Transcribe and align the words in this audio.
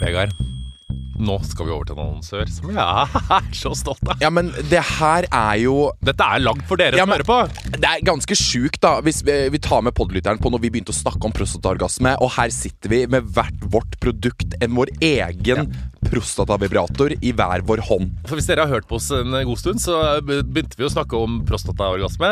Vegard, 0.00 0.32
nå 1.22 1.36
skal 1.46 1.68
vi 1.68 1.72
over 1.74 1.86
til 1.86 1.96
en 1.96 2.02
annonsør 2.06 2.48
som 2.50 2.70
jeg 2.72 2.80
er 3.36 3.48
så 3.56 3.72
stolt 3.78 4.02
av. 4.08 4.16
Ja, 4.22 4.30
men 4.32 4.50
det 4.70 4.80
her 4.96 5.26
er 5.28 5.60
jo 5.62 5.76
Dette 6.04 6.26
er 6.26 6.42
lagd 6.42 6.64
for 6.68 6.80
dere 6.80 6.98
Ja, 6.98 7.04
som 7.06 7.14
hører 7.14 7.28
på. 7.28 7.38
Det 7.76 7.88
er 7.88 8.04
ganske 8.06 8.36
sjukt, 8.38 8.80
da, 8.82 8.96
hvis 9.04 9.22
vi, 9.26 9.36
vi 9.52 9.60
tar 9.62 9.84
med 9.86 9.94
podlytteren 9.98 10.40
på 10.42 10.52
når 10.52 10.64
vi 10.64 10.72
begynte 10.74 10.94
å 10.94 10.98
snakke 10.98 11.28
om 11.28 11.34
prostataorgasme, 11.36 12.16
og 12.24 12.34
her 12.38 12.52
sitter 12.54 12.92
vi 12.92 13.02
med 13.12 13.28
hvert 13.36 13.68
vårt 13.74 13.98
produkt, 14.02 14.56
enn 14.64 14.74
vår 14.78 14.94
egen 15.12 15.70
prostatavibrator 16.12 17.14
i 17.20 17.32
hver 17.36 17.62
vår 17.66 17.82
hånd. 17.88 18.12
For 18.28 18.38
Hvis 18.38 18.48
dere 18.50 18.66
har 18.66 18.72
hørt 18.72 18.86
på 18.90 18.98
oss 18.98 19.08
en 19.14 19.32
god 19.32 19.58
stund, 19.60 19.80
så 19.82 19.96
begynte 20.24 20.78
vi 20.78 20.86
å 20.86 20.92
snakke 20.92 21.18
om 21.18 21.40
prostataorgasme. 21.48 22.30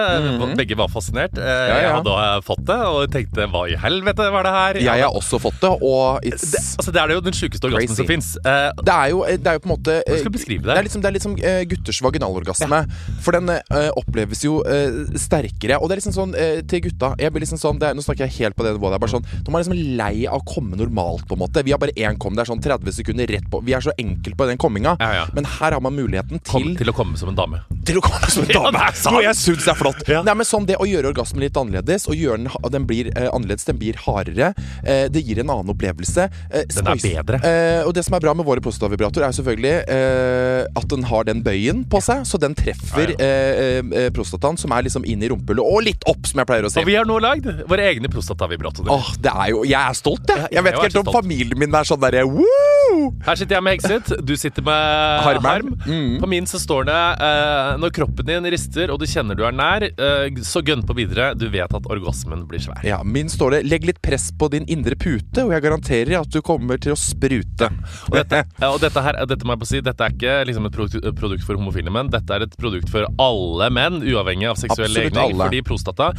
Begge 0.59 0.77
var 0.79 0.89
fascinert. 0.93 1.37
Ja, 1.37 1.41
Mhm. 1.41 1.69
ja. 1.71 1.79
Jeg 1.80 1.93
hadde 1.97 2.15
eh, 2.21 2.41
fått 2.47 2.65
det 2.69 2.79
og 2.87 3.11
tenkte 3.12 3.47
hva 3.51 3.62
i 3.71 3.77
helvete 3.80 4.27
var 4.33 4.43
det 4.47 4.53
her? 4.55 4.75
Jeg 4.80 5.03
har 5.05 5.11
også 5.16 5.41
fått 5.41 5.61
det, 5.61 5.71
og 5.83 6.21
det, 6.23 6.61
altså, 6.79 6.93
det 6.93 7.01
er 7.03 7.15
jo 7.15 7.21
den 7.25 7.33
sjukeste 7.37 7.66
orgasmen 7.69 7.97
som 7.97 8.07
fins. 8.09 8.37
Eh, 8.45 8.71
det 8.85 8.95
er, 8.95 9.09
jo, 9.15 9.23
det 9.24 9.47
er 9.47 9.59
jo 9.59 9.62
på 9.65 9.71
en 9.71 9.74
måte 9.77 9.97
Hva 10.07 10.19
skal 10.21 10.30
eh, 10.30 10.37
beskrive 10.37 10.62
Det 10.62 10.71
det? 10.71 10.79
er 10.79 10.87
liksom, 10.88 11.02
det 11.02 11.09
er 11.10 11.16
liksom 11.19 11.37
eh, 11.43 11.62
gutters 11.71 12.01
vaginalorgasme. 12.05 12.80
For 13.24 13.33
den 13.37 13.49
eh, 13.51 13.91
oppleves 13.97 14.45
jo 14.45 14.60
eh, 14.65 15.01
sterkere. 15.21 15.80
Og 15.80 15.88
det 15.88 15.97
er 15.97 16.02
liksom 16.02 16.16
sånn 16.16 16.35
eh, 16.38 16.60
til 16.71 16.85
gutta 16.88 17.15
jeg 17.21 17.33
blir 17.35 17.45
liksom 17.45 17.59
sånn, 17.60 17.79
det 17.80 17.88
er, 17.91 17.95
Nå 17.99 18.02
snakker 18.05 18.27
jeg 18.29 18.37
helt 18.41 18.57
på 18.57 18.65
det 18.66 18.74
nivået. 18.77 18.93
Det 18.95 18.99
er 19.01 19.05
bare 19.07 19.15
sånn 19.16 19.27
De 19.45 19.51
er 19.51 19.62
liksom 19.65 19.97
lei 19.99 20.27
av 20.30 20.41
å 20.41 20.45
komme 20.47 20.77
normalt, 20.79 21.24
på 21.29 21.37
en 21.37 21.43
måte. 21.43 21.65
Vi 21.66 21.73
har 21.74 21.80
bare 21.83 21.95
én 21.97 22.19
kom. 22.21 22.35
Det 22.37 22.45
er 22.45 22.51
sånn 22.52 22.62
30 22.62 22.93
sekunder 23.01 23.27
rett 23.30 23.49
på. 23.51 23.60
Vi 23.70 23.77
er 23.79 23.84
så 23.87 23.92
enkle 24.02 24.34
på 24.34 24.47
den 24.51 24.59
komminga. 24.60 24.97
Ja, 24.98 25.10
ja. 25.20 25.24
Men 25.37 25.47
her 25.47 25.77
har 25.77 25.80
man 25.84 25.95
muligheten 25.95 26.41
Kom 26.48 26.65
til 26.73 26.77
til 26.80 26.91
å 26.91 26.95
komme 26.97 27.15
som 27.20 27.30
en 27.30 27.37
dame. 27.38 27.60
til 27.87 28.01
å 28.01 28.02
komme 28.05 28.29
som 28.30 28.43
en 28.45 28.51
dame. 28.59 28.80
Ja. 28.83 29.10
Noe 29.15 29.23
jeg 29.24 29.38
syns 29.38 29.69
er 29.70 29.79
flott. 29.79 30.02
Nei, 30.10 30.34
men 30.34 30.46
sånn 30.48 30.66
Det 30.69 30.77
å 30.83 30.87
gjøre 30.88 31.12
orgasmen 31.15 31.45
litt 31.45 31.56
annerledes, 31.60 32.09
og 32.10 32.19
gjøre 32.19 32.41
den, 32.43 32.51
den 32.74 32.87
blir 32.91 33.10
eh, 33.15 33.29
annerledes, 33.30 33.65
den 33.69 33.79
blir 33.80 33.96
hardere, 34.05 34.51
eh, 34.83 35.06
det 35.12 35.23
gir 35.27 35.41
en 35.45 35.51
annen 35.55 35.70
opplevelse. 35.73 36.27
Eh, 36.51 36.65
Den 36.74 36.91
er 36.91 36.98
spice- 36.98 37.15
bedre. 37.23 37.41
Eh, 37.46 37.83
og 37.87 37.95
det 37.96 38.05
som 38.06 38.15
er 38.19 38.24
bra 38.27 38.34
med 38.34 38.46
våre 38.48 38.60
prostatavibratorer, 38.65 39.29
er 39.30 39.37
selvfølgelig 39.38 39.74
eh, 39.95 40.66
at 40.82 40.88
den 40.93 41.07
har 41.10 41.24
den 41.30 41.43
bøyen 41.46 41.85
på 41.91 42.01
seg, 42.04 42.24
så 42.29 42.41
den 42.43 42.54
treffer 42.59 43.15
eh, 43.21 44.10
prostataen, 44.16 44.59
som 44.60 44.73
er 44.76 44.87
liksom 44.88 45.07
inn 45.09 45.23
i 45.23 45.30
rumpehullet, 45.30 45.63
og 45.65 45.85
litt 45.87 46.04
opp, 46.10 46.26
som 46.30 46.43
jeg 46.43 46.51
pleier 46.51 46.66
å 46.68 46.73
si. 46.73 46.80
Og 46.82 46.88
vi 46.91 46.98
har 46.98 47.07
nå 47.09 47.18
lagd 47.23 47.46
våre 47.71 47.87
egne 47.93 48.10
prostatavibratorer. 48.13 48.91
Åh, 48.95 49.13
det 49.23 49.32
er 49.35 49.52
jo 49.54 49.63
Jeg 49.68 49.80
er 49.80 49.96
stolt, 49.98 50.26
jeg. 50.30 50.48
Jeg 50.57 50.65
vet 50.66 50.73
jeg 50.74 50.79
ikke 50.80 50.88
helt 50.88 51.01
om 51.02 51.09
stolt. 51.09 51.21
familien 51.23 51.59
min 51.60 51.74
er 51.80 51.88
sånn 51.88 52.01
derre 52.02 52.26
woo! 52.29 53.10
Her 53.24 53.38
sitter 53.38 53.57
jeg 53.59 53.60
med 53.65 53.79
exit, 53.79 54.13
du 54.27 54.35
sitter 54.39 54.65
med 54.66 55.25
harm. 55.27 55.45
Harm. 55.45 55.75
Mm. 55.87 56.21
På 56.23 56.29
min 56.30 56.47
så 56.47 56.61
står 56.61 56.87
det 56.89 56.99
uh, 57.21 57.79
Når 57.80 57.93
kroppen 57.97 58.27
din 58.29 58.49
rister 58.53 58.93
og 58.93 59.01
du 59.01 59.07
kjenner 59.09 59.39
du 59.39 59.45
er 59.47 59.57
nær, 59.57 59.87
uh, 60.01 60.43
så 60.47 60.63
gønn 60.65 60.85
på 60.87 60.97
videre. 60.99 61.33
Du 61.39 61.47
vet 61.53 61.75
at 61.77 61.91
orgasmen 61.91 62.47
blir 62.51 62.63
svær. 62.63 62.83
Ja, 62.87 63.01
Min 63.05 63.29
står 63.33 63.57
det 63.57 63.63
'legg 63.69 63.87
litt 63.88 64.03
press 64.03 64.31
på 64.33 64.50
din 64.53 64.66
indre 64.71 64.97
pute', 64.97 65.44
og 65.44 65.53
jeg 65.55 65.65
garanterer 65.65 66.21
at 66.21 66.31
du 66.31 66.41
kommer 66.44 66.81
til 66.81 66.94
å 66.94 66.99
sprute. 66.99 67.71
Og 68.11 68.16
dette, 68.16 68.44
ja, 68.61 68.71
og 68.71 68.81
dette, 68.83 69.03
her, 69.05 69.19
dette 69.28 69.47
må 69.47 69.56
jeg 69.56 69.62
på 69.65 69.71
si 69.71 69.81
Dette 69.84 70.06
er 70.06 70.15
ikke 70.15 70.37
liksom 70.49 70.69
et 70.69 70.75
produkt, 70.75 71.11
produkt 71.19 71.47
for 71.47 71.59
homofile 71.59 71.93
menn. 71.93 72.11
Dette 72.12 72.37
er 72.37 72.47
et 72.47 72.56
produkt 72.61 72.91
for 72.93 73.09
alle 73.21 73.71
menn, 73.75 74.00
uavhengig 74.05 74.50
av 74.50 74.61
seksuell 74.61 74.93
legning. 74.94 75.37
Fordi 75.41 75.62
prostata 75.66 76.12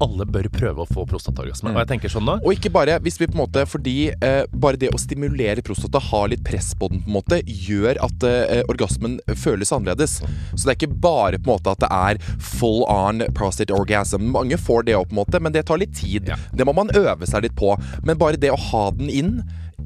Alle 0.00 0.24
bør 0.24 0.48
prøve 0.52 0.84
å 0.84 0.88
få 0.88 1.04
prostataorgasme. 1.08 1.72
Og 1.74 1.80
jeg 1.82 1.90
tenker 1.90 2.12
sånn 2.12 2.24
nå 2.28 2.38
Og 2.40 2.54
ikke 2.54 2.72
bare 2.72 2.98
hvis 3.04 3.18
vi 3.20 3.28
på 3.28 3.36
en 3.36 3.42
måte 3.42 3.64
Fordi 3.68 3.96
uh, 4.12 4.44
bare 4.62 4.80
det 4.80 4.92
å 4.94 5.00
stimulere 5.00 5.64
prostata, 5.66 6.00
ha 6.10 6.22
litt 6.30 6.44
press 6.46 6.59
på 6.78 6.90
den, 6.92 7.02
på 7.04 7.10
en 7.10 7.16
måte 7.18 7.40
gjør 7.46 8.00
at 8.04 8.26
uh, 8.26 8.60
orgasmen 8.70 9.18
føles 9.38 9.72
annerledes. 9.74 10.18
Så 10.54 10.62
det 10.62 10.72
er 10.72 10.78
ikke 10.78 11.00
bare 11.02 11.40
på 11.40 11.48
en 11.48 11.54
måte 11.54 11.74
at 11.74 11.82
det 11.84 11.90
er 11.90 12.20
full 12.40 12.84
on 12.90 13.24
prostate 13.36 13.74
orgasm. 13.76 14.30
Mange 14.34 14.58
får 14.60 14.88
det 14.88 14.98
òg, 14.98 15.08
på 15.10 15.16
en 15.16 15.22
måte, 15.22 15.42
men 15.42 15.56
det 15.56 15.66
tar 15.68 15.80
litt 15.82 15.96
tid. 15.98 16.30
Ja. 16.30 16.38
Det 16.52 16.66
må 16.68 16.76
man 16.76 16.92
øve 16.96 17.28
seg 17.28 17.46
litt 17.46 17.56
på. 17.58 17.74
Men 18.06 18.20
bare 18.20 18.40
det 18.40 18.52
å 18.54 18.60
ha 18.70 18.86
den 18.96 19.10
inn, 19.10 19.36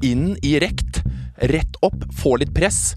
inn 0.03 0.33
i 0.45 0.57
rekt, 0.63 1.03
rett 1.51 1.79
opp, 1.85 2.07
få 2.15 2.37
litt 2.41 2.55
press 2.55 2.95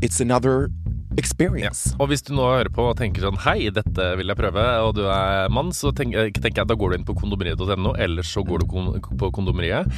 It's 0.00 0.20
another 0.20 0.70
experience. 1.18 1.92
Og 1.98 2.08
hvis 2.12 2.22
du 2.26 2.32
nå 2.36 2.44
hører 2.46 2.70
på 2.74 2.84
og 2.90 2.96
tenker 2.98 3.24
sånn 3.26 3.38
Hei, 3.44 3.68
dette 3.74 4.06
vil 4.18 4.30
jeg 4.30 4.38
prøve, 4.38 4.64
og 4.86 4.94
du 4.98 5.02
er 5.10 5.50
mann, 5.52 5.72
så 5.76 5.90
tenker, 5.96 6.30
tenker 6.38 6.62
jeg 6.62 6.70
da 6.70 6.76
går 6.78 6.94
du 6.94 6.98
inn 7.00 7.06
på 7.08 7.16
kondomeriet.no, 7.18 7.94
eller 7.98 8.26
så 8.26 8.44
går 8.46 8.62
du 8.64 8.66
kon 8.70 8.90
på 9.18 9.30
kondomeriet. 9.34 9.88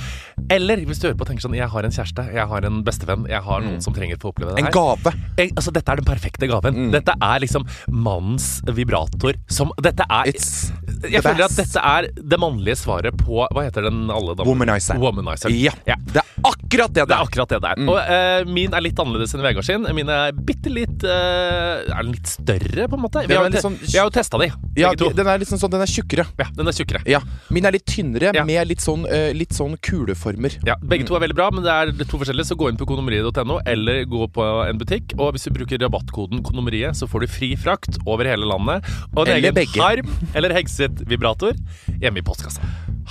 Eller 0.50 0.83
hvis 0.89 1.00
du 1.03 1.09
hører 1.09 1.19
på 1.21 1.27
og 1.27 1.31
tenker 1.31 1.44
sånn 1.44 1.55
Jeg 1.59 1.69
har 1.71 1.87
en 1.87 1.94
kjæreste, 1.94 2.25
jeg 2.34 2.47
har 2.53 2.67
en 2.67 2.81
bestevenn, 2.87 3.27
jeg 3.31 3.44
har 3.47 3.65
noen 3.65 3.81
som 3.84 3.94
trenger 3.97 4.19
å 4.19 4.22
få 4.25 4.33
oppleve 4.33 4.55
det 4.56 4.65
her. 4.65 4.71
En 4.71 4.75
gave. 4.75 5.12
Jeg, 5.39 5.53
altså, 5.56 5.75
dette 5.77 5.93
er 5.94 6.00
den 6.00 6.09
perfekte 6.09 6.49
gaven. 6.50 6.78
Mm. 6.87 6.91
Dette 6.97 7.15
er 7.21 7.44
liksom 7.44 7.67
mannens 7.93 8.49
vibrator 8.77 9.37
som 9.50 9.71
Dette 9.83 10.05
er 10.11 10.31
It's 10.31 10.71
Jeg 11.11 11.23
føler 11.25 11.44
at 11.47 11.55
dette 11.59 11.81
er 11.84 12.09
det 12.17 12.39
mannlige 12.41 12.77
svaret 12.81 13.17
på 13.21 13.44
Hva 13.53 13.65
heter 13.67 13.87
den 13.89 14.03
alle 14.12 14.34
damer? 14.39 14.49
Womanizer. 14.49 14.99
Womanizer. 15.00 15.53
Ja, 15.55 15.73
Ja. 15.89 15.97
det 16.15 16.23
er 16.23 16.28
akkurat 16.47 16.93
det 16.94 17.03
Det 17.03 17.09
det 17.11 17.15
er 17.17 17.21
er. 17.21 17.27
akkurat 17.28 17.50
det 17.53 17.61
der. 17.65 17.81
Mm. 17.81 17.89
Og 17.91 17.99
uh, 17.99 18.53
min 18.55 18.75
er 18.77 18.84
litt 18.84 19.00
annerledes 19.03 19.34
enn 19.37 19.43
Vegard 19.44 19.67
sin. 19.67 19.87
Min 19.97 20.09
er 20.12 20.33
bitte 20.33 20.71
litt 20.73 21.03
eh, 21.05 21.09
Er 21.10 22.03
den 22.03 22.12
litt 22.15 22.26
større, 22.31 22.87
på 22.91 22.97
en 22.98 23.03
måte? 23.04 23.22
Vi 23.28 23.34
har, 23.37 23.48
jo 23.50 23.60
sånn- 23.62 23.78
vi 23.81 23.98
har 23.98 24.06
jo 24.09 24.15
testa 24.15 24.38
de, 24.38 24.50
Ja, 24.76 24.93
den 24.94 25.26
er 25.26 25.38
litt 25.38 25.48
sånn, 25.48 25.71
den 25.71 25.81
er 25.82 25.91
tjukkere. 25.91 26.26
Ja, 26.38 26.47
den 26.56 26.69
er 26.69 26.72
tjukkere. 26.76 27.03
Ja, 27.06 27.21
Min 27.50 27.65
er 27.66 27.72
litt 27.72 27.87
tynnere, 27.87 28.32
Ja. 28.34 28.44
med 28.44 28.69
litt 28.69 28.78
sånn, 28.81 29.06
eh, 29.10 29.32
litt 29.34 29.50
sånn 29.50 29.76
kuleformer. 29.81 30.56
Ja, 30.66 30.76
Begge 30.82 31.06
to 31.06 31.16
er 31.16 31.20
veldig 31.20 31.34
bra, 31.37 31.50
men 31.50 31.62
det 31.65 31.70
er 32.00 32.04
to 32.04 32.19
forskjellige. 32.19 32.47
Så 32.50 32.56
gå 32.56 32.69
inn 32.70 32.76
på 32.76 32.87
kondomeriet.no 32.87 33.60
eller 33.66 34.04
gå 34.04 34.26
på 34.32 34.69
en 34.69 34.78
butikk. 34.78 35.15
Og 35.19 35.34
hvis 35.34 35.44
du 35.44 35.50
bruker 35.50 35.78
rabattkoden 35.78 36.43
kondomeriet, 36.43 36.94
så 36.97 37.09
får 37.09 37.20
du 37.20 37.26
fri 37.26 37.56
frakt 37.56 37.99
over 38.06 38.25
hele 38.25 38.47
landet. 38.47 38.84
Og 39.16 39.26
en 39.28 39.37
Eller 39.37 39.50
egen 39.50 39.54
begge. 39.54 39.81
harm 39.81 40.09
eller 40.34 40.50
hekset 40.50 41.04
vibrator 41.06 41.53
hjemme 42.00 42.19
i 42.19 42.22
postkassa. 42.22 42.60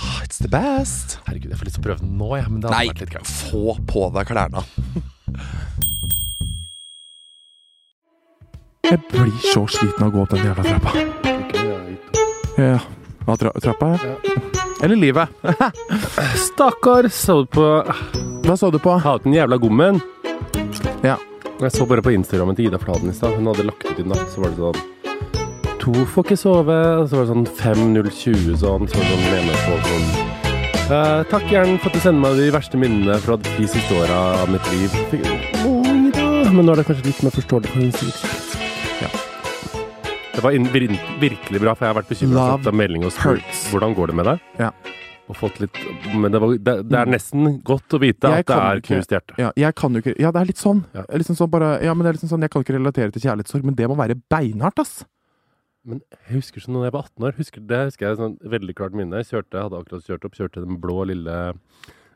Ah, 0.02 0.22
It's 0.24 0.38
the 0.38 0.48
best. 0.48 1.18
Herregud, 1.26 1.50
jeg 1.50 1.58
får 1.58 1.64
lyst 1.66 1.74
til 1.76 1.82
å 1.82 1.86
prøve 1.88 2.00
den 2.00 2.16
nå, 2.18 2.36
jeg. 2.36 2.48
Men 2.50 2.60
det 2.60 2.70
hadde 2.70 2.78
Nei, 2.78 2.88
vært 2.88 3.00
litt 3.00 3.10
gøy. 3.10 3.26
få 3.26 3.86
på 3.86 4.12
deg 4.14 4.26
klærne. 4.26 4.64
Jeg 8.88 8.98
blir 9.10 9.32
så 9.52 9.66
sliten 9.70 10.04
av 10.04 10.08
å 10.08 10.14
gå 10.14 10.22
opp 10.24 10.32
den 10.34 10.46
jævla 10.48 10.64
trappa. 10.64 10.92
Ja. 12.60 12.78
Hva, 13.26 13.36
tra 13.38 13.52
trappa, 13.62 13.90
ja? 13.94 14.14
Eller 14.82 14.96
livet. 14.96 15.28
Stakkar, 16.46 17.08
så 17.12 17.42
du 17.44 17.50
på 17.52 17.66
Hva 18.46 18.56
så 18.56 18.70
du 18.72 18.78
på? 18.80 18.94
Ha 19.04 19.16
ut 19.18 19.26
den 19.26 19.36
jævla 19.36 19.60
gommen. 19.60 20.00
Ja. 21.04 21.18
Jeg 21.60 21.74
så 21.76 21.84
bare 21.84 22.02
på 22.02 22.14
Instagrammen 22.16 22.56
til 22.56 22.70
Ida 22.70 22.80
Fladen 22.80 23.12
i 23.12 23.14
stad. 23.16 23.36
Hun 23.36 23.50
hadde 23.52 23.68
lagt 23.68 23.84
ut 23.84 24.00
i 24.00 24.06
natt, 24.08 24.24
så 24.32 24.40
var 24.40 24.54
det 24.54 24.62
sånn 24.64 25.76
To 25.80 26.04
får 26.12 26.26
ikke 26.26 26.40
sove. 26.40 26.80
Og 27.02 27.06
så 27.08 27.20
var 27.20 27.28
det 27.28 27.34
sånn 27.34 27.46
5020 27.60 28.58
sånn. 28.64 28.88
Så 28.88 29.04
sånn 29.04 29.32
ene 29.36 29.62
så, 29.66 29.78
sånn 29.90 30.28
Uh, 30.90 31.22
Takk 31.30 31.44
gjerne 31.46 31.76
for 31.78 31.86
at 31.86 31.94
du 31.94 32.02
sender 32.02 32.18
meg 32.24 32.40
de 32.40 32.48
verste 32.50 32.78
minnene 32.80 33.14
fra 33.22 33.36
de 33.38 33.68
siste 33.70 33.94
åra 33.94 34.16
av 34.40 34.50
mitt 34.50 34.66
liv. 34.74 34.90
Men 36.50 36.64
nå 36.66 36.72
er 36.74 36.82
det 36.82 36.88
kanskje 36.88 37.12
litt 37.12 37.22
mer 37.22 37.36
forståelig 37.36 37.70
for. 37.70 38.08
Ja. 38.10 38.49
Det 40.34 40.42
var 40.44 40.54
virkelig 41.20 41.60
bra, 41.60 41.74
for 41.74 41.84
jeg 41.86 41.92
har 41.92 41.98
vært 42.02 42.10
bekymra 42.12 42.44
for 42.62 42.76
melding 42.76 43.04
og 43.04 43.12
spurt 43.12 43.62
hvordan 43.72 43.94
går 43.98 44.12
det 44.12 44.16
med 44.20 44.28
deg. 44.30 44.44
Ja. 44.62 44.70
Og 45.30 45.36
fått 45.38 45.60
litt 45.62 45.76
Men 46.14 46.32
det, 46.34 46.40
var, 46.42 46.54
det, 46.58 46.74
det 46.90 46.98
er 46.98 47.10
nesten 47.10 47.60
godt 47.66 47.94
å 47.94 48.00
vite 48.02 48.30
Jeg 48.32 48.42
at 48.42 48.48
det 48.50 48.56
er 48.58 48.80
ikke- 48.80 48.88
knust 48.96 49.12
hjerte. 49.14 49.34
Ja, 49.38 49.50
jeg 49.56 49.74
kan 49.78 49.94
jo 49.94 50.00
ikke 50.02 50.14
Ja, 50.18 50.32
det 50.34 50.40
er 50.40 50.48
litt 50.48 50.58
sånn. 50.62 50.84
Ja. 50.94 51.04
Liksom 51.12 51.36
sånn 51.38 51.50
bare, 51.50 51.68
ja, 51.84 51.94
men 51.94 52.02
det 52.04 52.10
er 52.10 52.18
liksom 52.18 52.32
sånn 52.32 52.42
Jeg 52.42 52.50
kan 52.50 52.64
ikke 52.64 52.74
relatere 52.78 53.12
til 53.14 53.22
kjærlighetssorg, 53.22 53.64
men 53.64 53.74
det 53.78 53.86
må 53.90 53.96
være 53.98 54.16
beinhardt, 54.30 54.78
ass. 54.82 55.04
Men 55.86 56.00
jeg 56.28 56.40
husker 56.40 56.60
sånn 56.60 56.74
da 56.76 56.82
jeg 56.88 56.92
var 56.92 57.06
18 57.06 57.24
år, 57.28 57.36
husker, 57.38 57.60
det 57.66 57.78
husker 57.88 58.06
jeg 58.08 58.18
sånn 58.18 58.34
veldig 58.42 58.74
klart 58.76 58.92
minne. 58.92 59.22
Jeg 59.22 59.30
kjørte, 59.30 59.62
hadde 59.62 59.78
akkurat 59.80 60.04
kjørt 60.04 60.24
opp, 60.28 60.34
kjørte 60.36 60.64
den 60.66 60.76
blå 60.82 61.06
lille 61.08 61.36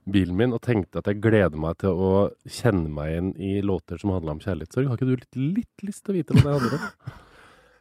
bilen 0.04 0.36
min 0.36 0.52
og 0.52 0.60
tenkte 0.60 0.98
at 1.00 1.06
jeg 1.08 1.22
gleder 1.24 1.56
meg 1.56 1.78
til 1.80 1.94
å 1.96 2.10
kjenne 2.44 2.90
meg 2.92 3.08
igjen 3.14 3.30
i 3.40 3.54
låter 3.64 3.96
som 3.98 4.10
handla 4.12 4.34
om 4.36 4.42
kjærlighetssorg. 4.42 4.88
Har 4.90 4.98
ikke 4.98 5.08
du 5.08 5.14
litt, 5.16 5.38
litt 5.62 5.86
lyst 5.86 6.04
til 6.04 6.12
å 6.12 6.18
vite 6.18 6.34
hva 6.36 6.42
det 6.44 6.56
handler 6.58 6.74
om? 6.82 7.22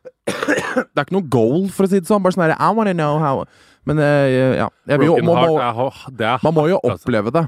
Det 0.04 0.98
er 0.98 1.06
ikke 1.06 1.16
noe 1.18 1.30
goal, 1.32 1.68
for 1.74 1.86
å 1.86 1.90
si 1.92 2.00
det 2.02 2.10
sånn. 2.10 2.24
Bare 2.24 2.36
sånn 2.36 2.46
her 2.48 2.56
I 2.58 2.72
wanna 2.76 2.94
know 2.98 3.20
how 3.22 3.44
Men 3.88 4.00
eh, 4.00 4.56
ja. 4.62 4.70
Jeg 4.90 5.00
vil 5.02 5.12
jo, 5.12 5.18
man, 5.28 5.44
må, 5.48 5.90
det 6.18 6.38
man 6.44 6.56
må 6.56 6.68
jo 6.72 6.80
altså. 6.84 7.04
oppleve 7.04 7.34
det. 7.36 7.44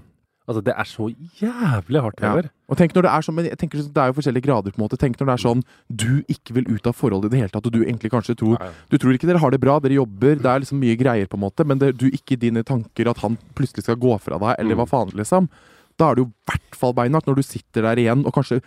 Altså, 0.46 0.62
det 0.62 0.76
er 0.78 0.86
så 0.86 1.08
jævlig 1.42 2.02
hardt, 2.06 2.20
Ja. 2.22 2.36
Og 2.70 2.78
tenk 2.78 2.94
når 2.94 3.06
Det 3.08 3.12
er 3.16 3.24
sånn, 3.26 3.36
men 3.38 3.46
jeg 3.50 3.58
tenker 3.58 3.80
sånn, 3.82 3.94
det 3.96 4.02
er 4.04 4.12
jo 4.12 4.16
forskjellige 4.20 4.46
grader. 4.46 4.74
på 4.74 4.78
en 4.78 4.84
måte 4.86 4.98
Tenk 5.02 5.18
når 5.18 5.26
det 5.32 5.34
er 5.34 5.42
sånn 5.42 5.64
du 5.90 6.12
ikke 6.30 6.54
vil 6.54 6.68
ut 6.70 6.86
av 6.86 6.94
forholdet 6.94 7.32
i 7.32 7.34
det 7.34 7.40
hele 7.42 7.54
tatt, 7.54 7.66
og 7.66 7.74
du 7.74 7.80
egentlig 7.82 8.12
kanskje 8.14 8.36
tror 8.38 8.54
Ja, 8.60 8.68
ja. 8.70 8.72
Du 8.92 8.98
tror 9.02 9.14
ikke 9.18 9.26
dere 9.30 9.42
har 9.42 9.50
det 9.56 9.60
bra, 9.64 9.80
dere 9.82 9.98
jobber, 9.98 10.36
det 10.38 10.46
er 10.52 10.62
liksom 10.62 10.78
mye 10.82 10.98
greier, 11.00 11.26
på 11.32 11.40
en 11.40 11.46
måte 11.48 11.66
men 11.66 11.82
det, 11.82 11.96
du 11.98 12.06
ikke 12.12 12.38
i 12.38 12.42
dine 12.46 12.62
tanker 12.64 13.10
at 13.10 13.24
han 13.26 13.38
plutselig 13.58 13.88
skal 13.88 13.98
gå 13.98 14.20
fra 14.22 14.38
deg, 14.38 14.54
eller 14.60 14.76
Mm. 14.76 14.84
hva 14.84 14.88
faen, 14.92 15.16
liksom. 15.18 15.50
Da 15.96 16.10
er 16.10 16.18
det 16.18 16.26
jo 16.26 16.28
i 16.28 16.50
hvert 16.50 16.76
fall 16.76 16.96
beinhardt 16.96 17.28
når 17.30 17.38
du 17.40 17.46
sitter 17.46 17.86
der 17.88 18.02
igjen, 18.02 18.26
og 18.28 18.34
kanskje 18.36 18.60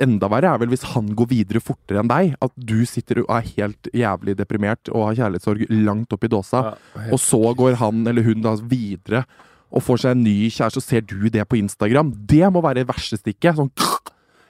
enda 0.00 0.28
verre 0.32 0.54
er 0.54 0.60
vel 0.62 0.70
hvis 0.72 0.86
han 0.94 1.10
går 1.16 1.28
videre 1.32 1.60
fortere 1.60 2.00
enn 2.00 2.08
deg. 2.12 2.36
At 2.44 2.54
du 2.56 2.78
sitter 2.88 3.20
og 3.26 3.34
er 3.36 3.50
helt 3.58 3.90
jævlig 3.92 4.36
deprimert 4.38 4.88
og 4.92 5.10
har 5.10 5.18
kjærlighetssorg 5.20 5.66
langt 5.84 6.16
opp 6.16 6.24
i 6.24 6.32
dåsa. 6.32 6.62
Ja, 6.70 7.10
Og 7.12 7.20
så 7.20 7.42
går 7.58 7.76
han 7.82 8.06
eller 8.08 8.24
hun 8.24 8.44
da 8.44 8.56
videre 8.62 9.26
og 9.76 9.82
får 9.82 10.04
seg 10.04 10.14
en 10.14 10.24
ny 10.24 10.36
kjæreste, 10.48 10.80
og 10.80 10.86
ser 10.86 11.02
du 11.04 11.28
det 11.28 11.44
på 11.50 11.58
Instagram. 11.58 12.14
Det 12.30 12.46
må 12.54 12.62
være 12.64 12.86
verste 12.88 13.18
stikket. 13.18 13.58
Sånn 13.58 13.72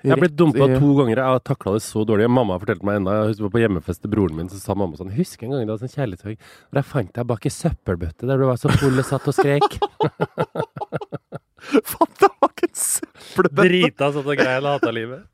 Jeg 0.05 0.13
har 0.13 0.21
blitt 0.21 0.37
dumpa 0.39 0.69
to 0.77 0.93
ganger. 1.01 1.19
Jeg 1.19 1.35
har 1.35 1.43
takla 1.43 1.73
det 1.75 1.83
så 1.83 2.05
dårlig. 2.07 2.29
Mamma 2.31 2.61
fortalte 2.63 2.87
meg 2.87 3.01
enda, 3.01 3.17
jeg 3.17 3.33
husker 3.33 3.55
på 3.57 3.63
hjemmefest 3.65 4.05
til 4.05 4.13
broren 4.13 4.39
min, 4.39 4.53
så 4.53 4.61
sa 4.63 4.77
mamma 4.79 5.01
sånn 5.01 5.11
Husker 5.17 5.49
en 5.49 5.57
gang 5.57 5.73
var 5.73 5.81
sånn 5.83 5.95
kjærlighetssorg, 5.97 6.39
jeg 6.79 6.91
fant 6.93 7.15
deg 7.17 7.27
bak 7.33 7.49
ei 7.49 7.55
søppelbøtte 7.57 8.29
der 8.29 8.39
du 8.39 8.47
var 8.47 8.61
så 8.61 8.71
full 8.77 9.03
og 9.03 9.09
satt 9.09 9.27
og 9.27 9.35
skrek. 9.35 9.81
Ikke 12.57 12.69
en 12.69 12.75
Søppelbøtte! 12.77 13.69
Drita 13.69 14.11
sånn 14.15 14.27
og 14.27 14.39
grein 14.39 14.65
og 14.65 14.77
hata 14.77 14.93
livet. 14.95 15.25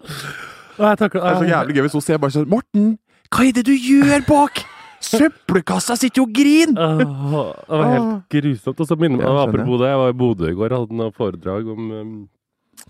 Og 0.78 0.84
jeg 0.88 0.98
Det 0.98 1.20
er 1.20 1.38
så 1.38 1.48
jævlig 1.48 1.76
gøy 1.76 1.84
hvis 1.86 1.96
hun 1.98 2.04
ser 2.04 2.20
bare 2.22 2.34
sånn 2.34 2.48
Morten, 2.50 2.94
hva 3.32 3.44
er 3.48 3.56
det 3.56 3.64
du 3.68 3.74
gjør 3.76 4.24
bak? 4.28 4.62
Søppelkassa 5.02 5.96
sitter 5.98 6.22
jo 6.22 6.26
og 6.28 6.34
griner! 6.36 7.02
Det 7.02 7.08
var 7.78 7.88
helt 7.90 8.28
grusomt. 8.32 8.80
Og 8.80 8.88
så 8.88 8.96
minner 8.98 9.18
meg 9.18 9.40
apropos 9.42 9.80
det, 9.82 9.90
jeg 9.90 10.00
var 10.02 10.12
i 10.12 10.18
Bodø 10.22 10.50
i 10.50 10.56
går 10.58 10.74
og 10.74 10.84
hadde 10.84 10.98
noe 11.00 11.14
foredrag 11.16 11.70
om 11.74 11.90
um, 11.90 12.12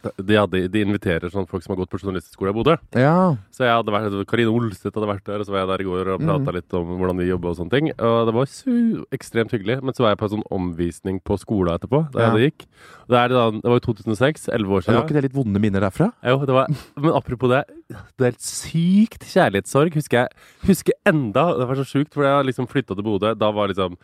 de, 0.03 0.37
hadde, 0.37 0.63
de 0.73 0.83
inviterer 0.85 1.33
sånn 1.33 1.47
folk 1.51 1.65
som 1.65 1.75
har 1.75 1.83
gått 1.83 1.93
på 1.93 2.01
journalistskole 2.01 2.53
i 2.53 2.57
Bodø. 2.57 2.77
Ja. 2.99 3.35
Så 3.55 3.67
jeg 3.67 3.75
hadde 3.75 3.95
vært, 3.95 4.17
Karine 4.31 4.53
Olseth 4.53 4.91
hadde 4.91 5.11
vært 5.11 5.27
der, 5.29 5.43
og 5.43 5.49
så 5.49 5.55
var 5.55 5.63
jeg 5.63 5.71
der 5.73 5.85
i 5.85 5.89
går 5.89 6.11
og 6.15 6.25
prata 6.25 6.49
mm. 6.49 6.57
litt 6.59 6.77
om 6.79 6.95
hvordan 6.99 7.23
de 7.23 7.29
jobber 7.29 7.53
og 7.53 7.59
sånne 7.61 7.75
ting. 7.77 7.91
Og 7.97 8.17
det 8.29 8.35
var 8.37 8.51
su 8.51 8.75
ekstremt 9.15 9.55
hyggelig. 9.55 9.79
Men 9.83 9.97
så 9.97 10.07
var 10.07 10.15
jeg 10.15 10.23
på 10.23 10.29
en 10.29 10.35
sånn 10.37 10.49
omvisning 10.59 11.21
på 11.25 11.39
skolen 11.41 11.77
etterpå, 11.77 12.05
da 12.15 12.27
Ja. 12.27 12.33
det 12.35 12.51
gikk. 12.51 12.67
Det, 13.13 13.23
da, 13.35 13.45
det 13.55 13.69
var 13.69 13.79
jo 13.79 13.87
2006, 13.91 14.49
11 14.49 14.75
år 14.77 14.85
siden. 14.87 14.99
Var 14.99 15.07
ikke 15.07 15.19
det 15.19 15.25
litt 15.29 15.37
vonde 15.37 15.63
minner 15.63 15.85
derfra? 15.85 16.11
Jo, 16.27 16.43
det 16.49 16.57
var, 16.57 16.73
men 17.03 17.17
apropos 17.19 17.53
det, 17.53 17.63
det 17.91 18.27
er 18.27 18.33
helt 18.33 18.47
sykt 18.47 19.27
kjærlighetssorg. 19.29 19.97
Husker 19.99 20.23
jeg 20.23 20.69
husker 20.69 20.97
enda 21.09 21.45
Det 21.59 21.67
var 21.69 21.79
så 21.81 21.87
sjukt, 21.87 22.13
for 22.15 22.27
jeg 22.27 22.51
liksom 22.51 22.69
flytta 22.71 22.97
til 22.97 23.07
Bodø. 23.07 23.35
Da 23.39 23.51
var 23.55 23.71
liksom 23.71 23.99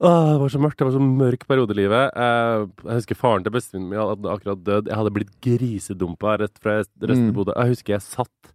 Åh, 0.00 0.32
det 0.32 0.40
var 0.40 0.48
så 0.48 0.60
mørkt. 0.62 0.78
Det 0.80 0.86
var 0.88 0.94
så 0.96 1.02
mørk 1.04 1.42
periode 1.46 1.74
i 1.74 1.80
livet. 1.82 2.14
Eh, 2.16 2.66
jeg 2.88 3.00
husker 3.02 3.18
faren 3.20 3.44
til 3.44 3.52
bestevennen 3.52 3.90
min 3.90 4.00
hadde 4.00 4.30
akkurat 4.32 4.62
dødd. 4.64 4.88
Jeg 4.88 4.96
hadde 4.96 5.12
blitt 5.12 5.32
grisedumpa 5.44 6.38
rett 6.40 6.56
fra 6.62 6.78
resten 6.80 7.26
Mm. 7.26 7.28
av 7.28 7.34
Bodø. 7.34 7.52
Jeg 7.56 7.68
husker 7.74 7.92
jeg 7.98 8.00
satt 8.06 8.54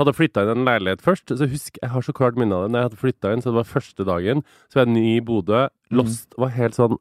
hadde 0.00 0.14
flytta 0.16 0.42
inn 0.42 0.48
en 0.56 0.64
leilighet 0.64 1.02
først. 1.04 1.28
Så 1.36 1.46
husker, 1.46 1.78
jeg 1.82 1.90
har 1.90 2.00
så 2.02 2.12
klart 2.12 2.34
minne 2.36 2.52
av 2.56 2.62
det. 2.64 2.72
Når 2.72 2.78
jeg 2.80 2.88
hadde 2.88 3.02
flytta 3.04 3.32
inn, 3.34 3.42
så 3.42 3.52
det 3.52 3.58
var 3.60 3.68
første 3.68 4.04
dagen, 4.08 4.42
så 4.70 4.74
var 4.80 4.86
jeg 4.86 4.94
ny 4.94 5.16
i 5.18 5.20
Bodø. 5.20 5.68
Lost. 5.92 6.34
Var 6.38 6.48
helt 6.56 6.74
sånn 6.74 6.96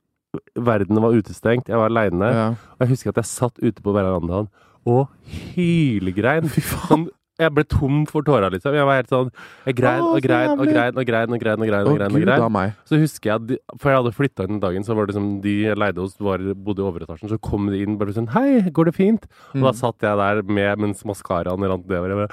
Verden 0.55 1.01
var 1.01 1.09
utestengt. 1.17 1.65
Jeg 1.71 1.77
var 1.79 1.89
aleine. 1.89 2.27
Ja. 2.29 2.49
Og 2.77 2.79
jeg 2.81 2.89
husker 2.89 3.09
at 3.09 3.15
jeg 3.15 3.25
satt 3.25 3.57
ute 3.63 3.81
på 3.81 3.89
verandaen 3.95 4.47
og 4.85 5.07
hylgrein. 5.55 6.45
Fy 6.53 6.61
faen. 6.61 7.07
Jeg 7.39 7.53
ble 7.55 7.63
tom 7.71 8.01
for 8.05 8.21
tårer, 8.27 8.51
liksom. 8.51 8.73
Jeg 8.75 8.83
var 8.85 8.97
helt 8.99 9.09
sånn 9.13 9.29
Jeg 9.65 9.75
grein 9.79 10.01
og 10.03 10.19
grein 10.21 10.49
og 10.59 10.67
grein 10.67 10.97
og 10.99 11.05
grein 11.07 11.31
og 11.31 11.39
grein. 11.39 11.59
og 11.61 11.69
grein, 11.69 11.87
og 11.87 11.95
grein, 11.97 12.15
og 12.15 12.25
grein. 12.25 12.41
og 12.43 12.51
meg. 12.51 12.73
Så 12.85 12.99
husker 12.99 13.29
jeg 13.31 13.35
at 13.39 13.47
de, 13.47 13.57
For 13.79 13.89
jeg 13.93 14.01
hadde 14.03 14.13
flytta 14.17 14.43
inn 14.43 14.53
den 14.57 14.59
dagen, 14.59 14.83
så 14.83 14.95
var 14.95 15.05
det 15.07 15.15
liksom 15.15 15.29
de 15.41 15.53
jeg 15.69 15.77
leide 15.79 16.03
hos, 16.03 16.17
var, 16.19 16.37
bodde 16.53 16.83
i 16.83 16.87
overetasjen. 16.89 17.29
Så 17.31 17.39
kom 17.41 17.69
de 17.71 17.81
inn 17.83 17.97
bare 17.97 18.11
sånn 18.13 18.27
Hei, 18.35 18.59
går 18.69 18.85
det 18.91 18.95
fint? 18.99 19.23
Og 19.55 19.61
da 19.63 19.71
Mm. 19.71 19.79
satt 19.79 20.01
jeg 20.01 20.17
der 20.19 20.41
med 20.43 20.77
mens 20.79 21.03
maskaraen 21.07 21.63
rant 21.69 21.87
nedover. 21.87 22.27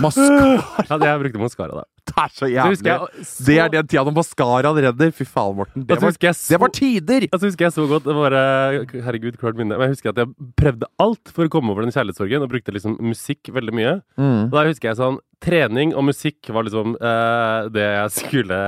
Maskara. 0.00 0.64
Ja, 0.88 0.96
jeg 0.98 1.20
brukte 1.20 1.40
maskara 1.42 1.74
da. 1.82 1.84
Det 2.06 2.14
er 2.22 2.30
så 2.32 2.46
Så 2.46 2.48
jævlig. 2.48 2.86
jeg 2.86 3.24
så, 3.26 3.44
Det 3.46 3.56
er 3.58 3.68
den 3.74 3.86
tida 3.90 4.04
når 4.06 4.14
maskaraen 4.16 4.78
redder. 4.86 5.10
Fy 5.12 5.24
faen, 5.26 5.56
Morten. 5.58 5.86
Det 5.86 5.98
så 5.98 6.06
var, 6.06 6.16
så, 6.32 6.52
det 6.54 6.60
var 6.62 6.72
tider! 6.72 7.26
Og 7.32 7.40
så 7.40 7.50
husker 7.50 7.66
jeg 7.66 7.74
så 7.74 7.86
godt 7.90 8.06
det 8.06 8.14
var, 8.16 8.36
eh, 8.38 9.02
Herregud, 9.06 9.38
klart 9.40 9.58
minne. 9.58 9.76
Men 9.76 9.88
jeg 9.90 9.96
husker 9.96 10.12
at 10.14 10.20
jeg 10.22 10.52
prøvde 10.56 10.88
alt 11.02 11.32
for 11.34 11.48
å 11.48 11.52
komme 11.52 11.74
over 11.74 11.82
den 11.82 11.92
kjærlighetssorgen, 11.92 12.42
og 12.46 12.52
brukte 12.52 12.72
liksom 12.76 12.96
musikk 13.02 13.50
veldig 13.52 13.74
mye. 13.74 13.96
Mm. 14.16 14.44
Og 14.46 14.54
da 14.54 14.64
husker 14.70 14.92
jeg 14.92 15.00
sånn 15.02 15.18
Trening 15.44 15.90
og 15.92 16.06
musikk 16.08 16.48
var 16.48 16.64
liksom 16.64 16.94
eh, 16.96 17.66
det 17.74 17.84
jeg 17.84 18.14
skulle 18.22 18.60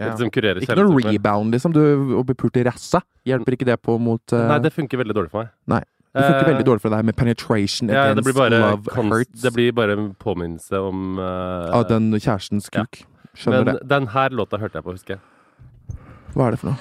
Ja. 0.00 0.10
liksom 0.10 0.30
kurere 0.32 0.60
Ikke 0.60 0.76
noe 0.76 1.00
rebound, 1.06 1.54
liksom. 1.54 1.72
Du, 1.72 1.80
å 2.20 2.24
bli 2.26 2.34
pult 2.36 2.56
i 2.60 2.64
rassa. 2.66 3.00
Hjelper 3.24 3.56
ikke 3.56 3.68
det 3.68 3.78
på 3.80 3.96
mot 4.00 4.32
eh, 4.36 4.48
Nei, 4.50 4.58
det 4.64 4.72
funker 4.74 5.00
veldig 5.00 5.16
dårlig 5.16 5.32
for 5.32 5.44
meg. 5.44 5.54
Nei. 5.68 5.80
Det 6.10 6.22
funker 6.24 6.40
Eh, 6.42 6.48
veldig 6.50 6.64
dårlig 6.66 6.82
for 6.82 6.90
deg 6.90 7.04
med 7.06 7.14
penetration 7.16 7.88
Ja, 7.88 8.08
against 8.10 8.34
bare, 8.34 8.58
love 8.58 8.94
hurts 8.96 9.42
det 9.42 9.52
blir 9.54 9.72
bare 9.72 9.92
en 9.94 10.08
påminnelse 10.18 10.80
om 10.82 11.18
uh, 11.18 11.70
av 11.70 11.86
den 11.88 12.10
kjærestens 12.18 12.66
Ja. 12.74 12.82
kuk. 12.84 13.04
Skjønner 13.36 13.64
Men 13.64 13.74
det. 13.76 13.88
den 13.88 14.08
her 14.08 14.28
låta 14.30 14.58
hørte 14.58 14.74
jeg 14.80 14.84
på, 14.84 14.90
husker 14.90 15.14
jeg. 15.14 15.20
Hva 16.34 16.46
er 16.48 16.50
det 16.50 16.58
for 16.58 16.70
noe? 16.70 16.78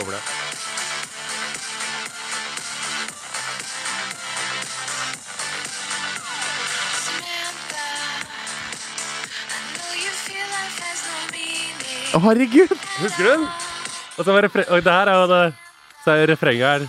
Over 0.00 0.12
det. 0.12 0.35
Herregud! 12.20 12.76
Husker 13.00 13.24
du 13.24 13.30
den? 13.30 13.46
Og 14.16 14.24
så 14.24 14.32
var 14.32 14.42
refre 14.46 14.64
og 14.68 14.84
det 14.84 14.92
her 14.92 15.06
er 15.12 15.16
jo 15.20 15.26
det 15.34 15.54
Så 16.04 16.10
er 16.10 16.16
jo 16.16 16.32
refrenget 16.32 16.66
her. 16.66 16.86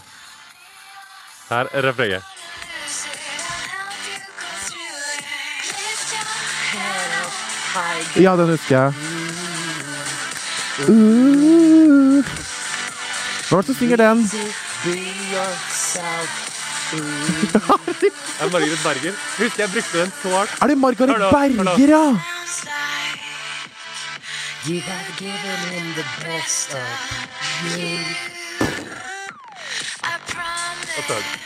Her 1.50 1.66
er 1.74 1.90
refrenget. 1.90 2.24
Ja, 8.16 8.32
den 8.38 8.50
husker 8.50 8.78
jeg. 8.78 8.94
Uh. 10.90 12.26
Hvem 13.50 13.58
er 13.58 13.62
det 13.62 13.66
som 13.66 13.76
synger 13.76 13.98
den? 13.98 14.18
Det 14.24 14.98
er 18.40 18.52
Margaret 18.52 18.80
Berger. 18.84 19.14
Husker 19.38 19.64
jeg 19.64 19.70
brukte 19.74 20.02
den 20.02 20.12
så 20.22 20.30
hardt. 20.30 20.58
Er 20.62 20.68
det 20.68 20.78
Margaret 20.78 21.10
Hør 21.10 21.18
hør. 21.18 21.32
Berger, 21.32 21.90
ja? 21.90 22.37
You 24.66 24.82
have 24.82 25.18
given 25.20 25.60
him 25.70 25.94
the 25.94 26.04
best 26.26 26.74
of 26.74 26.82
you. 27.78 28.00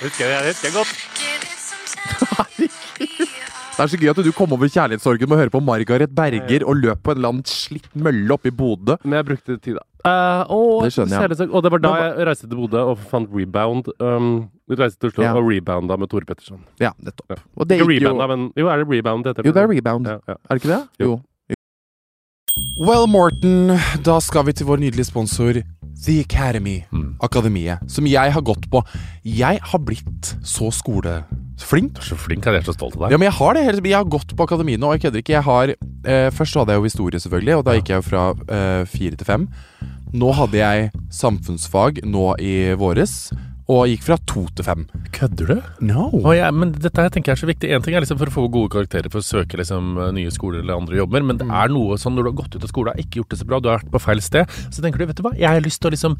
Husker 0.01 0.25
jeg, 0.25 0.47
husker 0.47 0.67
jeg 0.67 0.75
godt. 0.79 0.91
Det 3.71 3.83
er 3.83 3.89
så 3.91 3.97
gøy 3.97 4.09
at 4.11 4.19
du 4.23 4.31
kom 4.35 4.51
over 4.53 4.69
kjærlighetssorgen 4.69 5.27
med 5.27 5.35
å 5.35 5.39
høre 5.41 5.51
på 5.53 5.61
Margaret 5.63 6.11
Berger 6.15 6.63
og 6.69 6.79
løp 6.83 7.01
på 7.03 7.13
en 7.13 7.17
eller 7.19 7.31
annen 7.33 7.47
slitt 7.49 7.87
mølle 7.97 8.35
oppe 8.35 8.51
i 8.51 8.53
Bodø. 8.53 8.95
Men 9.03 9.17
jeg 9.19 9.27
brukte 9.31 9.55
tid, 9.57 9.79
da. 9.79 9.83
Eh, 10.05 10.53
og, 10.53 10.83
Det 10.85 10.91
skjønner 10.95 11.25
jeg. 11.25 11.49
Og 11.49 11.65
det 11.65 11.71
var 11.73 11.83
da 11.83 11.91
jeg 11.99 12.27
reiste 12.29 12.47
til 12.47 12.59
Bodø 12.61 12.83
og 12.93 13.01
fant 13.11 13.31
Rebound. 13.33 13.89
Um, 13.99 14.29
reiste 14.69 15.01
til 15.01 15.11
Oslo 15.11 15.25
Ja. 15.25 15.33
og 15.35 15.49
rebounda 15.49 15.97
med 15.97 16.11
Tore 16.13 16.29
Petterson. 16.29 16.61
Ja, 16.79 16.93
nettopp. 17.01 17.35
Ja. 17.35 17.41
Og 17.57 17.67
det 17.67 17.81
gikk 17.81 18.05
jo 18.05 18.15
men 18.21 18.51
jo, 18.55 18.69
er 18.69 18.83
det 18.83 18.87
rebound 18.91 19.25
det 19.25 19.35
heter? 19.35 19.49
Jo, 19.49 19.55
det 19.57 19.63
er 19.65 19.73
rebound. 19.73 20.07
Ja, 20.07 20.19
ja. 20.27 20.37
Er 20.37 20.55
det 20.55 20.61
ikke 20.63 20.73
det? 20.75 20.81
Jo. 21.01 21.17
Well, 22.79 23.05
Morten, 23.07 23.73
da 24.05 24.15
skal 24.23 24.45
vi 24.47 24.53
til 24.55 24.67
vår 24.69 24.79
nydelige 24.79 25.09
sponsor 25.09 25.59
The 26.05 26.21
Academy. 26.23 26.79
Mm. 26.91 27.17
Akademiet. 27.21 27.83
Som 27.91 28.07
jeg 28.07 28.31
har 28.33 28.41
gått 28.41 28.63
på. 28.71 28.81
Jeg 29.27 29.59
har 29.61 29.81
blitt 29.83 30.31
så 30.47 30.71
skoleflink. 30.73 31.97
Du 31.97 32.01
er 32.01 32.07
så 32.07 32.17
flink, 32.17 32.47
jeg 32.47 32.61
er 32.61 32.65
så 32.65 32.75
stolt 32.77 32.95
av 32.95 33.05
deg. 33.05 33.13
Ja, 33.13 33.19
men 33.19 33.27
jeg 33.27 33.37
har 33.37 33.57
det. 33.59 33.65
Jeg 33.83 33.97
har 33.97 34.07
gått 34.07 34.31
på 34.37 34.47
akademiet 34.47 34.81
nå, 34.81 34.87
og 34.87 34.95
jeg 34.97 35.05
kødder 35.05 35.23
ikke. 35.23 35.35
Jeg 35.35 35.47
har, 35.49 35.75
eh, 35.75 36.29
først 36.31 36.57
hadde 36.57 36.73
jeg 36.73 36.79
jo 36.79 36.89
historie, 36.89 37.19
selvfølgelig, 37.19 37.57
og 37.57 37.65
da 37.67 37.75
gikk 37.77 37.91
jeg 37.91 38.01
jo 38.01 38.07
fra 38.07 38.23
eh, 38.47 38.85
fire 38.89 39.19
til 39.19 39.27
fem. 39.27 39.47
Nå 40.13 40.31
hadde 40.39 40.57
jeg 40.63 40.91
samfunnsfag 41.11 42.01
nå 42.07 42.35
i 42.39 42.73
våres, 42.79 43.31
og 43.71 43.87
gikk 43.91 44.03
fra 44.05 44.17
to 44.27 44.43
til 44.57 44.67
fem. 44.67 44.85
Kødder 45.15 45.51
du? 45.53 45.69
No. 45.87 46.09
Oh, 46.21 46.31
ja, 46.35 46.49
men 46.51 46.73
dette 46.75 47.05
her 47.05 47.11
tenker 47.13 47.31
jeg 47.31 47.39
er 47.39 47.43
så 47.43 47.49
viktig. 47.49 47.71
En 47.71 47.85
ting 47.85 47.95
er 47.95 48.03
liksom 48.03 48.19
for 48.19 48.31
å 48.31 48.35
få 48.35 48.45
gode 48.51 48.73
karakterer 48.73 49.11
for 49.13 49.23
å 49.23 49.25
søke 49.25 49.59
liksom 49.61 49.93
nye 50.17 50.31
skoler 50.33 50.61
eller 50.63 50.81
andre 50.81 50.99
jobber, 50.99 51.23
men 51.27 51.39
det 51.39 51.47
er 51.47 51.71
noe 51.73 51.97
sånn 52.01 52.17
når 52.17 52.27
du 52.27 52.31
har 52.31 52.37
gått 52.41 52.57
ut 52.57 52.65
av 52.67 52.71
skolen 52.71 52.95
og 52.95 53.03
ikke 53.05 53.21
gjort 53.21 53.33
det 53.35 53.39
så 53.41 53.47
bra, 53.47 53.61
du 53.63 53.69
har 53.71 53.79
vært 53.79 53.93
på 53.93 54.01
feil 54.03 54.23
sted, 54.23 54.57
så 54.69 54.83
tenker 54.83 55.01
du, 55.01 55.07
vet 55.09 55.19
du 55.19 55.23
hva, 55.25 55.33
jeg 55.37 55.47
har 55.47 55.63
lyst 55.63 55.81
til 55.83 55.91
å 55.91 55.93
liksom 55.95 56.17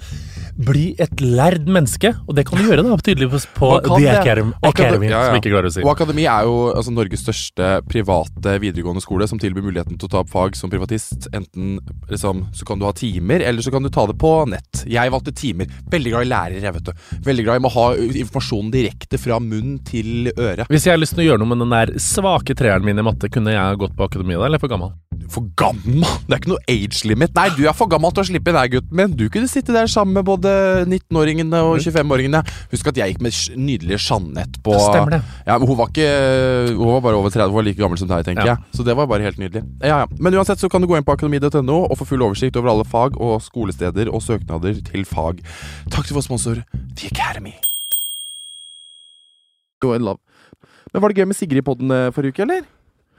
bli 0.62 0.86
et 1.02 1.24
lærd 1.24 1.68
menneske, 1.72 2.14
og 2.28 2.38
det 2.38 2.46
kan 2.48 2.62
du 2.62 2.70
gjøre 2.70 2.86
da, 2.88 2.98
tydeligvis 3.02 3.48
på 3.58 3.72
The. 3.88 4.00
Academy, 4.12 4.54
Academy 4.68 5.10
Ja, 5.10 5.18
ja. 5.18 5.30
som 5.32 5.40
ikke 5.42 5.54
klarer 5.54 5.70
å 5.70 5.74
si. 5.76 5.84
Og 5.84 5.92
Akademi 5.94 6.26
er 6.30 6.48
jo 6.48 6.56
altså, 6.72 6.94
Norges 6.96 7.24
største 7.26 7.72
private 7.90 8.56
videregående 8.64 9.04
skole 9.04 9.28
som 9.30 9.42
tilbyr 9.42 9.66
muligheten 9.66 10.00
til 10.00 10.10
å 10.10 10.12
ta 10.16 10.22
opp 10.24 10.32
fag 10.32 10.58
som 10.60 10.72
privatist. 10.72 11.28
Enten 11.36 11.80
liksom, 12.12 12.46
så 12.58 12.68
kan 12.68 12.82
du 12.82 12.88
ha 12.88 12.94
timer, 12.98 13.44
eller 13.48 13.66
så 13.66 13.74
kan 13.74 13.84
du 13.86 13.92
ta 13.94 14.06
det 14.10 14.18
på 14.22 14.34
nett. 14.52 14.84
Jeg 14.90 15.14
valgte 15.14 15.34
timer. 15.36 15.72
Veldig 15.92 16.14
glad 16.14 16.28
i 16.28 16.32
lærere, 16.32 16.62
jeg, 16.64 16.76
vet 16.78 16.90
du. 16.92 17.06
Veldig 17.28 17.41
glad 17.48 17.62
i 17.62 17.68
å 17.68 17.74
ha 17.76 17.88
informasjonen 18.24 18.72
direkte 18.74 19.20
fra 19.22 19.40
munn 19.44 19.80
til 19.88 20.32
øre. 20.36 20.68
Hvis 20.72 20.88
jeg 20.88 20.96
har 20.96 21.02
lyst 21.02 21.18
til 21.18 21.26
å 21.26 21.30
gjøre 21.32 21.44
noe 21.44 21.54
med 21.54 21.64
den 21.66 21.76
der 21.76 21.96
svake 22.02 22.58
treeren 22.58 22.86
min 22.88 23.02
i 23.02 23.06
matte, 23.06 23.32
kunne 23.32 23.56
jeg 23.56 23.82
gått 23.82 23.98
på 23.98 24.08
akademiet 24.10 24.42
da, 24.42 24.48
eller 24.50 24.62
for 24.62 24.72
gammel? 24.72 24.94
For 25.30 25.46
gammel! 25.60 26.02
Det 26.28 26.34
er 26.36 26.40
ikke 26.42 26.52
noe 26.52 26.64
age 26.72 27.04
limit. 27.08 27.34
Nei, 27.38 27.50
du 27.58 27.62
er 27.70 27.76
for 27.78 27.88
gammel 27.92 28.12
til 28.16 28.24
å 28.24 28.28
slippe 28.28 28.54
der, 28.56 28.68
gutten 28.74 28.98
min. 28.98 29.14
Du 29.20 29.26
kunne 29.32 29.48
sitte 29.52 29.74
der 29.76 29.88
sammen 29.92 30.14
med 30.18 30.26
både 30.28 30.52
19-åringene 30.88 31.62
og 31.68 31.78
25-åringene. 31.84 32.42
Husk 32.74 32.90
at 32.92 32.98
jeg 33.02 33.14
gikk 33.14 33.22
med 33.26 33.38
nydelige 33.62 34.00
Jeanette 34.02 34.62
på 34.66 34.76
Stemmer 34.82 35.18
det. 35.18 35.22
Ja, 35.48 35.58
men 35.62 35.68
Hun 35.70 35.78
var 35.80 35.92
ikke 35.94 36.08
Hun 36.76 36.92
var 36.96 37.04
bare 37.06 37.20
over 37.22 37.30
30, 37.34 37.48
hun 37.52 37.60
var 37.60 37.68
like 37.70 37.80
gammel 37.82 38.02
som 38.02 38.10
deg, 38.12 38.26
tenker 38.28 38.46
Ja. 38.46 38.56
jeg. 38.58 38.76
Så 38.80 38.84
det 38.88 38.96
var 38.98 39.08
bare 39.12 39.22
helt 39.28 39.38
nydelig. 39.40 39.64
Ja, 39.84 40.02
ja. 40.04 40.08
Men 40.20 40.34
uansett 40.40 40.60
så 40.60 40.70
kan 40.72 40.82
du 40.82 40.88
gå 40.88 40.98
inn 40.98 41.04
på 41.08 41.14
akademi.no 41.16 41.80
og 41.86 41.98
få 42.00 42.08
full 42.14 42.22
oversikt 42.26 42.58
over 42.58 42.74
alle 42.74 42.86
fag 42.88 43.16
og 43.22 43.40
skolesteder 43.46 44.10
og 44.12 44.22
søknader 44.26 44.82
til 44.92 45.06
fag. 45.06 45.42
Takk 45.92 46.08
til 46.08 46.16
vår 46.18 46.28
sponsor 46.28 46.64
The 46.96 47.12
Academy. 47.14 47.54
Go 49.82 49.94
in 49.96 50.04
love. 50.06 50.20
Men 50.94 51.02
Var 51.02 51.10
det 51.10 51.18
gøy 51.24 51.28
med 51.32 51.36
Sigrid 51.40 51.64
i 51.64 51.66
podden 51.66 51.92
eh, 51.96 52.10
forrige 52.12 52.36
uke, 52.36 52.44
eller? 52.46 52.66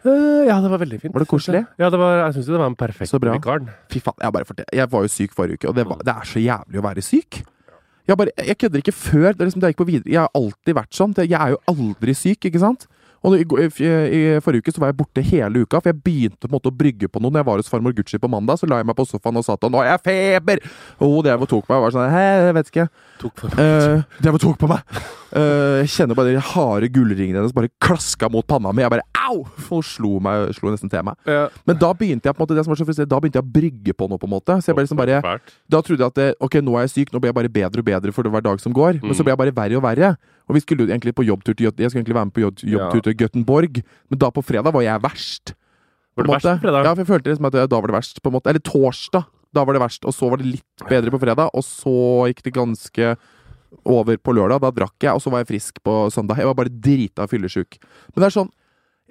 Eh, 0.05 0.45
ja, 0.49 0.57
det 0.61 0.71
var 0.73 0.81
veldig 0.83 0.99
fint. 1.01 1.15
Var 1.15 1.23
det 1.23 1.29
koselig? 1.31 1.61
Ja, 1.79 1.89
det 1.93 1.99
var, 2.01 2.17
jeg 2.25 2.35
syns 2.39 2.47
det 2.51 2.59
var 2.59 2.67
en 2.73 2.75
perfekt 2.79 3.11
Så 3.13 3.21
bra. 3.23 3.37
vikaren. 3.37 3.69
Fy 3.93 4.01
faen, 4.03 4.17
jeg, 4.19 4.33
bare 4.35 4.45
fortell- 4.49 4.73
jeg 4.75 4.91
var 4.91 5.03
jo 5.07 5.11
syk 5.15 5.35
forrige 5.37 5.61
uke, 5.61 5.69
og 5.71 5.75
det, 5.79 5.85
var, 5.87 6.01
det 6.03 6.15
er 6.17 6.27
så 6.27 6.43
jævlig 6.43 6.81
å 6.81 6.87
være 6.89 7.03
syk. 7.07 7.43
Jeg, 8.09 8.17
bare, 8.19 8.33
jeg 8.37 8.59
kødder 8.59 8.83
ikke 8.83 8.93
før. 8.99 9.29
Det 9.33 9.41
er 9.41 9.47
liksom, 9.47 9.61
det 9.63 9.69
jeg 9.71 9.75
gikk 9.77 9.83
på 9.85 9.91
videre 9.93 10.11
Jeg 10.11 10.21
har 10.25 10.33
alltid 10.35 10.75
vært 10.75 10.97
sånn. 10.99 11.15
Jeg 11.23 11.39
er 11.39 11.53
jo 11.55 11.61
aldri 11.71 12.15
syk, 12.19 12.49
ikke 12.51 12.59
sant? 12.65 12.89
Og 13.23 13.37
i, 13.39 13.45
i, 13.47 13.69
I 13.87 14.21
forrige 14.43 14.65
uke 14.65 14.75
så 14.75 14.83
var 14.83 14.91
jeg 14.91 14.99
borte 14.99 15.23
hele 15.23 15.63
uka, 15.63 15.79
for 15.79 15.93
jeg 15.93 16.01
begynte 16.03 16.43
på 16.43 16.51
en 16.51 16.57
måte 16.57 16.73
å 16.73 16.75
brygge 16.75 17.09
på 17.09 17.23
noe. 17.23 17.31
Når 17.31 17.43
jeg 17.43 17.49
var 17.49 17.63
hos 17.63 17.71
farmor 17.71 17.95
Gucci 17.97 18.19
på 18.19 18.31
mandag, 18.31 18.59
så 18.59 18.67
la 18.67 18.81
jeg 18.81 18.89
meg 18.91 18.99
på 18.99 19.07
sofaen 19.07 19.39
og 19.39 19.47
sa 19.47 19.57
til 19.57 19.69
han 19.69 19.73
'Nå 19.73 19.83
har 19.83 19.91
jeg 19.93 20.03
feber!' 20.09 20.63
Og 20.99 21.07
hun 21.07 21.25
drev 21.25 21.43
og 21.47 21.49
tok 21.49 21.69
meg 21.69 21.77
og 21.79 21.85
var 21.87 21.95
sånn 21.95 22.11
Hæ, 22.11 22.27
jeg 22.47 22.55
vet 22.55 22.71
ikke. 22.73 22.89
Tok 23.23 23.35
for 23.39 23.49
Uh, 23.63 24.03
drev 24.23 24.35
og 24.35 24.41
tok 24.41 24.59
på 24.59 24.69
meg. 24.69 24.81
Uh, 25.33 25.81
jeg 25.83 25.89
kjenner 25.95 26.17
bare 26.19 26.33
de 26.35 26.41
harde 26.41 26.89
gullringene 26.93 27.39
hennes 27.39 27.55
bare 27.55 27.71
klaska 27.81 28.29
mot 28.29 28.47
panna 28.47 28.73
mi. 28.73 28.83
Jeg 28.83 28.91
bare 28.91 29.07
au! 29.29 29.45
Hun 29.69 29.83
slo, 29.87 30.19
meg, 30.21 30.51
slo 30.57 30.73
nesten 30.73 30.91
til 30.91 31.05
meg. 31.07 31.15
Ja. 31.29 31.47
Men 31.69 31.79
da 31.79 31.93
begynte 31.95 32.29
jeg 32.29 32.35
på 32.35 32.43
en 32.43 32.47
måte 32.47 32.57
Det 32.57 32.65
som 32.65 32.73
var 32.73 32.81
så 32.81 32.87
frustrerende, 32.89 33.13
da 33.15 33.21
begynte 33.21 33.39
jeg 33.39 33.47
å 33.47 33.53
brygge 33.55 33.95
på 33.95 34.09
noe. 34.11 34.19
på 34.19 34.27
en 34.27 34.35
måte 34.35 34.59
Så 34.61 34.71
jeg 34.71 34.77
ble 34.77 34.85
liksom 34.85 34.99
bare 34.99 35.23
Da 35.71 35.81
trodde 35.81 36.03
jeg 36.03 36.11
at 36.13 36.19
det, 36.19 36.29
ok, 36.41 36.59
nå 36.61 36.77
er 36.77 36.87
jeg 36.87 36.95
syk, 36.97 37.13
nå 37.13 37.21
blir 37.23 37.31
jeg 37.31 37.39
bare 37.39 37.49
bedre 37.49 37.81
og 37.81 37.87
bedre 37.87 38.13
for 38.13 38.23
hver 38.29 38.45
dag 38.45 38.61
som 38.61 38.75
går. 38.75 39.01
Men 39.03 39.15
så 39.15 39.23
ble 39.23 39.33
jeg 39.33 39.39
bare 39.39 39.55
verre 39.55 39.79
og 39.79 39.85
verre. 39.87 40.17
Og 40.49 40.57
vi 40.57 40.63
skulle 40.65 40.87
jo 40.87 40.93
egentlig 40.93 41.15
på 41.15 41.25
jobbtur 41.27 41.55
til 41.55 41.69
Jeg 41.71 41.91
skulle 41.91 42.03
egentlig 42.03 42.19
være 42.19 42.31
med 42.31 42.37
på 42.37 42.45
jobb, 42.45 42.63
jobbtur 42.75 43.03
til 43.07 43.15
Göteborg, 43.15 43.83
men 44.11 44.19
da 44.19 44.31
på 44.31 44.43
fredag 44.45 44.73
var 44.75 44.83
jeg 44.83 45.03
verst. 45.03 45.55
Var 46.17 46.27
det 46.27 46.35
verst 46.35 46.49
på 46.49 46.65
fredag? 46.67 46.85
Ja, 46.85 46.95
for 46.95 47.03
jeg 47.05 47.11
følte 47.13 47.31
liksom 47.31 47.49
at 47.49 47.59
da 47.71 47.81
var 47.81 47.89
det 47.93 47.97
verst. 47.97 48.23
på 48.23 48.29
en 48.29 48.37
måte 48.37 48.51
Eller 48.51 48.61
torsdag. 48.61 49.25
Da 49.53 49.65
var 49.65 49.77
det 49.77 49.83
verst. 49.83 50.05
Og 50.09 50.15
så 50.17 50.29
var 50.31 50.41
det 50.41 50.49
litt 50.49 50.89
bedre 50.89 51.13
på 51.13 51.21
fredag, 51.21 51.51
og 51.53 51.65
så 51.65 52.29
gikk 52.31 52.43
det 52.43 52.55
ganske 52.57 53.17
over 53.85 54.17
på 54.17 54.35
lørdag. 54.37 54.61
Da 54.61 54.71
drakk 54.71 54.97
jeg, 55.01 55.13
og 55.13 55.23
så 55.23 55.31
var 55.33 55.43
jeg 55.43 55.53
frisk 55.53 55.81
på 55.85 56.11
søndag. 56.13 56.41
Jeg 56.41 56.49
var 56.49 56.59
bare 56.59 56.73
drita 56.73 57.27
fyllesyk. 57.29 57.79
Men 58.15 58.21
det 58.23 58.29
er 58.31 58.41
sånn 58.41 58.53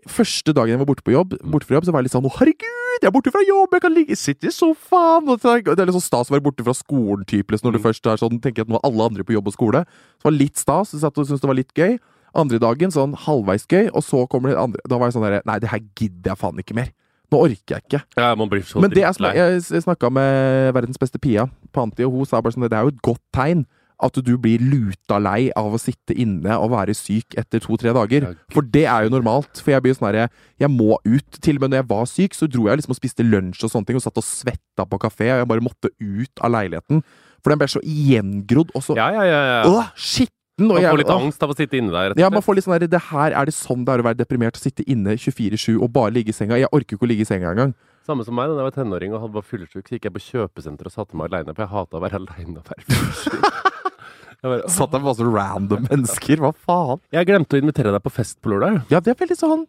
Første 0.09 0.49
dagen 0.57 0.73
jeg 0.73 0.79
var 0.81 0.87
borte 0.89 1.03
på 1.05 1.13
jobb, 1.13 1.35
borte 1.45 1.67
fra 1.69 1.75
jobb, 1.75 1.85
så 1.85 1.93
var 1.93 2.01
jeg 2.01 2.07
litt 2.07 2.15
sånn 2.15 2.25
Å, 2.25 2.31
herregud, 2.39 2.70
jeg 3.01 3.07
er 3.09 3.13
borte 3.15 3.31
fra 3.33 3.41
jobb, 3.47 3.73
jeg 3.73 3.81
kan 3.81 3.93
ligge, 3.95 4.15
sitte 4.19 4.47
i 4.47 4.53
sofaen 4.53 5.27
og 5.29 5.39
så- 5.41 5.57
Det 5.63 5.79
er 5.79 5.85
litt 5.85 5.95
sånn 5.95 6.01
stas 6.01 6.29
å 6.29 6.35
være 6.37 6.43
borte 6.45 6.63
fra 6.63 6.73
skolen, 6.73 7.25
typ, 7.25 7.47
liksom, 7.51 7.71
når 7.71 7.73
du 7.73 7.79
først 7.79 8.05
er 8.11 8.17
sånn 8.17 8.39
Tenker 8.41 8.61
at 8.61 8.67
nå 8.69 8.75
er 8.77 8.85
alle 8.87 9.03
andre 9.09 9.23
på 9.23 9.33
jobb 9.33 9.47
og 9.47 9.53
skole. 9.53 9.85
Så 10.19 10.23
det 10.23 10.29
var 10.29 10.31
litt 10.37 10.55
stas. 10.57 10.91
du 10.91 10.97
satt 10.99 11.17
og 11.17 11.25
syntes 11.27 11.41
det 11.41 11.47
var 11.49 11.55
litt 11.55 11.73
gøy. 11.73 11.99
Andre 12.33 12.59
dagen 12.59 12.91
sånn 12.91 13.13
halvveis 13.15 13.65
gøy, 13.67 13.89
og 13.93 14.01
så 14.03 14.25
kommer 14.29 14.49
det 14.49 14.57
andre 14.57 14.79
Da 14.87 14.97
var 14.97 15.07
jeg 15.09 15.15
sånn 15.15 15.23
derre 15.27 15.41
Nei, 15.45 15.59
det 15.59 15.69
her 15.69 15.79
gidder 15.95 16.31
jeg 16.31 16.37
faen 16.37 16.57
ikke 16.59 16.75
mer. 16.75 16.89
Nå 17.31 17.39
orker 17.39 17.75
jeg 17.75 17.83
ikke. 17.89 18.03
Ja, 18.17 18.35
man 18.35 18.49
blir 18.49 18.61
så 18.63 18.79
Men 18.81 18.89
det 18.91 18.97
jeg, 19.03 19.13
snak- 19.15 19.35
jeg 19.35 19.83
snakka 19.83 20.11
med 20.11 20.73
verdens 20.73 20.97
beste 20.97 21.19
Pia 21.19 21.49
på 21.73 21.81
Anti, 21.81 22.03
og 22.03 22.11
hun 22.11 22.25
sa 22.25 22.41
bare 22.41 22.53
sånn 22.53 22.69
Det 22.69 22.73
er 22.73 22.83
jo 22.83 22.87
et 22.89 23.01
godt 23.01 23.19
tegn 23.33 23.65
at 24.03 24.17
du 24.25 24.33
blir 24.41 24.61
luta 24.63 25.19
lei 25.21 25.51
av 25.57 25.73
å 25.73 25.79
sitte 25.81 26.15
inne 26.17 26.57
og 26.57 26.71
være 26.73 26.95
syk 26.97 27.37
etter 27.39 27.61
to-tre 27.63 27.93
dager. 27.95 28.31
For 28.53 28.65
det 28.65 28.85
er 28.89 29.05
jo 29.05 29.13
normalt. 29.13 29.61
For 29.61 29.73
jeg 29.75 29.85
blir 29.85 29.97
sånn 29.97 30.09
herre 30.09 30.27
Jeg 30.61 30.71
må 30.73 30.97
ut. 31.05 31.39
Til 31.41 31.57
og 31.57 31.65
med 31.65 31.73
når 31.73 31.81
jeg 31.83 31.89
var 31.93 32.05
syk, 32.09 32.37
så 32.37 32.49
dro 32.51 32.67
jeg 32.69 32.81
liksom 32.81 32.95
og 32.95 32.99
spiste 32.99 33.25
lunsj 33.25 33.63
og 33.65 33.73
sånne 33.73 33.89
ting, 33.89 34.01
og 34.01 34.05
satt 34.05 34.19
og 34.21 34.25
svetta 34.27 34.85
på 34.89 34.99
kafé, 35.01 35.31
og 35.31 35.41
jeg 35.43 35.49
bare 35.53 35.65
måtte 35.65 35.93
ut 36.01 36.43
av 36.43 36.53
leiligheten. 36.57 37.01
For 37.41 37.53
den 37.53 37.61
ble 37.61 37.71
så 37.71 37.81
gjengrodd 37.81 38.75
og 38.77 38.85
så 38.85 38.97
Ja, 38.99 39.09
ja, 39.15 39.25
ja. 39.25 39.41
ja. 39.49 39.63
Åh, 39.69 39.89
shit! 39.97 40.33
Man 40.61 40.77
får 40.83 40.99
litt 40.99 41.09
angst 41.09 41.41
av 41.41 41.49
å 41.49 41.55
sitte 41.57 41.79
inne 41.79 41.89
der. 41.89 42.13
Ja, 42.21 42.27
man 42.29 42.43
får 42.45 42.59
litt 42.59 42.65
sånn 42.67 42.75
der, 42.75 42.89
det 42.91 42.99
her 43.07 43.33
Er 43.33 43.47
det 43.49 43.55
sånn 43.57 43.85
det 43.87 43.95
er 43.95 44.03
å 44.03 44.05
være 44.05 44.19
deprimert? 44.19 44.59
Å 44.59 44.61
sitte 44.61 44.85
inne 44.85 45.15
24-7 45.17 45.79
og 45.79 45.89
bare 45.95 46.13
ligge 46.13 46.29
i 46.33 46.37
senga? 46.37 46.59
Jeg 46.59 46.69
orker 46.69 46.97
ikke 46.97 47.07
å 47.07 47.09
ligge 47.09 47.25
i 47.25 47.29
senga 47.29 47.49
engang. 47.55 47.73
Samme 48.05 48.25
som 48.27 48.35
meg 48.37 48.51
da 48.51 48.59
jeg 48.59 48.67
var 48.67 48.75
tenåring 48.75 49.15
og 49.17 49.27
var 49.33 49.45
fyllesyk. 49.47 49.87
Så 49.87 49.97
gikk 49.97 50.09
jeg 50.09 50.15
på 50.17 50.23
kjøpesenter 50.27 50.89
og 50.89 50.93
satte 50.93 51.17
meg 51.17 51.31
aleine, 51.31 51.55
for 51.55 51.65
jeg 51.65 51.73
hata 51.73 51.97
å 51.97 52.03
være 52.05 52.19
aleine 52.21 52.61
og 52.61 52.69
være 52.69 52.85
fyllesyk. 52.89 53.70
Bare, 54.41 54.69
Satt 54.73 54.91
der 54.93 55.01
med 55.03 55.11
masse 55.11 55.25
random 55.27 55.83
mennesker. 55.91 56.41
Hva 56.41 56.49
faen? 56.65 57.01
jeg 57.13 57.27
glemte 57.29 57.57
å 57.57 57.61
invitere 57.61 57.91
deg 57.93 58.01
på 58.05 58.13
fest 58.13 58.39
på 58.41 58.49
lørdag. 58.53 58.79
Ja, 58.93 58.99
det 59.03 59.13
er 59.13 59.19
veldig 59.21 59.37
sånn 59.37 59.67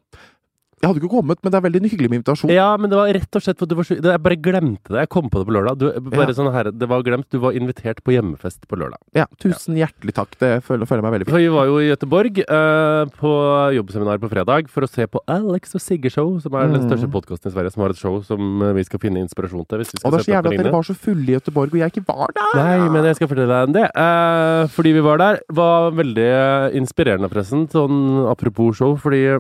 Jeg 0.82 0.90
hadde 0.90 0.98
ikke 0.98 1.12
kommet, 1.14 1.38
men 1.44 1.52
det 1.52 1.58
er 1.60 1.62
veldig 1.62 1.80
hyggelig 1.92 2.08
med 2.10 2.18
invitasjon. 2.18 2.50
Ja, 2.50 2.76
men 2.76 2.90
det 2.90 2.96
var 2.98 3.06
rett 3.14 3.36
og 3.38 3.42
slett 3.44 3.58
for 3.60 3.70
du 3.70 3.76
var 3.78 3.86
Jeg 3.86 4.18
bare 4.24 4.34
glemte 4.42 4.90
det. 4.90 4.98
Jeg 5.04 5.10
kom 5.14 5.28
på 5.30 5.38
det 5.38 5.46
på 5.46 5.54
lørdag. 5.54 5.78
Du, 5.78 5.86
bare 6.10 6.26
Ja. 6.26 6.34
sånn 6.34 6.50
her, 6.52 6.72
Det 6.72 6.88
var 6.90 7.02
glemt. 7.06 7.26
Du 7.30 7.38
var 7.38 7.52
invitert 7.54 8.02
på 8.02 8.10
hjemmefest 8.10 8.66
på 8.66 8.74
lørdag. 8.76 8.98
Ja, 9.14 9.26
Tusen 9.38 9.76
hjertelig 9.78 10.12
takk. 10.14 10.34
Det 10.40 10.64
føler, 10.66 10.84
føler 10.90 11.02
meg 11.06 11.12
veldig 11.22 11.28
For 11.30 11.38
fint. 11.38 11.46
vi 11.46 11.54
var 11.54 11.66
jo 11.70 11.78
i 11.78 11.86
Gøteborg 11.94 12.38
eh, 12.42 13.04
på 13.14 13.30
jobbseminar 13.78 14.18
på 14.18 14.28
fredag 14.28 14.68
for 14.68 14.82
å 14.82 14.88
se 14.90 15.06
på 15.06 15.20
Alex 15.28 15.76
og 15.76 15.80
Sigge 15.80 16.10
Show, 16.10 16.40
som 16.42 16.52
er 16.54 16.66
den 16.66 16.82
Mm. 16.82 16.90
største 16.90 17.10
podkasten 17.14 17.46
i 17.46 17.54
Sverige, 17.54 17.70
som 17.72 17.82
har 17.82 17.90
et 17.90 17.96
show 18.02 18.20
som 18.24 18.62
eh, 18.62 18.72
vi 18.72 18.82
skal 18.82 18.98
finne 18.98 19.22
inspirasjon 19.22 19.68
til. 19.68 19.78
Hvis 19.78 19.92
vi 19.94 19.98
skal 20.02 20.10
Og 20.10 20.18
det 20.18 20.26
er 20.26 20.32
så 20.32 20.34
jævlig 20.42 20.58
at 20.58 20.64
dere 20.64 20.72
var 20.74 20.82
så 20.82 20.96
fulle 20.98 21.28
i 21.30 21.38
Gøteborg, 21.38 21.70
og 21.70 21.78
jeg 21.78 21.92
ikke 21.94 22.06
var 22.10 22.26
der! 22.34 22.58
Nei, 22.58 22.88
men 22.90 23.04
jeg 23.04 23.14
skal 23.22 23.28
fortelle 23.28 23.54
deg 23.54 23.68
om 23.68 23.72
det. 23.78 23.86
Eh, 23.94 24.66
fordi 24.66 24.92
vi 24.98 25.00
var 25.00 25.16
der, 25.18 25.38
var 25.48 25.92
veldig 25.92 26.74
inspirerende, 26.74 27.30
forresten. 27.30 27.68
Sånn 27.70 28.26
apropos 28.28 28.74
show, 28.76 28.96
fordi 28.96 29.38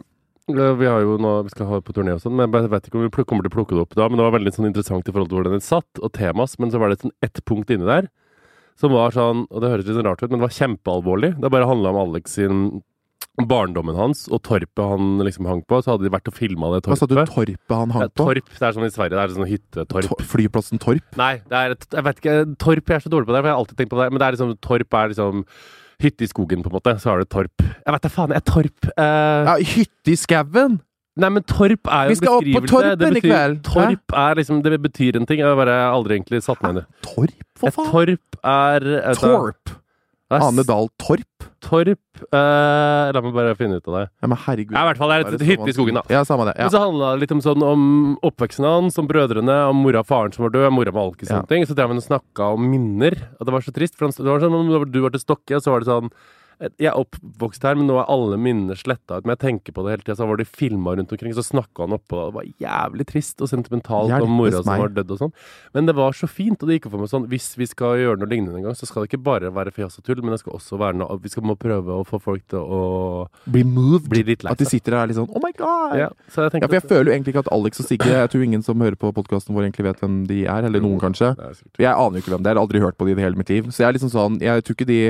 vi 0.50 0.86
har 0.90 1.00
jo 1.04 1.18
nå, 1.22 1.32
vi 1.46 1.52
skal 1.54 1.68
ha 1.70 1.80
på 1.84 1.94
turné 1.94 2.14
og 2.16 2.22
sånn, 2.24 2.34
men 2.38 2.50
jeg 2.50 2.70
vet 2.72 2.88
ikke 2.88 2.98
om 2.98 3.04
vi 3.06 3.24
kommer 3.24 3.46
til 3.46 3.52
å 3.52 3.56
plukke 3.56 3.76
det 3.76 3.84
opp 3.84 3.94
da. 3.94 4.08
Men 4.10 4.18
det 4.18 4.26
var 4.26 4.34
veldig 4.38 4.52
sånn 4.56 4.66
interessant 4.70 5.06
i 5.08 5.12
forhold 5.14 5.30
til 5.30 5.38
hvordan 5.38 5.54
det 5.58 5.62
satt, 5.66 6.00
og 6.02 6.12
temas. 6.16 6.58
Men 6.58 6.72
så 6.74 6.80
var 6.82 6.90
det 6.90 7.00
sånn 7.04 7.14
ett 7.22 7.42
punkt 7.46 7.70
inni 7.70 7.86
der 7.88 8.08
som 8.80 8.90
var 8.96 9.12
sånn, 9.14 9.44
og 9.52 9.60
det 9.62 9.68
høres 9.70 9.84
litt 9.86 9.94
sånn 9.98 10.06
rart 10.08 10.22
ut, 10.24 10.30
men 10.32 10.40
det 10.40 10.46
var 10.48 10.56
kjempealvorlig. 10.56 11.34
Det 11.42 11.50
bare 11.52 11.68
handla 11.68 11.92
om 11.92 12.00
Alex 12.06 12.38
sin 12.40 12.62
barndommen 13.48 13.96
hans 13.96 14.26
og 14.28 14.42
torpet 14.44 14.82
han 14.84 15.20
liksom 15.24 15.46
hang 15.48 15.62
på. 15.68 15.78
Så 15.84 15.94
hadde 15.94 16.04
de 16.08 16.12
vært 16.12 16.28
og 16.28 16.34
filma 16.36 16.68
det 16.74 16.82
torpet. 16.84 16.92
Hva 16.92 16.98
sa 17.00 17.08
du? 17.08 17.14
torpet. 17.32 17.72
Han 17.72 17.94
hang 17.94 18.08
på? 18.10 18.26
torp, 18.26 18.50
det 18.58 18.66
er 18.66 18.74
sånn 18.76 18.88
i 18.88 18.92
Sverige. 18.92 19.14
Det 19.14 19.22
er 19.22 19.36
sånn 19.36 19.48
hyttetorp. 19.52 20.08
Tor- 20.10 20.26
Flyplassen 20.32 20.82
Torp? 20.82 21.06
Nei, 21.20 21.34
det 21.48 21.60
er 21.62 21.76
jeg 21.76 22.04
vet 22.08 22.20
ikke, 22.24 22.34
Torp 22.60 22.92
jeg 22.92 22.98
er 22.98 23.04
så 23.06 23.12
dårlig 23.12 23.28
på 23.30 23.36
det, 23.36 23.40
for 23.44 23.48
jeg 23.48 23.54
har 23.56 23.62
alltid 23.62 23.78
tenkt 23.80 23.92
på 23.94 24.00
det. 24.02 24.08
Men 24.12 24.20
det 24.20 24.26
er 24.26 24.36
liksom, 24.36 24.52
Torp 24.66 24.98
er 25.00 25.14
liksom 25.14 25.44
hytte 26.02 26.26
i 26.26 26.30
skogen, 26.30 26.62
på 26.64 26.70
en 26.72 26.76
måte. 26.78 26.94
Så 27.02 27.10
har 27.12 27.18
du 27.22 27.28
Torp. 27.30 27.62
Jeg 27.62 27.94
vet 27.96 28.02
da 28.06 28.10
faen, 28.12 28.32
jeg 28.34 28.42
er 28.42 28.48
Torp. 28.52 28.88
Uh, 28.96 29.50
Ja, 29.50 29.54
hytte 29.74 30.12
i 30.12 30.16
skauen! 30.18 30.80
Nei, 31.20 31.28
men 31.28 31.42
Torp 31.44 31.88
er 31.92 32.06
jo 32.06 32.08
Vi 32.08 32.14
en 32.14 32.20
skal 32.22 32.36
opp 32.38 32.46
på 32.46 32.60
beskrivelse. 32.64 32.96
Torpen 32.96 33.16
i 33.18 33.20
kveld. 33.20 33.58
Torp 33.68 34.14
er 34.16 34.38
liksom, 34.38 34.62
det 34.64 34.78
betyr 34.80 35.18
en 35.20 35.26
ting. 35.28 35.42
Jeg 35.42 35.46
har 35.50 35.58
bare 35.60 35.74
aldri 35.92 36.16
egentlig 36.16 36.40
satt 36.46 36.62
meg 36.64 36.72
inn 36.72 36.80
i. 36.80 36.84
Torp? 37.04 37.34
Hva 37.60 37.68
Et 37.68 37.74
faen? 37.76 37.90
Torp 37.92 38.38
er 38.54 38.86
et- 39.02 39.20
Torp! 39.20 39.74
Ane 40.38 40.64
Dahl 40.66 40.88
Torp? 41.00 41.46
Torp 41.62 42.22
eh, 42.24 43.10
La 43.14 43.22
meg 43.22 43.34
bare 43.36 43.54
finne 43.58 43.78
ut 43.78 43.88
av 43.90 43.96
det. 43.98 44.04
Ja, 44.22 44.30
men 44.30 44.40
herregud. 44.44 44.74
Ja, 44.74 44.82
I 44.82 44.88
hvert 44.90 45.00
fall 45.02 45.12
det 45.12 45.18
er 45.18 45.36
et 45.38 45.46
hytte 45.52 45.68
i 45.70 45.76
skogen, 45.76 45.98
da. 46.00 46.04
Ja, 46.12 46.24
samme 46.28 46.46
det. 46.48 46.56
Ja. 46.56 46.66
Men 46.66 46.74
så 46.74 46.82
handla 46.84 47.12
det 47.14 47.22
litt 47.24 47.34
om, 47.36 47.42
sånn, 47.44 47.64
om 47.66 47.86
oppveksten 48.26 48.66
hans, 48.68 48.98
om 49.02 49.08
brødrene, 49.10 49.58
om 49.70 49.82
mora 49.84 50.02
og 50.02 50.08
faren 50.10 50.34
som 50.34 50.46
var 50.46 50.54
død, 50.56 50.68
mora 50.74 50.94
med 50.94 51.02
alkis 51.04 51.28
og 51.30 51.34
sånne 51.36 51.52
ting. 51.52 51.66
Så 51.68 51.76
drev 51.78 51.92
han 51.92 52.02
og 52.02 52.06
snakka 52.06 52.52
om 52.56 52.68
minner. 52.68 53.18
Og 53.38 53.48
det 53.48 53.56
var 53.56 53.66
så 53.66 53.74
trist. 53.74 53.98
For 53.98 54.08
han, 54.08 54.16
det 54.16 54.30
var 54.30 54.46
sånn 54.46 54.92
du 54.92 55.00
var 55.04 55.14
til 55.14 55.24
Stokke, 55.24 55.58
og 55.58 55.64
så 55.64 55.74
var 55.74 55.84
det 55.84 55.90
sånn 55.92 56.12
jeg 56.78 56.88
er 56.90 56.98
oppvokst 56.98 57.64
her, 57.66 57.74
men 57.78 57.88
nå 57.90 57.96
er 58.00 58.10
alle 58.12 58.36
minnene 58.40 58.76
sletta 58.78 59.18
ut. 59.18 59.26
Men 59.26 59.34
jeg 59.36 59.42
tenker 59.42 59.74
på 59.76 59.84
det 59.84 59.94
hele 59.96 60.04
tida. 60.06 60.16
Så 60.20 60.28
var 60.30 60.38
det 60.40 60.46
filma 60.48 60.94
rundt 60.98 61.12
omkring, 61.14 61.34
så 61.36 61.42
snakka 61.44 61.86
han 61.86 61.96
oppå. 61.96 62.20
Det 62.28 62.34
var 62.36 62.48
jævlig 62.62 63.06
trist 63.10 63.42
og 63.42 63.50
sentimentalt 63.50 64.12
Hjelpes 64.12 64.28
om 64.28 64.36
mora 64.38 64.62
som 64.62 64.70
var 64.82 64.92
dødd 64.94 65.14
og 65.16 65.20
sånn. 65.24 65.32
Men 65.74 65.88
det 65.90 65.96
var 65.98 66.16
så 66.16 66.28
fint, 66.30 66.60
og 66.62 66.68
det 66.70 66.78
gikk 66.78 66.86
opp 66.90 66.94
for 66.96 67.02
meg 67.04 67.10
sånn 67.12 67.26
Hvis 67.32 67.48
vi 67.58 67.66
skal 67.70 67.96
gjøre 68.00 68.20
noe 68.22 68.30
lignende 68.30 68.60
en 68.60 68.66
gang, 68.68 68.76
så 68.78 68.86
skal 68.88 69.04
det 69.04 69.10
ikke 69.12 69.22
bare 69.26 69.50
være 69.54 69.72
fjas 69.74 69.98
og 69.98 70.06
tull, 70.06 70.22
men 70.22 70.34
det 70.36 70.40
skal 70.42 70.56
også 70.58 70.78
være 70.80 70.98
noe 71.00 71.18
Vi 71.22 71.32
skal 71.32 71.46
må 71.48 71.56
prøve 71.58 71.98
å 71.98 72.06
få 72.08 72.20
folk 72.22 72.44
til 72.52 72.60
å 72.62 72.82
Bli 73.50 73.64
moved. 73.66 74.08
bli 74.12 74.22
litt 74.32 74.44
lei 74.46 74.52
At 74.54 74.62
de 74.62 74.68
sitter 74.68 74.96
der 74.98 75.10
litt 75.10 75.18
sånn 75.18 75.30
Oh 75.32 75.42
my 75.42 75.52
god! 75.58 75.96
Ja, 75.98 76.08
så 76.30 76.46
jeg 76.46 76.62
Ja, 76.62 76.68
for 76.68 76.78
jeg 76.78 76.86
føler 76.88 77.10
jo 77.10 77.16
egentlig 77.16 77.34
ikke 77.34 77.44
at 77.46 77.52
Alex 77.54 77.82
og 77.82 77.88
Sigge 77.88 78.08
Jeg 78.12 78.30
tror 78.32 78.46
ingen 78.46 78.62
som 78.66 78.80
hører 78.80 78.98
på 79.00 79.12
podkasten 79.16 79.56
vår, 79.56 79.66
egentlig 79.68 79.88
vet 79.90 80.00
hvem 80.02 80.22
de 80.28 80.42
er. 80.46 80.66
Eller 80.68 80.82
noen, 80.84 80.98
kanskje. 81.02 81.32
Det. 81.38 81.66
Jeg 81.82 81.90
aner 81.92 82.18
jo 82.18 82.22
ikke 82.22 82.34
hvem 82.36 82.44
det 82.46 82.52
er. 82.52 82.60
Aldri 82.62 82.80
hørt 82.84 82.96
på 83.00 83.08
de 83.08 83.16
i 83.16 83.22
hele 83.24 83.38
mitt 83.38 83.50
liv. 83.50 83.68
Så 83.72 83.82
jeg 83.82 83.88
er 83.90 83.96
liksom 83.98 84.12
sånn 84.12 84.38
Jeg 84.42 84.64
tror 84.66 84.76
ikke 84.78 84.88
de 84.88 85.00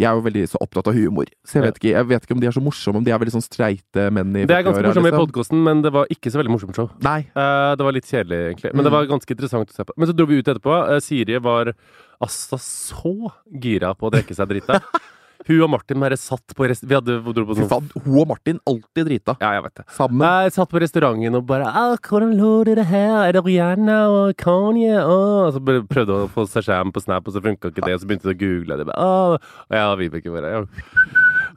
Jeg 0.00 0.08
er 0.08 0.16
jo 0.16 0.22
veldig 0.24 0.42
så 0.48 0.58
opptatt 0.64 0.86
av 0.88 0.94
humor, 0.96 1.28
så 1.44 1.58
jeg 1.58 1.64
vet 1.66 1.76
ikke 1.80 1.90
Jeg 1.92 2.06
vet 2.08 2.24
ikke 2.24 2.32
om 2.36 2.40
de 2.40 2.48
er 2.48 2.54
så 2.56 2.62
morsomme, 2.64 3.00
om 3.02 3.04
de 3.04 3.12
er 3.12 3.18
veldig 3.20 3.34
sånn 3.36 3.44
streite 3.44 4.06
menn 4.16 4.30
i 4.32 4.46
Det 4.48 4.56
er 4.56 4.64
ganske 4.64 4.80
morsomt 4.80 5.04
liksom. 5.04 5.08
i 5.12 5.20
podkasten, 5.20 5.60
men 5.66 5.82
det 5.84 5.92
var 5.92 6.08
ikke 6.14 6.32
så 6.32 6.40
veldig 6.40 6.54
morsomt 6.54 6.78
show. 6.80 6.88
Nei. 7.04 7.18
Uh, 7.36 7.76
det 7.76 7.84
var 7.84 7.92
litt 7.98 8.08
kjedelig, 8.08 8.40
egentlig. 8.54 8.72
Men 8.74 8.84
det 8.86 8.90
Mm. 8.92 8.96
var 8.96 9.10
ganske 9.12 9.30
interessant 9.36 9.68
å 9.70 9.76
se 9.76 9.84
på. 9.84 9.92
Men 10.00 10.08
så 10.08 10.16
dro 10.16 10.26
vi 10.26 10.38
ut 10.40 10.48
etterpå. 10.48 10.72
Uh, 10.88 10.98
Siri 11.04 11.36
var 11.38 11.74
altså 12.20 12.56
så 12.58 13.14
gira 13.52 13.92
på 13.94 14.08
å 14.08 14.12
drikke 14.16 14.34
seg 14.34 14.48
drita. 14.48 14.80
Hun 15.48 15.62
og 15.64 15.70
Martin 15.72 16.00
bare 16.02 16.18
satt 16.20 16.54
på 16.56 16.66
rest... 16.68 16.84
Vi 16.84 16.96
hadde 16.96 17.16
dro 17.24 17.44
på 17.48 17.56
sånn 17.56 17.68
faen, 17.70 17.88
hun 18.04 18.18
og 18.22 18.28
Martin 18.28 18.58
alltid 18.68 19.08
drita. 19.08 19.36
Ja, 19.40 19.54
jeg 19.56 19.64
vet 19.64 19.80
det. 19.80 19.84
Sammen. 19.96 20.24
Jeg 20.44 20.54
satt 20.56 20.70
på 20.72 20.82
restauranten 20.82 21.38
og 21.38 21.46
bare 21.48 21.70
«Ah, 21.70 21.96
'Hvordan 21.96 22.34
lå 22.36 22.52
det 22.68 22.84
her? 22.90 23.24
Er 23.24 23.32
det 23.32 23.44
Rihanna 23.46 23.98
og 24.12 24.36
Kanye?' 24.36 25.00
Oh. 25.00 25.48
Og 25.48 25.56
så 25.56 25.62
prøvde 25.64 26.18
å 26.26 26.28
få 26.30 26.44
seg 26.50 26.68
skjerm 26.68 26.92
på 26.92 27.02
Snap, 27.02 27.26
og 27.26 27.34
så 27.34 27.42
funka 27.44 27.72
ikke 27.72 27.86
det. 27.86 27.96
Og 27.96 28.02
så 28.02 28.10
begynte 28.10 28.28
de 28.28 28.36
å 28.36 28.40
google 28.44 28.80
det. 28.80 28.88
Oh. 29.00 29.40
Og 29.40 29.76
jeg 29.78 29.88
og 29.88 29.98
Vibeke 30.02 30.34
bare 30.36 30.54
ja. 30.54 30.62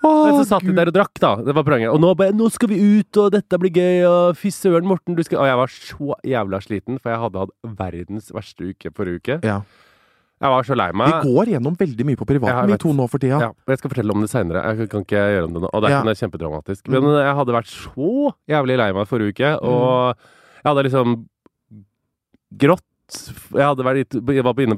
Men 0.03 0.35
så 0.35 0.47
satt 0.47 0.65
vi 0.67 0.75
der 0.75 0.91
og 0.91 0.95
drakk, 0.95 1.15
da. 1.19 1.35
Det 1.43 1.55
var 1.55 1.63
poenget. 1.67 1.91
Og 1.91 1.99
nå 1.99 2.15
bare 2.15 2.31
'Nå 2.31 2.51
skal 2.51 2.71
vi 2.71 2.79
ut, 2.79 3.17
og 3.17 3.31
dette 3.35 3.59
blir 3.59 3.71
gøy', 3.71 4.07
og 4.07 4.37
'fy 4.39 4.51
søren, 4.51 4.87
Morten, 4.87 5.15
du 5.15 5.23
skal 5.23 5.43
Og 5.43 5.47
jeg 5.47 5.57
var 5.59 5.67
så 5.67 6.15
jævla 6.23 6.59
sliten, 6.63 6.99
for 6.99 7.11
jeg 7.11 7.19
hadde 7.19 7.39
hatt 7.39 7.53
verdens 7.63 8.31
verste 8.31 8.71
uke 8.71 8.91
forrige 8.95 9.19
uke. 9.19 9.39
Ja. 9.43 9.61
Jeg 10.43 10.51
var 10.51 10.65
så 10.67 10.75
lei 10.75 10.89
meg. 10.99 11.07
Vi 11.23 11.31
går 11.31 11.51
gjennom 11.53 11.75
veldig 11.79 12.05
mye 12.09 12.19
på 12.19 12.25
privaten, 12.27 12.67
vi 12.67 12.77
to 12.83 12.91
nå 12.95 13.05
for 13.07 13.21
tida. 13.23 13.37
Ja, 13.39 13.51
og 13.55 13.71
jeg 13.71 13.79
skal 13.79 13.93
fortelle 13.93 14.11
om 14.11 14.23
det 14.25 14.29
seinere. 14.31 14.63
Jeg 14.75 14.89
kan 14.91 15.05
ikke 15.05 15.21
gjøre 15.31 15.45
om 15.47 15.53
det 15.55 15.61
nå. 15.63 15.69
Og 15.71 15.81
det 15.81 15.89
er 15.89 15.93
Ja. 15.95 16.03
noe 16.03 16.19
kjempedramatisk. 16.19 16.87
Men 16.91 17.03
jeg 17.07 17.35
hadde 17.39 17.55
vært 17.55 17.71
så 17.71 18.33
jævlig 18.51 18.77
lei 18.77 18.89
meg 18.91 19.07
forrige 19.07 19.31
uke, 19.37 19.51
og 19.63 20.17
jeg 20.17 20.67
hadde 20.67 20.83
liksom 20.83 21.15
grått. 22.59 22.83
Jeg, 23.53 23.61
hadde 23.67 23.83
vært, 23.85 24.15
jeg 24.33 24.43
var 24.43 24.53
på 24.57 24.63
Ine 24.63 24.75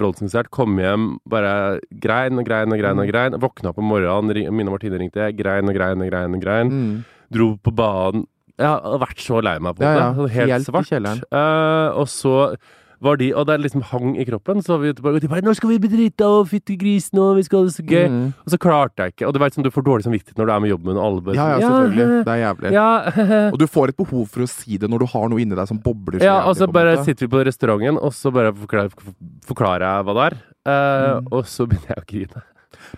kom 0.49 0.77
hjem, 0.77 1.17
bare 1.29 1.79
grein 1.89 2.37
og 2.37 2.45
grein 2.45 2.71
og 2.73 2.79
grein. 2.81 2.99
og 2.99 3.07
grein 3.07 3.31
Våkna 3.39 3.73
på 3.73 3.81
morgenen, 3.85 4.51
Mine 4.53 4.69
Martine 4.69 4.97
ringte, 4.99 5.21
jeg 5.29 5.37
grein 5.37 5.67
og 5.69 5.75
grein 5.75 6.01
og 6.01 6.09
grein. 6.11 6.33
og 6.35 6.41
grein 6.41 6.69
Mm. 6.69 7.05
Dro 7.31 7.55
på 7.57 7.73
banen. 7.73 8.27
Jeg 8.57 8.67
har 8.67 8.99
vært 8.99 9.17
så 9.19 9.41
lei 9.43 9.57
meg 9.59 9.75
på 9.75 9.79
det. 9.79 9.87
ja. 9.97 10.13
ja. 10.13 10.27
Helt, 10.27 10.49
Helt 10.51 10.67
i 10.67 10.71
svart. 10.71 11.23
Eh, 11.31 11.89
og 11.97 12.07
så 12.07 12.55
var 13.01 13.17
de, 13.17 13.31
og 13.35 13.45
det 13.47 13.59
liksom 13.61 13.81
hang 13.91 14.15
i 14.17 14.25
kroppen. 14.25 14.61
Så 14.63 14.77
vi 14.81 14.93
bare, 14.93 15.19
de 15.19 15.27
bare 15.27 15.41
'Nå 15.41 15.53
skal 15.55 15.69
vi 15.69 15.79
bli 15.79 15.89
drita 15.89 16.25
og 16.25 16.47
fytti 16.47 16.77
grisen, 16.77 17.19
og 17.19 17.35
vi 17.37 17.43
skal 17.43 17.59
ha 17.59 17.65
det 17.65 17.73
så 17.75 17.83
gøy'. 17.83 18.09
Mm. 18.09 18.33
Og 18.45 18.49
så 18.53 18.57
klarte 18.57 19.03
jeg 19.03 19.13
ikke. 19.15 19.27
Og 19.27 19.33
du 19.33 19.39
veit 19.39 19.53
som 19.53 19.63
du 19.63 19.69
får 19.69 19.83
dårlig 19.83 20.03
samvittighet 20.07 20.37
når 20.37 20.45
du 20.45 20.51
er 20.55 20.59
med 20.59 20.69
jobben, 20.69 20.97
og 20.97 21.03
alle 21.05 21.21
bare 21.21 21.35
Ja, 21.35 21.47
ja, 21.59 21.67
selvfølgelig. 21.67 22.25
Det 22.25 22.33
er 22.33 22.41
jævlig. 22.45 22.71
Ja, 22.71 22.89
Og 23.53 23.59
du 23.59 23.67
får 23.67 23.89
et 23.89 23.97
behov 23.97 24.25
for 24.27 24.41
å 24.41 24.47
si 24.47 24.77
det 24.77 24.89
når 24.89 24.99
du 24.99 25.05
har 25.05 25.29
noe 25.29 25.39
inni 25.41 25.55
deg 25.55 25.67
som 25.67 25.77
bobler. 25.79 26.19
så 26.19 26.25
ja, 26.25 26.35
jævlig, 26.39 26.49
og 26.49 26.55
så 26.55 26.71
bare 26.71 26.97
sitter 27.03 27.27
vi 27.27 27.31
på 27.35 27.45
restauranten, 27.45 27.97
og 28.01 28.11
så 28.13 28.31
bare 28.31 28.53
forklarer, 28.53 28.89
forklarer 29.45 29.85
jeg 29.85 30.03
hva 30.05 30.13
det 30.13 30.25
er. 30.31 30.37
Uh, 30.65 31.21
Mm. 31.21 31.27
Og 31.31 31.45
så 31.45 31.67
begynner 31.67 31.93
jeg 31.93 32.01
å 32.01 32.05
grine. 32.09 32.41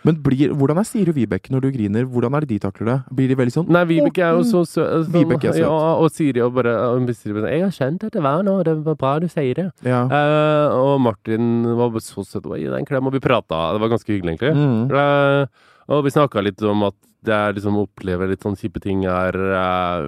Men 0.08 0.20
blir, 0.24 0.54
hvordan 0.58 0.82
er 0.82 0.88
Siri 0.88 1.14
og 1.14 1.18
Vibeke 1.18 1.54
når 1.54 1.66
du 1.66 1.70
griner? 1.76 2.08
Hvordan 2.10 2.38
er 2.38 2.46
det 2.46 2.52
de 2.54 2.60
takler 2.64 2.92
det? 2.92 2.98
Blir 3.20 3.32
de 3.32 3.38
veldig 3.40 3.56
sånn 3.56 3.72
Nei, 3.74 3.84
Vibeke 3.90 4.24
er 4.26 4.38
jo 4.38 4.46
så 4.48 4.64
søt. 4.68 5.08
Sånn. 5.08 5.48
Ja, 5.60 5.72
og 5.72 6.12
Siri 6.14 6.44
og 6.44 6.54
bare 6.58 6.76
og 6.92 7.10
Siri 7.16 7.36
'Jeg 7.38 7.64
har 7.64 7.74
kjent 7.74 8.04
at 8.08 8.14
det 8.14 8.24
var 8.24 8.44
noe, 8.44 8.64
det 8.64 8.76
var 8.86 8.96
bra 8.96 9.20
du 9.20 9.28
sier 9.28 9.54
det'. 9.56 9.72
Ja. 9.84 10.04
Uh, 10.06 10.68
og 10.78 11.02
Martin 11.02 11.64
var 11.78 11.92
så 12.00 12.24
søt. 12.26 12.46
Gi 12.48 12.70
deg 12.70 12.80
en 12.80 12.86
klem, 12.86 13.08
og 13.08 13.14
vi 13.14 13.20
prata. 13.20 13.74
Det 13.74 13.82
var 13.82 13.90
ganske 13.90 14.12
hyggelig, 14.12 14.38
egentlig. 14.38 14.54
Mm. 14.56 14.92
Uh, 14.92 15.46
og 15.94 16.04
vi 16.04 16.14
snakka 16.14 16.44
litt 16.44 16.62
om 16.62 16.88
at 16.88 16.96
det 17.28 17.34
er 17.34 17.56
liksom 17.58 17.78
å 17.80 17.86
oppleve 17.88 18.30
litt 18.30 18.44
sånn 18.46 18.56
kjipe 18.56 18.80
ting 18.84 19.04
er 19.10 19.36
uh, 19.36 20.08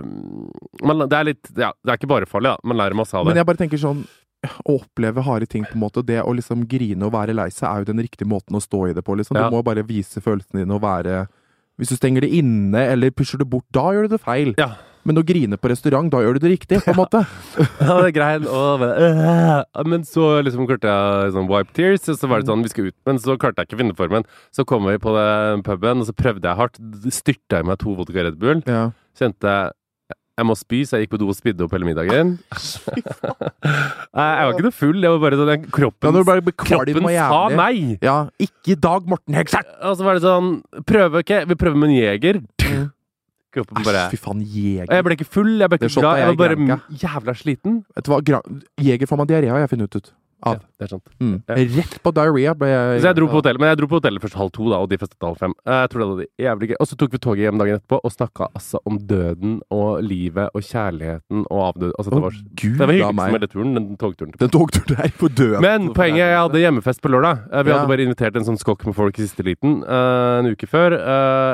man, 0.85 1.05
Det 1.09 1.17
er 1.17 1.29
litt 1.31 1.51
Ja, 1.57 1.73
det 1.83 1.91
er 1.91 1.99
ikke 1.99 2.11
bare 2.11 2.29
farlig, 2.29 2.53
da. 2.53 2.69
Man 2.69 2.79
lærer 2.79 2.97
masse 2.97 3.15
av 3.17 3.25
det. 3.25 3.33
Men 3.33 3.41
jeg 3.41 3.49
bare 3.49 3.61
tenker 3.63 3.81
sånn 3.81 4.03
å 4.65 4.77
oppleve 4.79 5.23
harde 5.27 5.47
ting, 5.51 5.65
på 5.67 5.75
en 5.75 5.83
måte, 5.83 6.03
det 6.05 6.21
å 6.23 6.31
liksom 6.35 6.65
grine 6.71 7.03
og 7.07 7.11
være 7.15 7.35
lei 7.35 7.49
seg, 7.51 7.67
er 7.69 7.83
jo 7.83 7.89
den 7.91 8.03
riktige 8.05 8.29
måten 8.29 8.55
å 8.55 8.63
stå 8.63 8.85
i 8.89 8.93
det 8.95 9.03
på. 9.03 9.17
liksom. 9.19 9.35
Ja. 9.37 9.49
Du 9.49 9.57
må 9.57 9.63
bare 9.67 9.83
vise 9.87 10.21
følelsene 10.23 10.63
dine 10.63 10.77
og 10.77 10.83
være 10.85 11.25
Hvis 11.79 11.93
du 11.93 11.95
stenger 11.95 12.21
det 12.25 12.33
inne 12.35 12.81
eller 12.91 13.11
pusher 13.15 13.39
det 13.39 13.47
bort, 13.47 13.63
da 13.71 13.85
gjør 13.95 14.07
du 14.09 14.15
det 14.17 14.21
feil. 14.23 14.53
Ja. 14.59 14.73
Men 15.07 15.15
å 15.15 15.23
grine 15.23 15.55
på 15.55 15.69
restaurant, 15.71 16.09
da 16.11 16.19
gjør 16.19 16.35
du 16.35 16.41
det 16.43 16.49
riktig, 16.51 16.81
på 16.83 16.91
en 16.91 16.97
måte. 17.03 17.21
Ja, 17.79 18.01
det 18.03 18.09
er 18.09 18.15
greit. 18.17 18.47
Og 18.51 18.83
øh. 18.83 19.63
Men 19.87 20.03
så 20.03 20.25
liksom 20.43 20.67
klarte 20.67 20.91
jeg 20.91 21.31
sånn 21.37 21.47
wipe 21.47 21.71
tears, 21.77 22.03
og 22.11 22.19
så 22.19 22.27
var 22.27 22.43
det 22.43 22.51
sånn, 22.51 22.65
vi 22.67 22.71
skal 22.73 22.89
ut. 22.91 22.97
Men 23.07 23.19
så 23.23 23.37
klarte 23.39 23.63
jeg 23.63 23.69
ikke 23.69 23.79
å 23.79 23.81
finne 23.83 23.95
formen. 23.95 24.27
Så 24.51 24.65
kom 24.67 24.83
vi 24.91 24.97
på 24.99 25.15
den 25.15 25.63
puben, 25.63 26.03
og 26.03 26.09
så 26.11 26.15
prøvde 26.19 26.51
jeg 26.51 26.59
hardt. 26.59 26.81
Styrta 27.15 27.61
jeg 27.61 27.69
meg 27.71 27.79
to 27.79 27.95
vodka 27.95 28.27
Red 28.27 28.39
Bull. 28.43 28.59
Ja. 28.67 28.89
Kjente 29.19 29.55
jeg 30.39 30.47
må 30.47 30.55
spy, 30.55 30.81
så 30.87 30.97
jeg 30.97 31.05
gikk 31.05 31.15
på 31.15 31.19
do 31.19 31.27
og 31.31 31.35
spydde 31.37 31.65
opp 31.65 31.73
hele 31.75 31.87
middagen. 31.87 32.37
Nei, 34.15 34.27
jeg 34.29 34.45
var 34.47 34.53
ikke 34.53 34.65
noe 34.65 34.75
full. 34.75 35.01
Jeg 35.03 35.11
var 35.15 35.19
bare 35.23 35.39
sånn, 35.41 35.65
kroppen, 35.75 36.19
bare 36.29 36.53
kroppen 36.63 37.09
sa 37.09 37.41
nei! 37.53 37.97
Ja, 38.03 38.15
ikke 38.41 38.73
i 38.75 38.77
dag, 38.79 39.09
Morten 39.09 39.35
Hegseth! 39.37 39.73
Og 39.83 39.99
så 39.99 40.07
var 40.07 40.17
det 40.17 40.23
sånn 40.23 40.55
Prøve 40.87 41.23
ikke. 41.25 41.43
Vi 41.49 41.59
prøver 41.59 41.81
med 41.81 41.91
en 41.91 41.97
jeger. 41.97 42.41
Kroppen 43.49 43.81
bare 43.81 44.05
Æsj, 44.05 44.13
fy 44.13 44.21
faen, 44.21 44.41
jeger. 44.45 44.85
Og 44.87 44.95
jeg 44.95 45.05
ble 45.07 45.17
ikke 45.17 45.27
full, 45.27 45.51
jeg 45.57 45.71
ble 45.71 45.79
ikke 45.81 45.91
glad. 45.97 46.19
Jeg 46.21 46.25
jeg 46.29 46.39
var 46.39 46.55
bare 46.55 46.79
jævla 47.03 47.35
sliten. 47.37 47.79
Vet 47.97 48.05
du 48.07 48.13
hva, 48.13 48.41
jeger 48.89 49.09
får 49.09 49.21
man 49.21 49.29
diaré 49.31 49.49
av, 49.49 49.57
har 49.57 49.65
jeg 49.65 49.73
funnet 49.73 49.99
ut. 49.99 50.11
Ja, 50.45 50.53
det 50.79 50.85
er 50.85 50.87
sant. 50.93 51.03
Mm. 51.19 51.41
Ja. 51.49 51.55
Rett 51.75 51.95
på 52.03 52.11
diaré 52.15 52.53
ble 52.57 52.67
jeg 52.69 53.01
Så 53.03 53.09
jeg 53.09 53.15
dro 53.17 53.27
på 53.27 53.39
hotellet, 53.41 53.59
men 53.59 53.69
jeg 53.73 53.77
dro 53.81 53.87
på 53.91 53.97
hotellet 53.99 54.21
først 54.23 54.37
halv 54.39 54.51
to, 54.55 54.69
da, 54.71 54.77
og 54.79 54.87
de 54.89 54.97
festet 55.01 55.19
halv 55.25 55.35
fem. 55.41 55.53
Eh, 55.67 55.79
Jeg 55.83 55.89
tror 55.91 55.99
det 55.99 56.07
var 56.09 56.25
jævlig 56.45 56.69
gøy. 56.69 56.75
Og 56.79 56.87
så 56.87 56.95
tok 57.01 57.11
vi 57.11 57.19
toget 57.25 57.43
hjem 57.43 57.57
dagen 57.59 57.75
etterpå 57.79 57.99
og 58.07 58.11
snakka 58.15 58.47
altså 58.55 58.79
om 58.87 58.97
døden 59.09 59.57
og 59.69 60.01
livet 60.03 60.49
og 60.55 60.61
kjærligheten 60.63 61.43
og 61.51 61.59
avdød. 61.67 61.91
Altså, 61.99 62.09
det 62.09 62.21
var, 62.21 62.29
var, 62.29 62.39
Gud 62.55 62.77
det 62.79 62.87
var 62.87 62.93
hyggeligst 62.95 63.31
med 63.35 63.41
den 63.41 63.49
turen, 63.55 63.73
den 63.75 63.97
togturen. 63.99 64.33
Den 64.39 64.49
togturen 64.55 64.95
der 64.95 65.11
på 65.19 65.27
døden. 65.27 65.61
Men 65.61 65.93
poenget 65.93 66.23
jeg 66.23 66.39
hadde 66.39 66.63
hjemmefest 66.63 67.01
på 67.03 67.09
lørdag. 67.11 67.43
Eh, 67.51 67.63
Vi 67.63 67.69
Ja. 67.71 67.77
hadde 67.79 67.91
bare 67.91 68.05
invitert 68.07 68.35
en 68.39 68.47
sånn 68.47 68.57
skokk 68.63 68.85
med 68.85 68.95
folk 68.95 69.19
i 69.19 69.23
siste 69.27 69.43
liten 69.43 69.83
eh, 69.83 70.39
en 70.39 70.45
uke 70.55 70.67
før. 70.67 70.95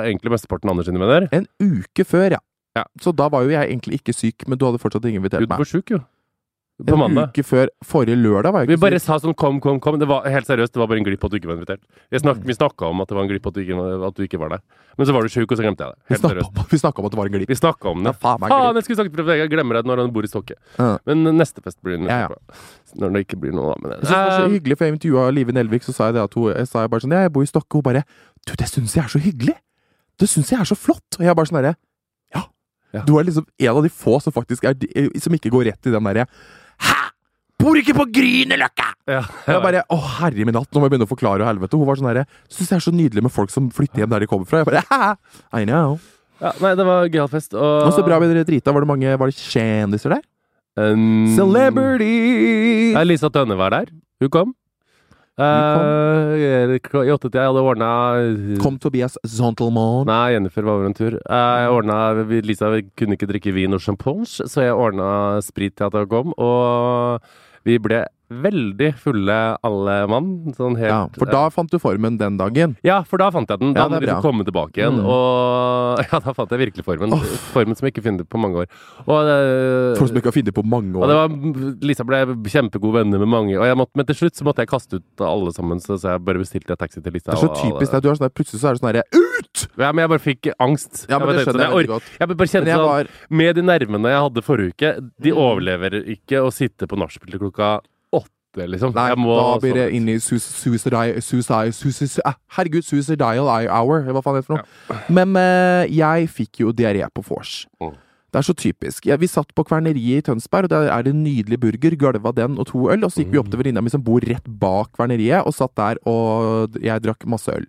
Egentlig 0.06 0.30
mesteparten 0.32 0.70
av 0.70 0.76
Anders 0.78 0.86
sine 0.86 1.00
venner. 1.02 1.28
En 1.34 1.48
uke 1.60 2.06
før, 2.06 2.32
ja. 2.38 2.40
Ja. 2.76 2.84
Så 3.02 3.14
da 3.16 3.30
var 3.32 3.42
jo 3.44 3.50
jeg 3.50 3.70
egentlig 3.72 4.02
ikke 4.02 4.14
syk, 4.14 4.48
men 4.52 4.58
du 4.60 4.66
hadde 4.68 4.78
fortsatt 4.84 5.06
ikke 5.08 5.16
invitert 5.22 5.40
Du 5.40 5.48
meg. 5.48 5.58
var 5.58 5.66
sjuk, 5.70 5.90
jo. 5.90 6.00
På 6.76 6.92
En 6.92 7.00
mandag. 7.00 7.30
uke 7.32 7.40
før 7.48 7.70
forrige 7.88 8.18
lørdag 8.20 8.52
var 8.52 8.66
jeg 8.66 8.68
Vi 8.68 8.76
bare 8.76 9.00
sa 9.00 9.16
sånn 9.16 9.32
kom, 9.34 9.62
kom, 9.64 9.78
kom. 9.80 9.96
Det 9.98 10.10
var 10.10 10.26
helt 10.28 10.44
seriøst, 10.46 10.74
det 10.76 10.80
var 10.82 10.88
bare 10.92 10.98
en 11.00 11.06
glipp 11.08 11.24
at 11.24 11.32
du 11.32 11.38
ikke 11.40 11.48
var 11.48 11.56
invitert. 11.56 11.80
Jeg 12.12 12.20
snak, 12.20 12.42
vi 12.44 12.52
snakka 12.52 12.90
om 12.90 13.00
at 13.00 13.08
det 13.08 13.16
var 13.16 13.24
en 13.24 13.30
glipp 13.32 13.48
at 13.48 13.54
du 13.56 13.62
ikke, 13.64 13.78
at 14.10 14.16
du 14.18 14.24
ikke 14.26 14.40
var 14.42 14.50
der. 14.50 14.60
Men 15.00 15.08
så 15.08 15.14
var 15.16 15.24
du 15.24 15.30
sjuk, 15.32 15.48
og 15.48 15.56
så 15.56 15.64
glemte 15.64 15.88
jeg 15.88 15.94
det. 15.96 16.00
Vi 16.04 16.12
Helt 16.12 16.20
snakka 16.20 16.34
seriøst. 16.36 16.60
om, 16.60 16.68
vi 16.74 16.78
snakket 16.84 17.00
om 17.00 17.06
at 17.08 17.12
det 17.16 17.20
var 17.22 17.26
en 17.26 17.32
glipp. 17.38 17.48
Vi 17.48 17.56
snakka 17.62 17.88
om 17.94 18.04
det. 18.04 18.12
Ja, 18.12 18.20
faen 18.26 18.40
meg 18.44 18.50
Faen, 18.52 18.76
jeg 18.76 18.84
skulle 18.84 19.00
snakket 19.00 19.16
med 19.16 19.26
deg. 19.32 19.38
jeg 19.40 19.50
glemmer 19.56 19.74
det 19.80 19.84
når 19.88 19.98
han 20.04 20.12
bor 20.12 20.24
i 20.28 20.28
Stokke. 20.28 20.56
Ja. 20.78 20.90
Men 21.08 21.24
neste 21.40 21.64
fest 21.64 21.80
blir 21.82 21.96
det 21.96 22.10
Ja, 22.12 22.28
ja. 22.28 22.60
Når 23.00 23.14
det 23.16 23.24
ikke 23.24 23.40
blir 23.40 23.56
noe 23.56 23.76
med 23.80 23.92
det. 23.96 24.00
Jeg 24.04 24.08
synes 24.12 24.20
det 24.20 24.28
var 24.28 24.36
så 24.36 24.44
Eh, 24.52 24.56
hyggelig, 24.60 24.78
for 24.78 24.86
jeg 24.86 24.94
intervjua 25.00 25.32
Live 25.32 25.52
Nelvik, 25.56 25.84
så 25.88 25.94
sa 25.96 26.06
jeg 26.12 26.16
det 26.20 26.24
at 26.28 26.34
hun 26.36 26.52
jeg 26.52 26.68
sa 26.68 26.82
jeg 26.84 26.90
bare 26.92 27.00
sånn 27.08 27.16
Ja, 27.16 27.22
jeg 27.24 27.32
bor 27.32 27.44
i 27.48 27.48
Stokke. 27.48 27.72
Hun 27.80 27.82
bare 27.88 28.04
Du, 28.46 28.52
det 28.60 28.68
syns 28.68 28.94
jeg 29.00 29.04
er 29.06 29.08
så 29.16 29.20
hyggelig! 29.24 29.56
Det 30.20 30.28
syns 30.28 30.52
jeg 30.52 30.60
er 30.60 30.68
så 30.68 30.76
flott! 30.76 31.08
Og 31.20 31.24
jeg 31.24 31.36
bare 31.40 31.48
sånn 31.48 31.64
herre 31.64 31.76
Ja. 32.36 32.44
Ja. 32.94 33.02
Du 33.08 33.16
er 33.18 33.24
liksom 33.24 33.48
en 33.60 33.68
av 33.76 33.82
de 33.84 33.90
få 33.90 34.20
som 34.22 34.32
faktisk 34.36 34.64
er 34.68 34.74
de- 34.76 35.10
Som 35.20 35.32
ikke 35.34 35.50
går 35.56 35.72
rett 35.72 35.88
i 35.88 35.92
den 35.96 36.04
derre 36.04 36.28
Hæ?! 36.84 36.98
Bor 37.62 37.78
ikke 37.80 37.96
på 37.98 38.06
Grünerløkka! 38.14 38.88
ja, 39.08 39.22
Jeg 39.48 39.62
bare 39.64 39.84
Å, 39.94 39.98
herre 40.20 40.46
min 40.48 40.58
hatt, 40.58 40.68
nå 40.74 40.82
må 40.82 40.88
jeg 40.90 40.96
begynne 40.96 41.08
å 41.08 41.12
forklare 41.14 41.46
helvete. 41.48 41.78
Hun 41.80 41.88
var 41.88 42.00
sånn 42.00 42.10
herre 42.12 42.26
Syns 42.52 42.70
det 42.72 42.76
er 42.80 42.84
så 42.84 42.94
nydelig 42.94 43.24
med 43.26 43.34
folk 43.34 43.54
som 43.54 43.70
flytter 43.74 44.04
hjem 44.04 44.12
der 44.12 44.26
de 44.26 44.30
kommer 44.30 44.50
fra. 44.50 44.62
Jeg 44.62 44.70
bare 44.70 44.84
Hæ? 44.90 45.16
I 45.62 45.66
know. 45.70 45.98
ja, 46.42 46.52
Nei, 46.62 46.74
det 46.76 46.86
var 46.86 47.08
gøyal 47.08 47.30
fest. 47.32 47.54
Og 47.56 47.88
Og 47.88 47.94
så 47.96 48.04
bra 48.06 48.20
vi 48.20 48.28
dere 48.34 48.44
drita. 48.48 48.74
Var 48.76 48.86
det 48.86 48.92
mange 48.92 49.16
Var 49.22 49.32
det 49.32 49.38
kjendiser 49.40 50.18
der? 50.18 50.24
Um, 50.76 51.32
Celebrity! 51.38 52.92
Ja, 52.92 53.04
Lisa 53.08 53.30
Tønne 53.32 53.56
var 53.56 53.72
der. 53.72 53.92
Hun 54.20 54.30
kom. 54.34 54.54
Eh, 55.36 56.76
I 56.78 57.12
åttetida 57.12 57.50
hadde 57.50 57.60
ordna 57.60 57.90
Kom 58.64 58.78
Tobias 58.80 59.18
Zontelmann. 59.28 60.08
Nei, 60.08 60.32
Jennifer 60.32 60.64
var 60.64 60.78
over 60.80 60.88
en 60.88 60.96
tur. 60.96 61.18
Uh, 61.28 61.36
Jeg 61.36 61.74
ordna, 61.76 61.98
Lisa 62.46 62.70
kunne 62.96 63.18
ikke 63.18 63.28
drikke 63.28 63.56
vin 63.56 63.76
og 63.76 63.84
champagne, 63.84 64.24
så 64.26 64.64
jeg 64.64 64.78
ordna 64.80 65.42
sprit 65.44 65.76
til 65.76 65.90
at 65.90 65.98
hun 66.00 66.08
kom. 66.08 66.34
Og 66.40 67.20
vi 67.68 67.78
ble 67.84 68.06
veldig 68.30 68.90
fulle 68.98 69.36
alle 69.66 69.96
mann. 70.10 70.30
Sånn 70.58 70.76
helt 70.80 70.90
Ja, 70.92 71.02
for 71.18 71.30
da 71.30 71.44
fant 71.54 71.70
du 71.72 71.78
formen 71.80 72.18
den 72.18 72.38
dagen. 72.40 72.76
Ja, 72.86 73.02
for 73.04 73.18
da 73.22 73.30
fant 73.32 73.50
jeg 73.50 73.60
den. 73.62 73.74
Da 73.76 73.84
Ja, 73.84 73.90
hadde 73.90 74.00
vi 74.02 74.08
liksom 74.10 74.24
kommet 74.26 74.48
tilbake 74.50 74.82
igjen. 74.82 75.00
Mm. 75.02 75.06
Og 75.06 76.02
ja, 76.12 76.20
da 76.26 76.34
fant 76.34 76.52
jeg 76.56 76.60
virkelig 76.66 76.86
formen. 76.88 77.14
Oh. 77.14 77.22
Formen 77.54 77.76
som 77.78 77.86
jeg 77.88 77.94
ikke 77.96 78.06
funnet 78.08 78.28
på 78.30 78.40
mange 78.42 78.64
år. 78.64 78.70
Og, 79.06 79.30
eh, 79.30 79.96
Folk 80.00 80.10
som 80.12 80.18
ikke 80.22 80.32
har 80.32 80.38
funnet 80.40 80.56
på 80.58 80.66
mange 80.66 80.96
og 80.98 81.08
det 81.08 81.16
år. 81.16 81.30
var, 81.30 81.78
Lisa 81.86 82.04
ble 82.08 82.22
kjempegode 82.50 83.00
venner 83.02 83.20
med 83.22 83.32
mange. 83.32 83.56
Og 83.60 83.66
jeg 83.70 83.78
måtte, 83.80 83.96
men 84.00 84.06
til 84.10 84.16
slutt 84.24 84.36
så 84.40 84.48
måtte 84.48 84.66
jeg 84.66 84.72
kaste 84.74 85.00
ut 85.02 85.26
alle 85.26 85.54
sammen, 85.56 85.80
så, 85.84 85.98
så 86.02 86.16
jeg 86.16 86.26
bare 86.26 86.42
bestilte 86.42 86.74
jeg 86.76 86.82
taxi 86.82 87.02
til 87.06 87.14
Lisa. 87.16 87.32
Det 87.32 87.38
er 87.38 87.46
så 87.46 87.54
typisk 87.62 87.92
deg. 87.96 88.02
Du 88.06 88.10
sånn 88.14 88.26
der, 88.28 88.34
plutselig 88.36 88.62
så 88.64 88.70
er 88.72 88.78
det 88.78 88.82
sånn 88.84 88.92
derre 88.94 89.06
Ut! 89.36 89.66
Ja, 89.78 89.90
men 89.92 90.02
jeg 90.06 90.10
bare 90.16 90.24
fikk 90.24 90.48
angst. 90.64 91.06
Ja, 91.10 91.20
men 91.20 91.30
Jeg 91.30 91.38
det 91.38 91.44
skjønner 91.46 91.66
jeg 91.66 91.72
jeg, 91.72 91.86
sånn, 91.86 91.92
godt. 91.94 92.12
Jeg 92.20 92.28
bare 92.32 92.48
kjente 92.52 92.72
jeg 92.72 92.80
var... 92.82 93.10
sånn 93.10 93.38
Med 93.42 93.56
de 93.60 93.64
nervene 93.68 94.12
jeg 94.16 94.22
hadde 94.26 94.44
forrige 94.46 94.74
uke, 94.76 94.92
de 95.22 95.32
Mm. 95.36 95.40
overlever 95.44 95.96
ikke 96.16 96.40
å 96.46 96.52
sitte 96.54 96.88
på 96.88 96.96
nachspiel 97.00 97.32
til 97.36 97.42
klokka 97.44 97.70
åtte, 98.56 98.70
liksom. 98.72 98.94
Nei, 98.96 99.10
må 99.16 99.36
da 99.38 99.60
blir 99.60 99.74
det 99.76 99.90
sove. 99.90 99.96
inn 100.00 100.10
i 100.10 100.18
suicide 100.20 101.22
suicide- 101.22 101.74
suicide- 101.74 102.22
eh, 102.26 102.34
Herregud, 102.58 102.84
suicidal 102.84 103.48
hour, 103.70 104.02
eller 104.02 104.14
hva 104.14 104.24
faen 104.24 104.36
det 104.40 104.44
er 104.46 104.48
for 104.48 104.58
noe. 104.58 105.04
Men 105.10 105.36
eh, 105.36 105.88
jeg 105.92 106.30
fikk 106.30 106.60
jo 106.66 106.72
diaré 106.72 107.06
på 107.14 107.24
vors. 107.28 107.66
Mm. 107.82 107.94
Det 108.36 108.42
er 108.42 108.52
så 108.52 108.54
typisk. 108.60 109.06
Ja, 109.08 109.16
vi 109.16 109.28
satt 109.28 109.54
på 109.56 109.64
Kverneriet 109.64 110.18
i 110.18 110.22
Tønsberg, 110.22 110.66
og 110.66 110.70
der 110.70 110.90
er 110.92 111.04
det 111.04 111.14
en 111.14 111.24
nydelig 111.24 111.58
burger. 111.58 111.96
Gølva 111.96 112.34
den 112.36 112.58
og 112.60 112.68
to 112.68 112.90
øl. 112.92 113.06
Og 113.06 113.10
så 113.14 113.24
gikk 113.24 113.32
vi 113.32 113.38
opp 113.40 113.48
til 113.50 113.58
venninna 113.62 113.80
mi 113.82 113.88
som 113.90 114.02
bor 114.04 114.20
rett 114.20 114.44
bak 114.44 114.90
Kverneriet, 114.98 115.46
og 115.48 115.54
satt 115.56 115.72
der 115.80 115.96
og 116.06 116.76
jeg 116.84 117.00
drakk 117.02 117.24
masse 117.32 117.48
øl. 117.48 117.64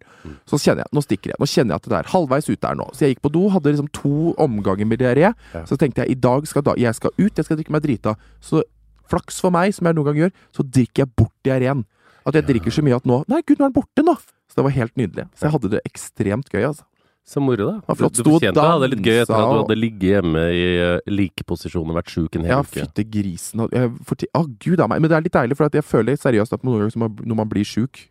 Så 0.45 0.59
kjenner 0.59 0.83
jeg, 0.83 0.91
nå 0.93 1.05
stikker 1.07 1.31
jeg. 1.31 1.39
Nå 1.39 1.47
kjenner 1.47 1.77
jeg 1.77 1.85
at 1.85 1.89
det 1.93 1.99
er 2.01 2.11
halvveis 2.11 2.51
ute 2.51 2.67
her 2.67 2.75
nå. 2.75 2.89
Så 2.93 3.07
jeg 3.07 3.15
gikk 3.15 3.23
på 3.23 3.33
do, 3.37 3.49
hadde 3.55 3.71
liksom 3.77 3.93
to 3.93 4.35
omganger 4.43 4.87
med 4.91 4.99
diaré. 4.99 5.31
Ja. 5.55 5.63
Så 5.71 5.79
tenkte 5.79 6.03
jeg 6.03 6.11
i 6.11 6.19
dag 6.19 6.49
skal 6.51 6.63
da, 6.67 6.75
jeg 6.77 6.95
skal 6.99 7.11
ut, 7.17 7.31
jeg 7.39 7.45
skal 7.47 7.57
drikke 7.63 7.71
meg 7.71 7.83
drita. 7.87 8.17
Så 8.43 8.65
flaks 9.11 9.41
for 9.41 9.55
meg, 9.55 9.75
som 9.77 9.87
jeg 9.89 9.97
noen 9.99 10.09
gang 10.11 10.21
gjør, 10.25 10.35
så 10.57 10.65
drikker 10.67 11.05
jeg 11.05 11.13
bort 11.17 11.35
diareen. 11.47 11.85
At 12.27 12.35
jeg 12.35 12.47
drikker 12.49 12.75
så 12.75 12.83
mye 12.83 12.97
at 12.99 13.05
nå 13.07 13.21
Nei, 13.31 13.39
gud, 13.47 13.59
nå 13.61 13.67
er 13.67 13.71
den 13.71 13.77
borte, 13.79 14.03
nå! 14.03 14.17
Så 14.51 14.59
det 14.59 14.65
var 14.67 14.75
helt 14.75 14.95
nydelig. 14.99 15.27
Så 15.39 15.47
jeg 15.47 15.53
hadde 15.57 15.71
det 15.77 15.81
ekstremt 15.87 16.49
gøy, 16.53 16.65
altså. 16.73 16.85
Så 17.27 17.41
moro, 17.43 17.65
da. 17.67 17.81
var 17.89 17.97
flott. 17.99 18.15
Du, 18.15 18.23
du 18.23 18.31
fortjente 18.37 18.63
å 18.63 18.67
ha 18.71 18.75
det 18.85 18.89
litt 18.93 19.01
gøy 19.03 19.17
etter 19.25 19.35
at 19.35 19.49
du 19.51 19.57
hadde 19.65 19.77
ligget 19.77 20.13
hjemme 20.13 20.43
i 20.55 20.61
uh, 20.79 20.99
likeposisjon 21.11 21.89
og 21.91 21.97
vært 21.99 22.13
sjuk 22.15 22.37
en 22.39 22.45
hel 22.47 22.53
Ja, 22.55 22.59
uke. 22.63 22.71
fytte 22.85 23.03
grisen 23.11 23.65
og 23.65 23.75
Å, 23.75 24.43
gud 24.63 24.79
a 24.83 24.87
meg. 24.87 25.01
Men 25.03 25.11
det 25.11 25.17
er 25.19 25.25
litt 25.27 25.35
deilig, 25.35 25.57
for 25.59 25.67
at 25.67 25.75
jeg 25.75 25.83
føler 25.87 26.15
seriøst 26.23 26.55
at 26.55 26.63
noen 26.67 26.85
ganger 26.87 27.11
når 27.27 27.41
man 27.43 27.51
blir 27.51 27.67
sjuk, 27.67 28.05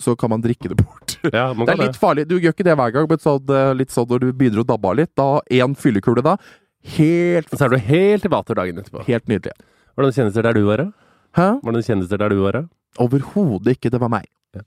så 0.00 0.16
kan 0.16 0.32
man 0.32 0.40
drikke 0.44 0.72
det 0.72 0.78
bort. 0.80 1.18
Ja, 1.32 1.50
man 1.56 1.68
Det 1.68 1.74
er 1.76 1.82
litt 1.86 2.00
farlig. 2.00 2.24
Du 2.28 2.38
gjør 2.38 2.52
ikke 2.56 2.64
det 2.66 2.74
hver 2.80 2.90
gang, 2.96 3.06
men 3.08 3.20
sånn, 3.20 3.52
eh, 3.52 3.70
litt 3.76 3.92
sånn 3.92 4.08
når 4.10 4.24
du 4.24 4.32
begynner 4.32 4.64
å 4.64 4.66
dabbe 4.72 4.90
av 4.90 4.96
litt. 4.98 5.12
Da 5.16 5.28
én 5.60 5.76
fyllekule, 5.76 6.24
da. 6.24 6.34
Helt, 6.96 7.48
Så 7.52 7.64
er 7.68 7.72
du 7.72 7.78
helt 7.80 8.24
i 8.24 8.32
vater 8.32 8.56
dagen 8.58 8.80
etterpå. 8.80 9.04
helt 9.06 9.28
nydelig. 9.28 9.52
Var 9.96 10.10
det 10.10 10.42
der 10.42 10.52
du 10.52 10.64
var? 10.66 10.76
da? 10.76 10.90
Hæ? 11.36 11.48
kjennes 11.82 12.08
det 12.08 12.18
der 12.20 12.28
du 12.28 12.42
var? 12.42 12.52
da? 12.52 12.62
Overhodet 12.98 13.76
ikke. 13.76 13.90
Det 13.90 14.00
var 14.00 14.08
meg. 14.08 14.26
Ja. 14.54 14.62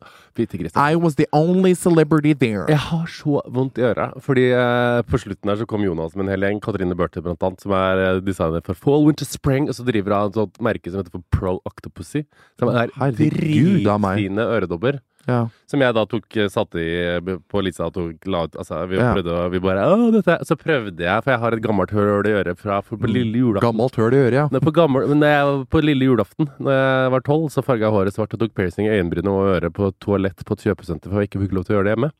I 0.75 0.95
was 0.95 1.15
the 1.15 1.25
only 1.31 1.73
celebrity 1.73 2.33
there. 2.33 2.65
Jeg 2.67 2.79
har 2.79 3.05
så 3.07 3.41
vondt 3.47 3.77
i 3.77 3.85
øret. 3.87 4.17
Fordi 4.23 4.49
eh, 4.51 5.01
på 5.07 5.17
slutten 5.17 5.49
her 5.49 5.55
så 5.55 5.65
kom 5.65 5.83
Jonas 5.85 6.15
med 6.15 6.25
en 6.25 6.33
hel 6.35 6.43
gjeng. 6.43 6.59
Katrine 6.63 6.95
Burter, 6.95 7.23
blant 7.23 7.43
annet, 7.43 7.63
som 7.63 7.71
er 7.71 8.03
eh, 8.03 8.21
designer 8.21 8.63
for 8.65 8.75
Fall 8.75 9.05
Winter 9.07 9.25
Spring. 9.25 9.69
Og 9.71 9.75
så 9.77 9.85
driver 9.87 10.17
hun 10.17 10.29
et 10.33 10.39
sånt 10.41 10.59
merke 10.61 10.91
som 10.91 11.01
heter 11.01 11.15
for 11.15 11.23
Pro 11.31 11.55
Octopussy. 11.65 12.25
Som 12.59 12.73
er 12.73 12.91
dritfine 13.15 14.47
øredobber. 14.57 14.99
Ja. 15.27 15.41
Som 15.67 15.81
jeg 15.83 15.93
da 15.97 16.05
tok 16.07 16.37
eh, 16.39 16.47
satte 16.47 16.79
i 16.79 16.91
eh, 17.17 17.19
på 17.51 17.59
lista 17.65 17.89
og 17.89 17.93
tok 17.97 18.27
la 18.31 18.45
ut 18.47 18.53
Altså, 18.55 18.77
vi 18.87 18.95
Ja. 18.95 19.09
prøvde 19.13 19.49
Vi 19.51 19.59
bare 19.59 19.83
dette 20.15 20.37
Så 20.47 20.55
prøvde 20.55 21.03
jeg, 21.03 21.23
for 21.25 21.31
jeg 21.33 21.39
har 21.41 21.51
et 21.57 21.61
gammelt 21.65 21.91
høl 21.91 22.25
i 22.29 22.31
øret 22.39 22.57
fra 22.57 22.77
på 22.81 22.95
lille 23.11 23.35
julaften. 23.43 23.65
Gammelt 23.67 23.95
høl 23.99 24.13
i 24.15 24.21
øret, 24.23 24.37
ja. 24.39 24.47
På, 24.63 24.71
gammel, 24.71 25.07
men 25.11 25.19
jeg 25.27 25.67
på 25.69 25.81
lille 25.83 26.07
julaften 26.07 26.47
Når 26.63 26.71
jeg 26.79 27.11
var 27.11 27.25
tolv, 27.27 27.49
så 27.51 27.61
farga 27.61 27.89
jeg 27.89 27.95
håret 27.97 28.15
svart 28.15 28.33
og 28.33 28.39
tok 28.45 28.55
piercing 28.55 28.87
i 28.87 28.95
øyenbrynet 28.95 29.27
og 29.27 29.51
øret 29.57 29.73
på 29.75 29.91
toalett 29.99 30.45
på 30.47 30.53
et 30.55 30.63
kjøpesenter, 30.69 31.11
for 31.11 31.19
jeg 31.19 31.29
ikke 31.31 31.43
fikk 31.43 31.57
lov 31.59 31.67
til 31.67 31.75
å 31.75 31.79
gjøre 31.81 31.89
det 31.89 31.95
hjemme. 31.97 32.11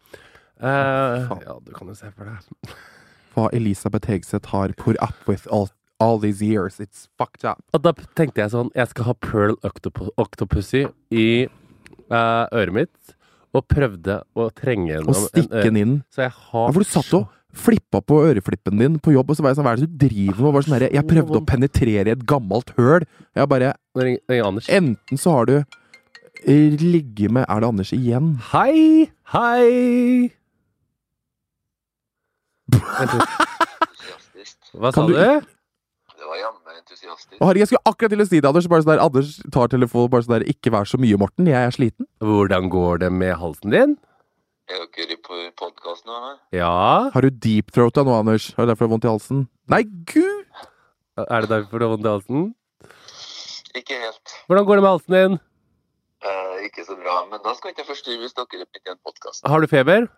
Uh, 0.59 1.31
ja, 1.45 1.55
du 1.63 1.71
kan 1.77 1.87
jo 1.87 1.95
se 1.95 2.09
for 2.17 2.25
deg. 2.25 2.75
Hva 3.37 3.47
Elisabeth 3.53 4.09
Hegseth 4.09 4.49
har 4.49 4.73
put 4.75 4.97
up 4.99 5.13
with 5.29 5.47
all, 5.53 5.69
all 5.99 6.17
these 6.19 6.41
years. 6.41 6.79
It's 6.81 7.07
fucked 7.17 7.45
up. 7.45 7.61
Og 7.77 7.83
da 7.85 7.93
tenkte 8.17 8.41
jeg 8.41 8.49
sånn 8.55 8.71
Jeg 8.75 8.89
skal 8.89 9.05
ha 9.11 9.13
Pearl 9.21 9.53
Octop 9.67 10.01
Octopussy 10.17 10.87
i 11.13 11.47
øret 12.11 12.73
mitt, 12.73 13.15
og 13.55 13.65
prøvde 13.71 14.19
å 14.37 14.49
trenge 14.55 14.91
gjennom 14.91 15.09
Og 15.13 15.15
stikke 15.31 15.63
den 15.65 15.79
inn. 15.81 15.95
Så 16.13 16.25
jeg 16.27 16.33
har 16.35 16.67
Ja, 16.67 16.75
for 16.75 16.83
du 16.83 16.89
satt 16.89 17.13
og 17.17 17.27
flippa 17.57 18.01
på 18.05 18.19
øreflippen 18.27 18.77
din 18.77 18.99
på 19.01 19.15
jobb, 19.15 19.31
og 19.31 19.37
så 19.37 19.43
var 19.43 19.53
jeg 19.53 19.57
sånn 19.59 19.65
Hva 19.67 19.73
er 19.73 19.81
det 19.81 19.87
du 19.89 19.97
driver 20.05 20.37
med? 20.37 20.47
Og 20.47 20.53
Bare 20.53 20.67
sånn 20.67 20.85
jeg 20.93 21.09
prøvde 21.09 21.41
å 21.41 21.45
penetrere 21.47 22.13
et 22.13 22.23
gammelt 22.29 22.69
høl. 22.77 23.07
Jeg 23.33 23.49
bare 23.49 23.73
ring, 23.97 24.19
Anders. 24.45 24.69
Enten 24.69 25.17
så 25.17 25.37
har 25.39 25.45
du 25.49 25.57
Ligge 26.47 26.85
ligget 26.85 27.31
med 27.33 27.47
Er 27.49 27.59
det 27.63 27.67
Anders 27.67 27.91
igjen? 27.95 28.35
Hei! 28.53 29.09
Hei! 29.33 30.31
Hva 34.77 34.91
sa 34.93 35.07
du 35.07 35.15
du? 35.15 35.56
Det 36.27 36.33
var 36.33 36.39
jammen 36.41 36.79
entusiastisk. 36.81 37.37
Herregud, 37.39 37.61
jeg 37.61 37.67
skulle 37.69 37.87
akkurat 37.87 38.11
til 38.11 38.19
å 38.19 38.25
si 38.27 38.39
det, 38.43 38.49
Anders. 38.49 38.65
Bare 38.67 38.83
sånn 38.83 38.89
der, 38.91 38.99
Anders 38.99 39.29
tar 39.55 39.69
telefonen 39.71 40.09
bare 40.11 40.25
sånn 40.25 40.33
der 40.33 40.43
Ikke 40.51 40.73
vær 40.75 40.89
så 40.91 40.99
mye, 40.99 41.15
Morten. 41.21 41.47
Jeg 41.47 41.55
er 41.55 41.71
sliten. 41.71 42.07
Hvordan 42.19 42.67
går 42.73 42.99
det 43.05 43.09
med 43.15 43.31
halsen 43.39 43.71
din? 43.71 43.93
Er 44.67 44.83
dere 44.97 45.15
på 45.23 45.39
podkast 45.61 46.03
nå? 46.03 46.17
eller? 46.17 46.35
Ja? 46.51 46.73
Har 47.13 47.23
du 47.23 47.29
deep-throata 47.31 48.03
nå, 48.03 48.17
Anders? 48.25 48.49
Har 48.57 48.67
du 48.67 48.73
derfor 48.73 48.91
vondt 48.91 49.07
i 49.07 49.11
halsen? 49.13 49.45
Nei, 49.71 49.85
gud! 50.11 50.67
Er 51.29 51.47
det 51.47 51.53
derfor 51.53 51.79
du 51.79 51.87
har 51.87 51.93
vondt 51.95 52.11
i 52.11 52.13
halsen? 52.17 52.45
Ikke 53.79 54.03
helt. 54.03 54.35
Hvordan 54.51 54.67
går 54.67 54.81
det 54.81 54.87
med 54.89 54.91
halsen 54.97 55.17
din? 55.19 55.39
Eh, 56.27 56.53
ikke 56.67 56.83
så 56.91 56.99
bra. 56.99 57.21
Men 57.31 57.39
da 57.47 57.55
skal 57.55 57.71
jeg 57.71 57.77
ikke 57.77 57.85
jeg 57.87 57.91
forstyrre 57.93 58.23
hvis 58.25 58.35
dere 58.35 58.65
er 58.67 58.67
midt 58.67 58.83
i 58.83 58.97
en 58.97 59.03
podkast. 59.07 59.47
Har 59.47 59.63
du 59.63 59.71
feber? 59.71 60.11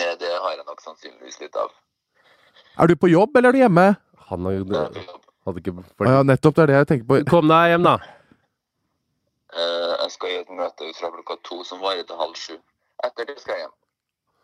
Eh, 0.00 0.16
det 0.24 0.32
har 0.32 0.56
jeg 0.56 0.64
nok 0.64 0.80
sannsynligvis 0.88 1.42
litt 1.44 1.60
av. 1.60 1.76
Er 2.80 2.88
du 2.88 2.96
på 2.96 3.12
jobb, 3.12 3.36
eller 3.36 3.52
er 3.52 3.60
du 3.60 3.66
hjemme? 3.66 3.90
Han 4.30 4.48
jobb. 4.52 4.72
hadde 5.46 5.62
ikke 5.62 5.72
Å 6.04 6.08
ja, 6.08 6.22
nettopp. 6.22 6.54
Det 6.58 6.62
er 6.62 6.66
det 6.72 6.78
jeg 6.78 6.88
tenker 6.92 7.06
på. 7.08 7.18
Kom 7.30 7.48
deg 7.48 7.70
hjem, 7.72 7.86
da. 7.86 7.96
Eh, 9.56 9.92
jeg 10.02 10.10
skal 10.14 10.28
i 10.34 10.38
et 10.42 10.50
møte 10.52 10.88
ut 10.88 10.96
fra 10.98 11.10
klokka 11.14 11.36
to 11.48 11.62
som 11.64 11.80
varer 11.80 12.04
til 12.08 12.18
halv 12.20 12.34
sju. 12.36 12.56
Etter 13.06 13.28
det 13.30 13.38
skal 13.40 13.54
jeg 13.56 13.64
hjem. 13.66 13.74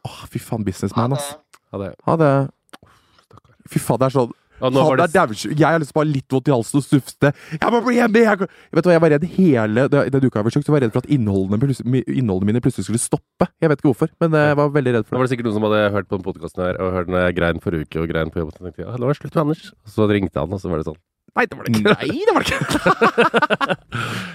Åh, 0.09 0.21
fy 0.33 0.39
faen, 0.41 0.63
Ha 0.63 0.69
businessman, 0.69 1.11
det. 1.15 1.19
ass. 1.19 1.61
Ha 1.73 1.79
det. 1.83 1.91
Ha 2.07 2.17
det. 2.21 2.33
Fy 3.73 3.79
faen, 3.81 4.01
det 4.01 4.09
er 4.09 4.15
sånn 4.17 4.33
Og 4.65 4.79
er 4.95 5.03
det. 5.05 5.09
Jeg 5.55 5.67
har 5.67 5.83
lyst 5.83 5.93
til 5.93 5.99
å 5.99 6.03
ha 6.03 6.07
litt 6.09 6.35
vondt 6.37 6.51
i 6.51 6.55
halsen 6.55 6.81
og 6.81 6.87
sufte. 6.87 7.33
Jeg 7.55 7.73
må 7.75 7.81
bli 7.85 7.97
hjemme! 7.99 8.25
Jeg, 8.25 8.49
vet 8.75 8.85
du 8.85 8.89
hva, 8.89 8.95
jeg 8.97 9.05
var 9.05 9.15
redd 9.15 9.27
hele 9.37 9.87
Den 9.93 10.27
uka 10.29 10.41
jeg 10.41 10.49
forsøkte, 10.49 10.67
så 10.67 10.75
var 10.75 10.81
jeg 10.81 10.87
redd 10.89 10.97
for 10.97 11.05
at 11.05 11.11
innholdene, 11.15 12.03
innholdene 12.05 12.51
mine 12.53 12.65
plutselig 12.65 12.89
skulle 12.89 13.03
stoppe. 13.03 13.49
Jeg 13.63 13.73
vet 13.73 13.81
ikke 13.83 13.91
hvorfor, 13.93 14.13
men 14.25 14.37
eh, 14.39 14.51
jeg 14.53 14.61
var 14.61 14.75
veldig 14.77 14.95
redd 14.99 15.09
for 15.09 15.11
det. 15.11 15.17
Da 15.17 15.23
var 15.23 15.29
det. 15.29 15.35
sikkert 15.35 15.51
noen 15.51 15.59
som 15.61 15.67
hadde 15.69 15.83
hørt 15.99 16.11
på 16.11 16.19
den 16.21 16.29
podkasten 16.29 16.65
her 16.67 16.79
og 16.85 16.95
hørt 16.99 17.11
når 17.13 17.27
jeg 17.29 17.39
grein 17.41 17.65
forrige 17.65 17.89
uke 17.89 18.05
og 18.05 18.13
grein 18.15 18.33
på 18.35 18.43
jobb. 18.45 18.55
Så 18.57 18.65
tenkte 18.69 18.87
ja, 18.87 18.95
nå 18.97 19.09
er 19.09 19.13
det 19.15 19.21
slutt 19.23 19.35
med 19.35 19.43
Anders. 19.47 19.67
Så 19.97 20.09
ringte 20.11 20.41
han, 20.45 20.55
og 20.57 20.63
så 20.63 20.73
var 20.73 20.81
det 20.83 20.89
sånn. 20.93 21.01
Nei, 21.35 21.47
det 21.51 21.57
var 21.59 21.67
det 21.67 21.73
ikke. 21.75 21.95
Nei, 21.99 22.19
det 22.23 22.35
var 22.37 22.45
det 22.45 22.53
ikke! 22.55 23.75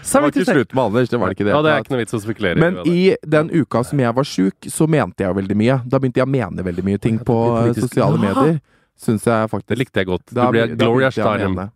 Det 0.10 0.20
var 0.24 0.32
ikke 0.34 0.46
slutt 0.48 0.74
med 0.76 0.84
Anders. 0.84 1.10
Det 1.12 1.20
var 1.22 1.34
ikke 1.36 1.46
det. 1.46 1.52
Ja, 1.54 1.60
det 1.64 1.72
er 1.72 1.84
ikke 1.84 1.94
noe 1.94 2.02
vits 2.02 2.16
å 2.18 2.20
spekulere 2.24 2.60
Men 2.60 2.80
i 2.90 3.14
den 3.24 3.52
uka 3.54 3.84
som 3.88 4.00
jeg 4.02 4.16
var 4.18 4.28
sjuk, 4.28 4.68
så 4.74 4.88
mente 4.90 5.24
jeg 5.24 5.38
veldig 5.38 5.58
mye. 5.60 5.78
Da 5.88 6.00
begynte 6.02 6.20
jeg 6.22 6.28
å 6.28 6.32
mene 6.34 6.66
veldig 6.66 6.86
mye 6.88 7.00
ting 7.04 7.20
på 7.24 7.38
eh, 7.62 7.72
sosiale 7.78 8.18
Ja! 8.20 8.34
medier. 8.34 8.60
Syns 9.00 9.28
jeg 9.28 9.52
faktisk. 9.52 9.70
Det 9.72 9.80
likte 9.80 10.02
jeg 10.02 10.10
godt. 10.10 10.26
Du 10.34 10.42
ble 10.52 10.66
da 10.74 10.80
Gloria 10.80 11.12
Steinem. 11.14 11.70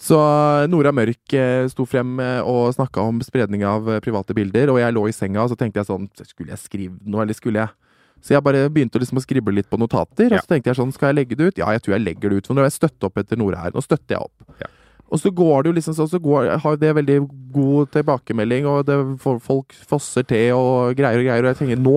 Så 0.00 0.16
eh, 0.16 0.66
Nora 0.72 0.92
Mørk 0.96 1.34
eh, 1.36 1.66
sto 1.68 1.84
frem 1.88 2.16
eh, 2.24 2.40
og 2.40 2.72
snakka 2.72 3.04
om 3.04 3.20
spredning 3.24 3.66
av 3.68 3.88
private 4.00 4.32
bilder, 4.36 4.72
og 4.72 4.80
jeg 4.80 4.96
lå 4.96 5.04
i 5.10 5.12
senga 5.12 5.44
og 5.44 5.52
så 5.52 5.58
tenkte 5.60 5.82
jeg 5.82 5.90
sånn 5.90 6.08
Skulle 6.24 6.54
jeg 6.54 6.62
skrive 6.62 6.96
noe, 7.04 7.26
eller 7.26 7.36
skulle 7.36 7.60
jeg 7.60 8.24
Så 8.24 8.32
jeg 8.32 8.44
bare 8.46 8.64
begynte 8.72 9.02
liksom 9.02 9.20
å 9.20 9.24
skrible 9.24 9.52
litt 9.58 9.68
på 9.68 9.76
notater, 9.80 10.32
og 10.32 10.40
så 10.40 10.54
tenkte 10.54 10.72
jeg 10.72 10.80
sånn 10.80 10.94
Skal 10.96 11.12
jeg 11.12 11.18
legge 11.20 11.36
det 11.36 11.50
ut? 11.50 11.60
Ja, 11.60 11.68
jeg 11.76 11.84
tror 11.84 11.98
jeg 11.98 12.06
legger 12.06 12.32
det 12.32 12.40
ut, 12.40 12.48
for 12.48 12.56
nå 12.56 12.64
har 12.64 12.70
jeg 12.70 12.78
støttet 12.78 13.08
opp 13.10 13.20
etter 13.20 13.40
Nora 13.40 13.66
her. 13.66 13.76
Nå 13.76 13.84
støtter 13.84 14.16
jeg 14.16 14.24
opp. 14.24 14.56
Ja. 14.64 14.72
Og 15.10 15.20
så 15.20 15.32
går 15.34 15.62
det 15.62 15.70
jo 15.70 15.76
liksom 15.76 15.98
sånn, 15.98 16.08
så 16.08 16.20
går, 16.22 16.48
har 16.62 16.80
det 16.80 16.94
veldig 16.96 17.18
god 17.52 17.92
tilbakemelding, 17.96 18.68
og 18.70 18.84
det, 18.88 18.96
folk 19.20 19.74
fosser 19.90 20.24
til 20.32 20.54
og 20.56 20.96
greier 20.96 21.18
og 21.18 21.26
greier, 21.26 21.44
og 21.44 21.52
jeg 21.52 21.60
tenker 21.60 21.82
nå 21.82 21.96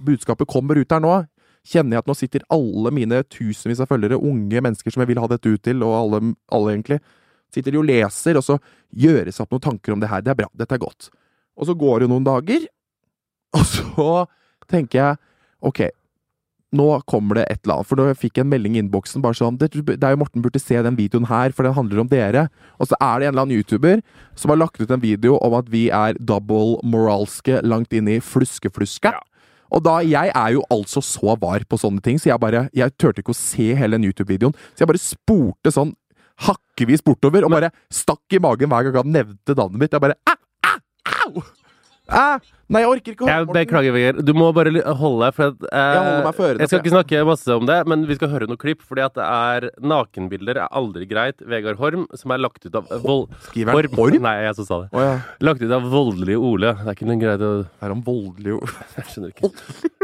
Budskapet 0.00 0.48
kommer 0.48 0.78
ut 0.78 0.92
her 0.94 1.00
nå 1.02 1.10
kjenner 1.66 1.96
jeg 1.96 2.04
at 2.04 2.10
nå 2.10 2.16
sitter 2.16 2.44
alle 2.52 2.92
mine 2.94 3.22
tusenvis 3.28 3.82
av 3.82 3.90
følgere, 3.90 4.18
unge 4.18 4.62
mennesker 4.64 4.94
som 4.94 5.04
jeg 5.04 5.12
vil 5.12 5.20
ha 5.22 5.28
dette 5.30 5.52
ut 5.52 5.62
til, 5.66 5.84
og 5.86 5.96
alle, 5.96 6.22
alle 6.56 6.74
egentlig, 6.74 7.00
sitter 7.52 7.74
de 7.74 7.80
og 7.80 7.88
leser, 7.88 8.38
og 8.38 8.46
så 8.46 8.58
gjøres 8.90 9.40
opp 9.42 9.54
noen 9.54 9.66
tanker 9.68 9.94
om 9.94 10.02
det 10.02 10.10
her. 10.10 10.24
Det 10.24 10.32
er 10.32 10.42
bra. 10.42 10.50
Dette 10.56 10.76
er 10.76 10.82
godt. 10.82 11.10
Og 11.58 11.68
så 11.68 11.76
går 11.76 12.04
det 12.04 12.10
noen 12.12 12.26
dager, 12.26 12.68
og 13.56 13.64
så 13.66 14.10
tenker 14.70 15.00
jeg 15.00 15.18
ok, 15.66 15.88
nå 16.78 16.86
kommer 17.10 17.40
det 17.40 17.46
et 17.50 17.64
eller 17.64 17.80
annet. 17.80 17.88
For 17.90 17.98
da 17.98 18.14
fikk 18.14 18.38
jeg 18.38 18.46
en 18.46 18.52
melding 18.52 18.76
i 18.76 18.82
innboksen 18.84 19.22
bare 19.24 19.36
sånn 19.36 19.58
det, 19.58 19.72
det 19.74 19.98
er 19.98 20.14
jo 20.14 20.20
Morten 20.22 20.44
burde 20.44 20.62
se 20.62 20.78
den 20.86 20.98
videoen 20.98 21.26
her, 21.30 21.50
for 21.54 21.66
den 21.66 21.74
handler 21.76 22.04
om 22.04 22.10
dere. 22.10 22.46
Og 22.78 22.90
så 22.90 22.98
er 23.02 23.18
det 23.18 23.28
en 23.28 23.34
eller 23.34 23.46
annen 23.46 23.58
YouTuber 23.58 24.04
som 24.38 24.54
har 24.54 24.60
lagt 24.60 24.80
ut 24.80 24.94
en 24.94 25.02
video 25.02 25.36
om 25.42 25.56
at 25.58 25.70
vi 25.72 25.88
er 25.94 26.18
double 26.22 26.78
moralske 26.86 27.58
langt 27.66 27.92
inn 27.96 28.10
i 28.10 28.20
fluskefluska. 28.22 29.16
Og 29.70 29.82
da, 29.84 30.00
Jeg 30.02 30.32
er 30.34 30.52
jo 30.56 30.64
altså 30.70 31.02
så 31.04 31.36
var 31.40 31.64
på 31.68 31.78
sånne 31.78 32.02
ting, 32.04 32.18
så 32.18 32.32
jeg 32.32 32.42
bare, 32.42 32.68
jeg 32.74 32.96
turte 32.98 33.22
ikke 33.22 33.34
å 33.34 33.38
se 33.38 33.70
hele 33.78 33.98
den 33.98 34.08
YouTube-videoen. 34.10 34.54
Så 34.74 34.84
jeg 34.84 34.90
bare 34.90 35.02
spurte 35.02 35.72
sånn 35.74 35.94
hakkevis 36.46 37.04
bortover, 37.04 37.44
og 37.44 37.52
bare 37.52 37.72
stakk 37.92 38.32
i 38.32 38.40
magen 38.42 38.70
hver 38.72 38.88
gang 38.88 39.02
han 39.02 39.14
nevnte 39.14 39.56
navnet 39.56 39.82
mitt. 39.82 39.92
Jeg 39.96 40.02
bare 40.02 40.16
au, 40.30 40.38
au, 40.70 40.78
au! 41.26 41.42
Æ, 42.10 42.40
nei, 42.74 42.80
jeg 42.82 42.88
orker 42.90 43.14
ikke 43.14 43.26
Jeg 43.28 43.46
beklager, 43.54 43.92
Vegard. 43.94 44.18
Du 44.26 44.32
må 44.34 44.48
bare 44.54 44.70
holde 44.98 45.24
deg. 45.28 45.34
For 45.36 45.44
at, 45.52 45.62
eh, 45.70 45.78
Jeg 45.78 46.00
holder 46.02 46.24
meg 46.26 46.34
for 46.34 46.44
øret. 46.48 46.58
jeg 46.64 46.68
skal 46.70 46.80
ikke 46.82 46.92
snakke 46.94 47.20
masse 47.28 47.54
om 47.54 47.66
det, 47.70 47.76
men 47.86 48.04
vi 48.08 48.16
skal 48.18 48.28
høre 48.32 48.48
noen 48.50 48.58
klipp. 48.58 48.82
Fordi 48.82 49.04
at 49.04 49.14
det 49.14 49.26
er 49.26 49.68
nakenbilder 49.80 50.58
er 50.64 50.68
aldri 50.74 51.06
greit. 51.10 51.38
Vegard 51.46 51.78
Horm, 51.78 52.06
som 52.18 52.30
er 52.34 52.38
lagt 52.42 52.66
ut 52.66 52.74
av 52.74 52.88
vold... 53.04 53.28
Skriver 53.46 53.72
han 53.78 53.94
Horm? 53.96 54.20
Nei, 54.26 54.34
jeg 54.48 54.56
som 54.58 54.66
sa 54.66 54.80
det. 54.82 54.90
Oh, 54.92 55.00
ja. 55.06 55.14
Lagt 55.40 55.62
ut 55.62 55.70
av 55.78 55.86
voldelige 55.92 56.38
Ole. 56.50 56.74
Det 56.82 56.86
er 56.90 56.98
ikke 56.98 57.10
noe 57.10 57.20
greit 57.22 57.40
å 57.46 57.52
Er 57.80 57.94
han 57.94 58.02
voldelig 58.06 58.56
Ole? 58.58 58.74
Jeg 58.98 59.06
skjønner 59.12 59.34
ikke. 59.34 59.52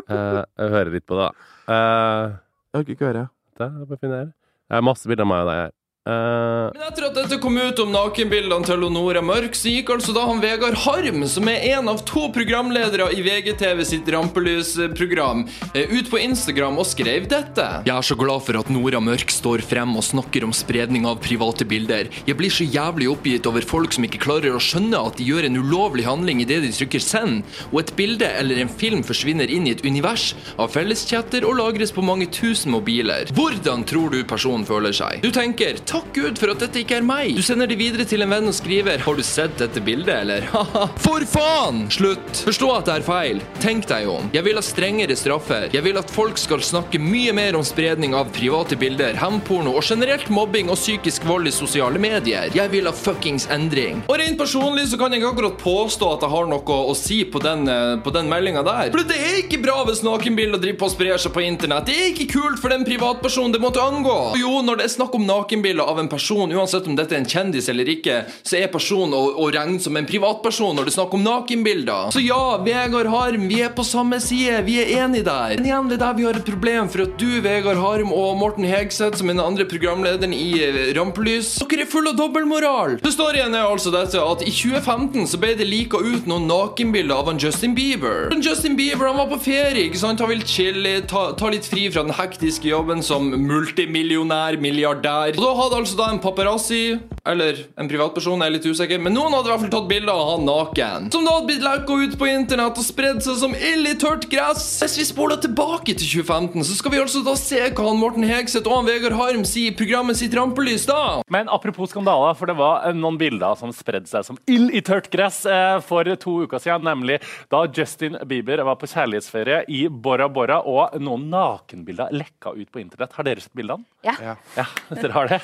Eh, 0.06 0.44
jeg 0.62 0.70
hører 0.70 0.92
litt 0.94 1.06
på 1.10 1.18
det, 1.18 1.26
da. 1.26 1.74
Eh, 1.74 2.36
Jeg 2.72 2.82
orker 2.84 2.94
ikke 2.94 3.10
høre. 3.10 3.28
det 3.58 3.66
er. 3.66 4.30
Det 4.70 4.76
er 4.78 4.82
masse 4.82 5.06
bilder 5.10 5.26
av 5.26 5.30
meg 5.30 5.42
og 5.42 5.50
deg 5.50 5.58
her. 5.64 5.72
Eh, 6.06 6.70
Men 6.70 6.82
etter 6.86 7.08
at 7.08 7.16
dette 7.18 7.38
kom 7.42 7.56
ut 7.58 7.80
om 7.82 7.90
nakenbildene 7.90 8.66
til 8.68 8.84
Nora 8.94 9.22
Mørk, 9.26 9.56
så 9.58 9.72
gikk 9.72 9.90
altså 9.96 10.12
da 10.14 10.22
han 10.28 10.38
Vegard 10.42 10.76
Harm, 10.84 11.24
som 11.26 11.48
er 11.50 11.64
en 11.72 11.90
av 11.90 12.04
to 12.06 12.28
programledere 12.34 13.08
i 13.16 13.24
VGTV 13.26 13.82
sitt 13.88 14.06
Rampelysprogram, 14.14 15.42
eh, 15.74 15.90
ut 15.90 16.10
på 16.10 16.20
Instagram 16.22 16.78
og 16.78 16.86
skrev 16.86 17.26
dette. 17.28 17.66
Jeg 17.88 17.94
er 17.96 18.06
så 18.06 18.14
glad 18.18 18.44
for 18.46 18.58
at 18.60 18.70
Nora 18.70 19.00
Mørk 19.02 19.34
står 19.34 19.64
frem 19.66 19.96
og 19.98 20.04
snakker 20.06 20.46
om 20.46 20.54
spredning 20.54 21.08
av 21.10 21.18
private 21.24 21.66
bilder. 21.66 22.06
Jeg 22.26 22.38
blir 22.38 22.54
så 22.54 22.62
jævlig 22.62 23.10
oppgitt 23.10 23.46
over 23.50 23.66
folk 23.66 23.92
som 23.92 24.06
ikke 24.06 24.22
klarer 24.22 24.54
å 24.54 24.62
skjønne 24.62 25.02
at 25.08 25.18
de 25.18 25.26
gjør 25.26 25.46
en 25.50 25.58
ulovlig 25.58 26.06
handling 26.06 26.44
idet 26.44 26.62
de 26.62 26.70
trykker 26.70 27.02
send, 27.02 27.42
og 27.72 27.80
et 27.82 27.94
bilde 27.98 28.30
eller 28.38 28.62
en 28.62 28.68
film 28.70 29.02
forsvinner 29.02 29.50
inn 29.50 29.66
i 29.66 29.74
et 29.74 29.82
univers 29.84 30.34
av 30.56 30.70
felleschatter 30.70 31.42
og 31.42 31.58
lagres 31.58 31.90
på 31.90 32.04
mange 32.06 32.30
tusen 32.30 32.70
mobiler. 32.70 33.26
Hvordan 33.34 33.82
tror 33.88 34.14
du 34.14 34.22
personen 34.22 34.64
føler 34.68 34.94
seg? 34.94 35.18
Du 35.26 35.32
tenker 35.34 35.80
'takk 35.96 36.12
Gud 36.14 36.38
for 36.40 36.52
at 36.52 36.60
dette 36.60 36.80
ikke 36.82 36.98
er 37.00 37.04
meg'. 37.06 37.36
Du 37.36 37.44
sender 37.44 37.68
det 37.70 37.78
videre 37.80 38.04
til 38.08 38.24
en 38.24 38.32
venn 38.32 38.48
og 38.50 38.54
skriver 38.56 39.00
'har 39.00 39.16
du 39.16 39.22
sett 39.22 39.56
dette 39.58 39.80
bildet', 39.80 40.20
eller 40.20 40.40
'haha'. 40.52 40.88
For 41.06 41.24
faen! 41.24 41.86
Slutt. 41.90 42.42
Forstå 42.44 42.68
at 42.76 42.88
det 42.88 42.94
er 42.96 43.06
feil. 43.06 43.40
Tenk 43.60 43.86
deg 43.88 44.08
om. 44.08 44.28
Jeg 44.32 44.44
vil 44.44 44.58
ha 44.58 44.62
strengere 44.62 45.16
straffer. 45.16 45.68
Jeg 45.72 45.82
vil 45.84 45.96
at 45.96 46.10
folk 46.10 46.38
skal 46.38 46.60
snakke 46.60 47.00
mye 47.00 47.32
mer 47.32 47.56
om 47.56 47.64
spredning 47.64 48.14
av 48.14 48.32
private 48.34 48.76
bilder, 48.76 49.16
hemporno 49.16 49.76
og 49.76 49.84
generelt 49.84 50.28
mobbing 50.28 50.68
og 50.70 50.76
psykisk 50.76 51.24
vold 51.24 51.48
i 51.48 51.54
sosiale 51.54 51.98
medier. 51.98 52.50
Jeg 52.54 52.70
vil 52.70 52.86
ha 52.86 52.92
fuckings 52.92 53.46
endring. 53.50 54.02
Og 54.08 54.18
rent 54.18 54.38
personlig 54.38 54.88
så 54.90 54.98
kan 54.98 55.12
jeg 55.12 55.22
ikke 55.22 55.32
akkurat 55.32 55.58
påstå 55.62 56.12
at 56.16 56.26
jeg 56.26 56.34
har 56.34 56.50
noe 56.50 56.78
å 56.92 56.94
si 56.96 57.22
på 57.24 57.40
den, 57.42 57.68
eh, 57.68 57.96
på 58.02 58.12
den 58.12 58.28
meldinga 58.28 58.64
der. 58.66 58.90
For 58.90 59.06
det 59.06 59.16
er 59.16 59.40
ikke 59.44 59.62
bra 59.62 59.84
hvis 59.86 60.02
nakenbilder 60.02 60.60
driver 60.60 60.78
på 60.78 60.90
og 60.90 60.94
sprer 60.96 61.16
seg 61.22 61.32
på 61.32 61.44
internett. 61.46 61.86
Det 61.86 61.96
er 61.96 62.12
ikke 62.12 62.28
kult 62.34 62.60
for 62.60 62.68
den 62.68 62.84
privatpersonen 62.84 63.52
det 63.52 63.62
måtte 63.62 63.80
angå. 63.80 64.34
Og 64.34 64.38
jo, 64.40 64.60
når 64.62 64.82
det 64.82 64.88
er 64.88 64.94
snakk 64.96 65.14
om 65.14 65.26
nakenbilder, 65.26 65.85
av 65.86 66.00
en 66.02 66.10
person, 66.10 66.52
uansett 66.52 66.86
om 66.86 66.96
dette 66.98 67.16
er 67.16 67.22
en 67.22 67.28
kjendis 67.30 67.70
eller 67.72 67.88
ikke, 67.96 68.22
så 68.46 68.58
er 68.60 68.70
personen 68.72 69.14
å, 69.16 69.22
å 69.42 69.48
regne 69.54 69.80
som 69.82 69.96
en 69.98 70.08
privatperson 70.08 70.76
når 70.76 70.88
det 70.88 70.94
er 70.94 70.98
snakk 70.98 71.16
om 71.16 71.24
nakenbilder. 71.26 72.12
Så 72.14 72.22
ja, 72.24 72.58
Vegard 72.66 73.10
Harm, 73.12 73.46
vi 73.50 73.62
er 73.64 73.72
på 73.76 73.84
samme 73.86 74.20
side. 74.22 74.62
Vi 74.66 74.78
er 74.82 74.92
enige 75.04 75.26
der. 75.28 75.56
Men 75.56 75.68
igjen, 75.68 75.90
det 75.90 75.98
er 75.98 76.04
der 76.06 76.18
vi 76.18 76.26
har 76.28 76.38
et 76.38 76.46
problem, 76.46 76.90
for 76.92 77.06
at 77.06 77.16
du, 77.20 77.28
Vegard 77.44 77.80
Harm, 77.82 78.12
og 78.14 78.36
Morten 78.40 78.66
Hegseth, 78.68 79.20
som 79.20 79.30
er 79.30 79.38
den 79.38 79.44
andre 79.44 79.66
programlederen 79.68 80.34
i 80.36 80.50
eh, 80.64 80.80
Rampelys, 80.96 81.56
dere 81.62 81.86
er 81.86 81.90
fulle 81.90 82.12
av 82.14 82.20
dobbeltmoral. 82.20 82.98
Igjen 83.36 83.52
er 83.58 83.66
altså 83.66 83.90
dette 83.92 84.20
at 84.22 84.42
i 84.46 84.52
2015 84.54 85.26
så 85.28 85.38
ble 85.40 85.52
det 85.58 85.66
lika 85.68 85.98
ut 86.00 86.28
noen 86.30 86.46
nakenbilder 86.48 87.18
av 87.18 87.28
han 87.28 87.40
Justin 87.42 87.74
Bieber. 87.76 88.30
Han 88.32 88.44
Justin 88.44 88.78
Bieber 88.78 89.10
han 89.10 89.18
var 89.18 89.28
på 89.28 89.38
ferie, 89.44 89.86
ikke 89.88 90.00
sant? 90.00 90.22
Han 90.24 90.30
vil 90.30 90.44
chille, 90.48 90.94
ta, 91.10 91.28
ta 91.36 91.50
litt 91.52 91.68
fri 91.68 91.86
fra 91.92 92.04
den 92.06 92.14
hektiske 92.16 92.70
jobben 92.70 93.02
som 93.04 93.28
multimillionær, 93.28 94.56
milliardær. 94.62 95.34
Og 95.36 95.42
da 95.42 95.52
hadde 95.60 95.75
altså 95.78 95.96
da 95.98 96.08
en 96.12 96.20
paparazzi, 96.22 96.98
eller 97.26 97.58
en 97.78 97.88
privatperson, 97.90 98.40
jeg 98.40 98.50
er 98.50 98.54
litt 98.54 98.68
usikker, 98.68 99.00
men 99.02 99.14
noen 99.16 99.34
hadde 99.34 99.50
i 99.50 99.52
hvert 99.52 99.64
fall 99.64 99.72
tatt 99.74 99.88
bilder 99.90 100.12
av 100.12 100.30
han 100.30 100.46
naken. 100.48 101.08
Som 101.14 101.26
da 101.26 101.34
hadde 101.36 101.50
blitt 101.50 101.64
lekka 101.64 101.98
ut 102.02 102.16
på 102.20 102.28
internett 102.30 102.80
og 102.80 102.86
spredd 102.86 103.22
seg 103.24 103.38
som 103.40 103.56
ild 103.56 103.90
i 103.90 103.94
tørt 104.00 104.28
gress. 104.32 104.64
Hvis 104.82 104.96
vi 105.00 105.06
spoler 105.08 105.40
tilbake 105.42 105.94
til 105.94 106.22
2015, 106.22 106.66
så 106.68 106.78
skal 106.78 106.94
vi 106.94 107.00
altså 107.02 107.22
da 107.26 107.34
se 107.40 107.60
hva 107.66 107.88
han 107.88 108.00
Morten 108.00 108.26
Hegseth 108.26 108.68
og 108.70 108.78
han 108.78 108.90
Vegard 108.90 109.16
Harm 109.18 109.46
sier 109.48 109.72
i 109.72 109.76
programmet 109.76 110.20
sitt 110.20 110.36
Rampelys 110.36 110.86
da. 110.88 111.00
Men 111.32 111.50
apropos 111.52 111.90
skandaler, 111.92 112.36
for 112.38 112.50
det 112.50 112.58
var 112.60 112.86
noen 112.96 113.18
bilder 113.20 113.58
som 113.58 113.74
spredde 113.74 114.10
seg 114.10 114.26
som 114.28 114.40
ild 114.50 114.74
i 114.76 114.82
tørt 114.86 115.10
gress 115.12 115.42
eh, 115.50 115.78
for 115.86 116.08
to 116.22 116.38
uker 116.46 116.62
siden, 116.62 116.86
nemlig 116.86 117.20
da 117.52 117.64
Justin 117.66 118.18
Bieber 118.28 118.62
var 118.66 118.78
på 118.80 118.88
kjærlighetsferie 118.90 119.64
i 119.72 119.86
Bora 119.90 120.28
Bora, 120.30 120.62
og 120.62 120.96
noen 121.02 121.28
nakenbilder 121.32 122.14
lekka 122.14 122.54
ut 122.56 122.70
på 122.72 122.82
internett. 122.82 123.14
Har 123.16 123.26
dere 123.26 123.42
sett 123.42 123.56
bildene? 123.56 123.86
Ja. 124.06 124.34
Ja, 124.56 124.64
dere 124.94 125.12
har 125.14 125.30
det. 125.30 125.38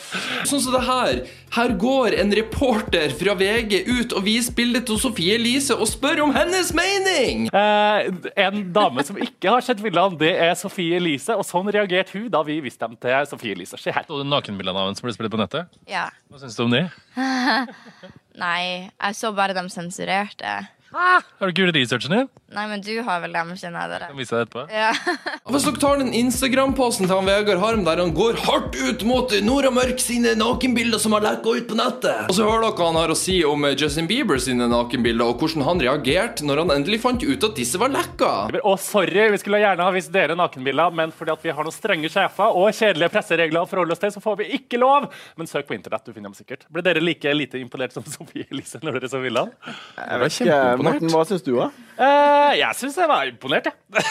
Sånn 0.48 0.62
som 0.62 0.74
det 0.76 0.82
her. 0.86 1.20
Her 1.56 1.74
går 1.80 2.16
en 2.22 2.32
reporter 2.38 3.12
fra 3.18 3.34
VG 3.38 3.74
ut 3.88 4.14
og 4.16 4.24
viser 4.26 4.54
bildet 4.56 4.86
til 4.88 5.00
Sofie 5.02 5.34
Elise 5.38 5.74
og 5.76 5.88
spør 5.90 6.22
om 6.26 6.34
hennes 6.36 6.70
mening. 6.76 7.48
Eh, 7.52 8.10
en 8.46 8.62
dame 8.72 9.04
som 9.08 9.18
ikke 9.20 9.52
har 9.56 9.64
sett 9.66 9.82
bildene, 9.84 10.18
det 10.20 10.32
er 10.46 10.54
Sofie 10.58 10.96
Elise. 11.00 11.36
Og 11.36 11.46
sånn 11.48 11.70
reagerte 11.74 12.16
hun 12.18 12.30
da 12.32 12.44
vi 12.46 12.60
viste 12.64 12.86
dem 12.86 12.96
til 13.02 13.28
Sofie 13.30 13.56
Elise. 13.56 13.80
Se 13.80 13.92
her. 13.94 14.06
Så 14.08 14.20
du 14.22 14.28
nakenbildene 14.28 14.78
av 14.78 14.90
henne 14.90 15.00
som 15.00 15.08
ble 15.08 15.16
spilt 15.16 15.32
på 15.32 15.40
nettet? 15.40 15.80
Ja. 15.90 16.08
Hva 16.30 16.40
syns 16.42 16.56
du 16.58 16.64
om 16.66 16.72
det? 16.74 16.86
Nei, 18.42 18.88
jeg 18.88 19.18
så 19.18 19.32
bare 19.36 19.56
de 19.56 19.66
sensurerte. 19.72 20.54
Har 20.92 21.24
du 21.40 21.52
ikke 21.52 21.64
gjort 21.64 21.76
researchen 21.76 22.12
din? 22.14 22.28
Nei, 22.52 22.66
men 22.68 22.82
du 22.84 22.92
har 23.06 23.20
vel 23.22 23.32
dem, 23.32 23.52
kjenner 23.56 23.86
jeg 23.86 23.90
dere. 23.94 24.08
Kan 24.10 24.18
vise 24.20 24.34
deg 24.36 24.42
etterpå. 24.44 24.64
Ja. 24.68 24.90
Hvis 25.52 25.64
dere 25.64 25.80
tar 25.80 26.00
den 26.02 26.10
Instagram-posten 26.16 27.08
til 27.08 27.16
han 27.16 27.28
Vegard 27.28 27.62
Harm 27.62 27.84
der 27.86 28.02
han 28.02 28.12
går 28.16 28.36
hardt 28.44 28.76
ut 28.76 29.04
mot 29.08 29.32
Nora 29.46 29.70
Mørk 29.72 30.02
sine 30.02 30.34
nakenbilder 30.36 31.00
som 31.00 31.16
har 31.16 31.24
lekka 31.24 31.54
ut 31.56 31.68
på 31.70 31.78
nettet, 31.78 32.28
og 32.28 32.36
så 32.36 32.44
hører 32.44 32.66
dere 32.66 32.76
hva 32.76 32.90
han 32.90 32.98
har 33.00 33.14
å 33.14 33.16
si 33.18 33.38
om 33.48 33.64
eh, 33.68 33.76
Justin 33.78 34.08
Bieber 34.10 34.40
sine 34.42 34.68
nakenbilder, 34.68 35.32
og 35.32 35.40
hvordan 35.40 35.64
han 35.66 35.80
reagerte 35.82 36.44
når 36.46 36.62
han 36.64 36.74
endelig 36.76 37.00
fant 37.06 37.24
ut 37.24 37.48
at 37.48 37.56
disse 37.56 37.80
var 37.80 37.92
lekka. 37.94 38.32
Og 38.60 38.76
sorry, 38.82 39.24
vi 39.32 39.40
skulle 39.40 39.62
gjerne 39.62 39.88
ha 39.88 39.94
vist 39.96 40.12
dere 40.12 40.36
nakenbilder, 40.38 40.92
men 41.00 41.14
fordi 41.16 41.32
at 41.32 41.48
vi 41.48 41.56
har 41.56 41.68
noen 41.68 41.76
strenge 41.76 42.12
sjefer 42.12 42.58
og 42.60 42.68
kjedelige 42.76 43.12
presseregler 43.16 43.64
å 43.64 43.70
forholde 43.70 43.96
oss 43.96 44.04
til, 44.04 44.12
så 44.12 44.24
får 44.24 44.42
vi 44.42 44.50
ikke 44.60 44.80
lov. 44.82 45.08
Men 45.40 45.48
søk 45.48 45.70
på 45.70 45.76
internett, 45.78 46.04
du 46.04 46.12
finner 46.12 46.28
dem 46.28 46.36
sikkert. 46.36 46.68
Ble 46.72 46.84
dere 46.84 47.00
like 47.00 47.32
lite 47.32 47.60
imponert 47.62 47.96
som 47.96 48.04
Sofie 48.04 48.44
Elise 48.52 48.82
når 48.84 49.00
dere 49.00 49.12
så 49.12 49.22
bildene? 49.24 49.56
Jeg 49.96 50.20
ble 50.20 50.81
kjempeimponert. 50.82 51.02
Morten, 51.02 51.14
hva 51.14 51.24
syns 51.28 51.44
du, 51.46 51.52
da? 51.56 51.68
Uh, 51.98 52.52
jeg 52.58 52.78
syns 52.80 52.98
jeg 53.00 53.10
var 53.10 53.30
imponert, 53.30 53.70
jeg. 53.70 54.04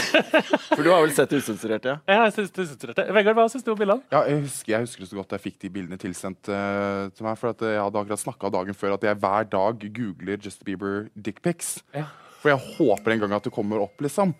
For 0.76 0.82
du 0.84 0.90
har 0.90 1.02
vel 1.04 1.14
sett 1.14 1.32
usensurerte? 1.34 1.94
ja? 1.94 1.98
Ja. 2.10 2.24
Jeg 2.28 2.36
synes 2.36 2.54
det 2.56 2.66
synes. 2.70 3.00
Vegard, 3.16 3.38
hva 3.38 3.46
syns 3.52 3.66
du 3.66 3.72
om 3.72 3.78
bildene? 3.80 4.04
Ja, 4.12 4.24
jeg 4.28 4.44
husker, 4.44 4.74
jeg 4.74 4.86
husker 4.86 5.04
det 5.04 5.10
så 5.12 5.20
godt 5.20 5.34
jeg 5.36 5.44
fikk 5.46 5.58
de 5.64 5.72
bildene 5.76 6.00
tilsendt 6.00 6.50
uh, 6.52 7.08
til 7.14 7.26
meg. 7.26 7.38
For 7.40 7.54
at 7.54 7.64
jeg 7.66 7.80
hadde 7.80 8.04
akkurat 8.04 8.24
snakka 8.24 8.52
dagen 8.56 8.76
før 8.76 8.96
at 8.98 9.06
jeg 9.08 9.20
hver 9.24 9.50
dag 9.54 9.88
googler 10.00 10.46
Justin 10.46 10.70
Bieber 10.70 11.02
dickpics. 11.14 11.78
Ja. 11.96 12.06
For 12.40 12.54
jeg 12.54 12.76
håper 12.78 13.14
en 13.14 13.24
gang 13.24 13.36
at 13.36 13.46
det 13.46 13.54
kommer 13.54 13.82
opp, 13.84 14.00
liksom. 14.04 14.34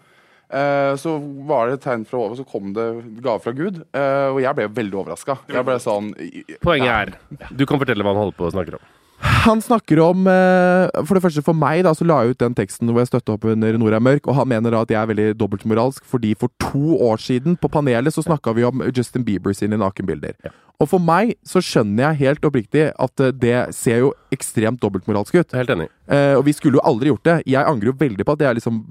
Eh, 0.50 0.96
så 0.96 1.12
var 1.46 1.68
det 1.70 1.82
tegn 1.84 2.04
fra 2.08 2.18
over, 2.18 2.34
så 2.34 2.44
kom 2.44 2.72
det 2.74 2.86
gave 3.22 3.38
fra 3.44 3.52
Gud. 3.54 3.84
eh, 3.94 4.28
og 4.32 4.40
jeg 4.42 4.56
ble 4.58 4.66
veldig 4.80 4.98
overraska. 4.98 5.36
Sånn 5.78 6.10
Poenget 6.64 6.90
er 6.90 7.12
Du 7.54 7.62
kan 7.66 7.78
fortelle 7.78 8.02
hva 8.02 8.10
han 8.10 8.22
holder 8.24 8.38
på 8.38 8.48
å 8.48 8.54
snakke 8.56 8.80
om. 8.80 8.88
Han 9.20 9.60
snakker 9.60 10.00
om 10.04 10.26
eh, 10.28 11.02
For 11.04 11.16
det 11.16 11.22
første, 11.24 11.42
for 11.44 11.56
meg 11.56 11.82
da, 11.84 11.92
så 11.96 12.06
la 12.08 12.22
jeg 12.24 12.34
ut 12.34 12.42
den 12.42 12.56
teksten 12.56 12.88
hvor 12.90 13.02
jeg 13.02 13.10
støtta 13.10 13.36
opp 13.36 13.44
under 13.48 13.76
Nora 13.80 14.00
Mørk, 14.00 14.28
og 14.28 14.36
han 14.38 14.48
mener 14.48 14.72
da 14.72 14.82
at 14.84 14.92
jeg 14.92 15.00
er 15.00 15.10
veldig 15.10 15.28
dobbeltmoralsk 15.40 16.06
fordi 16.08 16.32
for 16.38 16.52
to 16.62 16.96
år 17.04 17.20
siden 17.20 17.58
på 17.60 17.70
panelet 17.72 18.14
så 18.14 18.24
snakka 18.24 18.54
vi 18.56 18.64
om 18.68 18.84
Justin 18.88 19.24
Bieber 19.26 19.54
sine 19.56 19.78
nakenbilder. 19.80 20.36
Og 20.80 20.88
for 20.88 21.02
meg 21.04 21.34
så 21.44 21.60
skjønner 21.60 22.06
jeg 22.06 22.20
helt 22.22 22.46
oppriktig 22.48 22.86
at 22.90 23.22
eh, 23.24 23.32
det 23.36 23.56
ser 23.76 24.00
jo 24.06 24.12
ekstremt 24.32 24.80
dobbeltmoralsk 24.80 25.36
ut. 25.36 25.56
Helt 25.56 25.72
enig. 25.76 25.90
Eh, 26.08 26.32
og 26.38 26.46
vi 26.48 26.56
skulle 26.56 26.80
jo 26.80 26.86
aldri 26.88 27.12
gjort 27.12 27.26
det. 27.28 27.36
Jeg 27.52 27.68
angrer 27.68 27.92
jo 27.92 27.96
veldig 28.00 28.26
på 28.26 28.36
at 28.36 28.44
jeg 28.46 28.60
liksom 28.60 28.82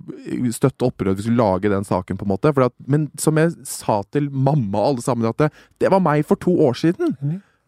støtte 0.53 0.85
opp 0.85 1.01
hvis 1.01 1.23
vi 1.23 1.27
skulle 1.27 1.41
lage 1.41 1.73
den 1.73 1.87
saken. 1.87 2.19
på 2.19 2.27
en 2.27 2.33
måte. 2.35 2.53
At, 2.53 2.77
men 2.85 3.09
som 3.17 3.37
jeg 3.41 3.55
sa 3.65 4.01
til 4.13 4.29
mamma 4.29 4.83
og 4.83 4.89
alle 4.93 5.05
sammen, 5.05 5.29
at 5.29 5.41
det, 5.41 5.49
det 5.81 5.93
var 5.93 6.03
meg 6.05 6.27
for 6.29 6.37
to 6.37 6.53
år 6.67 6.77
siden. 6.77 7.15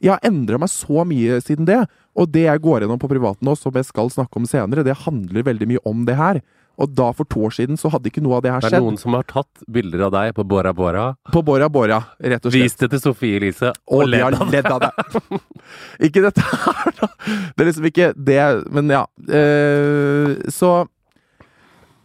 Jeg 0.01 0.15
har 0.15 0.23
endra 0.25 0.57
meg 0.61 0.71
så 0.73 1.03
mye 1.07 1.37
siden 1.45 1.67
det. 1.69 1.83
Og 2.17 2.31
det 2.33 2.47
jeg 2.47 2.63
går 2.63 2.83
gjennom 2.83 2.99
på 3.01 3.09
privaten 3.11 3.45
nå, 3.47 3.53
som 3.59 3.75
jeg 3.77 3.87
skal 3.87 4.09
snakke 4.11 4.41
om 4.41 4.47
senere, 4.49 4.83
det 4.83 4.97
handler 5.05 5.45
veldig 5.47 5.67
mye 5.69 5.83
om 5.87 6.03
det 6.07 6.17
her. 6.19 6.41
Og 6.81 6.89
da, 6.97 7.11
for 7.13 7.27
to 7.29 7.43
år 7.45 7.53
siden, 7.53 7.77
så 7.77 7.91
hadde 7.93 8.09
ikke 8.09 8.23
noe 8.23 8.39
av 8.39 8.45
det 8.45 8.51
her 8.53 8.63
skjedd. 8.63 8.73
Det 8.73 8.79
er 8.79 8.85
noen 8.87 8.97
som 8.97 9.13
har 9.13 9.25
tatt 9.29 9.65
bilder 9.69 10.05
av 10.07 10.13
deg 10.15 10.31
på 10.37 10.45
Bora 10.47 10.71
Bora, 10.73 11.03
På 11.33 11.43
Bora 11.45 11.67
Bora, 11.69 11.99
rett 12.17 12.45
og 12.47 12.53
slett. 12.53 12.63
vist 12.63 12.81
det 12.81 12.89
til 12.95 13.01
Sofie 13.03 13.37
Elise 13.37 13.73
Og 13.91 14.05
og 14.05 14.09
ledd 14.09 14.23
av 14.39 14.39
det. 14.39 14.47
ledd 14.55 14.71
av 14.71 14.79
det. 14.87 15.41
ikke 16.07 16.23
dette 16.25 16.47
her, 16.47 16.95
da. 16.97 17.11
Det 17.27 17.65
er 17.65 17.69
liksom 17.69 17.89
ikke 17.91 18.07
det, 18.17 18.41
men 18.73 18.89
ja. 18.95 19.03
Uh, 19.29 20.39
så 20.49 20.71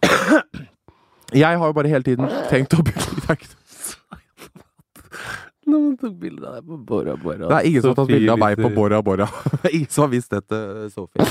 Jeg 1.34 1.58
har 1.58 1.66
jo 1.66 1.74
bare 1.74 1.90
hele 1.90 2.06
tiden 2.06 2.28
tenkt 2.50 2.76
å 2.76 2.84
bruke 5.66 5.86
man 5.86 5.96
tok 6.00 6.18
bilde 6.20 6.46
av 6.46 6.58
deg 6.58 6.66
på 6.70 6.78
Bora 6.86 7.16
Bora. 7.16 7.48
Det 7.48 7.58
er 7.58 7.70
ingen 7.70 7.82
som 7.82 7.92
har 7.92 8.00
tatt 8.02 8.12
bilde 8.14 8.32
av 8.32 8.42
meg 8.42 8.58
på 8.60 8.72
Bora 8.74 9.02
Bora. 9.02 9.28
Ingen 9.72 9.90
som 9.90 10.06
har 10.06 10.12
visst 10.14 10.30
dette, 10.30 10.60
Sofie. 10.94 11.26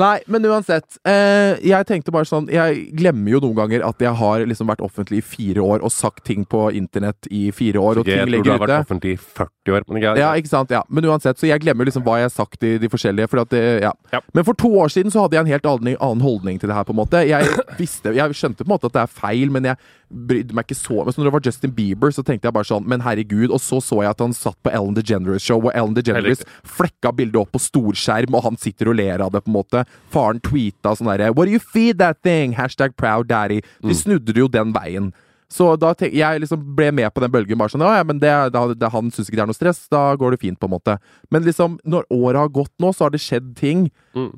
Nei, 0.00 0.16
men 0.32 0.46
uansett. 0.48 0.96
Eh, 1.06 1.60
jeg 1.68 1.86
tenkte 1.86 2.12
bare 2.14 2.26
sånn 2.26 2.46
Jeg 2.50 2.86
glemmer 2.96 3.34
jo 3.34 3.40
noen 3.44 3.56
ganger 3.58 3.84
at 3.86 4.00
jeg 4.02 4.16
har 4.16 4.44
liksom 4.48 4.70
vært 4.70 4.82
offentlig 4.84 5.20
i 5.20 5.24
fire 5.24 5.62
år 5.62 5.84
og 5.84 5.92
sagt 5.92 6.24
ting 6.26 6.46
på 6.48 6.66
internett 6.74 7.28
i 7.30 7.50
fire 7.54 7.78
år, 7.82 8.00
og 8.00 8.08
Jeg 8.08 8.16
ting 8.16 8.24
tror 8.24 8.30
du 8.30 8.34
ligger 8.34 8.54
har 8.54 8.62
vært 8.64 8.86
offentlig 8.86 9.14
i 9.14 9.20
40 9.20 9.76
år. 9.76 9.86
Men. 9.88 10.06
Ja, 10.18 10.30
ikke 10.40 10.50
sant? 10.50 10.72
Ja. 10.74 10.82
Men 10.88 11.06
uansett, 11.10 11.38
så 11.38 11.48
jeg 11.50 11.62
glemmer 11.62 11.86
liksom 11.88 12.04
hva 12.06 12.16
jeg 12.20 12.30
har 12.30 12.34
sagt 12.34 12.64
i 12.66 12.74
de 12.80 12.90
forskjellige. 12.90 13.28
For 13.30 13.44
at 13.44 13.52
det, 13.54 13.62
ja. 13.84 13.92
Ja. 14.14 14.22
Men 14.34 14.48
for 14.48 14.58
to 14.58 14.72
år 14.82 14.92
siden 14.92 15.14
så 15.14 15.24
hadde 15.24 15.38
jeg 15.38 15.46
en 15.46 15.52
helt 15.52 15.68
annen, 15.68 15.98
annen 16.00 16.24
holdning 16.24 16.58
til 16.60 16.72
det 16.72 16.78
her. 16.78 16.88
på 16.88 16.96
en 16.96 17.02
måte 17.02 17.22
Jeg 17.28 17.52
visste, 17.78 18.16
jeg 18.16 18.40
skjønte 18.40 18.64
på 18.64 18.70
en 18.70 18.74
måte 18.74 18.90
at 18.90 18.96
det 18.96 19.04
er 19.04 19.14
feil, 19.20 19.52
men 19.52 19.70
jeg 19.70 19.76
brydde 20.14 20.54
meg 20.56 20.68
ikke 20.68 20.78
så 20.78 21.02
Men 21.02 21.14
så 21.14 21.20
når 21.20 21.28
det 21.28 21.34
var 21.34 21.46
Justin 21.48 21.74
Bieber, 21.74 22.14
så 22.14 22.24
tenkte 22.26 22.48
jeg 22.48 22.56
bare 22.56 22.68
sånn 22.68 22.86
Men 22.88 23.04
herregud. 23.04 23.50
Og 23.50 23.60
så 23.62 23.80
så 23.84 24.02
jeg 24.04 24.14
at 24.14 24.22
han 24.22 24.36
satt 24.36 24.58
på 24.64 24.72
Ellen 24.72 24.96
DeGeneres 24.96 25.44
show, 25.44 25.60
og 25.60 25.74
Ellen 25.74 25.96
DeGeneres 25.96 26.44
flekka 26.76 27.12
bildet 27.16 27.40
opp 27.42 27.52
på 27.54 27.62
storskjerm, 27.62 28.34
og 28.34 28.46
han 28.46 28.60
sitter 28.60 28.92
og 28.92 28.98
ler 29.00 29.24
av 29.24 29.34
det, 29.34 29.44
på 29.44 29.52
en 29.52 29.58
måte. 29.58 29.84
Faren 30.14 30.42
tweeta 30.44 30.94
sånn 30.96 31.10
derre 31.12 31.32
What 31.34 31.50
do 31.50 31.56
you 31.56 31.62
feed 31.62 32.00
that 32.02 32.22
thing? 32.22 32.56
Hashtag 32.58 32.96
proud 32.96 33.28
daddy. 33.28 33.62
De 33.82 33.94
snudde 33.96 34.32
det 34.32 34.44
jo 34.44 34.50
den 34.50 34.74
veien. 34.74 35.12
Så 35.54 35.68
da 35.78 35.92
tenk, 35.94 36.14
jeg 36.16 36.40
liksom 36.42 36.62
ble 36.74 36.88
med 36.94 37.12
på 37.14 37.22
den 37.22 37.32
bølgen. 37.32 37.58
bare 37.60 37.70
sånn, 37.70 37.84
«Å, 37.84 37.92
ja, 37.98 38.06
men 38.06 38.18
det, 38.22 38.32
det, 38.54 38.62
det, 38.80 38.90
Han 38.90 39.10
syns 39.14 39.28
ikke 39.28 39.38
det 39.38 39.44
er 39.44 39.50
noe 39.52 39.58
stress. 39.58 39.84
Da 39.92 40.02
går 40.18 40.34
det 40.34 40.40
fint, 40.42 40.58
på 40.58 40.66
en 40.66 40.74
måte. 40.74 40.96
Men 41.30 41.44
liksom, 41.46 41.78
når 41.84 42.08
året 42.10 42.40
har 42.40 42.54
gått 42.54 42.72
nå, 42.82 42.90
så 42.92 43.06
har 43.06 43.14
det 43.14 43.22
skjedd 43.22 43.52
ting 43.58 43.86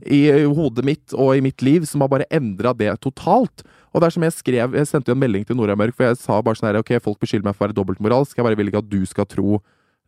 i 0.04 0.20
hodet 0.44 0.84
mitt 0.84 1.14
og 1.16 1.36
i 1.36 1.44
mitt 1.44 1.62
liv 1.64 1.86
som 1.88 2.04
har 2.04 2.12
bare 2.12 2.28
endra 2.34 2.74
det 2.76 2.90
totalt. 3.04 3.64
Og 3.94 4.02
det 4.02 4.08
er 4.08 4.14
som 4.16 4.24
jeg 4.26 4.34
skrev 4.34 4.74
Jeg 4.76 4.88
sendte 4.90 5.08
jo 5.08 5.16
en 5.16 5.22
melding 5.22 5.46
til 5.46 5.56
Nora 5.56 5.76
Mørk, 5.78 5.94
for 5.96 6.08
jeg 6.08 6.18
sa 6.20 6.40
bare 6.44 6.58
sånn 6.58 6.68
her 6.68 6.80
Ok, 6.82 6.92
folk 7.02 7.20
beskylder 7.22 7.46
meg 7.48 7.56
for 7.56 7.64
å 7.64 7.68
være 7.68 7.78
dobbeltmoralsk. 7.78 8.36
Jeg 8.36 8.46
bare 8.46 8.58
vil 8.58 8.70
ikke 8.72 8.82
at 8.84 8.90
du 8.92 9.02
skal 9.08 9.28
tro 9.30 9.60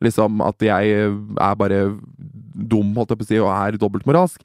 liksom 0.04 0.42
at 0.46 0.62
jeg 0.62 0.94
er 0.94 1.54
bare 1.58 1.82
dum, 2.54 2.94
holdt 2.94 3.14
jeg 3.14 3.20
på 3.20 3.26
å 3.26 3.28
si, 3.28 3.38
og 3.42 3.50
er 3.50 3.78
dobbeltmoralsk. 3.80 4.42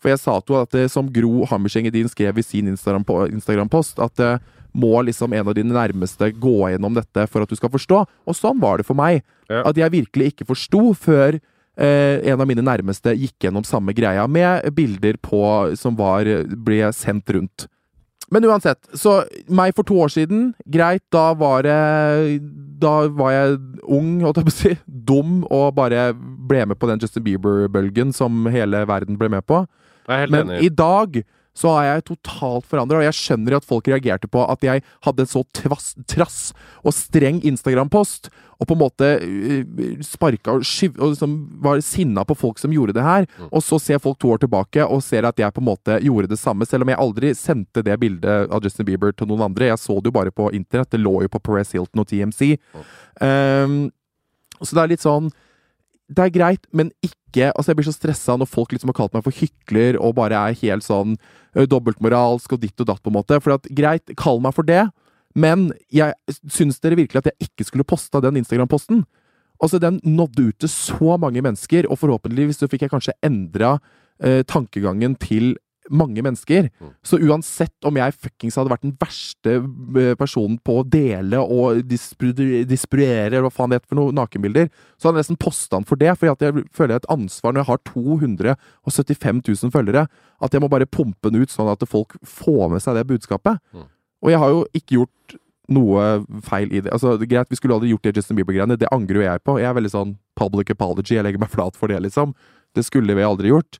For 0.00 0.12
jeg 0.12 0.20
sa 0.20 0.36
til 0.40 0.56
henne 0.56 0.68
at 0.68 0.76
det 0.76 0.84
som 0.92 1.08
Gro 1.12 1.46
Hammerseng 1.48 1.88
Edin 1.88 2.10
skrev 2.12 2.40
i 2.40 2.44
sin 2.44 2.68
Instagram- 2.72 3.06
Instagram-post, 3.32 4.00
at 4.04 4.16
det 4.20 4.32
må 4.74 4.98
liksom 5.06 5.32
en 5.32 5.48
av 5.48 5.54
dine 5.56 5.74
nærmeste 5.74 6.32
gå 6.34 6.56
gjennom 6.72 6.96
dette 6.96 7.26
for 7.30 7.44
at 7.44 7.50
du 7.50 7.56
skal 7.56 7.72
forstå. 7.72 8.00
Og 8.26 8.36
sånn 8.36 8.60
var 8.60 8.80
det 8.80 8.88
for 8.88 8.98
meg. 8.98 9.22
Ja. 9.48 9.62
At 9.70 9.78
jeg 9.78 9.94
virkelig 9.94 10.32
ikke 10.32 10.48
forsto 10.50 10.90
før 10.98 11.38
eh, 11.38 12.18
en 12.26 12.40
av 12.42 12.48
mine 12.50 12.64
nærmeste 12.64 13.14
gikk 13.14 13.46
gjennom 13.46 13.64
samme 13.66 13.94
greia 13.96 14.26
med 14.26 14.66
bilder 14.74 15.20
på 15.22 15.40
som 15.78 15.96
var, 15.96 16.28
ble 16.66 16.90
sendt 16.96 17.30
rundt. 17.36 17.68
Men 18.34 18.46
uansett, 18.48 18.80
så 18.98 19.20
meg 19.46 19.76
for 19.76 19.86
to 19.86 20.00
år 20.02 20.10
siden, 20.10 20.48
greit, 20.66 21.04
da 21.14 21.28
var 21.38 21.66
jeg, 21.68 22.40
Da 22.82 23.06
var 23.14 23.30
jeg 23.30 23.60
ung, 23.86 24.18
holdt 24.24 24.40
jeg 24.40 24.48
på 24.48 24.52
å 24.52 24.56
si, 24.56 24.72
dum, 24.86 25.44
og 25.54 25.76
bare 25.78 26.08
ble 26.14 26.64
med 26.68 26.80
på 26.80 26.90
den 26.90 27.00
Justin 27.00 27.24
Bieber-bølgen 27.24 28.10
som 28.12 28.48
hele 28.52 28.82
verden 28.90 29.16
ble 29.20 29.30
med 29.32 29.46
på. 29.46 29.62
Men 30.10 30.50
enig. 30.50 30.66
i 30.66 30.72
dag 30.74 31.22
så 31.54 31.70
er 31.78 31.86
jeg 31.86 32.06
totalt 32.10 32.66
forandra, 32.66 32.98
og 32.98 33.06
jeg 33.06 33.16
skjønner 33.16 33.56
at 33.56 33.66
folk 33.66 33.86
reagerte 33.88 34.28
på 34.30 34.42
at 34.42 34.64
jeg 34.66 34.82
hadde 35.06 35.22
en 35.22 35.30
så 35.30 35.44
tvass, 35.54 35.92
trass 36.10 36.38
og 36.82 36.96
streng 36.96 37.38
Instagram-post, 37.46 38.26
og 38.54 38.68
på 38.68 38.76
en 38.76 38.80
måte 38.80 39.10
uh, 39.20 40.02
sparka 40.04 40.56
og, 40.56 40.66
skyv, 40.66 40.96
og 40.98 41.14
liksom 41.14 41.36
var 41.64 41.82
sinna 41.84 42.24
på 42.28 42.36
folk 42.38 42.60
som 42.62 42.74
gjorde 42.74 42.96
det 42.96 43.04
her, 43.06 43.28
og 43.50 43.64
så 43.64 43.80
ser 43.82 44.02
folk 44.02 44.20
to 44.22 44.34
år 44.34 44.44
tilbake 44.44 44.86
og 44.86 45.02
ser 45.04 45.26
at 45.28 45.40
jeg 45.40 45.54
på 45.54 45.62
en 45.62 45.70
måte 45.70 45.98
gjorde 46.04 46.30
det 46.30 46.40
samme, 46.40 46.68
selv 46.68 46.86
om 46.86 46.92
jeg 46.92 47.00
aldri 47.06 47.32
sendte 47.38 47.84
det 47.86 47.98
bildet 48.02 48.52
av 48.52 48.64
Justin 48.64 48.88
Bieber 48.88 49.14
til 49.14 49.30
noen 49.30 49.48
andre. 49.48 49.70
Jeg 49.72 49.82
så 49.82 49.98
det 50.00 50.12
jo 50.12 50.18
bare 50.18 50.34
på 50.34 50.50
internett. 50.54 50.92
Det 50.94 51.02
lå 51.02 51.16
jo 51.24 51.32
på 51.32 51.42
Perez 51.44 51.74
Hilton 51.74 52.04
og 52.04 52.08
TMC. 52.10 52.54
Um, 53.20 53.88
så 54.60 54.76
det 54.76 54.84
er 54.84 54.94
litt 54.94 55.04
sånn 55.04 55.32
det 56.14 56.26
er 56.26 56.32
greit, 56.32 56.66
men 56.72 56.92
ikke 57.04 57.20
Altså, 57.34 57.72
jeg 57.72 57.78
blir 57.80 57.86
så 57.88 57.92
stressa 57.96 58.36
når 58.38 58.46
folk 58.46 58.70
liksom 58.70 58.92
har 58.92 58.94
kalt 58.94 59.14
meg 59.16 59.24
for 59.26 59.34
hykler 59.34 59.96
og 59.98 60.12
bare 60.14 60.38
er 60.38 60.58
helt 60.60 60.84
sånn 60.86 61.16
dobbeltmoralsk 61.50 62.52
og 62.54 62.60
ditt 62.62 62.78
og 62.84 62.86
datt, 62.86 63.00
på 63.02 63.10
en 63.10 63.16
måte. 63.16 63.40
For 63.42 63.56
at, 63.56 63.66
greit, 63.74 64.12
kall 64.20 64.38
meg 64.44 64.54
for 64.54 64.62
det, 64.68 64.84
men 65.34 65.68
jeg 65.92 66.14
syns 66.46 66.80
dere 66.82 66.98
virkelig 66.98 67.22
at 67.22 67.32
jeg 67.32 67.48
ikke 67.48 67.66
skulle 67.68 67.86
posta 67.88 68.22
den 68.22 68.38
Instagram-posten? 68.40 69.02
Altså, 69.62 69.80
den 69.82 70.00
nådde 70.04 70.48
ut 70.48 70.58
til 70.62 70.70
så 70.70 71.16
mange 71.20 71.42
mennesker, 71.42 71.88
og 71.90 71.98
forhåpentligvis 71.98 72.62
så 72.62 72.70
fikk 72.70 72.86
jeg 72.86 72.94
kanskje 72.94 73.18
endra 73.24 73.76
eh, 74.22 74.42
tankegangen 74.46 75.14
til 75.20 75.54
mange 75.92 76.22
mennesker. 76.24 76.70
Så 77.04 77.18
uansett 77.20 77.86
om 77.86 77.96
jeg 77.98 78.16
fuckings 78.16 78.56
hadde 78.56 78.72
vært 78.72 78.84
den 78.86 78.94
verste 79.00 79.56
eh, 80.00 80.14
personen 80.18 80.56
på 80.64 80.78
å 80.80 80.84
dele 80.88 81.40
og 81.42 81.82
distribuere, 81.88 83.28
eller 83.28 83.44
hva 83.46 83.52
faen 83.52 83.72
det 83.72 83.80
heter 83.80 83.92
for 83.92 84.00
noen 84.00 84.18
nakenbilder, 84.18 84.70
så 84.96 85.08
hadde 85.08 85.20
jeg 85.20 85.26
nesten 85.26 85.40
posta 85.44 85.78
den 85.78 85.88
for 85.88 86.00
det. 86.00 86.14
For 86.18 86.30
jeg 86.30 86.66
føler 86.76 86.96
et 86.96 87.10
ansvar 87.12 87.54
når 87.54 87.64
jeg 87.64 87.70
har 87.72 87.82
275 87.90 89.42
000 89.48 89.74
følgere, 89.74 90.06
at 90.44 90.56
jeg 90.56 90.64
må 90.64 90.70
bare 90.72 90.88
pumpe 90.88 91.32
den 91.32 91.44
ut 91.44 91.52
sånn 91.52 91.72
at 91.72 91.84
folk 91.88 92.16
får 92.22 92.72
med 92.72 92.84
seg 92.84 92.98
det 92.98 93.08
budskapet. 93.10 93.60
Og 94.24 94.32
jeg 94.32 94.40
har 94.40 94.52
jo 94.52 94.62
ikke 94.72 94.98
gjort 94.98 95.36
noe 95.74 96.02
feil 96.44 96.72
i 96.72 96.82
det. 96.84 96.92
Altså, 96.92 97.14
Greit, 97.20 97.48
vi 97.52 97.56
skulle 97.56 97.76
aldri 97.76 97.92
gjort 97.92 98.04
det 98.04 98.16
Justin 98.18 98.38
Bieber-greiene. 98.38 98.76
Det 98.80 98.90
angrer 98.92 99.20
jo 99.20 99.24
jeg 99.24 99.42
på. 99.44 99.56
Jeg 99.60 99.68
er 99.70 99.76
veldig 99.78 99.92
sånn 99.92 100.14
public 100.36 100.72
apology. 100.72 101.16
Jeg 101.16 101.24
legger 101.26 101.40
meg 101.40 101.52
flat 101.52 101.76
for 101.78 101.92
det, 101.92 102.02
liksom. 102.04 102.34
Det 102.76 102.84
skulle 102.84 103.16
vi 103.16 103.24
aldri 103.24 103.52
gjort. 103.52 103.78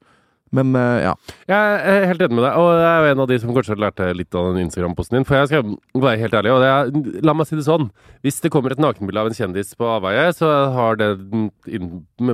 Men 0.54 0.74
eh, 0.78 1.00
ja. 1.04 1.12
Jeg 1.50 1.80
er 1.90 2.06
helt 2.12 2.22
enig 2.24 2.38
med 2.38 2.44
deg, 2.46 2.58
og 2.60 2.68
jeg 2.78 2.90
er 2.90 3.00
jo 3.08 3.14
en 3.14 3.22
av 3.24 3.30
de 3.30 3.38
som 3.42 3.54
kanskje 3.56 3.76
lærte 3.82 4.08
litt 4.14 4.38
av 4.38 4.50
den 4.52 4.62
Instagram-posten 4.68 5.18
din. 5.18 5.26
For 5.28 5.40
jeg 5.40 5.50
skal 5.50 6.04
være 6.06 6.20
helt 6.22 6.36
ærlig, 6.38 6.52
og 6.54 6.62
det 6.62 6.70
er, 6.70 7.20
la 7.26 7.34
meg 7.36 7.48
si 7.48 7.58
det 7.58 7.66
sånn. 7.66 7.88
Hvis 8.24 8.38
det 8.44 8.52
kommer 8.54 8.74
et 8.74 8.82
nakenbilde 8.82 9.24
av 9.24 9.30
en 9.30 9.36
kjendis 9.36 9.74
på 9.78 9.88
avveie, 9.96 10.28
så 10.36 10.50
har 10.76 11.00
det 11.00 11.10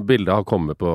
bildet 0.06 0.35
har 0.35 0.46
kommet 0.48 0.78
på 0.80 0.92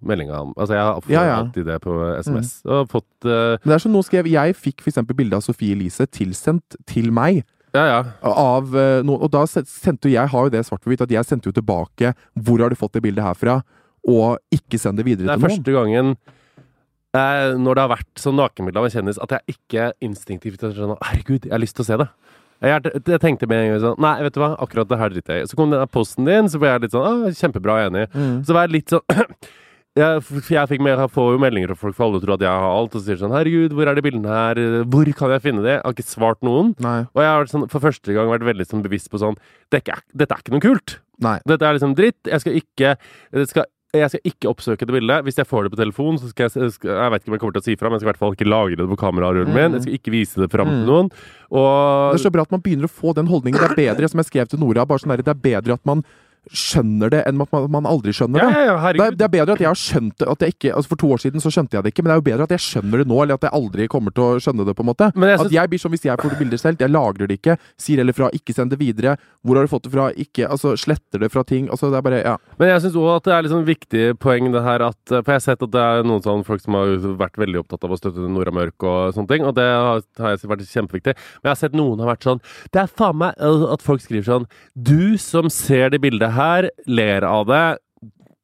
meldinga. 0.00 0.44
Altså, 0.56 0.78
jeg 0.78 0.86
har 0.86 1.02
fått 1.02 1.14
Ja, 1.14 1.26
ja. 1.26 1.36
alltid 1.42 1.68
det 1.68 1.78
på 1.84 1.98
SMS. 2.22 2.54
Og 2.68 2.88
fått 2.94 3.26
uh, 3.26 3.58
Men 3.58 3.72
det 3.72 3.76
er 3.78 3.84
som 3.84 3.94
noen 3.94 4.06
skrev 4.06 4.28
Jeg 4.30 4.56
fikk 4.58 4.86
eksempel 4.86 5.18
bilde 5.18 5.38
av 5.38 5.44
Sofie 5.44 5.74
Elise 5.76 6.06
tilsendt 6.06 6.78
til 6.88 7.10
meg. 7.14 7.42
Ja, 7.76 7.84
ja. 7.84 7.98
Av 8.24 8.72
eh, 8.80 9.04
og 9.04 9.28
da 9.30 9.42
sendte 9.50 10.08
jeg 10.08 10.30
har 10.32 10.46
jo 10.46 10.52
det 10.52 10.62
svart 10.64 10.80
på 10.80 10.88
hvitt, 10.88 11.02
at 11.04 11.12
jeg 11.12 11.26
sendte 11.28 11.50
jo 11.50 11.52
tilbake 11.52 12.14
'Hvor 12.32 12.62
har 12.64 12.72
du 12.72 12.78
fått 12.80 12.96
det 12.96 13.02
bildet 13.04 13.24
herfra?' 13.24 13.60
og 14.08 14.38
ikke 14.54 14.78
send 14.80 14.96
det 14.96 15.04
videre 15.04 15.26
Det 15.26 15.34
er 15.34 15.36
til 15.36 15.42
noen. 15.42 15.50
første 15.52 15.72
gangen 15.74 16.16
eh, 17.16 17.54
når 17.58 17.78
det 17.78 17.84
har 17.84 17.92
vært 17.94 18.22
sånn 18.22 18.38
nakenbilde 18.38 18.80
av 18.80 18.88
en 18.88 18.94
kjendis, 18.94 19.20
at 19.22 19.36
jeg 19.36 19.56
ikke 19.56 19.92
instinktivt 20.04 20.64
er 20.66 20.74
sånn 20.76 20.96
Herregud, 20.98 21.46
jeg 21.46 21.54
har 21.54 21.62
lyst 21.62 21.78
til 21.78 21.86
å 21.86 21.88
se 21.88 22.00
det. 22.02 22.08
Jeg, 22.58 22.90
jeg 23.06 23.22
tenkte 23.22 23.46
med 23.46 23.60
en 23.60 23.68
gang 23.70 23.80
sånn 23.84 24.00
Nei, 24.02 24.16
vet 24.26 24.34
du 24.34 24.40
hva, 24.42 24.50
akkurat 24.58 24.88
det 24.90 24.98
her 24.98 25.12
driter 25.12 25.36
jeg 25.36 25.46
i. 25.46 25.48
Så 25.50 25.58
kom 25.58 25.70
den 25.70 25.78
der 25.78 25.90
posten 25.90 26.26
din, 26.26 26.50
så 26.50 26.58
ble 26.58 26.72
jeg 26.72 26.84
litt 26.86 26.96
sånn 26.96 27.06
ah, 27.06 27.38
Kjempebra, 27.38 27.78
jeg 27.78 27.86
er 27.86 27.92
enig. 27.92 28.04
Mm. 28.16 28.36
Så 28.48 28.56
var 28.56 28.66
jeg 28.66 28.74
litt 28.74 28.94
sånn 28.94 29.04
jeg, 29.98 30.24
jeg, 30.50 30.70
fikk 30.72 30.82
med, 30.82 30.94
jeg 30.98 31.12
får 31.14 31.30
jo 31.34 31.42
meldinger 31.42 31.72
fra 31.72 31.78
folk, 31.84 31.98
for 31.98 32.08
alle 32.08 32.22
tror 32.24 32.34
at 32.36 32.44
jeg 32.48 32.64
har 32.64 32.74
alt, 32.80 32.92
og 32.96 33.00
så 33.00 33.06
sier 33.06 33.20
sånn 33.22 33.34
Herregud, 33.36 33.76
hvor 33.78 33.90
er 33.90 33.98
de 33.98 34.04
bildene 34.08 34.34
her? 34.34 34.62
Hvor 34.90 35.12
kan 35.20 35.34
jeg 35.36 35.44
finne 35.46 35.64
det? 35.64 35.76
Jeg 35.76 35.84
har 35.86 35.96
ikke 35.96 36.08
svart 36.10 36.42
noen. 36.46 36.74
Nei. 36.82 37.00
Og 37.14 37.22
jeg 37.24 37.34
har 37.34 37.52
sånn, 37.54 37.68
for 37.70 37.84
første 37.84 38.16
gang 38.16 38.30
vært 38.32 38.46
veldig 38.50 38.68
sånn 38.68 38.84
bevisst 38.86 39.10
på 39.12 39.22
sånn 39.22 39.38
Dette 39.74 39.94
er 39.94 40.02
Dette 40.10 40.34
er 40.34 40.42
ikke 40.42 40.56
noe 40.56 40.66
kult. 40.66 40.98
Nei. 41.22 41.38
Dette 41.50 41.66
er 41.66 41.78
liksom 41.78 41.94
dritt. 41.98 42.20
Jeg 42.26 42.42
skal 42.42 42.58
ikke 42.58 42.94
det 43.34 43.48
skal, 43.50 43.70
jeg 43.96 44.10
skal 44.12 44.26
ikke 44.28 44.50
oppsøke 44.50 44.84
det 44.84 44.92
bildet. 44.92 45.24
Hvis 45.24 45.38
jeg 45.40 45.48
får 45.48 45.64
det 45.64 45.72
på 45.72 45.80
telefon, 45.80 46.18
så 46.20 46.28
skal 46.28 46.50
jeg 46.52 46.72
Jeg 46.84 47.12
vet 47.12 47.22
ikke 47.22 47.30
om 47.30 47.36
jeg 47.36 47.40
kommer 47.40 47.56
til 47.56 47.62
å 47.62 47.68
si 47.68 47.76
fra, 47.80 47.88
men 47.88 47.96
jeg 47.96 48.02
skal 48.02 48.08
i 48.08 48.12
hvert 48.12 48.20
fall 48.20 48.34
ikke 48.36 48.48
lagre 48.48 48.76
det 48.76 48.88
på 48.90 48.98
kamerarullen 49.00 49.54
min. 49.54 49.76
Jeg 49.78 49.86
skal 49.86 49.96
ikke 49.96 50.12
vise 50.12 50.42
det 50.42 50.50
fram 50.52 50.68
til 50.68 50.84
noen. 50.90 51.08
Det 51.48 52.18
er 52.18 52.24
så 52.26 52.32
bra 52.34 52.44
at 52.44 52.52
man 52.52 52.60
begynner 52.64 52.84
å 52.84 52.92
få 52.92 53.14
den 53.16 53.30
holdningen. 53.30 53.60
Det 53.62 53.70
er 53.70 53.80
bedre, 53.94 54.10
som 54.12 54.20
jeg 54.20 54.28
skrev 54.28 54.50
til 54.52 54.60
Nora, 54.60 54.84
bare 54.84 55.00
sånn 55.00 55.14
der, 55.16 55.24
det 55.24 55.32
er 55.32 55.40
bedre 55.48 55.78
at 55.80 55.88
man 55.88 56.04
skjønner 56.52 57.12
det, 57.12 57.22
enn 57.28 57.42
at 57.42 57.54
man, 57.72 57.88
aldri 57.88 58.12
skjønner 58.16 58.42
det. 58.42 58.48
ja, 58.48 58.64
ja, 58.68 58.92
det, 58.94 59.04
er, 59.04 59.16
det 59.18 59.26
er 59.26 59.32
bedre 59.32 59.56
at 59.56 59.62
jeg 59.64 59.70
har 59.70 59.78
skjønt 59.78 60.16
det 60.20 60.28
at 60.28 60.44
jeg 60.44 60.56
ikke, 60.56 60.72
altså 60.74 60.92
For 60.92 61.00
to 61.02 61.10
år 61.14 61.22
siden 61.22 61.44
så 61.44 61.52
skjønte 61.52 61.78
jeg 61.78 61.86
det 61.86 61.92
ikke, 61.92 62.04
men 62.04 62.10
det 62.10 62.16
er 62.16 62.22
jo 62.22 62.26
bedre 62.28 62.48
at 62.48 62.54
jeg 62.56 62.64
skjønner 62.64 63.02
det 63.02 63.08
nå, 63.10 63.18
eller 63.22 63.38
at 63.38 63.46
jeg 63.48 63.54
aldri 63.58 63.88
kommer 63.92 64.14
til 64.14 64.24
å 64.24 64.42
skjønne 64.42 64.66
det. 64.68 64.74
på 64.78 64.84
en 64.84 64.90
måte 64.90 65.10
Jeg 65.10 65.18
synes... 65.18 65.46
At 65.48 65.56
jeg 65.58 65.72
blir 65.72 65.82
som 65.82 65.94
hvis 65.94 66.06
jeg 66.08 66.22
får 66.22 66.36
bilder 66.38 66.62
selv, 66.62 66.84
jeg 66.84 66.94
lagrer 66.94 67.30
det 67.30 67.38
ikke, 67.40 67.58
sier 67.80 68.02
heller 68.02 68.16
fra, 68.16 68.30
ikke 68.34 68.54
send 68.56 68.72
det 68.74 68.80
videre. 68.80 69.16
Hvor 69.46 69.58
har 69.58 69.66
du 69.66 69.72
fått 69.72 69.86
det 69.86 69.94
fra? 69.94 70.08
Ikke, 70.14 70.48
altså 70.48 70.74
Sletter 70.78 71.22
det 71.22 71.30
fra 71.32 71.44
ting. 71.46 71.68
Altså 71.72 71.90
Det 71.92 71.98
er 72.00 72.06
bare 72.06 72.22
Ja. 72.22 72.36
Men 72.58 72.72
jeg 72.72 72.82
syns 72.84 72.98
òg 72.98 73.08
at 73.16 73.28
det 73.28 73.34
er 73.34 73.50
sånn 73.52 73.66
viktig 73.68 74.04
poeng 74.22 74.50
det 74.52 74.62
her 74.64 74.84
at 74.88 75.00
For 75.10 75.32
jeg 75.32 75.38
har 75.38 75.44
sett 75.44 75.62
at 75.64 75.72
det 75.74 75.84
er 75.84 76.06
noen 76.06 76.24
sånne 76.24 76.46
folk 76.46 76.62
som 76.62 76.76
har 76.78 76.94
vært 77.18 77.38
veldig 77.40 77.62
opptatt 77.62 77.84
av 77.86 77.94
å 77.94 77.98
støtte 78.00 78.28
Nora 78.28 78.52
Mørk 78.54 78.86
og 78.88 79.14
sånne 79.16 79.30
ting, 79.32 79.46
og 79.46 79.54
det 79.58 79.66
har, 79.66 80.02
har 80.20 80.34
jeg 80.34 80.50
vært 80.50 80.66
kjempeviktig. 80.68 81.14
Men 81.40 81.50
jeg 81.50 81.54
har 81.54 81.60
sett 81.62 81.76
noen 81.78 82.02
har 82.02 82.12
vært 82.12 82.26
sånn 82.26 82.42
Det 82.74 82.82
er 82.82 82.92
faen 83.00 83.20
meg 83.22 83.38
øh, 83.44 83.66
at 83.72 83.84
folk 83.84 84.02
skriver 84.04 84.26
sånn 84.28 84.48
Du 84.74 85.18
som 85.22 85.50
ser 85.52 85.92
det 85.94 86.00
bildet 86.04 86.34
her, 86.36 86.37
ler 86.86 87.26
av 87.26 87.46
det. 87.46 87.78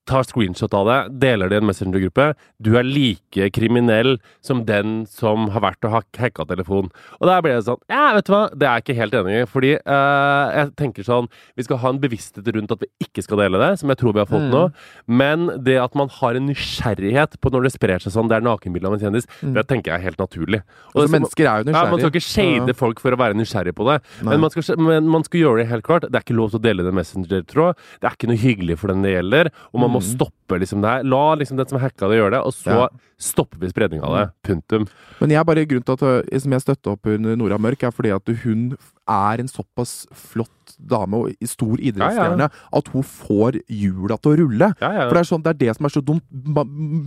Tar 0.05 0.23
screenshot 0.29 0.75
av 0.77 0.85
det, 0.87 0.97
deler 1.23 1.49
det 1.49 1.57
i 1.57 1.63
en 1.63 1.69
messengergruppe. 1.71 2.27
Du 2.61 2.75
er 2.77 2.85
like 2.85 3.47
kriminell 3.57 4.19
som 4.45 4.65
den 4.69 5.07
som 5.09 5.47
har 5.55 5.63
vært 5.65 5.87
og 5.89 5.95
hacka 5.95 6.45
telefonen. 6.45 6.91
Og 7.21 7.29
der 7.31 7.41
ble 7.45 7.55
det 7.57 7.65
sånn 7.65 7.81
Ja, 7.89 8.11
vet 8.13 8.27
du 8.29 8.33
hva, 8.35 8.43
det 8.53 8.67
er 8.69 8.75
jeg 8.79 8.85
ikke 8.85 8.97
helt 9.01 9.17
enig 9.21 9.37
i. 9.39 9.47
Fordi 9.49 9.71
eh, 9.81 10.53
jeg 10.59 10.75
tenker 10.77 11.07
sånn 11.07 11.29
Vi 11.57 11.65
skal 11.65 11.81
ha 11.81 11.93
en 11.95 12.01
bevissthet 12.03 12.51
rundt 12.53 12.75
at 12.77 12.85
vi 12.85 12.91
ikke 13.07 13.25
skal 13.25 13.41
dele 13.41 13.61
det, 13.63 13.71
som 13.81 13.89
jeg 13.95 14.01
tror 14.03 14.13
vi 14.13 14.21
har 14.21 14.29
fått 14.29 14.45
nå. 14.53 14.65
Men 15.09 15.49
det 15.65 15.79
at 15.81 15.97
man 15.97 16.13
har 16.21 16.37
en 16.37 16.49
nysgjerrighet 16.51 17.39
på 17.41 17.53
når 17.55 17.69
det 17.69 17.73
sprer 17.79 18.03
seg 18.05 18.13
sånn, 18.15 18.29
det 18.29 18.37
er 18.39 18.45
nakenbilde 18.45 18.91
av 18.91 18.97
en 18.99 19.03
kjendis, 19.07 19.29
det 19.41 19.65
tenker 19.71 19.93
jeg 19.95 20.01
er 20.03 20.07
helt 20.11 20.21
naturlig. 20.21 20.61
Og 20.93 21.05
Altså, 21.05 21.13
mennesker 21.17 21.47
er 21.49 21.63
jo 21.63 21.69
nysgjerrige. 21.71 21.85
Ja, 21.89 21.93
man 21.95 22.01
skal 22.05 22.13
ikke 22.13 22.27
shade 22.29 22.75
Ja. 22.75 22.77
folk 22.79 23.01
for 23.01 23.15
å 23.17 23.21
være 23.21 23.37
nysgjerrig 23.39 23.75
på 23.79 23.87
det. 23.89 23.97
Men 24.27 24.41
man, 24.45 24.51
skal, 24.53 24.77
men 24.81 25.09
man 25.09 25.25
skal 25.25 25.41
gjøre 25.41 25.63
det 25.63 25.69
helt 25.71 25.85
klart. 25.87 26.07
Det 26.09 26.15
er 26.19 26.25
ikke 26.27 26.37
lov 26.37 26.51
til 26.53 26.61
å 26.61 26.65
dele 26.69 26.85
det 26.87 26.93
i 26.93 26.99
Messenger-tråd. 26.99 27.81
Det 28.03 28.09
er 28.11 28.17
ikke 28.19 28.31
noe 28.33 28.41
hyggelig 28.45 28.79
for 28.81 28.93
den 28.93 29.03
det 29.07 29.15
gjelder. 29.17 29.51
Og 29.73 29.81
man 29.85 29.94
må 29.95 30.03
stoppe 30.05 30.59
liksom 30.61 30.83
det 30.85 30.91
her. 30.91 31.07
La 31.09 31.23
liksom 31.39 31.57
den 31.61 31.71
som 31.71 31.79
hacka 31.83 32.09
det, 32.11 32.19
gjøre 32.21 32.35
det, 32.37 32.41
og 32.45 32.53
så 32.57 32.75
Ja. 32.83 32.89
stopper 33.19 33.59
vi 33.63 33.71
spredninga 33.73 34.05
av 34.05 34.17
det. 34.19 34.27
Punktum. 34.51 34.89
Men 35.21 35.31
jeg 35.31 35.39
er 35.41 35.45
bare 35.49 35.67
grunnen 35.67 35.85
til 35.87 35.95
at 35.99 36.05
jeg, 36.33 36.41
som 36.43 36.53
jeg 36.53 36.61
støtter 36.67 36.93
opp 36.97 37.07
under 37.07 37.37
Nora 37.37 37.59
Mørk, 37.59 37.83
er 37.87 37.91
fordi 37.95 38.11
at 38.15 38.27
hun 38.45 38.77
er 39.09 39.41
en 39.45 39.49
såpass 39.51 40.07
flott 40.15 40.51
dame 40.81 41.19
og 41.19 41.45
stor 41.47 41.77
idrettsstjerne 41.77 42.47
at 42.49 42.87
hun 42.95 43.03
får 43.05 43.59
hjula 43.69 44.17
til 44.19 44.33
å 44.33 44.37
rulle. 44.41 44.69
Ja, 44.81 44.89
ja. 44.97 45.03
For 45.11 45.15
det 45.15 45.21
er 45.21 45.29
sånn, 45.29 45.43
det 45.45 45.51
er 45.53 45.59
det 45.61 45.75
som 45.77 45.85
er 45.87 45.93
så 45.93 46.01
dumt. 46.03 46.25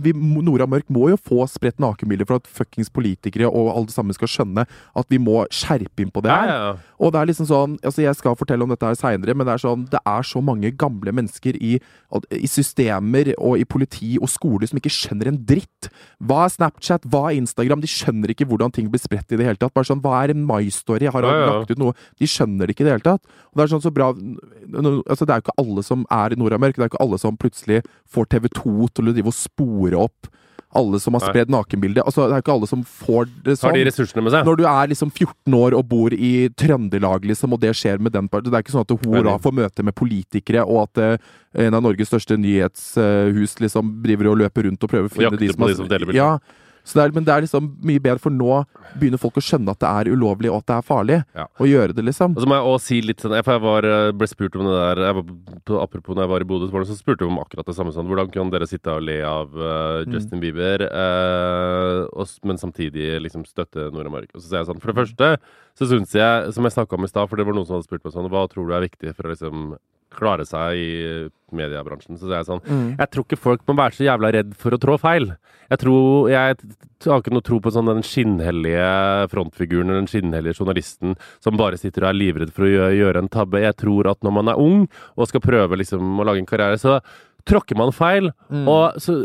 Vi, 0.04 0.12
Nora 0.14 0.66
Mørk 0.70 0.86
må 0.94 1.08
jo 1.10 1.18
få 1.18 1.42
spredt 1.50 1.80
nakenbilder 1.82 2.28
for 2.28 2.38
at 2.38 2.46
fuckings 2.46 2.88
politikere 2.94 3.50
og 3.50 3.72
alle 3.74 3.90
sammen 3.92 4.14
skal 4.16 4.30
skjønne 4.30 4.64
at 4.68 5.10
vi 5.10 5.18
må 5.18 5.40
skjerpe 5.50 6.04
inn 6.04 6.12
på 6.14 6.22
det 6.24 6.30
her. 6.32 6.52
ja, 6.52 6.60
ja. 6.68 6.76
Og 6.98 7.12
det 7.14 7.20
er 7.20 7.28
liksom 7.30 7.46
sånn, 7.46 7.74
altså 7.86 8.02
Jeg 8.02 8.16
skal 8.18 8.34
fortelle 8.34 8.64
om 8.66 8.72
dette 8.72 8.82
her 8.88 8.96
seinere, 8.98 9.34
men 9.38 9.46
det 9.46 9.52
er 9.54 9.60
sånn, 9.62 9.84
det 9.92 10.00
er 10.02 10.24
så 10.26 10.40
mange 10.42 10.72
gamle 10.74 11.12
mennesker 11.14 11.54
i, 11.62 11.76
i 12.34 12.48
systemer 12.50 13.30
og 13.38 13.58
i 13.60 13.66
politi 13.68 14.16
og 14.18 14.26
skole 14.32 14.66
som 14.66 14.80
ikke 14.80 14.90
skjønner 14.90 15.30
en 15.30 15.38
dritt. 15.46 15.90
Hva 16.18 16.40
er 16.48 16.54
Snapchat, 16.56 17.06
hva 17.06 17.28
er 17.30 17.38
Instagram? 17.38 17.84
De 17.84 17.90
skjønner 17.90 18.32
ikke 18.34 18.48
hvordan 18.50 18.74
ting 18.74 18.88
blir 18.90 18.98
spredt 19.02 19.30
i 19.30 19.38
det 19.38 19.46
hele 19.46 19.60
tatt. 19.62 19.74
Bare 19.76 19.86
sånn, 19.86 20.02
Hva 20.02 20.24
er 20.24 20.34
en 20.34 20.42
My 20.48 20.64
Story? 20.74 21.06
Har 21.06 21.22
han 21.22 21.30
Ja, 21.34 21.44
ja. 21.46 21.52
lagt 21.60 21.70
ut 21.70 21.78
noe? 21.78 21.87
De 22.18 22.30
skjønner 22.30 22.66
det 22.66 22.76
ikke 22.76 22.86
i 22.86 22.88
det 22.88 22.96
hele 22.96 23.06
tatt. 23.06 23.22
Og 23.50 23.60
Det 23.60 23.64
er 23.64 23.72
sånn 23.74 23.84
så 23.84 23.94
bra, 23.94 24.10
altså 24.12 25.26
det 25.26 25.34
er 25.34 25.40
jo 25.40 25.46
ikke 25.46 25.60
alle 25.64 25.86
som 25.86 26.04
er 26.10 26.34
i 26.34 26.40
Nord-Amerika. 26.40 26.78
Det 26.78 26.84
er 26.84 26.90
jo 26.90 26.94
ikke 26.94 27.06
alle 27.06 27.22
som 27.22 27.38
plutselig 27.40 27.82
får 28.08 28.28
TV2 28.34 28.90
til 28.94 29.10
å 29.10 29.16
drive 29.16 29.32
og 29.32 29.38
spore 29.38 30.04
opp 30.08 30.32
alle 30.76 31.00
som 31.00 31.16
har 31.16 31.24
spredd 31.24 31.48
nakenbilde. 31.52 32.02
Altså, 32.04 32.26
det 32.28 32.36
er 32.36 32.42
ikke 32.42 32.52
alle 32.52 32.68
som 32.68 32.82
får 32.84 33.28
det 33.44 33.54
Har 33.54 33.60
sånn. 33.62 33.78
de 33.78 33.84
ressursene 33.88 34.24
med 34.24 34.34
seg? 34.34 34.44
Når 34.44 34.58
du 34.60 34.64
er 34.68 34.90
liksom 34.92 35.10
14 35.10 35.56
år 35.56 35.76
og 35.78 35.88
bor 35.88 36.12
i 36.12 36.32
Trøndelag, 36.60 37.24
liksom, 37.24 37.56
og 37.56 37.62
det 37.62 37.72
skjer 37.78 37.98
med 38.04 38.12
den 38.12 38.28
part- 38.28 38.44
Det 38.44 38.52
er 38.52 38.62
ikke 38.62 38.76
sånn 38.76 38.84
at 38.84 39.06
hun 39.06 39.24
da 39.24 39.38
får 39.38 39.54
møte 39.56 39.82
med 39.82 39.94
politikere, 39.94 40.66
og 40.66 40.88
at 40.88 40.98
uh, 40.98 41.64
en 41.64 41.74
av 41.74 41.82
Norges 41.82 42.08
største 42.12 42.36
nyhetshus 42.36 43.58
liksom 43.64 44.02
driver 44.04 44.32
og 44.32 44.38
løper 44.44 44.68
rundt 44.68 44.84
og 44.84 44.90
prøver 44.90 45.08
å 45.08 45.12
finne 45.12 45.30
Jakter 45.30 45.46
de 45.46 45.52
som 45.52 45.62
har 45.62 45.68
de 45.68 45.76
som 45.80 45.88
deler 45.88 46.06
bilder. 46.06 46.20
Ja. 46.20 46.38
Så 46.88 46.96
det 46.96 47.02
er, 47.04 47.12
men 47.12 47.24
det 47.26 47.32
er 47.34 47.42
liksom 47.44 47.66
mye 47.84 48.00
bedre, 48.00 48.16
for 48.24 48.32
nå 48.32 48.62
begynner 48.96 49.20
folk 49.20 49.36
å 49.36 49.42
skjønne 49.44 49.74
at 49.74 49.82
det 49.84 49.88
er 49.92 50.08
ulovlig, 50.16 50.48
og 50.48 50.62
at 50.62 50.66
det 50.70 50.76
er 50.78 50.86
farlig 50.88 51.18
Ja. 51.36 51.44
å 51.60 51.66
gjøre 51.68 51.92
det, 51.92 52.04
liksom. 52.06 52.32
Og 52.32 52.40
så 52.40 52.48
må 52.48 52.56
jeg 52.56 52.64
også 52.64 52.86
si 52.88 53.00
litt 53.04 53.20
sånn 53.20 53.34
For 53.44 53.52
jeg 53.58 53.60
var, 53.66 53.84
eh, 53.84 54.12
ble 54.16 54.26
spurt 54.30 54.56
om 54.56 54.64
det 54.64 54.78
der 54.96 55.02
jeg 55.04 55.14
var, 55.18 55.82
Apropos 55.84 56.16
når 56.16 56.24
jeg 56.24 56.32
var 56.32 56.40
i 56.40 56.48
Bodø, 56.48 56.70
så 56.72 56.86
så 56.88 56.96
spurte 56.96 57.18
de 57.20 57.28
om 57.28 57.38
akkurat 57.42 57.66
det 57.68 57.76
samme. 57.76 57.92
Sånn, 57.92 58.08
hvordan 58.08 58.32
kan 58.32 58.48
dere 58.50 58.66
sitte 58.66 58.88
og 58.88 59.02
le 59.04 59.20
av 59.22 59.52
Mm. 59.52 60.12
Justin 60.14 60.40
Bieber, 60.40 60.80
uh, 60.88 62.06
og, 62.16 62.26
men 62.44 62.56
samtidig 62.56 63.20
liksom 63.20 63.44
støtte 63.44 63.90
Nord-Amerika? 63.92 64.36
Og 64.36 64.40
så 64.42 64.48
sier 64.48 64.62
jeg 64.62 64.70
sånn 64.70 64.80
For 64.80 64.92
det 64.92 65.00
første 65.02 65.30
så 65.78 65.86
syns 65.86 66.12
jeg, 66.16 66.52
som 66.54 66.64
jeg 66.64 66.72
snakka 66.74 66.96
om 66.96 67.04
i 67.04 67.10
stad, 67.12 67.28
for 67.28 67.36
det 67.36 67.44
var 67.46 67.54
noen 67.54 67.66
som 67.68 67.76
hadde 67.76 67.86
spurt 67.86 68.02
meg 68.04 68.14
sånn 68.16 68.30
Hva 68.32 68.48
tror 68.50 68.66
du 68.66 68.72
er 68.74 68.86
viktig 68.88 69.14
for 69.14 69.28
å 69.28 69.34
liksom 69.34 69.76
klare 70.18 70.46
seg 70.48 70.76
i 70.76 70.88
mediebransjen. 71.54 72.18
Så 72.20 72.28
det 72.28 72.40
er 72.40 72.48
sånn 72.48 72.60
Mm. 72.68 72.96
Jeg 72.98 73.10
tror 73.10 73.24
ikke 73.24 73.38
folk 73.40 73.62
må 73.68 73.76
være 73.78 73.96
så 73.96 74.04
jævla 74.04 74.32
redd 74.34 74.54
for 74.58 74.74
å 74.74 74.80
trå 74.82 74.98
feil. 75.00 75.30
Jeg 75.70 75.78
tror 75.78 76.28
Jeg 76.28 76.56
har 77.06 77.20
ikke 77.22 77.32
noe 77.32 77.44
tro 77.46 77.60
på 77.60 77.70
sånn 77.70 77.86
den 77.86 78.02
skinnhellige 78.02 79.28
frontfiguren 79.30 79.88
eller 79.88 80.02
den 80.02 80.10
skinnhellige 80.10 80.58
journalisten 80.58 81.14
som 81.40 81.56
bare 81.56 81.78
sitter 81.78 82.02
og 82.02 82.10
er 82.10 82.18
livredd 82.18 82.52
for 82.52 82.66
å 82.66 82.72
gjøre, 82.72 82.96
gjøre 82.98 83.22
en 83.22 83.28
tabbe. 83.30 83.62
Jeg 83.62 83.76
tror 83.78 84.10
at 84.10 84.20
når 84.26 84.34
man 84.34 84.48
er 84.48 84.58
ung 84.58 84.88
og 85.16 85.28
skal 85.30 85.44
prøve 85.44 85.78
liksom 85.78 86.18
å 86.18 86.26
lage 86.26 86.42
en 86.42 86.50
karriere, 86.50 86.80
så 86.80 86.98
tråkker 87.48 87.78
man 87.78 87.92
feil. 87.96 88.30
Mm. 88.52 88.66
Og 88.68 88.98
så 89.02 89.18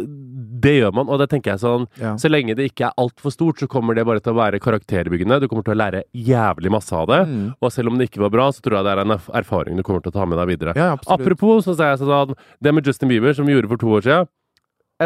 Det 0.63 0.71
gjør 0.77 0.93
man, 0.95 1.09
og 1.11 1.19
det 1.19 1.27
tenker 1.31 1.53
jeg 1.53 1.59
sånn 1.59 1.87
Ja. 1.99 2.13
Så 2.15 2.29
lenge 2.31 2.55
det 2.55 2.69
ikke 2.71 2.87
er 2.87 2.93
altfor 2.97 3.33
stort, 3.33 3.59
så 3.59 3.67
kommer 3.67 3.95
det 3.95 4.05
bare 4.07 4.21
til 4.23 4.33
å 4.33 4.39
være 4.39 4.61
karakterbyggende. 4.63 5.41
Du 5.41 5.47
kommer 5.51 5.65
til 5.67 5.75
å 5.75 5.81
lære 5.81 6.03
jævlig 6.15 6.71
masse 6.71 6.93
av 6.95 7.07
det. 7.07 7.21
Mm. 7.27 7.55
Og 7.59 7.71
selv 7.71 7.91
om 7.91 7.97
det 7.99 8.09
ikke 8.09 8.23
var 8.23 8.31
bra, 8.31 8.47
så 8.51 8.63
tror 8.63 8.79
jeg 8.79 8.87
det 8.87 8.93
er 8.93 9.03
en 9.03 9.17
erfaring 9.41 9.75
du 9.75 9.83
kommer 9.83 10.01
til 10.01 10.13
å 10.13 10.19
ta 10.19 10.25
med 10.25 10.39
deg 10.39 10.53
videre. 10.55 10.75
Ja. 10.79 10.95
Apropos, 11.07 11.65
så 11.65 11.75
sier 11.75 11.93
jeg 11.93 11.99
sånn 11.99 12.35
Det 12.61 12.73
med 12.73 12.85
Justin 12.87 13.09
Bieber, 13.09 13.33
som 13.33 13.45
vi 13.45 13.53
gjorde 13.53 13.69
for 13.69 13.77
to 13.77 13.91
år 13.99 14.07
siden 14.07 14.31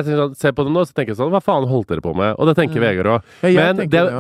jeg 0.06 0.18
sånn, 0.20 0.36
ser 0.38 0.52
på 0.54 0.64
det 0.68 0.72
nå, 0.76 0.84
så 0.86 0.94
tenker 0.94 1.14
jeg 1.14 1.20
sånn 1.20 1.32
Hva 1.34 1.42
faen 1.42 1.66
holdt 1.68 1.88
dere 1.90 2.04
på 2.06 2.14
med? 2.16 2.36
Og 2.38 2.48
det 2.50 2.56
tenker 2.60 2.78
Mm. 2.78 2.86
Vegard 2.86 3.10
òg. 3.16 3.22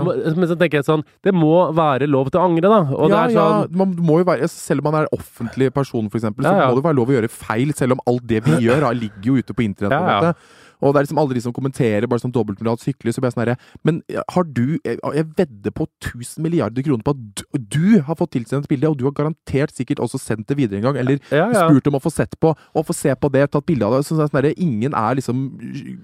Men, 0.08 0.36
men 0.42 0.48
så 0.50 0.58
tenker 0.58 0.80
jeg 0.82 0.86
sånn 0.88 1.04
Det 1.24 1.34
må 1.36 1.72
være 1.78 2.08
lov 2.10 2.30
til 2.34 2.40
å 2.42 2.46
angre, 2.48 2.68
da. 2.72 2.80
Og 2.96 3.10
ja, 3.12 3.24
er 3.28 3.36
sånn 3.36 3.62
ja, 3.62 3.68
man 3.84 3.96
må 4.00 4.20
jo 4.22 4.28
være, 4.30 4.48
selv 4.50 4.82
om 4.86 4.92
man 4.92 5.02
er 5.04 5.10
offentlig 5.16 5.72
person, 5.76 6.10
for 6.10 6.18
eksempel, 6.22 6.44
så 6.48 6.54
Ja, 6.56 6.64
ja. 6.66 6.70
må 6.72 6.80
det 6.82 6.88
være 6.90 6.98
lov 7.00 7.12
å 7.12 7.18
gjøre 7.20 7.30
feil, 7.30 7.74
selv 7.78 7.98
om 7.98 8.02
alt 8.08 8.26
det 8.28 8.44
vi 8.48 8.58
gjør, 8.68 8.82
da, 8.88 8.94
ligger 8.98 9.30
jo 9.32 9.38
ute 9.42 9.54
på 9.58 9.64
internett. 9.68 9.92
Ja, 10.10 10.32
ja. 10.32 10.34
Og 10.82 10.94
det 10.94 11.00
er 11.00 11.08
liksom 11.08 11.22
alle 11.22 11.38
de 11.38 11.42
som 11.42 11.54
kommenterer 11.56 12.08
bare 12.10 12.22
sånn 12.22 12.34
dobbeltmoralsk 12.36 12.86
sykler, 12.86 13.16
så 13.16 13.22
blir 13.22 13.32
jeg 13.32 13.36
sånn 13.36 13.44
herre 13.46 13.58
Men 13.88 14.02
har 14.34 14.46
du 14.46 14.78
Jeg, 14.86 15.00
jeg 15.02 15.28
vedder 15.38 15.74
på 15.74 15.88
1000 15.88 16.44
milliarder 16.46 16.86
kroner 16.86 17.06
på 17.06 17.16
at 17.16 17.24
du, 17.40 17.44
du 17.78 18.02
har 18.06 18.18
fått 18.20 18.36
tilsendt 18.36 18.68
et 18.68 18.72
bilde, 18.76 18.92
og 18.92 19.00
du 19.00 19.06
har 19.08 19.16
garantert 19.18 19.74
sikkert 19.76 20.02
også 20.04 20.22
sendt 20.22 20.48
det 20.50 20.58
videre 20.60 20.82
en 20.82 20.90
gang, 20.90 21.00
eller 21.02 21.20
Ja, 21.32 21.48
ja. 21.54 21.66
spurt 21.66 21.90
om 21.90 21.98
å 21.98 22.04
få 22.04 22.14
sett 22.14 22.38
på, 22.40 22.54
og 22.54 22.88
få 22.88 22.96
se 22.96 23.16
på 23.16 23.32
det, 23.34 23.48
tatt 23.52 23.66
bilde 23.68 23.88
av 23.88 23.98
det. 23.98 24.04
Så 24.08 24.18
sånn 24.18 24.38
herre, 24.38 24.54
ingen 24.58 24.96
er 24.98 25.18
liksom 25.20 25.48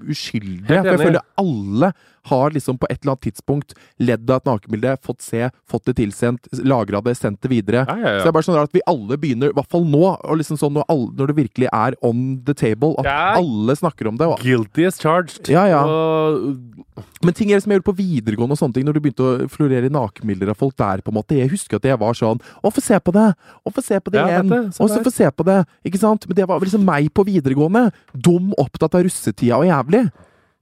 uskyldig. 0.09 0.65
For 0.67 0.91
jeg 0.91 1.03
føler 1.05 1.23
alle 1.39 1.93
har 2.29 2.53
liksom 2.55 2.77
på 2.79 2.87
et 2.89 3.01
eller 3.01 3.13
annet 3.13 3.25
tidspunkt 3.27 3.73
ledd 3.99 4.29
av 4.31 4.41
et 4.41 4.47
nakenbilde, 4.47 4.95
fått 5.03 5.23
se, 5.25 5.49
fått 5.69 5.85
det 5.89 5.97
tilsendt, 5.99 6.47
lagra 6.63 7.01
det, 7.03 7.15
sendt 7.19 7.41
det 7.43 7.51
videre. 7.51 7.83
Ja, 7.87 7.97
ja, 7.99 8.13
ja. 8.15 8.21
Så 8.21 8.27
det 8.27 8.31
er 8.31 8.37
bare 8.37 8.47
sånn 8.47 8.57
rart 8.57 8.71
at 8.71 8.77
vi 8.77 8.85
alle 8.89 9.17
begynner, 9.19 9.51
i 9.51 9.57
hvert 9.57 9.71
fall 9.71 9.85
nå, 9.89 10.03
og 10.15 10.39
liksom 10.39 10.59
sånn 10.59 10.75
når, 10.77 10.87
alle, 10.93 11.11
når 11.19 11.31
det 11.31 11.37
virkelig 11.41 11.69
er 11.71 11.97
on 12.05 12.23
the 12.47 12.55
table, 12.57 12.93
at 13.03 13.09
alle 13.41 13.75
snakker 13.79 14.09
om 14.11 14.19
det. 14.19 14.29
Og, 14.31 14.43
Guilty 14.43 14.87
as 14.87 15.01
charged. 15.01 15.51
Ja, 15.51 15.65
ja. 15.69 15.83
Uh, 15.83 17.03
men 17.23 17.35
ting 17.35 17.51
er 17.51 17.61
som 17.63 17.71
jeg 17.71 17.81
gjorde 17.81 17.91
på 17.91 17.97
videregående 17.99 18.55
og 18.55 18.61
sånne 18.61 18.77
ting, 18.77 18.87
når 18.87 18.97
du 18.97 19.03
begynte 19.03 19.27
å 19.27 19.47
florere 19.51 19.91
nakenbilder 19.93 20.53
av 20.53 20.59
folk 20.59 20.75
der, 20.79 21.03
på 21.03 21.11
en 21.11 21.19
måte. 21.19 21.39
Jeg 21.39 21.51
husker 21.53 21.79
at 21.79 21.87
jeg 21.87 21.99
var 21.99 22.17
sånn 22.17 22.39
Å, 22.39 22.71
få 22.71 22.83
se 22.83 22.99
på 22.99 23.13
det! 23.15 23.29
Å, 23.33 23.73
få 23.73 23.83
se 23.83 23.99
på 24.03 24.13
det 24.13 24.23
igjen! 24.23 24.51
Og 24.71 24.91
så 24.91 24.99
få 25.03 25.13
se 25.13 25.29
på 25.31 25.47
det! 25.47 25.63
Ikke 25.87 26.01
sant? 26.01 26.27
Men 26.29 26.39
det 26.39 26.47
var 26.49 26.63
liksom 26.63 26.85
meg 26.87 27.09
på 27.15 27.25
videregående. 27.27 27.89
Dum, 28.13 28.51
opptatt 28.61 28.95
av 28.99 29.05
russetida 29.07 29.59
og 29.59 29.67
jævlig. 29.67 30.05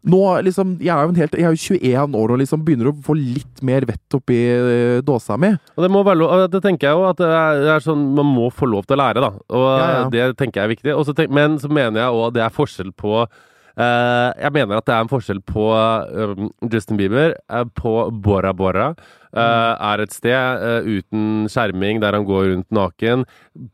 Nå 0.09 0.21
liksom, 0.41 0.77
Jeg 0.81 0.95
er 0.95 1.05
jo 1.05 1.13
helt, 1.13 1.35
jeg 1.37 1.45
er 1.45 1.53
jo 1.53 1.75
21 1.77 2.15
år 2.17 2.33
og 2.33 2.39
liksom 2.41 2.63
begynner 2.65 2.89
å 2.89 2.95
få 3.05 3.13
litt 3.17 3.61
mer 3.65 3.85
vett 3.85 4.17
oppi 4.17 4.39
eh, 4.49 4.97
dåsa 5.05 5.37
mi. 5.37 5.51
og 5.75 5.85
det 5.85 5.91
må 5.93 6.01
være 6.07 6.21
lov 6.23 6.47
Det 6.49 6.63
tenker 6.63 6.89
jeg 6.89 6.97
jo 6.97 7.05
at 7.11 7.21
det 7.21 7.29
er, 7.29 7.85
sånn 7.85 8.07
Man 8.17 8.31
må 8.33 8.49
få 8.49 8.69
lov 8.69 8.87
til 8.89 8.97
å 8.97 9.01
lære, 9.03 9.21
da. 9.21 9.31
Og 9.53 9.67
Ja, 9.69 9.87
ja. 9.93 10.09
det 10.09 10.25
tenker 10.41 10.61
jeg 10.61 10.65
er 10.65 10.73
viktig. 10.73 10.95
Også, 10.97 11.15
men 11.29 11.59
så 11.61 11.69
mener 11.69 12.01
jeg 12.01 12.17
òg 12.17 12.27
at 12.31 12.37
det 12.39 12.45
er 12.47 12.55
forskjell 12.55 12.91
på 12.97 13.13
uh, 13.21 14.29
Jeg 14.41 14.53
mener 14.57 14.79
at 14.79 14.89
det 14.89 14.95
er 14.95 15.05
en 15.05 15.11
forskjell 15.11 15.41
på 15.45 15.69
eh, 15.77 16.45
Justin 16.71 16.97
Bieber, 16.99 17.37
uh, 17.53 17.65
på 17.65 18.09
Bora 18.11 18.53
Bora. 18.57 18.91
Eh, 19.33 19.73
er 19.91 20.03
et 20.03 20.11
sted 20.15 20.31
eh, 20.67 20.87
uten 20.99 21.47
skjerming 21.51 21.99
der 22.03 22.13
han 22.17 22.25
går 22.27 22.49
rundt 22.51 22.69
naken. 22.71 23.25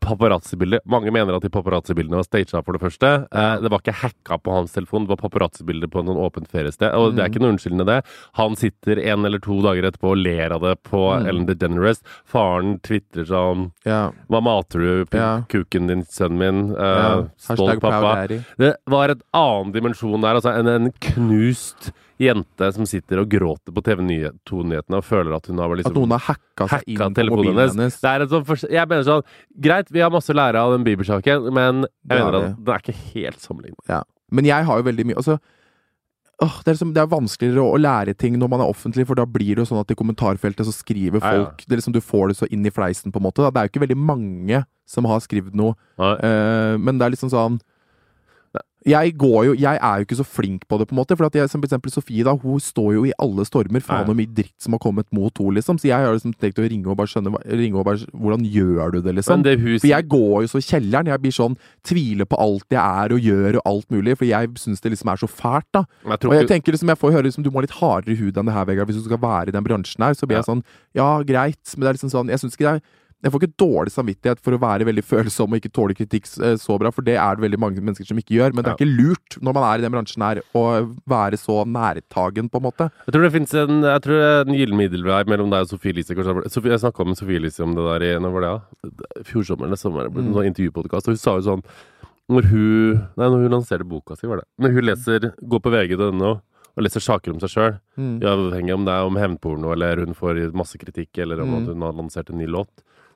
Paparazzi-bilder. 0.04 0.80
Mange 0.88 1.12
mener 1.14 1.36
at 1.36 1.44
de 1.44 1.50
paparazzi-bildene 1.52 2.18
var 2.20 2.26
staged 2.26 2.54
for 2.64 2.76
det 2.76 2.82
første. 2.82 3.10
Eh, 3.30 3.54
det 3.62 3.70
var 3.72 3.82
ikke 3.82 3.96
hacka 4.02 4.38
på 4.42 4.54
hans 4.56 4.74
telefon, 4.74 5.06
det 5.06 5.14
var 5.14 5.22
paparazzi-bilder 5.24 5.90
på 5.92 6.02
noen 6.06 6.20
åpent 6.26 6.48
feriested. 6.52 6.92
Og 6.98 7.14
det 7.16 7.24
er 7.24 7.32
ikke 7.32 7.42
noe 7.44 7.54
unnskyldende, 7.54 7.86
det. 7.88 7.98
Han 8.40 8.56
sitter 8.58 9.00
en 9.04 9.26
eller 9.28 9.42
to 9.44 9.60
dager 9.64 9.88
etterpå 9.90 10.12
og 10.14 10.22
ler 10.22 10.54
av 10.56 10.64
det 10.66 10.76
på 10.88 11.02
Ellen 11.18 11.46
DeGeneres. 11.48 12.02
Faren 12.28 12.78
tvitrer 12.84 13.26
sånn 13.28 13.68
Ja. 13.88 14.10
Hva 14.28 14.40
mater 14.42 14.78
du, 14.78 15.06
Ja. 15.16 15.42
kuken 15.48 15.88
din, 15.88 16.04
sønnen 16.04 16.38
min? 16.38 16.76
Uh, 16.76 16.98
Ja. 16.98 17.28
stolt 17.38 17.80
pappa. 17.80 18.26
Det 18.28 18.76
var 18.86 19.10
et 19.10 19.22
annen 19.32 19.72
dimensjon 19.72 20.20
der. 20.20 20.34
Altså 20.34 20.52
en, 20.58 20.66
en 20.66 20.92
knust 21.00 21.92
jente 22.18 22.68
som 22.74 22.86
sitter 22.88 23.22
og 23.22 23.30
gråter 23.30 23.74
på 23.74 23.82
TV 23.86 24.02
2-nyhetene 24.48 24.98
og 25.00 25.06
føler 25.06 25.36
at 25.36 25.46
hun 25.50 25.60
har 25.62 25.74
liksom 25.78 25.94
At 25.94 25.98
noen 26.00 26.14
har 26.16 26.24
hacka 26.26 26.68
seg 26.72 26.88
inn 26.94 27.14
på 27.14 27.26
mobilen 27.30 27.60
hennes. 27.62 27.98
sånn 28.00 28.72
jeg 28.72 28.90
mener 28.90 29.06
sånn 29.06 29.22
Greit, 29.54 29.92
vi 29.94 30.02
har 30.02 30.10
masse 30.14 30.34
å 30.34 30.38
lære 30.38 30.62
av 30.62 30.74
den 30.74 30.86
Bieber-saken, 30.86 31.52
men 31.54 31.84
jeg 31.86 31.92
Det 32.10 32.18
mener 32.18 32.40
at 32.40 32.58
den 32.58 32.74
er 32.74 32.82
ikke 32.82 32.98
helt 33.14 33.40
sammenlignet. 33.44 33.84
Ja. 33.88 34.02
Men 34.34 34.48
jeg 34.48 34.66
har 34.68 34.80
jo 34.80 34.86
veldig 34.88 35.06
mye 35.08 35.20
altså, 35.22 35.38
åh, 36.42 36.58
det, 36.64 36.68
er 36.68 36.76
liksom, 36.76 36.92
det 36.94 37.02
er 37.02 37.12
vanskeligere 37.12 37.64
å, 37.64 37.72
å 37.74 37.80
lære 37.80 38.14
ting 38.18 38.36
når 38.38 38.52
man 38.52 38.62
er 38.64 38.70
offentlig, 38.74 39.06
for 39.08 39.18
da 39.18 39.24
blir 39.26 39.54
det 39.54 39.64
jo 39.64 39.70
sånn 39.72 39.80
at 39.82 39.94
i 39.94 39.98
kommentarfeltet 39.98 40.68
så 40.68 40.74
skriver 40.74 41.22
Ja, 41.22 41.32
ja. 41.32 41.46
folk 41.46 41.64
det 41.64 41.72
er 41.74 41.80
liksom, 41.82 41.96
Du 41.96 42.02
får 42.04 42.28
det 42.32 42.38
så 42.42 42.50
inn 42.50 42.66
i 42.66 42.74
fleisen, 42.74 43.14
på 43.14 43.22
en 43.22 43.28
måte. 43.30 43.42
Da. 43.42 43.50
Det 43.54 43.62
er 43.62 43.68
jo 43.68 43.74
ikke 43.74 43.86
veldig 43.86 44.00
mange 44.10 44.64
som 44.88 45.08
har 45.08 45.20
skrevet 45.24 45.56
noe, 45.58 45.74
eh, 45.98 46.74
men 46.80 46.98
det 46.98 47.06
er 47.06 47.14
liksom 47.14 47.32
sånn 47.32 47.58
jeg, 48.86 49.16
går 49.18 49.44
jo, 49.44 49.52
jeg 49.58 49.76
er 49.82 49.96
jo 49.98 50.04
ikke 50.06 50.16
så 50.20 50.24
flink 50.24 50.62
på 50.68 50.78
det, 50.78 50.86
på 50.88 50.94
en 50.94 50.98
måte. 51.00 51.16
For 51.18 51.26
at 51.26 51.34
jeg, 51.34 51.50
som 51.50 51.60
for 51.60 51.66
eksempel 51.66 51.90
Sofie, 51.92 52.24
da, 52.24 52.32
hun 52.38 52.60
står 52.62 52.94
jo 52.94 53.04
i 53.08 53.12
alle 53.18 53.44
stormer. 53.44 53.80
Faen 53.84 54.06
så 54.06 54.14
mye 54.16 54.30
dritt 54.32 54.54
som 54.62 54.72
har 54.72 54.78
kommet 54.78 55.06
mot 55.12 55.32
henne, 55.36 55.54
liksom. 55.58 55.78
Så 55.78 55.88
jeg 55.90 55.98
har 55.98 56.14
liksom 56.14 56.32
tenkt 56.38 56.58
å 56.62 56.68
ringe 56.68 56.86
og 56.88 56.96
bare 56.96 57.10
skjønne 57.10 57.34
ringe 57.58 57.76
og 57.76 57.84
bare, 57.84 57.98
Hvordan 58.14 58.44
gjør 58.46 58.92
du 58.94 59.00
det, 59.02 59.14
liksom? 59.18 59.42
Det 59.42 59.58
huset... 59.60 59.80
For 59.82 59.88
jeg 59.92 60.08
går 60.08 60.36
jo 60.46 60.48
så 60.54 60.62
kjelleren. 60.62 61.10
Jeg 61.10 61.20
blir 61.20 61.34
sånn 61.34 61.58
Tviler 61.84 62.24
på 62.30 62.38
alt 62.40 62.64
jeg 62.70 62.80
er 62.80 63.12
og 63.16 63.20
gjør 63.20 63.58
og 63.60 63.62
alt 63.72 63.90
mulig. 63.90 64.16
For 64.16 64.24
jeg 64.30 64.54
syns 64.62 64.80
det 64.80 64.94
liksom 64.94 65.12
er 65.12 65.16
så 65.24 65.28
fælt, 65.28 65.68
da. 65.74 65.84
Jeg 66.04 66.12
Og 66.24 66.32
jeg 66.34 66.44
ikke- 66.46 66.52
tenker 66.54 66.72
liksom, 66.72 66.88
jeg 66.94 66.98
får 67.02 67.12
høre 67.18 67.24
liksom, 67.28 67.42
du 67.44 67.50
må 67.50 67.60
ha 67.60 67.66
litt 67.66 67.78
hardere 67.82 68.16
hud 68.16 68.36
enn 68.38 68.46
det 68.46 68.54
her, 68.54 68.64
Vegard, 68.64 68.86
hvis 68.88 69.02
du 69.02 69.08
skal 69.10 69.18
være 69.18 69.48
i 69.48 69.56
den 69.58 69.64
bransjen 69.64 70.04
her. 70.06 70.14
Så 70.14 70.26
blir 70.26 70.38
Ja. 70.38 70.42
jeg 70.46 70.50
sånn 70.54 70.62
Ja, 70.94 71.22
greit. 71.22 71.74
Men 71.76 71.80
det 71.84 71.88
er 71.90 71.98
liksom 71.98 72.10
sånn 72.14 72.28
Jeg 72.30 72.38
synes 72.40 72.54
ikke 72.56 72.72
det 72.72 72.74
er 72.78 72.82
jeg 73.24 73.32
får 73.34 73.42
ikke 73.42 73.58
dårlig 73.58 73.90
samvittighet 73.90 74.38
for 74.44 74.54
å 74.54 74.60
være 74.62 74.86
veldig 74.86 75.02
følsom 75.02 75.50
og 75.50 75.58
ikke 75.58 75.72
tåle 75.74 75.94
kritikk 75.98 76.28
eh, 76.38 76.54
så 76.60 76.76
bra, 76.78 76.92
for 76.94 77.02
det 77.02 77.16
er 77.18 77.34
det 77.34 77.42
veldig 77.48 77.58
mange 77.58 77.82
mennesker 77.82 78.06
som 78.06 78.20
ikke 78.20 78.36
gjør. 78.36 78.54
Men 78.54 78.62
det 78.62 78.70
er 78.70 78.78
ikke 78.78 78.94
lurt 79.00 79.38
når 79.42 79.56
man 79.58 79.66
er 79.66 79.78
i 79.80 79.84
den 79.86 79.94
bransjen 79.96 80.22
her, 80.22 80.40
å 80.54 80.64
være 81.10 81.40
så 81.40 81.64
nærtagen, 81.66 82.46
på 82.52 82.60
en 82.62 82.66
måte. 82.68 82.88
Jeg 83.08 83.16
tror 83.16 83.26
det 83.26 83.32
finnes 83.34 83.54
en, 83.58 83.82
jeg 83.82 84.04
tror 84.06 84.20
det 84.22 84.28
er 84.30 84.44
en 84.46 84.58
gyllen 84.60 84.78
middelvei 84.84 85.20
mellom 85.34 85.50
deg 85.50 85.66
og 85.66 85.72
Sofie 85.72 85.90
Elise. 85.96 86.14
Jeg 86.14 86.82
snakka 86.84 87.06
med 87.10 87.18
Sofie 87.18 87.40
Elise 87.42 87.66
om 87.66 87.74
det 87.74 87.86
der 87.90 88.06
i 88.06 88.12
når 88.22 88.36
var 88.38 88.46
det, 88.46 88.54
ja? 88.54 89.22
fjorsommeren 89.32 89.72
eller 89.72 89.80
sommeren, 89.82 90.14
en 90.22 90.34
sånn 90.38 90.50
intervjupodkast, 90.52 91.08
og 91.10 91.16
hun 91.16 91.22
sa 91.26 91.34
jo 91.40 91.46
sånn 91.50 91.64
når 92.28 92.44
hun, 92.52 92.98
nei, 93.16 93.24
når 93.32 93.46
hun 93.46 93.54
lanserte 93.56 93.86
boka 93.88 94.14
si, 94.18 94.26
var 94.28 94.42
det. 94.42 94.46
Når 94.60 94.74
hun 94.76 94.84
leser, 94.84 95.30
går 95.48 95.62
på 95.64 95.70
vg.no 95.72 96.32
og 96.78 96.84
leser 96.84 97.02
saker 97.02 97.32
om 97.34 97.40
seg 97.42 97.50
sjøl, 97.50 97.78
Mm. 97.98 98.20
uavhengig 98.22 98.74
om 98.76 98.84
det 98.86 98.92
er 98.94 99.06
om 99.08 99.16
hevnporno 99.18 99.72
eller 99.74 100.04
hun 100.04 100.14
får 100.14 100.52
masse 100.54 100.78
kritikk, 100.78 101.18
eller 101.24 101.40
om 101.42 101.48
Mm. 101.50 101.56
at 101.58 101.72
hun 101.72 101.82
har 101.82 101.96
lansert 101.98 102.30
en 102.30 102.38
ny 102.38 102.46
låt 102.46 102.68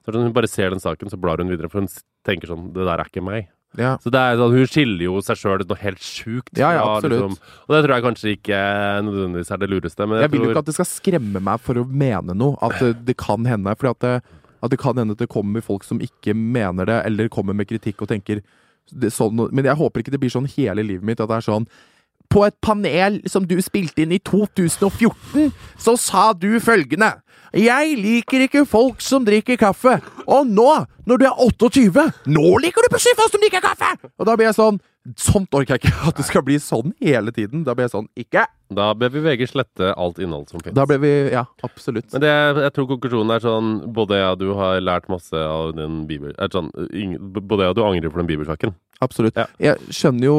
så 0.03 0.11
når 0.11 0.19
sånn, 0.19 0.25
Hun 0.29 0.33
bare 0.33 0.49
ser 0.51 0.71
den 0.71 0.81
saken, 0.83 1.11
så 1.11 1.19
blar 1.21 1.39
hun 1.39 1.49
videre, 1.49 1.71
for 1.71 1.81
hun 1.81 1.89
tenker 2.27 2.51
sånn 2.51 2.73
Det 2.73 2.85
der 2.85 2.99
er 2.99 3.05
ikke 3.07 3.23
meg. 3.25 3.49
Ja. 3.79 3.97
Så 4.03 4.11
det 4.13 4.21
er 4.21 4.37
sånn, 4.37 4.53
Hun 4.53 4.67
skiller 4.69 5.05
jo 5.07 5.21
seg 5.25 5.39
sjøl 5.41 5.65
noe 5.67 5.79
helt 5.81 6.03
sjukt. 6.05 6.53
Ja, 6.59 6.73
ja, 6.77 7.01
liksom- 7.01 7.39
og 7.39 7.69
det 7.73 7.85
tror 7.85 7.95
jeg 7.95 8.05
kanskje 8.05 8.37
ikke 8.37 8.59
nødvendigvis 9.07 9.51
er 9.51 9.57
det 9.59 9.71
lureste. 9.71 10.07
Men 10.09 10.21
Jeg 10.21 10.23
jeg, 10.23 10.31
vil 10.31 10.41
jo 10.41 10.45
tror 10.45 10.53
ikke 10.53 10.59
at 10.59 10.67
det 10.67 10.75
skal 10.75 10.91
skremme 10.91 11.41
meg 11.43 11.61
for 11.61 11.75
å 11.75 11.87
mene 11.89 12.35
noe. 12.37 12.57
At 12.61 12.79
det, 12.79 13.05
det 13.07 13.17
kan 13.17 13.45
hende. 13.45 13.77
For 13.79 13.89
at 13.91 14.01
det, 14.01 14.23
at 14.63 14.71
det 14.71 14.79
kan 14.79 14.95
hende 14.95 15.13
at 15.13 15.19
det 15.19 15.29
kommer 15.29 15.63
folk 15.63 15.85
som 15.85 15.99
ikke 15.99 16.35
mener 16.35 16.85
det, 16.87 17.07
eller 17.07 17.29
kommer 17.29 17.55
med 17.55 17.69
kritikk 17.69 18.03
og 18.03 18.09
tenker 18.09 18.43
sånn, 18.91 19.51
Men 19.53 19.65
jeg 19.65 19.77
håper 19.77 20.03
ikke 20.03 20.11
det 20.11 20.21
blir 20.21 20.31
sånn 20.31 20.49
hele 20.49 20.83
livet 20.85 21.03
mitt. 21.03 21.21
At 21.21 21.29
det 21.29 21.37
er 21.37 21.53
sånn 21.53 21.67
På 22.29 22.47
et 22.47 22.59
panel 22.63 23.21
som 23.29 23.45
du 23.45 23.57
spilte 23.61 23.99
inn 23.99 24.13
i 24.13 24.19
2014, 24.19 25.53
så 25.77 25.99
sa 25.99 26.33
du 26.33 26.59
følgende 26.61 27.21
Jeg 27.53 27.97
liker 28.01 28.47
ikke 28.47 28.63
folk 28.69 29.03
som 29.05 29.27
drikker 29.27 29.59
kaffe. 29.61 29.99
Og 30.25 30.49
nå, 30.49 30.71
når 31.05 31.21
du 31.21 31.25
er 31.29 31.43
28, 31.45 32.07
nå 32.33 32.55
liker 32.63 32.87
du 32.87 32.89
plutselig 32.95 33.19
folk 33.19 33.35
som 33.35 33.43
drikker 33.43 33.61
kaffe! 33.65 33.91
Og 34.17 34.29
da 34.29 34.37
blir 34.39 34.49
jeg 34.51 34.59
sånn 34.61 34.81
Sånt 35.19 35.51
orker 35.59 35.75
jeg 35.75 35.83
ikke. 35.83 35.93
At 36.07 36.19
det 36.21 36.25
skal 36.29 36.45
bli 36.47 36.57
sånn 36.63 36.93
hele 37.03 37.33
tiden. 37.35 37.65
Da 37.67 37.75
blir 37.75 37.89
jeg 37.89 37.93
sånn 37.97 38.07
Ikke! 38.15 38.45
Da 38.73 38.93
bør 38.95 39.11
vi 39.11 39.23
VG 39.25 39.49
slette 39.51 39.89
alt 39.99 40.21
innhold 40.23 40.47
som 40.53 40.63
finnes. 40.63 40.77
Da 40.79 40.85
ble 40.87 41.01
vi 41.03 41.11
Ja, 41.33 41.43
absolutt. 41.67 42.07
Men 42.15 42.23
det, 42.23 42.31
jeg 42.69 42.75
tror 42.77 42.87
konklusjonen 42.93 43.35
er 43.35 43.43
sånn 43.43 43.73
Både 43.93 44.21
jeg 44.21 44.37
og 44.37 44.39
du 44.45 44.53
har 44.61 44.79
lært 44.79 45.11
masse 45.11 45.35
av 45.35 45.75
den 45.75 46.05
bibel... 46.07 46.31
Er 46.39 46.55
sånn, 46.55 46.71
både 46.71 47.67
jeg 47.67 47.75
og 47.75 47.81
du 47.81 47.83
angrer 47.83 48.15
for 48.15 48.23
den 48.23 48.31
bibelsaken. 48.31 48.77
Absolutt. 49.03 49.43
Ja. 49.43 49.49
Jeg 49.59 49.91
skjønner 49.91 50.29
jo. 50.31 50.39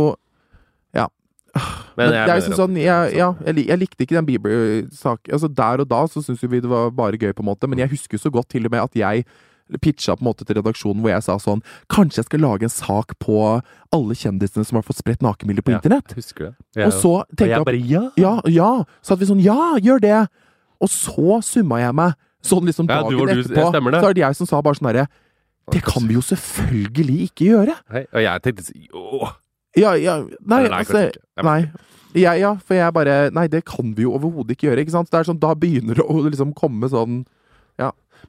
Men, 1.53 2.09
Men 2.09 2.13
jeg, 2.15 2.27
jeg 2.31 2.43
synes 2.47 2.57
sånn, 2.57 2.73
sånn 2.73 2.77
jeg, 2.81 3.15
Ja, 3.19 3.27
jeg, 3.45 3.67
jeg 3.69 3.77
likte 3.83 4.01
ikke 4.07 4.15
den 4.17 4.25
Bieber-saken. 4.25 5.33
Altså, 5.37 5.49
der 5.53 5.83
og 5.83 5.89
da 5.91 5.99
så 6.09 6.23
syntes 6.25 6.41
vi 6.49 6.59
det 6.63 6.69
var 6.71 6.89
bare 6.97 7.17
gøy, 7.21 7.33
på 7.37 7.43
en 7.45 7.49
måte, 7.51 7.69
men 7.69 7.77
jeg 7.83 7.91
husker 7.93 8.17
så 8.17 8.31
godt 8.33 8.49
til 8.49 8.65
og 8.65 8.71
med 8.73 8.81
at 8.81 8.95
jeg 8.97 9.25
pitcha 9.81 10.15
på 10.17 10.21
en 10.25 10.27
måte 10.27 10.43
til 10.45 10.57
redaksjonen 10.59 10.99
hvor 11.01 11.13
jeg 11.13 11.23
sa 11.23 11.37
sånn 11.39 11.61
Kanskje 11.89 12.19
jeg 12.19 12.25
skal 12.27 12.41
lage 12.43 12.67
en 12.67 12.73
sak 12.73 13.13
på 13.23 13.37
alle 13.95 14.17
kjendisene 14.19 14.65
som 14.67 14.75
har 14.77 14.83
fått 14.85 14.99
spredt 14.99 15.21
nakenbilder 15.23 15.63
på 15.65 15.71
Ja, 15.73 15.79
internett? 15.79 16.11
husker 16.17 16.49
det. 16.49 16.53
Jeg 16.75 16.89
Og 16.89 16.97
så 16.97 17.13
tenkte 17.31 17.47
jeg 17.53 17.65
bare 17.69 17.79
ja! 17.79 18.03
ja, 18.19 18.33
ja. 18.51 18.71
Så 19.01 19.13
hadde 19.13 19.23
vi 19.23 19.29
sånn 19.31 19.41
Ja, 19.45 19.75
gjør 19.81 20.01
det! 20.03 20.17
Og 20.83 20.89
så 20.91 21.37
summa 21.45 21.79
jeg 21.79 21.95
meg. 21.95 22.17
Sånn 22.43 22.65
liksom 22.67 22.89
Ja, 22.91 22.99
dagen 23.05 23.13
du 23.15 23.23
du- 23.23 23.43
etterpå. 23.45 23.69
Så 24.01 24.09
er 24.09 24.13
det 24.17 24.25
jeg 24.25 24.35
som 24.41 24.49
sa 24.49 24.59
bare 24.61 24.75
sånn 24.81 24.89
herre 24.91 25.07
Det 25.71 25.81
kan 25.85 26.03
vi 26.09 26.17
jo 26.17 26.25
selvfølgelig 26.27 27.17
ikke 27.29 27.45
gjøre! 27.53 27.77
Hei, 27.93 28.03
og 28.11 28.21
jeg 28.25 28.41
tenkte 28.43 28.73
jo. 28.89 29.29
Ja, 29.79 29.95
ja 29.97 30.19
Nei, 30.23 30.63
nei, 30.67 30.79
altså 30.83 31.07
Nei. 31.43 31.59
Ja, 32.13 32.35
ja, 32.37 32.55
for 32.61 32.77
jeg 32.77 32.93
bare 32.93 33.17
Nei, 33.33 33.47
det 33.49 33.63
kan 33.69 33.95
vi 33.97 34.05
jo 34.05 34.13
overhodet 34.17 34.57
ikke 34.57 34.69
gjøre, 34.69 34.85
ikke 34.85 34.95
sant? 34.95 35.09
Det 35.11 35.21
er 35.21 35.29
sånn, 35.31 35.41
Da 35.41 35.55
begynner 35.57 35.97
det 35.97 36.05
å 36.05 36.19
liksom 36.27 36.53
komme 36.57 36.89
sånn 36.91 37.23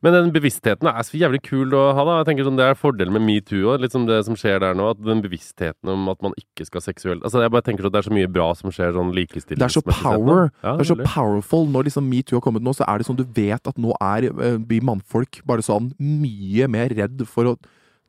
Men 0.03 0.15
den 0.15 0.31
bevisstheten 0.35 0.89
er 0.91 1.05
så 1.07 1.19
jævlig 1.19 1.41
kul 1.47 1.75
å 1.77 1.85
ha. 1.97 2.05
da 2.07 2.17
Jeg 2.21 2.29
tenker 2.31 2.49
sånn 2.49 2.59
Det 2.59 2.67
er 2.67 2.79
fordelen 2.79 3.15
med 3.17 3.25
metoo 3.27 3.75
òg, 3.75 3.85
liksom 3.85 4.07
det 4.09 4.21
som 4.27 4.39
skjer 4.39 4.61
der 4.65 4.77
nå. 4.79 4.89
At 4.95 5.03
Den 5.05 5.23
bevisstheten 5.25 5.93
om 5.93 6.09
at 6.13 6.23
man 6.25 6.35
ikke 6.41 6.67
skal 6.69 6.85
seksuelt 6.85 7.25
Altså 7.25 7.45
Jeg 7.45 7.53
bare 7.55 7.67
tenker 7.67 7.89
at 7.89 7.95
det 7.95 8.03
er 8.03 8.09
så 8.09 8.17
mye 8.17 8.33
bra 8.33 8.51
som 8.59 8.73
skjer 8.75 8.97
sånn 8.97 9.15
likestilling. 9.17 9.63
Det 9.63 9.69
er 9.69 9.77
så 9.77 9.85
power. 9.87 10.51
Ja, 10.65 10.75
det 10.79 10.87
er 10.87 10.91
så 10.93 10.99
powerful. 11.01 11.69
Når 11.71 11.89
liksom 11.91 12.09
metoo 12.11 12.39
har 12.39 12.45
kommet 12.45 12.65
nå, 12.65 12.75
så 12.77 12.87
er 12.89 13.01
det 13.01 13.09
sånn 13.09 13.21
du 13.21 13.25
vet 13.37 13.71
at 13.71 13.81
nå 13.81 13.95
er 14.01 14.29
eh, 14.31 14.59
vi 14.69 14.81
mannfolk 14.85 15.41
bare 15.49 15.65
sånn 15.65 15.93
mye 16.01 16.69
mer 16.71 16.95
redd 16.97 17.25
for 17.31 17.53
å 17.53 17.57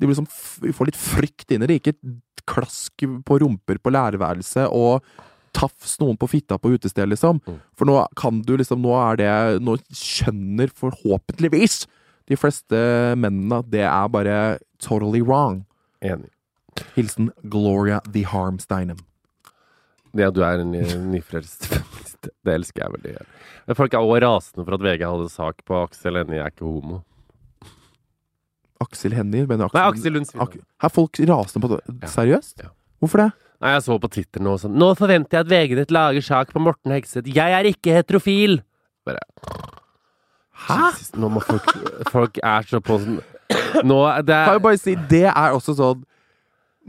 De 0.02 0.16
sånn 0.18 0.28
får 0.30 0.89
litt 0.89 1.00
frykt 1.00 1.52
inn 1.56 1.64
i 1.64 1.70
det. 1.72 1.80
Ikke 1.82 1.96
klask 2.46 3.06
på 3.26 3.39
rumper 3.41 3.80
på 3.82 3.93
lærerværelset 3.96 4.68
og 4.76 5.06
tafs 5.56 5.96
noen 6.02 6.18
på 6.20 6.28
fitta 6.28 6.58
på 6.60 6.74
utested, 6.76 7.08
liksom. 7.10 7.39
Mm. 7.48 7.60
For 7.80 7.88
nå 7.88 7.96
kan 8.20 8.41
du 8.43 8.58
liksom 8.60 8.82
Nå 8.84 8.91
er 9.00 9.22
det 9.22 9.30
Nå 9.64 9.78
skjønner 9.96 10.68
forhåpentligvis 10.76 11.86
de 12.28 12.36
fleste 12.39 12.78
mennene 13.22 13.62
at 13.62 13.68
det 13.72 13.84
er 13.86 14.08
bare 14.12 14.38
totally 14.82 15.22
wrong. 15.22 15.62
Enig. 16.04 16.32
Hilsen 16.96 17.30
Gloria 17.48 18.02
the 18.12 18.26
Harmsteinen. 18.28 18.98
Ja, 20.16 20.32
du 20.32 20.41
er 20.43 20.60
en 20.64 20.72
ny- 20.74 20.98
nyfrelst 21.14 21.68
feminist. 21.72 22.30
Det 22.43 22.54
elsker 22.56 22.84
jeg 22.86 22.96
veldig. 22.96 23.76
Folk 23.78 23.93
er 23.93 24.02
også 24.04 24.22
rasende 24.24 24.66
for 24.66 24.78
at 24.78 24.84
VG 24.86 25.04
hadde 25.06 25.30
sak 25.32 25.62
på 25.68 25.78
Aksel 25.84 26.18
Hennie 26.20 26.41
er 26.41 26.52
ikke 26.54 26.66
homo. 26.68 27.04
Aksel 28.84 29.16
Hennie? 29.16 29.46
mener 29.48 29.72
Nei, 29.74 29.84
Aksel 29.88 30.16
Lund 30.18 30.28
Svindal. 30.28 30.60
Ak 30.60 30.88
er 30.90 30.94
folk 30.94 31.20
rasende 31.30 31.64
på 31.64 31.72
det? 31.76 31.82
Seriøst? 32.12 32.66
Ja. 32.66 32.72
Hvorfor 33.04 33.24
det? 33.24 33.30
Nei, 33.64 33.72
jeg 33.76 33.84
så 33.86 33.96
på 34.04 34.10
Twitter 34.12 34.44
nå 34.44 34.58
sånn 34.60 34.76
Nå 34.76 34.90
forventer 35.00 35.40
jeg 35.40 35.46
at 35.46 35.52
VG 35.52 35.76
ditt 35.80 35.94
lager 35.96 36.26
sak 36.26 36.52
på 36.52 36.62
Morten 36.64 36.92
Hegseth. 36.92 37.30
Jeg 37.32 37.56
er 37.56 37.70
ikke 37.70 37.96
heterofil! 37.96 38.60
Bare 39.08 39.22
Hæ? 40.66 40.76
Jesus, 40.96 41.14
nå 41.20 41.30
må 41.32 41.42
folk 41.44 41.72
Folk 42.12 42.40
er 42.44 42.68
så 42.68 42.80
på 42.84 42.98
sånn 43.02 43.22
Nå 43.86 44.00
det 44.26 44.36
Kan 44.36 44.56
er 44.56 44.58
jeg 44.58 44.64
bare 44.66 44.82
si, 44.82 44.96
det 45.12 45.26
er 45.30 45.56
også 45.56 45.76
sånn 45.78 46.04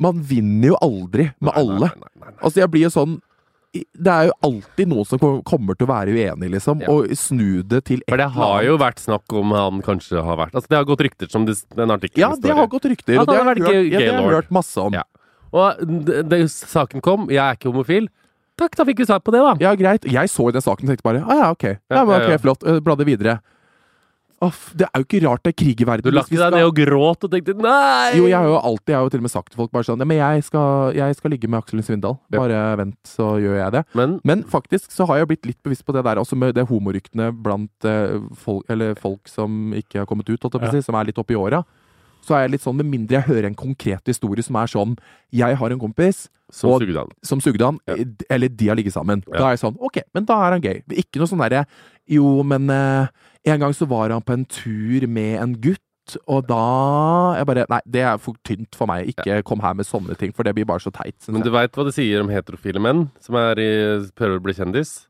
Man 0.00 0.20
vinner 0.28 0.72
jo 0.74 0.78
aldri 0.84 1.30
med 1.40 1.54
alle. 1.56 1.90
Nei, 1.90 2.02
nei, 2.02 2.12
nei, 2.20 2.30
nei. 2.30 2.38
Altså, 2.42 2.60
jeg 2.60 2.70
blir 2.72 2.86
jo 2.86 2.92
sånn 2.92 3.14
Det 3.92 4.12
er 4.12 4.28
jo 4.28 4.34
alltid 4.48 4.90
noen 4.90 5.06
som 5.08 5.20
kommer 5.20 5.76
til 5.78 5.86
å 5.86 5.90
være 5.90 6.14
uenig, 6.16 6.50
liksom, 6.56 6.82
Ja. 6.84 6.90
og 6.92 7.10
snu 7.18 7.62
det 7.62 7.84
til 7.88 8.02
et 8.04 8.10
For 8.10 8.20
det 8.20 8.28
har 8.36 8.62
jo 8.66 8.76
vært 8.80 9.02
snakk 9.02 9.36
om 9.36 9.54
han 9.56 9.82
kanskje 9.82 10.22
har 10.22 10.36
vært 10.40 10.54
Altså, 10.54 10.68
det 10.68 10.78
har 10.78 10.84
gått 10.88 11.04
rykter 11.06 11.30
som 11.30 11.46
det, 11.48 11.56
den 11.74 11.90
artikkelen 11.94 12.24
Ja, 12.24 12.34
det 12.36 12.54
har 12.56 12.66
gått 12.66 12.88
rykter, 12.90 13.18
og 13.20 13.26
det 13.26 13.36
har 13.36 13.50
hørt, 13.52 13.90
ja, 13.92 13.98
det 13.98 14.14
har 14.14 14.30
hørt 14.40 14.50
masse 14.50 14.76
om. 14.80 14.94
Ja. 14.96 15.04
Og 15.52 15.82
det, 16.06 16.22
det, 16.28 16.40
saken 16.50 17.00
kom. 17.04 17.28
Jeg 17.30 17.40
er 17.40 17.56
ikke 17.56 17.70
homofil. 17.70 18.08
Takk, 18.56 18.76
da 18.76 18.86
fikk 18.88 19.02
vi 19.02 19.06
svar 19.08 19.20
på 19.20 19.32
det, 19.34 19.40
da. 19.44 19.52
Ja, 19.60 19.74
greit. 19.76 20.04
Jeg 20.08 20.32
så 20.32 20.48
den 20.52 20.64
saken 20.64 20.88
og 20.88 20.94
tenkte 20.94 21.04
bare 21.06 21.22
ah, 21.24 21.36
ja, 21.42 21.50
ok. 21.52 21.64
Ja, 21.64 22.00
Ja, 22.00 22.04
men, 22.08 22.20
ja, 22.20 22.34
ok. 22.34 22.40
Flott. 22.42 22.64
Eh, 22.64 22.80
Bladde 22.80 23.04
videre. 23.08 23.38
Off, 24.44 24.66
det 24.76 24.84
er 24.84 25.00
jo 25.00 25.06
ikke 25.06 25.20
rart 25.24 25.44
det 25.46 25.52
er 25.54 25.56
krig 25.56 25.80
i 25.80 25.86
verden. 25.88 26.04
Du 26.04 26.12
la 26.12 26.22
ikke 26.26 26.36
deg 26.36 26.52
ned 26.52 26.66
og 26.68 26.74
gråt 26.76 27.24
og 27.24 27.32
tenkte 27.32 27.54
nei! 27.56 28.10
Jo, 28.18 28.26
jeg 28.28 28.36
har 28.36 28.48
jo 28.50 28.58
alltid 28.58 28.92
Jeg 28.92 28.98
har 28.98 29.06
jo 29.06 29.12
til 29.14 29.22
og 29.22 29.26
med 29.26 29.32
sagt 29.32 29.48
til 29.54 29.60
folk 29.62 29.72
bare 29.72 29.88
sånn 29.88 30.02
ja, 30.02 30.08
Men 30.10 30.20
jeg 30.20 30.44
skal, 30.44 30.92
jeg 30.98 31.16
skal 31.16 31.32
ligge 31.32 31.48
med 31.48 31.62
Aksel 31.62 31.80
Svindal. 31.86 32.18
Bare 32.36 32.60
vent, 32.82 32.98
så 33.08 33.30
gjør 33.40 33.56
jeg 33.62 33.76
det. 33.78 33.82
Men 33.96 34.18
Men 34.28 34.44
faktisk 34.52 34.92
så 34.92 35.08
har 35.08 35.22
jeg 35.22 35.30
blitt 35.32 35.48
litt 35.48 35.60
bevisst 35.64 35.86
på 35.88 35.96
det 35.96 36.04
der, 36.04 36.20
også 36.20 36.36
med 36.36 36.52
det 36.58 36.66
homoryktene 36.68 37.30
blant 37.32 37.88
eh, 37.88 38.18
folk, 38.36 38.66
eller 38.72 38.92
folk 39.00 39.30
som 39.32 39.72
ikke 39.76 40.02
har 40.02 40.10
kommet 40.10 40.28
ut, 40.28 40.36
holdt 40.36 40.58
jeg 40.58 40.66
på 40.66 40.68
å 40.68 40.76
si, 40.76 40.84
som 40.84 41.00
er 41.00 41.08
litt 41.08 41.22
oppi 41.22 41.38
åra. 41.38 41.62
Så 42.26 42.34
er 42.34 42.42
jeg 42.46 42.56
litt 42.56 42.64
sånn, 42.64 42.74
med 42.80 42.88
mindre 42.90 43.20
jeg 43.20 43.28
hører 43.28 43.46
en 43.46 43.54
konkret 43.54 44.02
historie 44.10 44.42
som 44.42 44.56
er 44.58 44.66
sånn 44.66 44.96
Jeg 45.32 45.56
har 45.60 45.70
en 45.70 45.78
kompis 45.78 46.24
som 46.50 46.70
og- 46.72 46.80
sugde 46.82 46.98
han. 46.98 47.08
som 47.22 47.40
sugde 47.40 47.64
han, 47.64 47.78
Ja. 47.86 47.94
eh, 47.94 48.04
eller 48.30 48.48
de 48.48 48.66
har 48.68 48.76
ligget 48.76 48.92
sammen. 48.94 49.22
Ja. 49.32 49.38
Da 49.38 49.44
er 49.46 49.56
jeg 49.56 49.60
sånn 49.62 49.76
Ok, 49.80 50.00
men 50.14 50.24
da 50.24 50.34
er 50.46 50.50
han 50.52 50.60
gay. 50.60 50.82
Ikke 50.90 51.18
noe 51.22 51.26
sånn 51.30 51.38
derre 51.48 51.66
Jo, 52.08 52.42
men 52.42 52.68
eh, 52.70 53.06
en 53.46 53.60
gang 53.60 53.72
så 53.72 53.86
var 53.86 54.10
han 54.10 54.22
på 54.22 54.32
en 54.32 54.44
tur 54.44 55.06
med 55.08 55.40
en 55.40 55.54
gutt. 55.54 55.78
Og 56.28 56.46
da 56.46 57.34
Jeg 57.36 57.46
bare 57.46 57.66
Nei, 57.68 57.80
det 57.88 58.02
er 58.02 58.16
for 58.18 58.34
tynt 58.44 58.74
for 58.76 58.86
meg. 58.86 59.08
Ikke 59.08 59.42
kom 59.44 59.58
her 59.60 59.74
med 59.74 59.86
sånne 59.86 60.16
ting, 60.16 60.32
for 60.32 60.44
det 60.44 60.54
blir 60.54 60.64
bare 60.64 60.78
så 60.78 60.92
teit. 60.92 61.16
Men 61.28 61.42
du 61.42 61.50
veit 61.50 61.72
hva 61.72 61.84
det 61.84 61.94
sier 61.94 62.20
om 62.20 62.28
heterofile 62.28 62.80
menn 62.80 63.10
som 63.20 63.34
er 63.34 63.54
i, 63.58 63.70
prøver 64.14 64.38
å 64.38 64.42
bli 64.42 64.52
kjendis? 64.54 65.06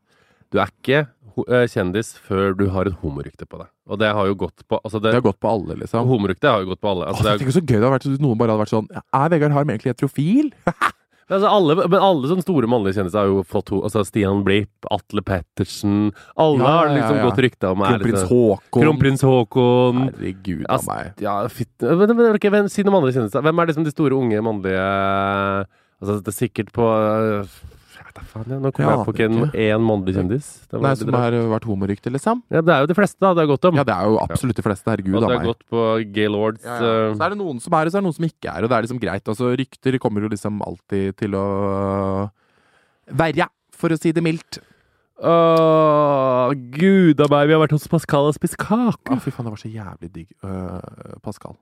Du 0.51 0.57
er 0.59 0.67
ikke 0.81 1.07
eh, 1.49 1.67
kjendis 1.67 2.17
før 2.17 2.57
du 2.57 2.69
har 2.69 2.85
et 2.87 2.93
homorykte 3.01 3.45
på 3.47 3.59
deg. 3.59 3.67
Og 3.87 3.99
det 4.01 4.09
har 4.13 4.27
jo 4.27 4.35
gått 4.35 4.63
på 4.67 4.79
altså 4.83 4.99
det, 4.99 5.13
Det 5.13 5.21
har 5.21 5.25
gått 5.29 5.39
på 5.39 5.49
alle, 5.51 5.77
liksom. 5.79 6.07
Homorykte 6.09 6.51
har 6.51 6.63
jo 6.63 6.73
gått 6.73 6.81
på 6.83 6.91
alle. 6.91 7.07
Altså, 7.07 7.23
Åh, 7.23 7.25
det 7.27 7.33
er, 7.33 7.41
tenk 7.43 7.55
så 7.55 7.63
gøy 7.63 7.73
det 7.77 7.81
hadde 7.81 7.95
vært 7.95 8.07
hvis 8.09 8.23
noen 8.23 8.39
bare 8.39 8.53
hadde 8.53 8.63
vært 8.65 8.73
sånn 8.75 8.87
Er 8.97 9.29
Vegard 9.33 9.55
Harm 9.55 9.71
egentlig 9.73 9.93
heterofil? 9.93 10.49
altså 11.37 11.49
alle, 11.51 11.75
men 11.79 12.03
alle 12.07 12.29
sånne 12.31 12.43
store 12.45 12.69
mannlige 12.71 12.97
kjendiser 12.99 13.19
har 13.23 13.31
jo 13.31 13.41
fått 13.47 13.71
altså 13.75 14.03
Stian 14.07 14.43
Blipp, 14.47 14.89
Atle 14.91 15.23
Pettersen 15.27 15.97
Alle 16.39 16.59
Ja, 16.63 16.73
har 16.77 16.91
liksom 16.93 17.17
ja. 17.19 17.25
gått 17.29 17.41
rykte 17.47 17.71
om 17.71 17.83
Kronprins 17.85 18.19
liksom- 18.21 18.31
Håkon. 18.33 18.83
Kronprins 18.85 19.25
Haakon. 19.27 20.03
Herregud 20.09 20.65
Altså, 20.67 20.91
meg. 20.91 21.23
Ja, 21.23 21.37
fitt 21.47 21.87
men, 21.87 22.05
men, 22.11 22.25
okay, 22.35 22.47
ok, 22.47 22.51
men 22.57 22.69
Si 22.71 22.83
noen 22.87 22.99
andre 23.01 23.15
kjendiser. 23.15 23.43
Hvem 23.43 23.63
er 23.63 23.71
liksom 23.71 23.87
de 23.87 23.95
store, 23.95 24.19
unge, 24.19 24.43
mannlige 24.43 24.87
Altså, 25.97 26.19
det 26.21 26.29
er 26.29 26.37
sikkert 26.37 26.69
på 26.75 26.85
faen, 28.31 28.45
ja. 28.51 28.57
Nå 28.61 28.71
Ja, 28.73 28.89
jeg 28.91 29.05
på 29.07 29.13
ikke 29.13 29.27
en 29.27 29.51
én 29.51 29.83
mannlig 29.85 30.15
kjendis. 30.17 30.47
Det 30.71 30.81
Nei, 30.81 30.93
som 30.99 31.13
har 31.13 31.35
vært 31.53 31.67
homorykte, 31.69 32.11
liksom? 32.13 32.41
Ja, 32.53 32.61
det 32.61 32.73
er 32.73 32.85
jo 32.85 32.89
de 32.91 32.97
fleste, 32.97 33.19
da. 33.21 33.33
Det 33.37 33.43
har 33.45 33.51
gått 33.51 33.67
om. 33.69 33.75
Ja, 33.79 33.83
det 33.87 33.95
er 33.95 34.07
jo 34.11 34.17
absolutt 34.23 34.57
de 34.57 34.65
fleste. 34.65 34.89
Herregud 34.91 35.17
og 35.19 35.25
det 35.27 35.37
har 35.37 35.45
gått 35.45 35.65
på 35.69 35.83
Gaylords 36.15 36.63
Ja, 36.65 36.77
ja. 36.77 36.95
øh, 37.09 37.17
Så 37.17 37.27
er 37.27 37.29
det 37.35 37.39
noen 37.41 37.59
som 37.61 37.73
er 37.77 37.85
det, 37.85 37.93
så 37.93 37.97
er 37.97 38.01
det 38.01 38.07
noen 38.09 38.17
som 38.17 38.29
ikke 38.29 38.53
er 38.53 38.63
og 38.63 38.69
det 38.71 38.77
er 38.77 38.87
liksom 38.87 39.01
greit. 39.03 39.27
Altså, 39.27 39.51
rykter 39.61 39.99
kommer 40.01 40.25
jo 40.25 40.31
liksom 40.33 40.61
alltid 40.65 41.17
til 41.21 41.37
å 41.37 41.45
verre, 43.17 43.47
for 43.77 43.93
å 43.93 43.99
si 43.99 44.11
det 44.11 44.23
mildt. 44.25 44.59
Åh, 45.17 46.51
gud 46.77 47.21
a 47.23 47.27
meg, 47.31 47.47
vi 47.49 47.55
har 47.55 47.61
vært 47.63 47.73
hos 47.73 47.87
Pascal 47.89 48.29
og 48.29 48.35
spist 48.37 48.57
kake. 48.61 49.13
Å, 49.13 49.21
fy 49.21 49.33
faen, 49.33 49.47
det 49.47 49.53
var 49.55 49.61
så 49.61 49.71
jævlig 49.71 50.11
digg. 50.13 50.27
Uh, 50.45 51.17
Pascal. 51.25 51.57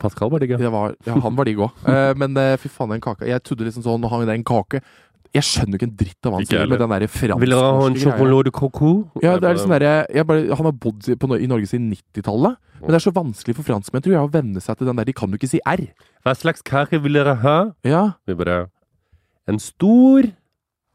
Pascal 0.00 0.30
var 0.32 0.42
digg, 0.42 0.54
ja. 0.54 0.70
Ja, 1.06 1.16
han 1.20 1.36
var 1.36 1.48
digg 1.48 1.58
òg. 1.62 1.82
men 2.18 2.38
uh, 2.38 2.54
fy 2.60 2.70
faen, 2.72 2.94
den 2.94 3.02
kaka 3.04 3.26
Jeg 3.28 3.42
trodde 3.44 3.66
liksom 3.66 3.84
sånn, 3.84 4.00
nå 4.02 4.10
hang 4.12 4.24
det 4.26 4.38
en 4.38 4.46
kake 4.46 4.80
Jeg 5.34 5.42
skjønner 5.42 5.74
jo 5.74 5.78
ikke 5.80 5.88
en 5.90 5.96
dritt 5.98 6.26
av 6.26 6.30
hva 6.32 6.38
han 6.38 6.46
sier, 6.46 6.66
med 6.70 6.78
den 6.78 6.92
derre 6.94 7.08
Vil 7.10 7.50
dere 7.50 7.60
ha 7.60 7.86
en 7.88 7.96
fransk-norske 7.98 8.52
coco? 8.54 8.90
Ja, 9.22 9.32
det 9.42 9.48
er 9.50 9.56
sånn 9.58 9.74
derre 9.74 10.54
Han 10.54 10.68
har 10.68 10.72
bodd 10.72 11.08
i- 11.10 11.16
på, 11.18 11.30
i 11.40 11.46
Norge 11.50 11.66
siden 11.66 11.90
90-tallet. 11.90 12.56
Men 12.80 12.88
det 12.92 12.98
er 13.00 13.04
så 13.10 13.12
vanskelig 13.16 13.56
for 13.56 13.64
franskmenn 13.66 14.02
tror 14.04 14.12
jeg, 14.14 14.22
å 14.22 14.30
venne 14.30 14.60
seg 14.62 14.78
til 14.78 14.86
den 14.86 14.96
der 14.96 15.04
De 15.08 15.12
kan 15.12 15.30
jo 15.30 15.36
ikke 15.40 15.48
si 15.50 15.60
R. 15.66 15.82
Hva 16.24 16.34
slags 16.38 16.62
kake 16.62 17.00
vil 17.02 17.12
dere 17.18 17.34
ha? 17.42 17.56
Ja, 17.84 18.12
Vi 18.26 18.34
bare 18.34 18.68
En 19.48 19.58
stor 19.58 20.22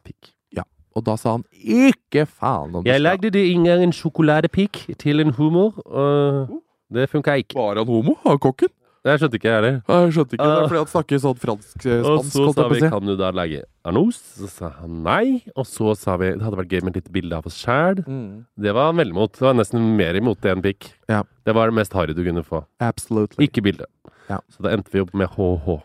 pikk. 0.08 0.32
Ja. 0.56 0.64
Og 0.96 1.04
da 1.04 1.16
sa 1.18 1.32
han 1.36 1.44
ikke 1.54 2.26
faen 2.26 2.74
om 2.76 2.84
det. 2.84 2.94
Jeg 2.94 3.02
lagde 3.02 3.30
det 3.32 3.44
en 3.54 3.64
gang 3.66 3.84
en 3.84 3.92
sjokoladepikk 3.92 4.98
til 4.98 5.20
en 5.22 5.34
humor, 5.38 5.74
og 5.86 6.62
det 6.92 7.10
funka 7.12 7.36
ikke. 7.44 7.54
Var 7.60 7.76
han 7.78 7.86
homo? 7.88 8.16
Han 8.26 8.40
kokken? 8.40 8.70
Jeg 9.08 9.20
skjønte 9.22 9.38
ikke, 9.40 9.48
jeg 9.48 9.56
heller. 9.56 9.76
Jeg 9.88 10.14
skjønte 10.16 10.36
ikke. 10.36 10.46
Det 10.46 10.56
er 10.60 10.66
fordi 10.68 10.80
han 10.82 10.90
snakker 10.92 11.22
sånn 11.24 11.38
fransk-spansk. 11.40 12.10
Og 12.10 12.26
så 12.28 12.48
sa 12.58 12.66
vi 12.74 12.82
kan 12.84 13.08
du 13.08 13.14
da 13.20 13.30
lage 13.32 13.62
Arnos? 13.88 14.20
Så 14.36 14.50
sa 14.52 14.72
han 14.82 14.98
nei. 15.06 15.40
Og 15.56 15.68
så 15.70 15.94
sa 15.96 16.18
vi 16.20 16.34
det 16.34 16.44
hadde 16.44 16.60
vært 16.60 16.76
gøy 16.76 16.84
med 16.84 16.92
et 16.92 17.00
lite 17.06 17.14
bilde 17.16 17.40
av 17.40 17.48
oss 17.48 17.62
sjæl. 17.64 18.04
Mm. 18.04 18.44
Det 18.60 18.74
var 18.76 18.90
han 18.92 19.00
veldig 19.00 19.16
imot. 19.16 19.38
Det 19.40 19.48
var 19.48 19.56
nesten 19.56 19.88
mer 20.00 20.20
imot 20.20 20.42
det 20.44 20.52
enn 20.52 20.66
pikk. 20.66 20.92
Ja. 21.12 21.24
Det 21.48 21.56
var 21.56 21.72
det 21.72 21.80
mest 21.80 21.96
harry 21.96 22.18
du 22.18 22.26
kunne 22.28 22.44
få. 22.44 22.66
Absolutely. 22.84 23.48
Ikke 23.48 23.64
bilde. 23.64 23.88
Ja. 24.28 24.42
Så 24.52 24.68
da 24.68 24.76
endte 24.76 24.92
vi 24.92 25.06
opp 25.06 25.16
med 25.16 25.32
HH. 25.32 25.80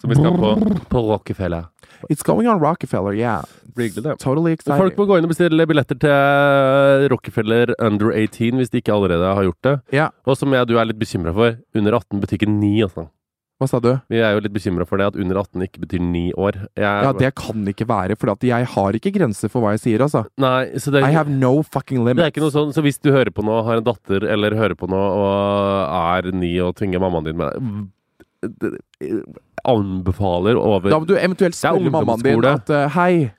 Så 0.00 0.08
vi 0.08 0.16
skal 0.16 0.36
på, 0.40 0.50
på 0.88 1.02
Rockefeller. 1.10 1.66
It's 2.08 2.24
going 2.24 2.48
on 2.48 2.60
Rockefeller, 2.60 3.12
yeah. 3.14 3.44
Hyggelig, 3.76 4.02
det. 4.04 4.16
Totally 4.18 4.56
Folk 4.64 4.96
må 4.98 5.06
gå 5.06 5.18
inn 5.18 5.26
og 5.28 5.30
bestille 5.32 5.66
billetter 5.68 5.98
til 6.00 7.06
Rockefeller 7.12 7.74
Under 7.78 8.10
18 8.16 8.58
hvis 8.58 8.72
de 8.72 8.80
ikke 8.80 8.94
allerede 8.96 9.28
har 9.36 9.46
gjort 9.46 9.62
det. 9.66 9.74
Ja. 9.94 10.08
Og 10.26 10.38
som 10.40 10.52
jeg 10.56 10.68
du 10.68 10.78
er 10.80 10.88
litt 10.88 11.00
bekymra 11.00 11.34
for, 11.36 11.58
under 11.76 11.96
18 12.00 12.22
betyr 12.24 12.40
ikke 12.40 12.50
9, 12.50 12.72
altså. 12.88 13.06
Hva 13.60 13.68
sa 13.68 13.76
du? 13.84 13.90
Vi 14.08 14.16
er 14.24 14.32
jo 14.32 14.40
litt 14.40 14.54
bekymra 14.54 14.86
for 14.88 14.96
det, 14.96 15.10
at 15.12 15.16
under 15.20 15.36
18 15.42 15.66
ikke 15.66 15.82
betyr 15.82 16.00
9 16.00 16.22
år. 16.40 16.56
Jeg, 16.80 17.04
Ja, 17.04 17.12
det 17.12 17.34
kan 17.36 17.68
ikke 17.68 17.84
være, 17.90 18.16
for 18.16 18.32
at 18.32 18.46
jeg 18.48 18.68
har 18.72 18.96
ikke 18.96 19.12
grenser 19.12 19.52
for 19.52 19.60
hva 19.60 19.74
jeg 19.76 19.82
sier, 19.84 20.04
altså. 20.06 20.24
Nei, 20.40 20.78
så 20.80 20.94
det, 20.94 21.04
I 21.04 21.12
have 21.12 21.28
no 21.28 21.58
fucking 21.60 22.00
limits. 22.00 22.22
det 22.22 22.30
er 22.30 22.32
ikke 22.32 22.46
noe 22.46 22.54
sånn, 22.56 22.72
så 22.72 22.80
hvis 22.86 22.96
du 23.04 23.12
hører 23.12 23.28
på 23.36 23.44
noe, 23.44 23.60
har 23.68 23.82
en 23.82 23.84
datter, 23.84 24.24
eller 24.24 24.56
hører 24.56 24.78
på 24.80 24.88
noe 24.88 25.12
og 25.12 25.92
er 26.00 26.32
ni 26.32 26.54
og 26.64 26.72
tvinger 26.80 27.04
mammaen 27.04 27.28
din 27.28 27.36
med 27.36 27.52
Anbefaler 29.68 30.56
over 30.56 30.90
Da 30.90 30.98
må 31.00 31.06
du 31.08 31.16
eventuelt 31.16 31.54
Det 31.56 31.60
spørre 31.60 31.92
mammaen 31.92 32.22
din 32.24 32.44
at 32.44 32.70
eh, 32.70 32.88
hei, 32.96 33.30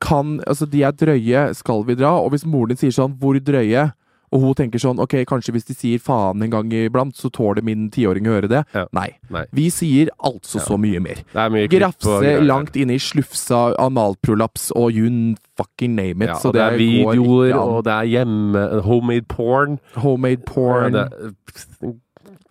kan 0.00 0.40
Altså, 0.46 0.66
de 0.66 0.82
er 0.82 0.92
drøye, 0.92 1.54
skal 1.54 1.84
vi 1.86 1.94
dra? 1.94 2.16
Og 2.20 2.32
hvis 2.34 2.46
moren 2.46 2.74
din 2.74 2.80
sier 2.80 2.94
sånn, 2.94 3.14
hvor 3.20 3.38
drøye? 3.38 3.92
Og 4.34 4.42
hun 4.42 4.54
tenker 4.58 4.82
sånn, 4.82 4.98
ok, 4.98 5.20
kanskje 5.30 5.52
hvis 5.54 5.68
de 5.68 5.76
sier 5.78 6.00
faen 6.02 6.42
en 6.42 6.50
gang 6.50 6.72
iblant, 6.74 7.14
så 7.14 7.30
tåler 7.30 7.62
min 7.62 7.86
tiåring 7.94 8.26
å 8.26 8.32
høre 8.34 8.48
det. 8.50 8.64
Ja. 8.74 8.82
Nei. 8.96 9.12
Nei. 9.30 9.44
Vi 9.54 9.68
sier 9.70 10.10
altså 10.18 10.58
Ja. 10.58 10.64
så 10.66 10.78
mye 10.80 10.98
mer. 11.04 11.20
Er 11.38 11.52
mye 11.54 11.68
Grafse 11.70 12.32
langt 12.42 12.74
inne 12.74 12.96
i 12.96 12.98
slufsa, 12.98 13.76
analprolaps 13.78 14.72
og 14.74 14.90
you 14.90 15.36
fucking 15.56 15.94
name 15.94 16.22
it. 16.22 16.32
Ja, 16.32 16.38
så 16.42 16.48
og 16.50 16.54
det 16.54 16.62
er 16.62 16.78
videoer, 16.80 17.54
og 17.54 17.84
det 17.84 17.92
er 17.92 18.10
hjemme 18.10 18.82
Homemade 18.82 19.28
porn. 19.28 19.78
Homemade 19.94 20.42
porn. 20.42 20.92
Det, 20.98 21.94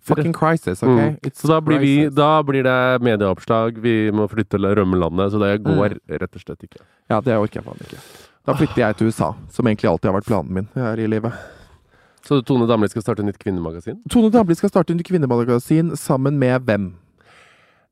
Fucking 0.04 0.34
crisis, 0.36 0.82
OK? 0.84 1.00
Mm. 1.00 1.32
Så 1.32 1.48
da 1.48 1.60
blir, 1.64 1.80
vi, 1.80 1.94
da 2.12 2.28
blir 2.44 2.66
det 2.66 2.78
medieoppslag, 3.04 3.78
vi 3.80 4.10
må 4.12 4.26
flytte 4.28 4.58
eller 4.60 4.76
rømme 4.76 4.98
landet, 5.00 5.32
så 5.32 5.40
det 5.40 5.54
går 5.64 5.96
rett 6.20 6.28
og 6.36 6.42
slett 6.44 6.66
ikke. 6.66 6.82
Ja, 7.08 7.22
det 7.24 7.38
orker 7.40 7.62
jeg 7.62 7.66
faen 7.66 7.84
ikke. 7.86 8.00
Da 8.44 8.56
flytter 8.58 8.82
jeg 8.82 8.98
til 8.98 9.08
USA, 9.08 9.30
som 9.48 9.70
egentlig 9.70 9.88
alltid 9.88 10.10
har 10.10 10.18
vært 10.18 10.28
planen 10.28 10.52
min 10.52 10.68
her 10.76 11.00
i 11.00 11.08
livet. 11.08 11.38
Så 12.24 12.42
Tone 12.44 12.68
Damli 12.68 12.88
skal 12.92 13.04
starte 13.04 13.24
nytt 13.24 13.40
kvinnemagasin? 13.40 14.02
Tone 14.12 14.28
Damli 14.32 14.56
skal 14.56 14.72
starte 14.72 14.92
en 14.92 15.00
kvinnemagasin 15.04 15.94
sammen 16.00 16.36
med 16.40 16.68
hvem? 16.68 16.92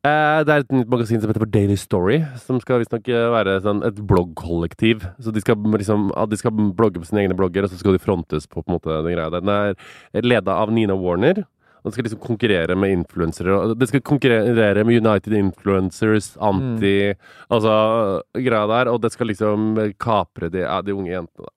Eh, 0.02 0.38
det 0.42 0.50
er 0.50 0.64
et 0.64 0.72
nytt 0.74 0.88
magasin 0.90 1.20
som 1.22 1.30
heter 1.30 1.44
Daily 1.46 1.76
Story, 1.78 2.16
som 2.42 2.56
skal 2.58 2.80
visstnok 2.82 3.06
eh, 3.12 3.26
være 3.30 3.58
sånn, 3.62 3.84
et 3.86 4.00
bloggkollektiv. 4.08 5.04
Så 5.22 5.30
de 5.30 5.42
skal 5.44 5.60
liksom 5.76 6.08
de 6.10 6.38
skal 6.40 6.52
blogge 6.52 6.98
på 6.98 7.06
sine 7.06 7.22
egne 7.22 7.36
blogger, 7.38 7.68
og 7.68 7.70
så 7.70 7.78
skal 7.78 7.94
de 7.94 8.02
frontes 8.02 8.48
på, 8.50 8.64
på 8.64 8.74
måte, 8.74 8.90
den 8.90 9.14
greia 9.14 9.30
der. 9.30 9.44
Den 9.44 9.52
er 9.54 10.26
leda 10.26 10.56
av 10.58 10.72
Nina 10.74 10.96
Warner. 10.98 11.44
Det 11.82 11.92
skal 11.94 12.06
liksom 12.06 12.22
konkurrere 12.22 12.76
med 12.78 12.92
influensere. 12.94 13.74
Det 13.74 13.88
skal 13.90 14.04
konkurrere 14.06 14.84
med 14.86 15.06
United 15.06 15.34
Influencers, 15.34 16.36
anti 16.40 17.14
Altså 17.50 18.22
greia 18.34 18.66
der. 18.70 18.92
Og 18.92 19.02
det 19.02 19.12
skal 19.14 19.32
liksom 19.32 19.74
kapre 19.98 20.50
de, 20.52 20.62
de 20.86 20.94
unge 20.94 21.10
jentene, 21.10 21.48
da. 21.48 21.56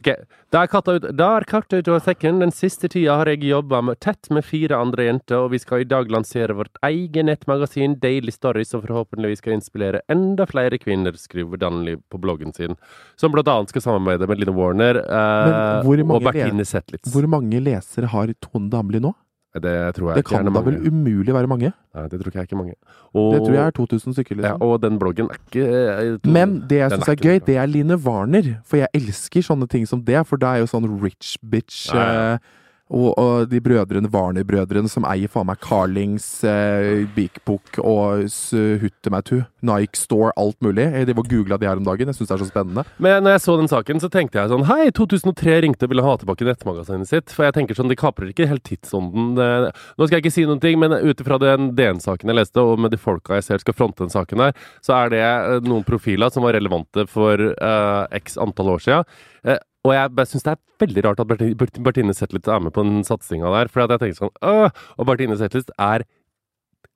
Ok, 0.00 0.14
Da 0.50 0.62
er 0.64 0.70
katta 0.70 0.94
ut, 0.96 1.04
da 1.14 1.26
av 1.36 1.98
sekken. 2.02 2.40
Den 2.40 2.50
siste 2.56 2.88
tida 2.88 3.18
har 3.20 3.28
jeg 3.28 3.44
jobba 3.44 3.82
tett 4.00 4.30
med 4.32 4.46
fire 4.48 4.78
andre 4.80 5.04
jenter, 5.06 5.44
og 5.44 5.52
vi 5.52 5.60
skal 5.60 5.84
i 5.84 5.88
dag 5.88 6.10
lansere 6.10 6.56
vårt 6.56 6.80
eget 6.82 7.28
nettmagasin 7.28 7.98
Daily 8.00 8.32
Stories, 8.32 8.72
som 8.72 8.82
forhåpentligvis 8.82 9.44
skal 9.44 9.58
inspirere 9.58 10.00
enda 10.10 10.46
flere 10.48 10.80
kvinner, 10.80 11.12
skriver 11.20 11.60
Danli 11.60 11.98
på 12.10 12.18
bloggen 12.18 12.56
sin. 12.56 12.78
Som 13.20 13.36
blant 13.36 13.48
annet 13.52 13.70
skal 13.74 13.84
samarbeide 13.84 14.26
med 14.26 14.40
Line 14.40 14.56
Warner 14.56 15.02
eh, 15.04 15.86
og 15.86 16.24
Bertine 16.24 16.64
Zetlitz. 16.64 17.12
Hvor 17.12 17.28
mange 17.28 17.60
lesere 17.60 18.10
har 18.10 18.32
Tone 18.40 18.72
Damli 18.72 19.04
nå? 19.04 19.12
Det 19.54 19.94
tror 19.96 20.10
jeg 20.10 20.14
Det 20.14 20.22
ikke 20.22 20.36
kan 20.36 20.46
er 20.46 20.54
da 20.54 20.60
vel 20.62 20.76
umulig 20.86 21.34
være 21.34 21.48
mange? 21.50 21.72
Nei, 21.94 22.02
det 22.06 22.20
tror 22.20 22.30
ikke 22.30 22.38
jeg 22.38 22.46
ikke 22.46 22.54
er 22.54 22.60
mange. 22.60 22.74
Og, 23.14 23.32
Det 23.34 23.40
tror 23.42 23.54
jeg 23.56 23.66
er 23.66 23.70
2000 23.70 24.14
stykker, 24.14 24.36
ja, 24.36 24.42
liksom. 24.42 24.62
og 24.62 24.82
den 24.82 24.98
bloggen 24.98 25.26
er 25.26 25.40
ikke 25.40 25.64
eh, 25.66 26.30
Men 26.30 26.60
det 26.70 26.78
jeg 26.78 26.90
syns 26.92 27.08
er 27.08 27.12
er, 27.12 27.24
gøy, 27.24 27.40
det 27.46 27.56
er 27.56 27.66
Line 27.66 27.96
Warner. 27.98 28.52
For 28.64 28.78
jeg 28.78 28.88
elsker 28.94 29.42
sånne 29.42 29.66
ting 29.66 29.88
som 29.88 30.04
det, 30.06 30.22
for 30.26 30.38
det 30.38 30.48
er 30.48 30.62
jo 30.62 30.70
sånn 30.70 30.86
rich 31.02 31.34
bitch. 31.42 31.90
Ja, 31.94 32.06
ja. 32.12 32.38
Eh, 32.90 32.96
Og, 32.96 33.14
og 33.18 33.48
de 33.50 33.60
brødrene, 33.62 34.10
Warner-brødrene, 34.10 34.90
som 34.90 35.06
eier 35.08 35.30
faen 35.30 35.48
meg 35.48 35.60
Carlings, 35.64 36.26
eh, 36.44 37.06
Big 37.16 37.40
Book 37.46 37.78
og 37.78 38.26
Huttematu, 38.82 39.42
Nike 39.62 39.98
Store, 39.98 40.32
alt 40.36 40.58
mulig. 40.64 40.88
Jeg 40.90 41.14
var 41.14 41.22
og 41.24 41.30
googla 41.30 41.58
de 41.60 41.68
her 41.68 41.80
om 41.80 41.86
dagen. 41.86 42.10
Jeg 42.10 42.18
syns 42.18 42.30
det 42.30 42.36
er 42.36 42.44
så 42.44 42.50
spennende. 42.50 42.84
Men 42.98 43.24
når 43.24 43.36
jeg 43.36 43.44
så 43.46 43.56
den 43.60 43.70
saken, 43.70 44.02
så 44.02 44.10
tenkte 44.12 44.40
jeg 44.40 44.52
sånn 44.52 44.66
Hei, 44.70 44.90
2003 44.96 45.60
ringte 45.64 45.86
og 45.86 45.92
ville 45.92 46.04
ha 46.04 46.16
tilbake 46.20 46.46
nettmagasinet 46.48 47.10
sitt. 47.10 47.34
For 47.34 47.46
jeg 47.46 47.56
tenker 47.56 47.78
sånn, 47.78 47.90
de 47.92 47.98
kaprer 47.98 48.32
ikke 48.32 48.48
helt 48.50 48.64
tidsånden. 48.66 49.38
Nå 49.38 50.06
skal 50.06 50.18
jeg 50.18 50.24
ikke 50.24 50.34
si 50.34 50.46
noen 50.48 50.62
ting, 50.62 50.78
men 50.80 50.94
ut 50.94 51.22
ifra 51.22 51.38
den 51.42 51.72
DN-saken 51.78 52.32
jeg 52.32 52.40
leste, 52.40 52.62
og 52.64 52.80
med 52.82 52.94
de 52.94 53.00
folka 53.00 53.38
jeg 53.38 53.46
ser 53.46 53.62
skal 53.62 53.76
fronte 53.76 54.04
den 54.04 54.12
saken 54.12 54.44
her, 54.44 54.54
så 54.84 54.96
er 54.98 55.12
det 55.14 55.24
eh, 55.24 55.58
noen 55.66 55.86
profiler 55.86 56.32
som 56.32 56.46
var 56.46 56.56
relevante 56.56 57.06
for 57.10 57.40
uh, 57.40 58.04
x 58.16 58.38
antall 58.40 58.74
år 58.76 58.84
siden. 58.84 59.20
Eh, 59.44 59.60
og 59.86 59.94
jeg 59.94 60.12
bare 60.12 60.28
syns 60.28 60.44
det 60.44 60.52
er 60.52 60.60
veldig 60.82 61.04
rart 61.06 61.20
at 61.22 61.30
Bertine 61.80 62.14
Zetlitz 62.16 62.48
er 62.52 62.60
med 62.60 62.74
på 62.76 62.84
den 62.84 63.04
satsinga 63.06 63.48
der. 63.54 63.70
For 63.72 63.80
jeg 63.80 64.00
tenker 64.02 64.18
sånn 64.18 64.34
Åh! 64.44 64.82
Og 65.00 65.08
Bertine 65.08 65.38
Zetlitz 65.40 65.72
er 65.80 66.04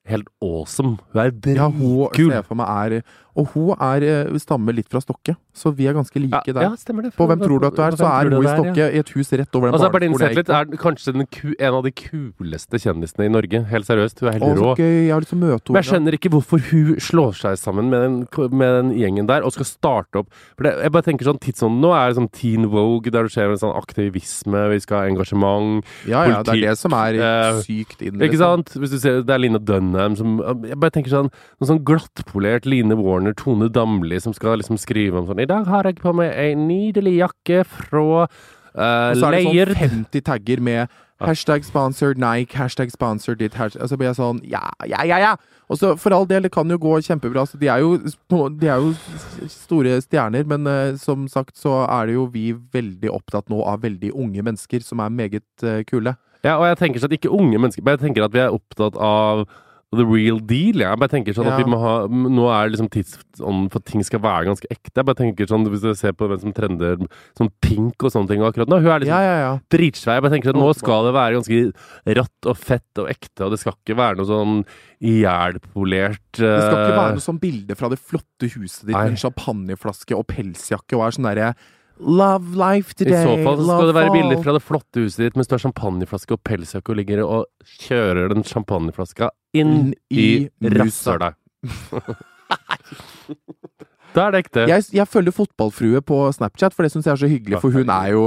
helt 0.06 0.28
awesome. 0.42 0.98
Hun 1.12 1.20
er 1.22 1.56
Ja, 1.56 1.68
hun 1.68 2.08
ser 2.14 2.42
for 2.42 2.54
meg 2.54 2.68
er 2.68 3.02
Og 3.34 3.48
hun 3.50 3.74
er, 3.82 4.04
eh, 4.06 4.38
stammer 4.38 4.72
litt 4.72 4.86
fra 4.88 5.00
Stokke, 5.02 5.34
så 5.52 5.74
vi 5.74 5.88
er 5.88 5.92
ganske 5.96 6.14
like 6.22 6.46
Ja, 6.46 6.52
der. 6.52 6.62
ja, 6.62 6.76
stemmer 6.78 7.02
det. 7.02 7.16
På 7.16 7.26
Hvem 7.26 7.40
tror 7.42 7.58
du 7.58 7.66
at 7.66 7.74
du 7.74 7.82
er, 7.82 7.90
så 7.98 8.06
er 8.06 8.30
hun 8.30 8.44
i 8.44 8.46
Stokke, 8.46 8.78
er, 8.78 8.92
ja. 8.92 8.94
i 8.94 8.98
et 9.02 9.08
hus 9.10 9.32
rett 9.32 9.50
over 9.56 9.66
den 9.66 9.74
Altså, 9.74 9.90
barneskolen 9.90 10.28
jeg 10.28 10.36
gikk 10.36 10.46
på. 10.46 10.54
er 10.54 10.78
kanskje 10.78 11.12
den 11.16 11.26
ku 11.26 11.54
en 11.58 11.74
av 11.74 11.82
de 11.82 11.90
kuleste 11.90 12.78
kjendisene 12.78 13.26
i 13.26 13.32
Norge. 13.34 13.64
Helt 13.66 13.86
seriøst. 13.86 14.20
Hun 14.20 14.28
er 14.28 14.38
helt 14.38 14.58
rå. 14.62 14.76
Jeg 14.78 15.10
har 15.10 15.20
lyst 15.20 15.30
til 15.34 15.38
å 15.38 15.42
møte 15.42 15.72
Men 15.72 15.82
jeg 15.82 15.90
skjønner 15.90 16.12
ikke 16.14 16.30
hvorfor 16.30 16.58
hun 16.70 16.94
slår 17.02 17.34
seg 17.34 17.58
sammen 17.58 17.90
med 17.90 18.00
den, 18.06 18.50
med 18.54 18.70
den 18.78 18.94
gjengen 19.02 19.26
der 19.26 19.42
og 19.42 19.50
skal 19.50 19.66
starte 19.66 20.22
opp 20.22 20.30
For 20.56 20.62
det, 20.68 20.78
jeg 20.84 20.92
bare 20.94 21.02
tenker 21.02 21.26
sånn 21.26 21.40
Tidsånden 21.42 21.80
nå 21.82 21.90
er 21.90 22.14
sånn 22.14 22.30
Teen 22.30 22.70
Vogue, 22.70 23.10
der 23.10 23.26
det 23.26 23.34
skjer 23.34 23.50
en 23.50 23.58
sånn 23.58 23.74
aktivisme, 23.74 24.70
vi 24.70 24.78
skal 24.78 25.02
ha 25.02 25.10
engasjement 25.10 25.82
Ja, 26.06 26.22
ja, 26.28 26.42
det 26.46 26.54
er 26.54 26.70
det 26.70 26.78
som 26.78 26.92
er 26.94 27.18
eh, 27.18 27.60
sykt 27.66 28.00
inn. 28.04 28.22
Ikke 28.22 28.38
sant? 28.38 28.70
Hvis 28.78 28.94
du 28.94 28.98
ser, 29.02 29.22
Det 29.26 29.34
er 29.34 29.42
Line 29.42 29.58
Dunham 29.94 30.16
som 30.18 30.34
Jeg 30.66 30.78
bare 30.80 30.94
tenker 30.94 31.12
sånn 31.12 31.30
Noe 31.30 31.70
sånn 31.70 31.82
glattpolert 31.86 32.66
Line 32.68 32.96
Warner, 32.98 33.34
Tone 33.38 33.70
Damli, 33.72 34.20
som 34.22 34.34
skal 34.36 34.60
liksom 34.60 34.80
skrive 34.80 35.20
om 35.20 35.30
sånn 35.30 35.42
I 35.44 35.48
dag 35.50 35.70
har 35.70 35.88
jeg 35.88 36.02
på 36.02 36.14
meg 36.16 36.34
ei 36.34 36.52
nydelig 36.58 37.18
jakke 37.20 37.64
fra 37.68 38.04
uh, 38.26 38.28
Og 38.76 39.22
så 39.22 39.30
er 39.30 39.38
det 39.38 39.46
sånn 39.48 39.82
50 39.88 40.28
tagger 40.28 40.62
med 40.64 41.00
hashtag 41.24 41.64
sponsored 41.64 42.18
Nike, 42.20 42.58
hashtag 42.58 42.92
sponsored 42.92 43.40
ditt, 43.40 43.56
hashtag 43.58 43.84
Og 43.84 43.92
så 43.92 43.98
blir 44.00 44.10
jeg 44.10 44.20
sånn 44.20 44.42
ja, 44.50 44.66
ja, 44.88 45.04
ja, 45.06 45.20
ja! 45.22 45.34
Og 45.72 45.78
så 45.80 45.94
for 45.96 46.12
all 46.12 46.26
del, 46.28 46.44
det 46.44 46.52
kan 46.52 46.68
jo 46.68 46.76
gå 46.76 46.98
kjempebra. 47.06 47.46
Så 47.48 47.56
de 47.56 47.70
er 47.72 47.80
jo, 47.80 47.94
de 47.96 48.68
er 48.68 48.82
jo 48.82 48.90
store 49.48 49.94
stjerner, 50.04 50.44
men 50.44 50.68
uh, 50.68 50.98
som 51.00 51.24
sagt 51.32 51.56
så 51.56 51.86
er 51.86 52.10
det 52.10 52.18
jo 52.18 52.26
vi 52.34 52.50
veldig 52.52 53.08
opptatt 53.08 53.48
nå 53.48 53.62
av 53.64 53.80
veldig 53.86 54.12
unge 54.12 54.44
mennesker 54.44 54.84
som 54.84 55.00
er 55.00 55.14
meget 55.14 55.64
uh, 55.64 55.80
kule. 55.88 56.12
Ja, 56.44 56.58
og 56.58 56.66
jeg 56.68 56.80
tenker 56.82 57.00
sånn 57.00 57.08
at 57.08 57.16
ikke 57.16 57.32
unge 57.32 57.56
mennesker 57.56 57.80
Men 57.80 57.94
jeg 57.96 58.02
tenker 58.02 58.26
at 58.26 58.34
vi 58.34 58.42
er 58.42 58.52
opptatt 58.52 58.98
av 59.00 59.46
the 59.98 60.06
real 60.08 60.38
deal. 60.40 60.82
Jeg 60.82 61.00
bare 61.00 61.12
tenker 61.12 61.36
sånn 61.36 61.48
at 61.50 61.60
vi 61.60 61.66
må 61.70 61.78
ha 61.82 61.94
Nå 62.08 62.46
er 62.52 62.72
liksom 62.72 62.88
tidsånden 62.92 63.68
for 63.72 63.80
at 63.82 63.88
ting 63.90 64.04
skal 64.06 64.22
være 64.24 64.48
ganske 64.50 64.70
ekte. 64.72 64.94
Jeg 64.98 65.08
bare 65.08 65.20
tenker 65.20 65.50
sånn 65.50 65.66
Hvis 65.70 65.84
du 65.84 65.90
ser 65.98 66.16
på 66.16 66.28
hvem 66.30 66.40
som 66.42 66.54
trender 66.56 67.00
sånn 67.38 67.50
pink 67.64 68.04
og 68.06 68.14
sånne 68.14 68.30
ting 68.32 68.44
akkurat 68.46 68.70
nå 68.70 68.80
Hun 68.82 68.90
er 68.94 69.04
liksom 69.04 69.14
Ja, 69.14 69.22
ja, 69.24 69.36
ja. 69.42 69.52
dritsvær. 69.74 70.18
Jeg 70.18 70.26
bare 70.26 70.34
tenker 70.36 70.52
sånn 70.52 70.62
Nå 70.62 70.72
skal 70.78 71.08
det 71.08 71.14
være 71.18 71.38
ganske 71.38 71.62
rått 72.20 72.50
og 72.50 72.58
fett 72.60 73.02
og 73.02 73.10
ekte, 73.12 73.46
og 73.46 73.54
det 73.54 73.60
skal 73.62 73.76
ikke 73.78 73.98
være 73.98 74.20
noe 74.20 74.28
sånn 74.28 74.58
ihjelpolert 75.04 76.40
Det 76.40 76.50
skal 76.60 76.76
ikke 76.78 76.92
eh, 76.92 76.98
være 76.98 77.16
noe 77.18 77.24
sånn 77.24 77.40
bilde 77.42 77.76
fra 77.78 77.90
det 77.92 78.00
flotte 78.00 78.50
huset 78.54 78.86
ditt 78.88 78.94
med 78.96 79.14
en 79.14 79.20
champagneflaske 79.20 80.16
og 80.16 80.26
pelsjakke 80.30 80.98
og 80.98 81.06
er 81.06 81.16
sånn 81.16 81.28
derre 81.30 81.54
Love 82.00 82.56
life 82.58 82.94
today. 82.98 83.14
I 83.14 83.22
så 83.22 83.34
fall 83.44 83.60
så 83.60 83.66
skal 83.68 83.90
det 83.90 83.94
være 83.94 84.14
bilder 84.14 84.40
fra 84.42 84.54
det 84.56 84.62
flotte 84.66 85.04
huset 85.04 85.28
ditt 85.28 85.36
mens 85.38 85.46
du 85.50 85.54
har 85.54 85.62
champagneflaske 85.62 86.34
og 86.34 86.42
pelsjakke 86.46 86.90
og 86.90 86.98
ligger 86.98 87.22
og 87.24 87.44
kjører 87.84 88.32
den 88.34 88.42
champagneflaska 88.46 89.30
inn 89.54 89.92
i, 90.10 90.48
i 90.50 90.74
rasshøla. 90.74 91.34
Da 94.14 94.28
er 94.28 94.34
det 94.34 94.44
ekte. 94.44 94.64
Jeg, 94.70 94.84
jeg 94.94 95.10
følger 95.10 95.34
Fotballfrue 95.34 95.98
på 96.06 96.18
Snapchat, 96.36 96.74
for 96.74 96.86
det 96.86 96.92
syns 96.94 97.08
jeg 97.08 97.16
er 97.16 97.22
så 97.24 97.30
hyggelig, 97.30 97.58
for 97.62 97.74
hun 97.74 97.90
er 97.90 98.12
jo 98.14 98.26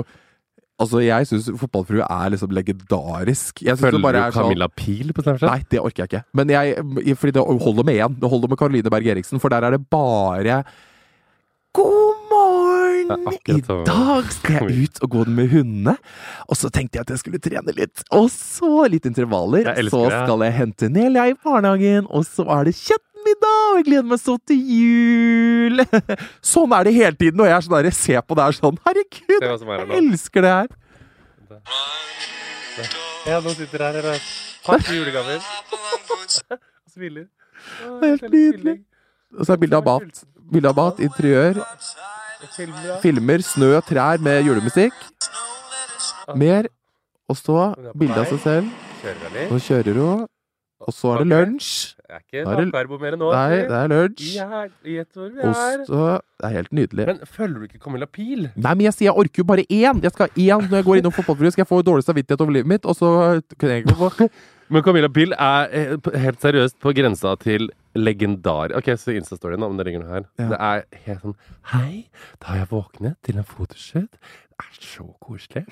Altså, 0.77 0.99
jeg 1.01 1.25
syns 1.25 1.47
Fotballfrue 1.57 2.03
er 2.05 2.29
liksom 2.29 2.51
legendarisk. 2.53 3.63
Jeg 3.65 3.79
Følger 3.79 3.95
det 3.97 4.03
bare 4.03 4.27
du 4.27 4.35
Camilla 4.35 4.67
sånn- 4.67 4.75
Pil 4.77 5.13
på 5.15 5.23
Snapchat? 5.23 5.49
Nei, 5.49 5.63
det 5.71 5.79
orker 5.79 6.03
jeg 6.03 6.09
ikke. 6.11 6.23
Men 6.37 6.51
jeg, 6.53 7.15
fordi 7.17 7.33
det 7.33 7.45
holder 7.47 7.83
med 7.87 7.95
én. 7.95 8.19
Det 8.21 8.29
holder 8.29 8.47
med 8.51 8.59
Caroline 8.59 8.91
Berg 8.93 9.07
Eriksen, 9.07 9.39
for 9.41 9.49
der 9.49 9.63
er 9.65 9.71
det 9.71 9.89
bare 9.89 10.63
God 11.73 12.13
morgen! 12.29 12.57
Det 12.57 12.65
er 12.67 12.75
akkurat 12.77 12.96
I 13.07 13.59
dag 13.87 14.31
skal 14.35 14.67
jeg 14.67 14.87
ut 14.87 15.01
og 15.05 15.11
gå 15.13 15.25
med 15.31 15.51
hundene. 15.51 15.95
Og 16.47 16.59
så 16.59 16.71
tenkte 16.73 16.99
jeg 16.99 17.07
at 17.07 17.13
jeg 17.13 17.21
skulle 17.21 17.41
trene 17.43 17.75
litt. 17.77 18.03
Og 18.15 18.29
så 18.33 18.87
litt 18.91 19.07
intervaller. 19.07 19.69
Så 19.89 20.03
skal 20.11 20.45
jeg 20.47 20.57
hente 20.57 20.89
Nelia 20.91 21.27
i 21.31 21.35
barnehagen, 21.35 22.09
og 22.09 22.25
så 22.27 22.45
er 22.57 22.67
det 22.67 22.75
kjøttmiddag! 22.79 23.61
Og 23.67 23.79
jeg 23.79 23.87
gleder 23.89 24.09
meg 24.11 24.21
så 24.23 24.37
til 24.47 24.73
jul! 24.77 25.85
sånn 26.53 26.75
er 26.77 26.89
det 26.89 26.95
hele 26.97 27.15
tiden, 27.19 27.43
og 27.43 27.49
jeg 27.49 27.57
er 27.57 27.67
sånn 27.67 27.77
der, 27.77 27.89
jeg 27.91 27.99
ser 27.99 28.25
på 28.27 28.37
det 28.37 28.47
her 28.47 28.57
sånn 28.59 28.81
Herregud, 28.87 29.37
er 29.37 29.85
jeg 29.85 30.01
elsker 30.01 30.47
det 30.47 30.53
her! 30.57 30.75
Ja, 33.27 33.39
nå 33.43 33.51
sitter 33.57 33.83
her 33.83 34.11
og 34.13 34.27
for 34.67 34.93
julegaver. 34.93 35.39
Og 36.51 36.59
smiler. 36.93 37.27
Det 38.01 38.07
er 38.07 38.13
helt 38.13 38.31
nydelig. 38.31 38.75
Og 39.37 39.47
så 39.47 39.55
er 39.55 39.61
bildet 39.61 39.79
av 39.79 39.87
mat. 39.87 40.23
Bilde 40.51 40.71
av 40.71 40.77
mat, 40.77 40.99
interiør, 41.03 41.59
filmer, 43.03 43.43
snø, 43.45 43.75
og 43.77 43.85
trær 43.87 44.21
med 44.23 44.43
julemusikk. 44.47 44.97
Mer. 46.35 46.69
Og 47.27 47.35
så 47.35 47.73
bilde 47.97 48.21
av 48.21 48.29
seg 48.31 48.43
selv. 48.43 48.73
Nå 49.51 49.59
kjører 49.59 49.99
hun. 49.99 50.25
Og 50.87 50.93
så 50.93 51.13
er 51.15 51.23
det 51.23 51.27
lunsj. 51.31 51.69
Det 51.97 52.15
er 52.15 52.21
ikke 52.21 52.41
er 52.45 52.89
mer 53.01 53.15
nå. 53.19 53.29
Nei, 53.33 53.55
det 53.67 53.77
er 53.77 53.89
lunsj. 53.91 54.27
Ost 55.49 55.89
og 55.89 56.21
Det 56.37 56.45
er 56.45 56.53
helt 56.53 56.71
nydelig. 56.71 57.07
Men 57.09 57.19
følger 57.25 57.57
du 57.57 57.65
ikke 57.65 57.81
Camilla 57.83 58.05
Pil? 58.05 58.45
Nei, 58.55 58.73
men 58.75 58.85
jeg 58.85 58.93
sier 58.95 59.09
jeg 59.09 59.17
orker 59.23 59.41
jo 59.41 59.47
bare 59.49 59.65
én! 59.65 60.03
Jeg 60.05 60.13
skal 60.13 60.29
ha 60.29 60.33
én 60.37 60.69
når 60.69 60.77
jeg 60.79 60.87
går 60.87 61.01
innom 61.01 61.15
fotballfrue. 61.15 61.51
Skal 61.55 61.65
jeg 61.65 61.71
få 61.71 61.81
dårlig 61.81 62.05
samvittighet 62.05 62.45
over 62.45 62.55
livet 62.55 62.69
mitt, 62.69 62.85
og 62.85 62.95
så 62.95 63.09
kan 63.57 63.73
jeg 63.73 63.83
ikke 63.83 63.97
få 63.97 64.29
Men 64.71 64.83
Camilla 64.83 65.07
Pil 65.07 65.33
er 65.33 65.69
eh, 65.71 66.09
helt 66.21 66.41
seriøst 66.43 66.77
på 66.83 66.91
grensa 66.93 67.33
til 67.39 67.69
legendar. 67.97 68.73
Ok, 68.77 68.91
så 68.99 69.15
Insta-storyen, 69.15 69.61
da, 69.63 69.69
om 69.69 69.77
det 69.79 69.87
ligger 69.87 70.03
noe 70.03 70.13
her. 70.13 70.27
Ja. 70.39 70.49
Det 70.51 70.59
er 70.69 70.83
helt 71.07 71.23
sånn 71.25 71.37
Hei, 71.73 71.91
da 72.41 72.51
har 72.51 72.61
jeg 72.61 72.69
våknet 72.71 73.17
til 73.25 73.41
en 73.41 73.47
fotoshoot. 73.47 74.21
Det 74.57 74.65
er 74.65 74.79
så 74.81 75.05
koselig. 75.23 75.65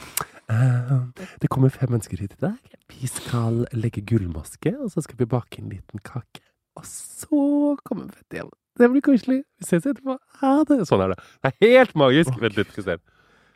Uh, 0.51 1.07
det 1.41 1.49
kommer 1.53 1.73
fem 1.73 1.93
mennesker 1.93 2.21
hit 2.21 2.35
i 2.37 2.43
dag. 2.47 2.75
Vi 2.91 3.09
skal 3.09 3.63
legge 3.73 4.03
gullmaske, 4.05 4.75
og 4.77 4.91
så 4.93 5.05
skal 5.05 5.21
vi 5.21 5.29
bake 5.29 5.61
en 5.61 5.71
liten 5.73 6.03
kake. 6.05 6.43
Og 6.75 6.85
så 6.89 7.75
kommer 7.87 8.11
fett 8.11 8.39
igjen. 8.39 8.53
Det 8.75 8.89
blir 8.91 9.03
koselig. 9.05 9.43
Vi 9.61 9.67
ses 9.69 9.85
etterpå. 9.85 10.17
Ha 10.41 10.55
det. 10.67 10.81
Sånn 10.89 11.05
er 11.05 11.13
det. 11.13 11.21
Det 11.39 11.53
er 11.71 11.77
helt 11.79 11.95
magisk. 11.97 12.35
Vent 12.41 12.59
litt, 12.59 12.73
skal 12.73 12.83
vi 12.83 12.89
se. 12.91 12.97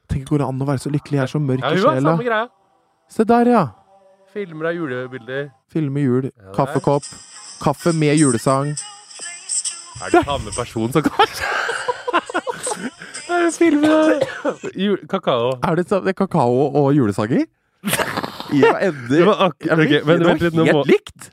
Tenk, 0.09 0.29
går 0.29 0.41
det 0.41 0.47
an 0.47 0.63
å 0.63 0.69
være 0.69 0.81
så 0.85 0.91
lykkelig? 0.93 1.19
Jeg 1.19 1.25
er 1.27 1.33
så 1.33 1.41
mørk 1.43 1.65
i 1.67 1.73
hun 1.75 1.83
sjela. 1.83 2.45
Se 3.11 3.25
der, 3.27 3.51
ja. 3.51 3.65
Filmer 4.33 4.69
av 4.69 4.77
julebilder. 4.77 5.51
Filmer 5.73 6.05
jul. 6.05 6.31
Kaffekopp. 6.55 7.05
Kaffe 7.61 7.93
med 7.93 8.15
julesang. 8.19 8.73
Er 9.99 10.09
det 10.13 10.23
samme 10.25 10.51
person 10.55 10.91
som 10.93 11.01
kanskje 11.03 11.43
Er 13.29 13.49
det 13.49 14.73
jul- 14.79 15.03
kakao? 15.11 15.59
Er 15.63 15.75
det, 15.75 15.87
så- 15.89 15.99
det 16.03 16.09
er 16.09 16.13
kakao 16.25 16.71
og 16.75 16.93
julesanger? 16.95 17.45
Ja. 18.53 18.73
Det 19.09 19.25
var 19.25 19.35
ak- 19.49 19.65
Jeg 19.67 19.77
vet 19.77 19.85
ok, 19.85 19.91
ikke, 19.91 20.05
men 20.05 20.19
det 20.19 20.27
var 20.27 20.35
litt, 20.39 20.53
nå 20.53 20.65
må- 20.73 20.85
likt! 20.87 21.29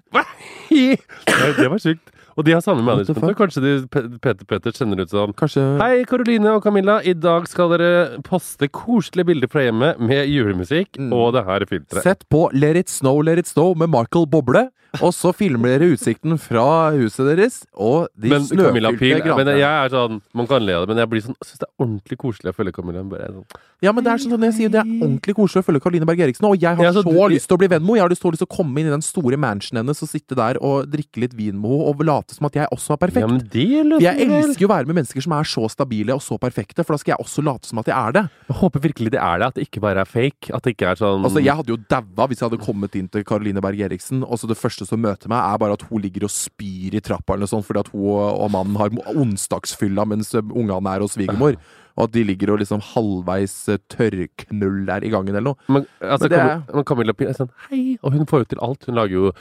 Nei, 0.71 1.53
det 1.57 1.71
var 1.71 1.79
sykt. 1.79 2.11
Og 2.37 2.45
de 2.45 2.53
har 2.53 2.61
samme 2.61 2.83
management. 2.85 3.37
Kanskje 3.39 3.63
de, 3.63 3.87
Peter 4.21 4.45
Peter 4.45 4.71
sender 4.77 5.01
ut 5.01 5.09
sånn 5.09 5.33
Kanskje 5.35 5.79
Hei, 5.81 6.05
Karoline 6.05 6.47
og 6.53 6.63
Camilla. 6.63 6.99
I 7.03 7.15
dag 7.15 7.47
skal 7.49 7.71
dere 7.73 8.19
poste 8.23 8.69
koselige 8.69 9.25
bilder 9.25 9.49
fra 9.49 9.61
hjemmet 9.65 9.99
med 9.99 10.29
julemusikk 10.29 10.99
Mm. 11.01 11.13
og 11.17 11.33
det 11.33 11.45
her 11.47 11.61
filteret. 11.65 12.03
Sett 12.03 12.29
på 12.29 12.51
Let 12.53 12.77
It 12.77 12.89
Snow, 12.91 13.23
Let 13.23 13.39
It 13.39 13.47
Snow 13.49 13.75
med 13.75 13.89
Michael 13.89 14.27
Boble. 14.27 14.69
Og 15.03 15.13
så 15.15 15.33
filmer 15.37 15.75
dere 15.75 15.91
utsikten 15.95 16.37
fra 16.41 16.91
huset 16.97 17.27
deres 17.29 17.61
og 17.75 18.09
de 18.17 18.31
Men 18.33 18.47
Camilla 18.49 18.93
Pil 18.97 19.23
men 19.37 19.51
jeg 19.57 19.63
er 19.67 19.93
sånn 19.93 20.21
Man 20.35 20.47
kan 20.47 20.63
le 20.65 20.75
av 20.77 20.85
det, 20.87 20.95
men 20.95 21.01
jeg 21.03 21.11
blir 21.13 21.25
sånn 21.25 21.37
syns 21.45 21.61
det 21.63 21.67
er 21.69 21.85
ordentlig 21.85 22.19
koselig 22.23 22.53
å 22.53 22.57
følge 22.57 22.73
Camilla. 22.77 23.03
Sånn. 23.03 23.45
Ja, 23.85 23.93
men 23.93 24.05
det 24.05 24.13
er 24.13 24.23
sånn 24.23 24.33
som 24.37 24.45
jeg 24.47 24.55
sier, 24.57 24.71
det 24.73 24.81
er 24.81 24.89
ordentlig 24.89 25.35
koselig 25.37 25.63
å 25.63 25.67
følge 25.67 25.83
Karoline 25.85 26.07
Berg 26.09 26.21
Eriksen. 26.27 26.47
Og 26.49 26.57
jeg 26.61 26.77
har 26.77 26.85
Ja, 26.85 26.93
så 26.93 27.03
så, 27.03 27.13
du- 27.13 27.35
lyst 27.35 27.49
til 27.49 27.57
å 27.57 27.61
bli 27.61 27.69
venn 27.69 27.83
med 27.83 27.89
henne. 27.97 27.97
Jeg 27.97 28.09
har 28.09 28.15
så 28.17 28.31
lyst 28.33 28.43
til 28.45 28.49
å 28.49 28.57
komme 28.57 28.81
inn 28.81 28.87
i 28.89 28.95
den 28.95 29.03
store 29.05 29.37
mansionen 29.37 29.83
hennes 29.85 30.03
og 30.03 30.09
sitte 30.09 30.35
der 30.39 30.57
og 30.63 30.89
drikke 30.91 31.21
litt 31.25 31.35
vin 31.37 31.55
med 31.61 31.71
henne 31.71 31.91
og 31.91 32.05
late 32.07 32.35
som 32.35 32.47
at 32.47 32.55
jeg 32.55 32.69
også 32.73 32.95
er 32.95 33.01
perfekt. 33.03 33.27
Ja, 33.27 33.27
men 33.27 33.39
det 33.39 33.67
For 33.97 34.07
jeg 34.07 34.29
elsker 34.31 34.61
jo 34.65 34.69
å 34.69 34.75
være 34.77 34.87
med 34.87 34.97
mennesker 35.03 35.23
som 35.23 35.33
er 35.37 35.45
så 35.45 35.69
stabile 35.71 36.15
og 36.15 36.23
så 36.23 36.39
perfekte, 36.41 36.85
for 36.85 36.95
da 36.95 36.99
skal 37.03 37.17
jeg 37.17 37.27
også 37.27 37.45
late 37.45 37.67
som 37.67 37.79
at 37.83 37.87
jeg 37.87 37.97
er 37.97 38.13
det. 38.13 38.25
Jeg 38.49 38.57
håper 38.63 38.81
virkelig 38.81 39.11
det 39.13 39.21
er 39.21 39.39
det, 39.39 39.47
at 39.47 39.55
det 39.55 39.67
ikke 39.69 39.81
bare 39.83 40.01
er 40.01 40.09
fake. 40.09 40.51
At 40.55 40.63
det 40.63 40.77
ikke 40.77 40.91
er 40.93 40.97
sånn 41.01 41.25
Altså, 41.27 41.43
Jeg 41.43 41.55
hadde 41.57 41.69
jo 41.69 41.77
daua 41.91 42.27
hvis 42.29 42.41
jeg 42.41 42.49
hadde 42.51 42.63
kommet 42.65 42.95
inn 42.97 43.09
til 43.09 43.25
Karoline 43.25 43.61
Berg 43.61 43.79
Eriksen, 43.81 44.23
og 44.25 44.39
så 44.39 44.47
det 44.49 44.57
første 44.57 44.86
som 44.89 45.03
møter 45.03 45.31
meg, 45.33 45.41
er 45.41 45.63
bare 45.63 45.77
at 45.79 45.85
hun 45.89 46.03
ligger 46.05 46.27
og 46.29 46.33
spyr 46.33 46.97
i 46.97 47.03
trappa 47.05 47.35
eller 47.35 47.47
noe 47.47 47.55
sånt, 47.55 47.67
fordi 47.69 47.83
at 47.83 47.91
hun 47.95 48.07
og 48.27 48.53
mannen 48.55 48.79
har 48.81 48.95
onsdagsfylla 49.15 50.07
mens 50.09 50.35
ungene 50.39 50.95
er 50.95 51.05
hos 51.05 51.19
svigermor. 51.19 51.59
Og 51.97 52.05
at 52.05 52.13
de 52.13 52.25
ligger 52.29 52.53
og 52.53 52.61
liksom 52.61 52.83
halvveis 52.93 53.55
tørrknuller 53.89 54.27
tørrknull 54.37 54.87
der 54.87 55.05
i 55.07 55.11
gangen 55.13 55.35
eller 55.35 55.53
noe. 55.53 55.57
Men, 55.73 55.87
altså, 56.01 56.29
Men 56.29 56.35
det 56.37 56.75
men 56.75 56.85
Camilla 56.85 57.15
Pil 57.17 57.29
er 57.31 57.37
sånn 57.39 57.51
Hei! 57.71 57.99
Og 58.03 58.13
hun 58.13 58.27
får 58.29 58.43
jo 58.45 58.49
til 58.53 58.61
alt. 58.67 58.85
Hun 58.89 58.99
lager 58.99 59.15
jo 59.17 59.33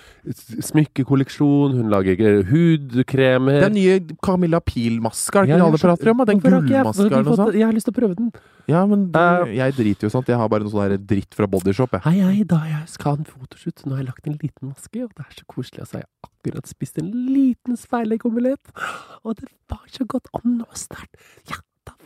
smykkekolleksjon, 0.70 1.76
hun 1.80 1.90
lager 1.94 2.22
eh, 2.22 2.42
hudkremer 2.50 3.62
Den 3.66 3.76
nye 3.78 4.00
Camilla 4.24 4.62
Pil-maska, 4.64 5.44
er 5.44 5.50
det 5.50 5.56
ikke 5.58 5.68
alle 5.70 5.82
prater 5.84 6.12
om? 6.14 6.24
Den 6.26 6.40
Hvorfor 6.42 6.58
og 6.58 6.70
jeg- 6.70 6.84
har 6.86 7.36
sånt? 7.36 7.56
Jeg 7.56 7.66
har 7.66 7.74
lyst 7.74 7.86
til 7.90 7.94
å 7.94 8.00
prøve 8.00 8.16
den. 8.16 8.32
Ja, 8.68 8.86
men 8.86 9.12
du, 9.12 9.20
Eh, 9.20 9.56
jeg 9.58 9.74
driter 9.74 10.08
jo 10.08 10.10
sånt. 10.10 10.28
Jeg 10.28 10.38
har 10.38 10.48
bare 10.50 10.64
noe 10.64 10.72
sånn 10.72 11.06
dritt 11.06 11.34
fra 11.36 11.48
Bodyshop, 11.48 11.92
jeg. 11.92 12.02
Hei, 12.02 12.20
hei, 12.20 12.44
da 12.44 12.64
jeg 12.66 12.88
skal 12.90 13.12
ha 13.12 13.18
en 13.18 13.26
fotoshoot, 13.26 13.86
nå 13.86 13.92
har 13.96 14.04
jeg 14.04 14.08
lagt 14.08 14.28
en 14.28 14.38
liten 14.42 14.70
maske, 14.70 15.04
og 15.04 15.12
det 15.16 15.26
er 15.26 15.36
så 15.38 15.46
koselig. 15.48 15.80
Altså, 15.86 16.00
jeg 16.00 16.06
har 16.06 16.30
akkurat 16.30 16.68
spist 16.68 16.98
en 16.98 17.12
liten 17.12 17.76
sveileggomelett, 17.78 18.66
og 19.24 19.36
det 19.36 19.50
var 19.70 19.86
så 19.92 20.06
godt. 20.06 20.28
Og 20.34 20.42
nå 20.46 20.66
snart, 20.74 21.10
ja, 21.50 21.58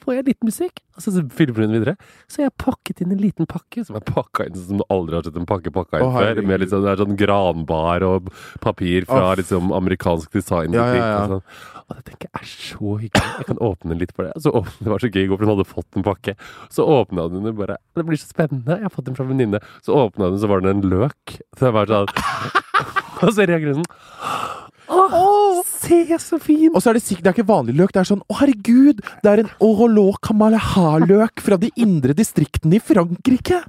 får 0.10 0.18
jeg 0.18 0.26
litt 0.32 0.48
musikk. 0.48 0.82
Og 0.98 1.04
så 1.06 1.14
filmer 1.32 1.64
hun 1.64 1.76
videre. 1.78 1.94
Så 2.28 2.42
jeg 2.42 2.50
har 2.50 2.56
pakket 2.60 3.04
inn 3.04 3.14
en 3.14 3.22
liten 3.22 3.48
pakke, 3.50 3.84
som 3.88 3.96
er 4.00 4.04
pakka 4.04 4.50
inn 4.50 4.58
som 4.58 4.82
du 4.82 4.86
aldri 4.92 5.16
har 5.16 5.28
sett 5.28 5.38
en 5.40 5.48
pakke 5.48 5.72
pakka 5.76 6.02
inn 6.02 6.08
oh, 6.10 6.18
før. 6.18 6.42
Med 6.50 6.66
sånn, 6.72 6.84
det 6.84 6.92
er 6.92 7.04
sånn 7.04 7.20
granbar 7.20 8.06
og 8.08 8.32
papir 8.64 9.08
fra 9.08 9.30
oh. 9.30 9.38
liksom 9.40 9.72
amerikansk 9.76 10.34
design. 10.36 10.76
Ja, 10.76 10.90
ja, 10.92 11.06
ja. 11.06 11.22
Og, 11.22 11.38
sånn. 11.38 11.80
og 11.86 12.00
det 12.00 12.06
tenker 12.10 12.28
jeg 12.28 12.42
er 12.42 12.52
så 12.56 12.98
hyggelig. 13.06 13.32
Jeg 13.38 13.50
kan 13.52 13.64
åpne 13.70 13.94
den 13.94 14.04
litt 14.04 14.16
for 14.18 14.28
det. 14.28 14.44
Så 14.44 14.54
åpne, 14.60 14.76
det 14.82 14.94
var 14.96 15.06
så 15.06 15.14
gøy 15.14 15.22
i 15.24 15.30
går, 15.30 15.40
for 15.40 15.48
hun 15.48 15.56
hadde 15.56 15.70
fått 15.70 16.02
en 16.02 16.08
pakke. 16.10 16.38
Så 16.74 16.90
åpna 16.98 17.28
hun 17.30 17.40
den 17.40 17.54
og 17.54 17.62
bare 17.62 17.80
Det 17.96 18.08
blir 18.10 18.20
så 18.20 18.32
spennende. 18.34 18.80
Jeg 18.82 18.90
har 18.90 18.96
fått 18.98 19.12
den 19.12 19.20
fra 19.20 19.30
venninne. 19.30 19.64
Så 19.86 19.96
åpna 19.96 20.28
hun 20.28 20.36
den, 20.36 20.44
så 20.44 20.52
var 20.52 20.66
det 20.66 20.74
en 20.74 20.88
løk. 20.90 21.40
Så 21.56 21.70
jeg 21.70 21.78
bare 21.80 22.04
sånn 22.04 22.66
Og 23.20 23.34
så 23.36 23.44
reagerer 23.44 23.76
hun 23.76 23.84
sånn 23.84 24.49
Å, 24.90 25.62
se 25.70 26.02
så 26.22 26.40
fin! 26.42 26.70
Og 26.74 26.82
så 26.82 26.92
er 26.92 26.98
det 26.98 27.04
sikkert, 27.06 27.26
det 27.26 27.32
er 27.32 27.38
ikke 27.38 27.52
vanlig 27.52 27.76
løk. 27.78 27.94
Det 27.94 28.02
er 28.02 28.10
sånn 28.10 28.24
Å, 28.26 28.38
herregud! 28.42 29.04
Det 29.24 29.32
er 29.32 29.44
en 29.44 29.52
Orolo 29.64 30.08
Kamalaha-løk 30.26 31.44
fra 31.46 31.60
de 31.62 31.72
indre 31.80 32.18
distriktene 32.18 32.80
i 32.80 32.84
Frankrike! 32.84 33.62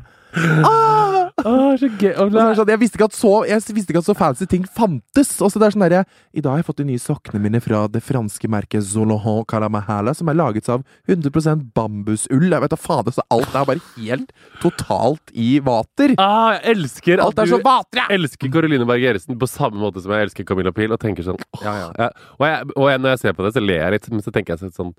Ah! 0.65 1.31
Ah, 1.41 1.75
så 1.79 1.89
gøy. 1.89 2.13
Sånn, 2.57 2.69
jeg, 2.69 2.81
visste 2.83 3.07
så, 3.17 3.31
jeg 3.49 3.75
visste 3.75 3.95
ikke 3.95 4.03
at 4.03 4.09
så 4.09 4.17
fancy 4.17 4.47
ting 4.51 4.67
fantes. 4.69 5.33
Og 5.41 5.53
så 5.53 5.61
det 5.61 5.69
er 5.69 5.75
sånn 5.75 5.85
derre 5.85 6.03
I 6.37 6.43
dag 6.45 6.53
har 6.53 6.63
jeg 6.63 6.69
fått 6.69 6.81
de 6.83 6.87
nye 6.91 7.03
sokkene 7.03 7.41
mine 7.43 7.61
fra 7.65 7.85
det 7.93 8.03
franske 8.05 8.51
merket 8.51 8.85
Zolohon 8.87 9.47
Kalamahala, 9.51 10.15
som 10.17 10.31
er 10.31 10.39
laget 10.39 10.69
av 10.73 10.85
100% 11.09 11.71
bambusull. 11.77 12.49
Jeg 12.51 12.65
vet 12.65 12.75
da 12.75 12.81
fader, 12.81 13.17
så 13.17 13.25
alt 13.33 13.55
er 13.57 13.69
bare 13.69 13.85
helt 13.97 14.35
totalt 14.63 15.35
i 15.35 15.51
vater. 15.65 16.17
Ah, 16.21 16.57
jeg 16.59 16.77
elsker 16.77 17.25
Alt 17.25 17.41
er 17.41 17.51
så 17.51 17.61
vater, 17.65 18.03
ja! 18.03 18.09
elsker 18.15 18.51
Caroline 18.53 18.87
Berg 18.89 19.05
Eriksen 19.13 19.39
på 19.41 19.49
samme 19.51 19.81
måte 19.81 20.03
som 20.03 20.13
jeg 20.15 20.29
elsker 20.29 20.47
Camilla 20.49 20.73
Pil, 20.75 20.93
og 20.95 21.01
tenker 21.03 21.27
sånn 21.27 21.41
Ja, 21.63 21.75
ja. 21.87 22.11
og, 22.39 22.45
jeg, 22.47 22.73
og 22.77 22.91
jeg, 22.91 23.03
når 23.03 23.15
jeg 23.15 23.23
ser 23.25 23.37
på 23.37 23.47
det, 23.47 23.55
så 23.57 23.63
ler 23.65 23.85
jeg 23.85 23.97
litt, 23.97 24.11
men 24.13 24.25
så 24.25 24.35
tenker 24.35 24.57
jeg 24.57 24.75
sånn 24.77 24.95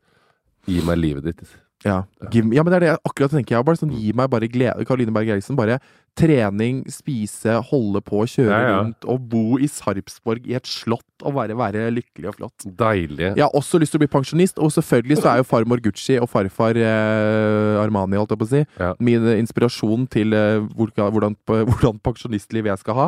Gi 0.70 0.78
meg 0.86 1.00
livet 1.02 1.26
ditt. 1.26 1.56
Ja. 1.86 2.04
Give, 2.30 2.52
ja, 2.54 2.64
men 2.64 2.72
det 2.72 2.78
er 2.78 2.84
det 2.86 2.90
jeg 2.92 3.02
akkurat 3.10 3.34
tenker. 3.34 3.56
Jeg 3.58 3.68
bare 3.68 3.80
sånn, 3.80 3.94
Gi 3.98 4.14
meg 4.18 4.30
bare 4.32 4.50
glede. 4.52 4.86
Karoline 4.88 5.14
Berg 5.16 5.32
Eriksen. 5.34 5.58
Bare 5.60 5.80
trening, 6.18 6.84
spise, 6.92 7.56
holde 7.72 8.02
på, 8.04 8.26
kjøre 8.28 8.52
Ja, 8.52 8.60
ja. 8.68 8.80
rundt 8.82 9.06
og 9.10 9.30
bo 9.32 9.58
i 9.58 9.68
Sarpsborg 9.72 10.46
i 10.46 10.54
et 10.58 10.68
slott 10.68 11.06
og 11.24 11.36
bare 11.38 11.54
være 11.56 11.86
lykkelig 11.94 12.28
og 12.32 12.36
flott. 12.40 12.66
Deilig. 12.66 13.36
Jeg 13.38 13.44
har 13.46 13.54
også 13.54 13.78
lyst 13.80 13.94
til 13.94 14.00
å 14.00 14.04
bli 14.04 14.10
pensjonist, 14.10 14.58
og 14.58 14.72
selvfølgelig 14.74 15.20
så 15.22 15.30
er 15.32 15.42
jo 15.42 15.46
farmor 15.46 15.78
Gucci 15.86 16.16
og 16.18 16.26
farfar 16.34 16.74
eh, 16.82 17.78
Armani, 17.82 18.18
holdt 18.18 18.34
jeg 18.34 18.42
på 18.42 18.48
å 18.48 18.52
si, 18.52 18.62
Ja. 18.82 18.90
min 19.00 19.28
inspirasjon 19.38 20.08
til 20.10 20.34
eh, 20.34 20.60
hvordan, 20.76 21.36
hvordan, 21.46 22.00
pensjonistliv 22.02 22.66
jeg 22.72 22.82
skal 22.82 22.98
ha. 22.98 23.08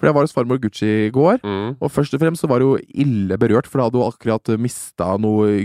For 0.00 0.08
jeg 0.08 0.16
var 0.16 0.24
hos 0.24 0.32
farmor 0.36 0.58
Gucci 0.62 0.88
i 1.06 1.10
går, 1.12 1.40
Mm. 1.44 1.76
og 1.80 1.90
først 1.92 2.14
og 2.16 2.20
fremst 2.24 2.42
så 2.42 2.48
var 2.48 2.60
hun 2.64 2.80
ille 2.94 3.36
berørt, 3.40 3.66
for 3.68 3.78
da 3.78 3.88
hadde 3.88 4.00
hun 4.00 4.08
akkurat 4.10 4.50
mista 4.60 5.12
noe 5.20 5.60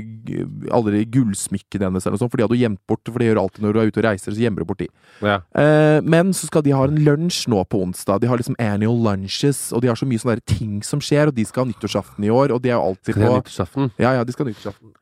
Alle 0.71 0.91
de 0.91 1.05
gullsmykkene 1.15 1.87
hennes, 1.87 2.03
eller 2.05 2.15
noe 2.17 2.21
sånt, 2.25 2.31
for 2.31 2.37
de 2.37 2.43
hadde 2.45 2.55
hun 2.57 2.63
gjemt 2.63 2.81
bort. 2.87 3.03
For 3.07 3.19
det 3.21 3.27
gjør 3.31 3.39
alltid 3.41 3.63
når 3.63 3.73
du 3.73 3.79
er 3.79 3.87
ute 3.91 4.01
og 4.01 4.05
reiser, 4.09 4.35
så 4.35 4.41
gjemmer 4.43 4.63
du 4.63 4.67
bort 4.69 4.81
de. 4.83 4.87
Ja. 5.23 5.39
Eh, 5.55 5.99
men 6.03 6.33
så 6.35 6.47
skal 6.49 6.63
de 6.65 6.74
ha 6.79 6.87
en 6.89 6.99
lunsj 7.05 7.45
nå 7.51 7.63
på 7.69 7.81
onsdag. 7.85 8.21
De 8.23 8.27
har 8.31 8.37
liksom 8.41 8.55
annual 8.59 8.99
lunches, 9.05 9.71
og 9.73 9.81
de 9.83 9.87
har 9.91 9.95
så 9.99 10.07
mye 10.09 10.21
sånne 10.21 10.41
ting 10.45 10.81
som 10.85 10.99
skjer, 11.03 11.31
og 11.31 11.35
de 11.37 11.45
skal 11.45 11.65
ha 11.65 11.71
nyttårsaften 11.71 12.23
i 12.27 12.29
år, 12.33 12.51
og 12.55 12.61
de 12.63 12.69
er 12.73 12.77
jo 12.77 12.83
alltid 12.91 13.15
på 13.17 13.25
nyttårsaften? 13.25 13.91
Ja, 14.01 14.13
ja, 14.19 14.23
de 14.27 14.31
skal 14.35 14.47
ha 14.47 14.53
nyttårsaften. 14.53 14.93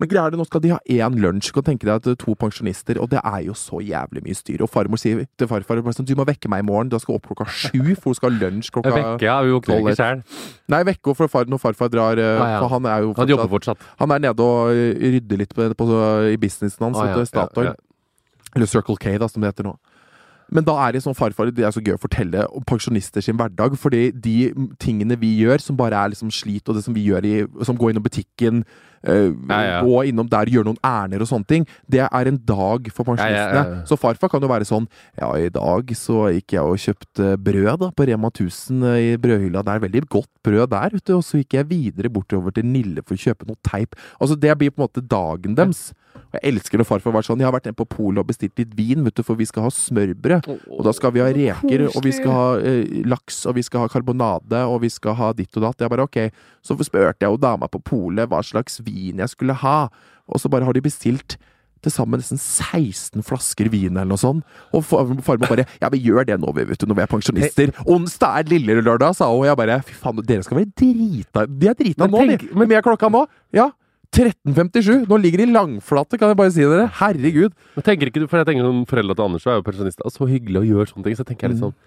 Men 0.00 0.08
greia 0.10 0.24
er 0.26 0.32
det, 0.34 0.38
nå 0.40 0.44
skal 0.48 0.62
de 0.64 0.70
ha 0.72 0.78
én 0.90 1.14
lunsj. 1.22 1.52
Du 1.52 1.54
kan 1.60 1.62
tenke 1.68 1.86
deg 1.86 1.92
at 1.94 2.02
det 2.02 2.14
er 2.16 2.18
to 2.24 2.32
pensjonister, 2.34 2.98
og 2.98 3.10
det 3.12 3.20
er 3.22 3.42
jo 3.46 3.52
så 3.54 3.78
jævlig 3.84 4.22
mye 4.24 4.34
styr. 4.34 4.64
Og 4.64 4.70
farmor 4.72 4.98
sier 4.98 5.20
til 5.38 5.46
farfar 5.46 5.78
sånn, 5.94 6.08
du 6.08 6.16
må 6.18 6.24
vekke 6.26 6.50
meg 6.50 6.64
i 6.64 6.66
morgen, 6.66 6.90
da 6.90 6.98
skal 6.98 7.20
opp 7.20 7.28
klokka 7.28 7.46
sju, 7.46 7.92
for 8.00 8.10
hun 8.10 8.18
skal 8.18 8.32
ha 8.32 8.40
lunsj 8.40 8.72
klokka 8.74 8.90
Jeg 8.90 8.98
vekker, 8.98 9.26
ja. 9.28 9.36
Vi 9.46 9.52
våkner 9.54 9.78
ikke 9.84 9.94
sjæl. 10.00 10.24
Nei, 10.74 10.80
vekke 10.88 11.06
henne 11.12 11.20
for 11.20 11.30
far, 11.36 11.46
når 11.46 11.62
farfar 11.62 11.92
drar, 11.92 12.18
eh, 12.18 12.40
Ah, 12.42 12.50
ja. 12.56 12.58
for 12.64 12.74
han 12.74 12.88
er 12.90 13.04
jo 13.06 13.14
Han 13.20 13.30
jobber 13.30 13.52
fortsatt 13.52 13.78
fortsatt. 13.78 14.00
Han 14.02 14.10
er 14.16 14.24
nede 14.26 14.40
og 14.42 14.72
eh, 14.74 15.06
rydder 15.20 15.38
litt 15.44 15.54
på, 15.54 15.68
på, 15.78 15.86
i 16.32 16.36
businessen 16.36 16.82
hans, 16.88 16.98
Ah, 16.98 17.12
ja, 17.12 17.24
Statoil. 17.28 17.74
Eller 18.56 18.66
Circle 18.66 18.96
K, 18.98 19.14
da, 19.22 19.28
som 19.30 19.44
det 19.44 19.52
heter 19.54 19.70
nå. 19.70 19.76
Men 20.52 20.66
da 20.68 20.74
er 20.84 20.92
det 20.92 21.00
sånn 21.04 21.16
farfar, 21.16 21.48
det 21.48 21.64
er 21.64 21.72
så 21.72 21.80
gøy 21.80 21.96
å 21.96 22.02
fortelle 22.02 22.44
om 22.52 22.64
pensjonister 22.68 23.24
sin 23.24 23.38
hverdag, 23.40 23.78
fordi 23.80 24.10
de 24.12 24.52
tingene 24.82 25.16
vi 25.20 25.32
gjør, 25.40 25.62
som 25.64 25.78
bare 25.78 25.96
er 25.96 26.12
liksom 26.12 26.32
slit, 26.34 26.68
og 26.68 26.76
det 26.76 26.84
som 26.84 26.96
vi 26.96 27.06
gjør 27.08 27.24
i 27.24 27.36
Som 27.64 27.78
går 27.80 27.92
innom 27.92 28.04
butikken, 28.04 28.64
eh, 29.04 29.30
Ja, 29.48 29.60
ja. 29.66 29.78
gå 29.84 30.02
innom 30.10 30.28
der, 30.30 30.50
gjøre 30.52 30.70
noen 30.70 30.80
ærender 30.84 31.24
og 31.24 31.30
sånne 31.30 31.46
ting, 31.50 31.66
det 31.90 32.02
er 32.06 32.28
en 32.30 32.38
dag 32.48 32.88
for 32.92 33.04
pensjonistene. 33.08 33.82
Så 33.88 33.98
farfar 33.98 34.30
kan 34.32 34.42
jo 34.42 34.50
være 34.50 34.68
sånn 34.68 34.88
Ja, 35.18 35.32
i 35.36 35.48
dag 35.52 35.90
så 35.98 36.28
gikk 36.34 36.56
jeg 36.56 36.62
og 36.62 36.78
kjøpte 36.82 37.32
brød 37.38 37.80
da, 37.82 37.90
på 37.90 38.06
Rema 38.08 38.30
1000 38.30 38.84
i 38.98 39.16
brødhylla. 39.22 39.62
Det 39.64 39.74
er 39.74 39.86
veldig 39.86 40.04
godt 40.08 40.30
brød 40.44 40.70
der, 40.70 40.90
vet 40.96 41.04
du. 41.08 41.16
Og 41.18 41.24
så 41.26 41.40
gikk 41.42 41.58
jeg 41.58 41.68
videre 41.70 42.12
bortover 42.12 42.54
til 42.54 42.64
Nille 42.66 43.02
for 43.06 43.14
å 43.14 43.22
kjøpe 43.24 43.46
noe 43.48 43.58
teip. 43.66 43.94
Altså, 44.20 44.38
det 44.38 44.54
blir 44.58 44.70
på 44.72 44.80
en 44.82 44.86
måte 44.88 45.04
dagen 45.04 45.54
deres. 45.58 45.90
Og 46.32 46.36
jeg 46.40 46.52
elsker 46.52 46.80
når 46.80 46.86
farfar 46.88 47.12
var 47.12 47.24
sånn. 47.26 47.40
Jeg 47.40 47.48
har 47.48 47.52
vært 47.54 47.66
nede 47.68 47.76
på 47.76 47.86
polet 47.88 48.20
og 48.22 48.28
bestilt 48.28 48.56
litt 48.60 48.72
vin, 48.76 49.02
vet 49.04 49.16
du, 49.16 49.22
for 49.24 49.36
vi 49.36 49.44
skal 49.48 49.66
ha 49.66 49.70
smørbrød. 49.72 50.48
Og 50.72 50.82
da 50.86 50.92
skal 50.96 51.12
vi 51.12 51.20
ha 51.20 51.28
reker, 51.32 51.84
og 51.90 52.00
vi 52.04 52.12
skal 52.16 52.32
ha 52.36 52.46
eh, 52.60 53.02
laks, 53.08 53.42
og 53.48 53.56
vi 53.58 53.64
skal 53.66 53.84
ha 53.84 53.90
karbonade, 53.92 54.62
og 54.68 54.80
vi 54.84 54.90
skal 54.92 55.16
ha 55.18 55.32
ditt 55.36 55.56
og 55.56 55.66
datt. 55.66 55.84
Jeg 55.84 55.92
bare 55.92 56.06
ok. 56.08 56.18
Så 56.64 56.76
spurte 56.80 57.24
jeg 57.24 57.32
jo 57.32 57.40
dama 57.40 57.68
på 57.68 57.80
polet 57.84 58.28
hva 58.30 58.40
slags 58.44 58.80
vin 58.84 58.91
jeg 59.22 59.28
skulle 59.32 59.54
ha, 59.62 59.88
og 60.28 60.40
så 60.40 60.50
bare 60.52 60.64
har 60.68 60.72
de 60.76 60.80
bestilt 60.84 61.36
til 61.82 61.90
sammen 61.90 62.20
nesten 62.22 62.38
16 62.38 63.24
flasker 63.26 63.66
vin 63.72 63.96
eller 63.96 64.06
noe 64.12 64.20
sånt. 64.20 64.44
Og 64.72 64.84
far- 64.86 65.08
farmor 65.26 65.48
bare 65.50 65.64
Ja, 65.82 65.88
vi 65.90 65.98
gjør 66.04 66.24
det 66.28 66.36
nå, 66.38 66.52
vi, 66.54 66.62
vet 66.68 66.78
du, 66.78 66.86
når 66.86 66.94
vi 67.00 67.02
er 67.02 67.10
pensjonister. 67.10 67.72
Onsdag 67.90 68.38
er 68.38 68.50
lille 68.52 68.76
lørdag, 68.86 69.16
sa 69.18 69.26
hun. 69.32 69.40
Og 69.42 69.46
jeg 69.50 69.56
bare 69.58 69.80
Fy 69.82 69.96
faen, 69.98 70.22
dere 70.28 70.44
skal 70.46 70.60
være 70.60 70.70
drita 70.78 71.46
De 71.50 71.66
er 71.72 71.74
drita 71.74 72.06
nå, 72.06 72.20
nå, 72.22 72.38
de. 72.38 72.52
Men 72.54 72.68
vi 72.70 72.76
er 72.78 72.82
klokka 72.86 73.10
nå? 73.10 73.24
Ja. 73.52 73.72
13.57. 74.14 75.08
Nå 75.08 75.16
ligger 75.18 75.42
de 75.42 75.52
langflate, 75.52 76.18
kan 76.20 76.30
jeg 76.30 76.38
bare 76.38 76.52
si 76.54 76.60
dere. 76.62 76.86
Herregud. 77.00 77.54
Men 77.74 77.86
tenker 77.86 78.10
ikke 78.10 78.22
du, 78.22 78.26
for 78.30 78.38
jeg 78.38 78.46
tenker 78.50 78.66
sånn 78.68 78.84
Foreldra 78.86 79.16
til 79.18 79.24
Anders 79.26 79.46
er 79.48 79.56
jo 79.58 79.64
pensjonister, 79.66 80.06
og 80.06 80.12
så 80.14 80.28
hyggelig 80.30 80.60
å 80.62 80.66
gjøre 80.68 80.90
sånne 80.92 81.06
ting. 81.08 81.16
Så 81.18 81.24
tenker 81.26 81.48
jeg 81.48 81.56
litt 81.56 81.62
Mm. 81.62 81.72
sånn 81.72 81.80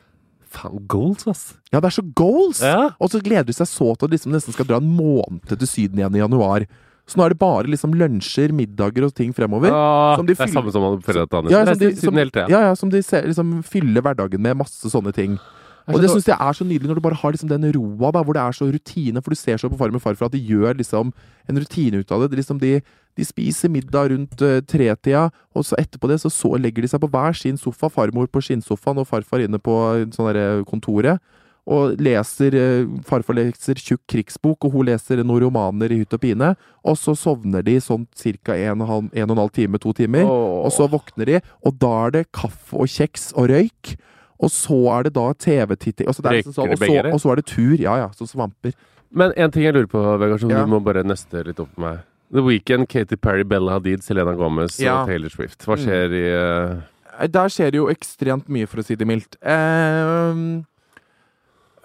Faen, 0.56 0.86
goals, 0.88 1.26
ass. 1.28 1.58
Ja, 1.74 1.80
det 1.82 1.90
er 1.90 1.96
så 2.02 2.04
goals! 2.16 2.62
Ja. 2.64 2.92
Og 3.00 3.10
så 3.12 3.20
gleder 3.22 3.46
de 3.46 3.54
seg 3.54 3.68
så 3.68 3.92
til 3.98 4.06
at 4.06 4.12
de 4.12 4.16
liksom 4.18 4.32
nesten 4.32 4.54
skal 4.56 4.66
dra 4.66 4.78
en 4.78 4.88
måned 4.96 5.44
til 5.48 5.68
Syden 5.68 6.00
igjen 6.00 6.16
i 6.16 6.22
januar. 6.24 6.66
Så 7.06 7.20
nå 7.20 7.26
er 7.26 7.36
det 7.36 7.42
bare 7.42 7.70
liksom 7.70 7.94
lunsjer, 7.94 8.54
middager 8.56 9.06
og 9.06 9.14
ting 9.14 9.34
fremover. 9.36 9.70
Som 10.18 10.26
de 10.26 10.34
det 10.34 10.42
er 10.42 10.54
samme 10.54 10.74
som 10.74 10.88
foreldrene 11.06 11.54
Ja, 11.54 11.62
som 11.68 11.78
de, 11.78 11.92
som, 12.00 12.18
ja, 12.18 12.48
ja, 12.70 12.74
som 12.78 12.90
de 12.90 13.02
ser, 13.06 13.28
liksom 13.30 13.60
fyller 13.68 14.02
hverdagen 14.02 14.42
med 14.42 14.58
masse 14.58 14.90
sånne 14.90 15.14
ting. 15.14 15.38
Og 15.86 16.02
det 16.02 16.10
syns 16.10 16.26
jeg 16.26 16.42
er 16.42 16.56
så 16.58 16.66
nydelig 16.66 16.90
når 16.90 16.98
du 16.98 17.04
bare 17.06 17.18
har 17.20 17.34
liksom 17.36 17.50
den 17.52 17.68
roa, 17.76 18.10
da, 18.16 18.24
hvor 18.26 18.34
det 18.34 18.42
er 18.42 18.58
så 18.58 18.66
rutine. 18.74 19.22
For 19.22 19.36
du 19.36 19.38
ser 19.38 19.62
så 19.62 19.70
på 19.70 19.78
Farmen 19.78 20.02
farfar 20.02 20.32
at 20.32 20.34
de 20.34 20.42
gjør 20.42 20.80
liksom 20.80 21.12
en 21.46 21.62
rutine 21.62 22.02
ut 22.02 22.12
av 22.12 22.24
det. 22.24 22.32
det 22.32 22.40
liksom 22.42 22.58
de, 22.62 22.80
de 23.14 23.28
spiser 23.28 23.70
middag 23.70 24.10
rundt 24.10 24.42
uh, 24.42 24.58
tretida, 24.66 25.28
og 25.54 25.68
så 25.68 25.78
etterpå 25.78 26.10
det 26.10 26.18
så, 26.24 26.32
så 26.34 26.56
legger 26.58 26.82
de 26.82 26.90
seg 26.90 27.04
på 27.04 27.12
hver 27.14 27.38
sin 27.38 27.62
sofa. 27.62 27.92
Farmor 27.94 28.26
på 28.34 28.42
skinnsofaen 28.48 29.04
og 29.04 29.10
farfar 29.12 29.46
inne 29.46 29.62
på 29.62 29.78
sånn 30.16 30.66
kontoret. 30.66 31.22
Og 31.66 31.96
leser 31.98 32.54
eh, 32.54 32.86
Farfar 33.08 33.34
leser 33.40 33.80
tjukk 33.82 34.04
krigsbok, 34.12 34.68
og 34.68 34.72
hun 34.76 34.86
leser 34.86 35.24
noen 35.24 35.42
romaner 35.48 35.92
i 35.92 35.98
hytt 36.04 36.14
og 36.14 36.22
pine. 36.22 36.52
Og 36.86 36.98
så 37.02 37.16
sovner 37.18 37.64
de 37.66 37.80
sånn 37.82 38.06
ca. 38.46 38.54
en, 38.54 38.82
og 38.86 39.10
en 39.12 39.24
og 39.30 39.36
en 39.36 39.42
halv 39.42 39.52
time, 39.56 39.80
to 39.82 39.94
timer. 39.98 40.26
Og 40.30 40.70
så 40.76 40.86
våkner 40.92 41.26
de, 41.26 41.40
og 41.66 41.80
da 41.82 41.94
er 42.06 42.12
det 42.20 42.26
kaffe 42.32 42.78
og 42.78 42.86
kjeks 42.88 43.32
og 43.34 43.50
røyk. 43.50 43.96
Og 44.44 44.52
så 44.52 44.78
er 44.94 45.04
det 45.08 45.14
da 45.16 45.30
TV-titting. 45.34 46.08
Altså, 46.12 46.22
liksom 46.28 46.54
sånn, 46.54 46.74
og, 46.76 46.78
så, 46.78 47.14
og 47.16 47.22
så 47.24 47.32
er 47.32 47.36
det 47.42 47.46
tur. 47.50 47.78
Ja 47.80 47.98
ja, 48.04 48.10
Som 48.14 48.28
svamper. 48.28 48.74
Men 49.16 49.32
en 49.40 49.50
ting 49.54 49.64
jeg 49.64 49.74
lurer 49.74 49.88
på, 49.88 50.02
Vegard, 50.20 50.42
som 50.42 50.50
Ja. 50.52 50.66
du 50.66 50.68
må 50.74 50.82
bare 50.84 51.02
nøste 51.08 51.46
litt 51.48 51.60
opp 51.64 51.72
med 51.78 51.88
meg. 51.96 52.04
The 52.34 52.42
Weekend, 52.44 52.90
Katy 52.90 53.16
Perry, 53.16 53.44
Bella 53.48 53.78
Hadid, 53.78 54.04
Selena 54.04 54.34
Gomez 54.36 54.78
Ja. 54.82 55.02
og 55.02 55.08
Taylor 55.08 55.30
Swift. 55.30 55.62
Hva 55.66 55.78
skjer 55.80 56.12
i 56.14 56.26
eh, 56.36 56.82
Eh, 57.16 57.28
Der 57.32 57.48
skjer 57.48 57.72
det 57.72 57.78
jo 57.80 57.88
ekstremt 57.88 58.50
mye, 58.52 58.68
for 58.68 58.82
å 58.82 58.84
si 58.84 58.96
det 59.00 59.08
mildt. 59.08 59.38
Ehm, 59.42 60.66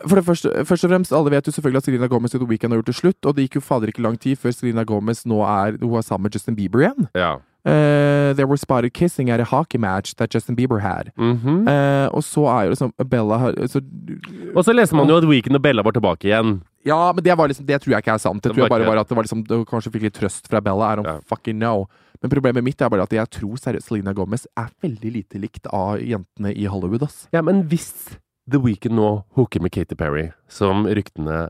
for 0.06 0.16
det 0.16 0.24
første, 0.24 0.64
først 0.64 0.84
og 0.84 0.90
fremst, 0.90 1.12
Alle 1.12 1.30
vet 1.30 1.46
jo 1.46 1.52
selvfølgelig 1.52 1.82
at 1.82 1.84
Selena 1.84 2.06
Gomez 2.06 2.34
i 2.34 2.38
The 2.38 2.48
Weeknd 2.48 2.72
har 2.72 2.80
gjort 2.80 2.86
det 2.86 2.94
slutt. 2.94 3.26
Og 3.26 3.36
det 3.36 3.46
gikk 3.46 3.60
jo 3.60 3.60
fader 3.60 3.92
ikke 3.92 4.02
lang 4.02 4.18
tid 4.20 4.36
før 4.36 4.54
Selena 4.56 4.84
Gomez 4.84 5.26
nå 5.26 5.42
er, 5.44 5.78
hun 5.82 5.98
er 5.98 6.06
sammen 6.06 6.28
med 6.28 6.34
Justin 6.34 6.56
Bieber 6.56 6.84
igjen. 6.84 7.08
Ja. 7.14 7.38
Uh, 7.60 8.32
they 8.32 8.44
were 8.44 8.56
spotted 8.56 8.94
kissing 8.94 9.28
at 9.28 9.38
a 9.38 9.44
hockey 9.44 9.76
match 9.76 10.14
that 10.16 10.32
Justin 10.32 10.56
Bieber 10.56 10.80
had. 10.80 11.12
Mm 11.16 11.36
-hmm. 11.36 11.68
uh, 11.68 12.08
og 12.14 12.24
så 12.24 12.46
er 12.46 12.62
jo 12.62 12.68
liksom 12.68 12.92
Bella 13.10 13.36
har 13.36 13.66
så, 13.66 13.80
Og 14.54 14.64
så 14.64 14.72
leser 14.72 14.96
man 14.96 15.08
jo 15.08 15.16
at 15.16 15.24
Weekend 15.24 15.56
og 15.56 15.62
Bella 15.62 15.82
var 15.82 15.90
tilbake 15.90 16.24
igjen. 16.24 16.62
Ja, 16.84 17.12
men 17.12 17.24
det, 17.24 17.38
var 17.38 17.46
liksom, 17.46 17.66
det 17.66 17.80
tror 17.80 17.90
jeg 17.90 17.98
ikke 17.98 18.12
er 18.12 18.18
sant. 18.18 18.44
Det 18.44 18.52
tror 18.52 18.62
jeg 18.62 18.70
bare 18.70 18.86
var 18.86 18.96
at 18.96 19.08
det 19.08 19.16
var 19.16 19.22
liksom, 19.22 19.44
det 19.44 19.66
kanskje 19.68 19.92
fikk 19.92 20.02
litt 20.02 20.14
trøst 20.14 20.48
fra 20.48 20.60
Bella. 20.60 20.92
I 20.92 20.96
don't 20.96 21.20
fucking 21.28 21.58
know. 21.58 21.86
Men 22.22 22.30
problemet 22.30 22.64
mitt 22.64 22.80
er 22.80 22.88
bare 22.88 23.02
at 23.02 23.12
jeg 23.12 23.30
tror 23.30 23.56
seriøst 23.56 23.88
Selena 23.88 24.12
Gomez 24.12 24.46
er 24.56 24.68
veldig 24.82 25.12
lite 25.12 25.38
likt 25.38 25.66
av 25.66 26.00
jentene 26.00 26.54
i 26.56 26.64
Hollywood. 26.64 27.02
ass. 27.02 27.28
Ja, 27.32 27.42
men 27.42 27.62
hvis 27.68 28.18
The 28.50 28.60
Weekend 28.62 28.96
nå 28.96 29.24
hooker 29.36 29.60
med 29.60 29.72
Katy 29.74 29.96
Perry, 29.98 30.30
som 30.48 30.86
ryktene 30.86 31.48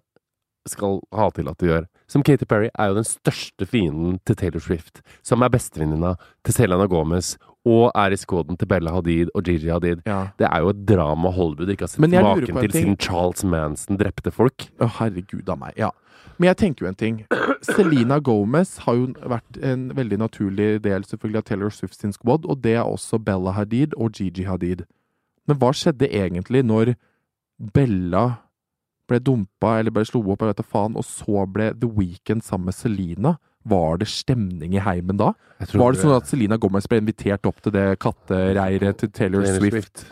skal 0.68 1.00
ha 1.16 1.28
til 1.32 1.48
at 1.48 1.60
de 1.60 1.70
gjør 1.70 1.86
Som 2.10 2.24
Katy 2.26 2.44
Perry 2.44 2.68
er 2.74 2.90
jo 2.90 2.98
den 2.98 3.06
største 3.06 3.66
fienden 3.66 4.18
til 4.26 4.36
Taylor 4.36 4.60
Swift, 4.60 5.00
som 5.22 5.42
er 5.46 5.52
bestevenninna 5.52 6.16
til 6.44 6.56
Selena 6.56 6.88
Gomez, 6.90 7.36
og 7.64 7.92
er 7.94 8.10
i 8.10 8.18
skåden 8.18 8.58
til 8.58 8.66
Bella 8.68 8.92
Hadid 8.96 9.30
og 9.34 9.44
Gigi 9.46 9.70
Hadid. 9.70 10.02
Det 10.04 10.48
er 10.48 10.60
jo 10.64 10.72
et 10.72 10.84
drama 10.88 11.30
Hollywood 11.30 11.70
ikke 11.70 11.86
har 11.86 11.92
sett 11.92 12.02
maken 12.02 12.60
til 12.64 12.72
siden 12.74 12.98
Charles 12.98 13.44
Manson 13.44 14.00
drepte 14.00 14.32
folk. 14.34 14.66
Å, 14.80 14.88
herregud 14.98 15.48
av 15.48 15.60
meg. 15.60 15.76
Ja. 15.78 15.92
Men 16.40 16.50
jeg 16.50 16.56
tenker 16.64 16.86
jo 16.86 16.90
en 16.90 16.98
ting. 16.98 17.18
Selena 17.62 18.18
Gomez 18.18 18.78
har 18.86 18.96
jo 18.96 19.10
vært 19.28 19.60
en 19.62 19.90
veldig 19.96 20.18
naturlig 20.22 20.70
del 20.82 21.04
selvfølgelig 21.04 21.44
av 21.44 21.48
Taylor 21.50 21.74
Swift 21.76 22.00
sin 22.00 22.16
squad, 22.16 22.48
og 22.48 22.62
det 22.64 22.78
er 22.80 22.88
også 22.88 23.20
Bella 23.22 23.54
Hadid 23.54 23.94
og 23.96 24.16
Gigi 24.16 24.48
Hadid. 24.48 24.86
Men 25.50 25.58
hva 25.58 25.72
skjedde 25.74 26.06
egentlig 26.06 26.62
når 26.66 26.94
Bella 27.74 28.24
ble 29.10 29.18
dumpa 29.26 29.80
eller 29.80 29.92
ble 29.94 30.04
slo 30.06 30.22
opp, 30.22 30.44
jeg 30.44 30.52
vet 30.52 30.60
da 30.60 30.66
faen, 30.66 30.94
og 30.94 31.06
så 31.06 31.44
ble 31.50 31.72
The 31.74 31.88
Weeknd 31.90 32.44
sammen 32.46 32.70
med 32.70 32.76
Selena? 32.78 33.34
Var 33.68 33.98
det 34.00 34.08
stemning 34.08 34.76
i 34.78 34.80
heimen 34.80 35.18
da? 35.20 35.34
Var 35.58 35.92
det 35.92 36.00
sånn 36.00 36.14
at 36.14 36.30
Selena 36.30 36.56
Gomez 36.60 36.86
ble 36.88 37.02
invitert 37.02 37.44
opp 37.50 37.58
til 37.64 37.74
det 37.74 37.88
kattereiret 38.00 39.02
til 39.02 39.10
Taylor, 39.10 39.44
Taylor 39.44 39.58
Swift, 39.58 39.90
Swift. 39.90 40.06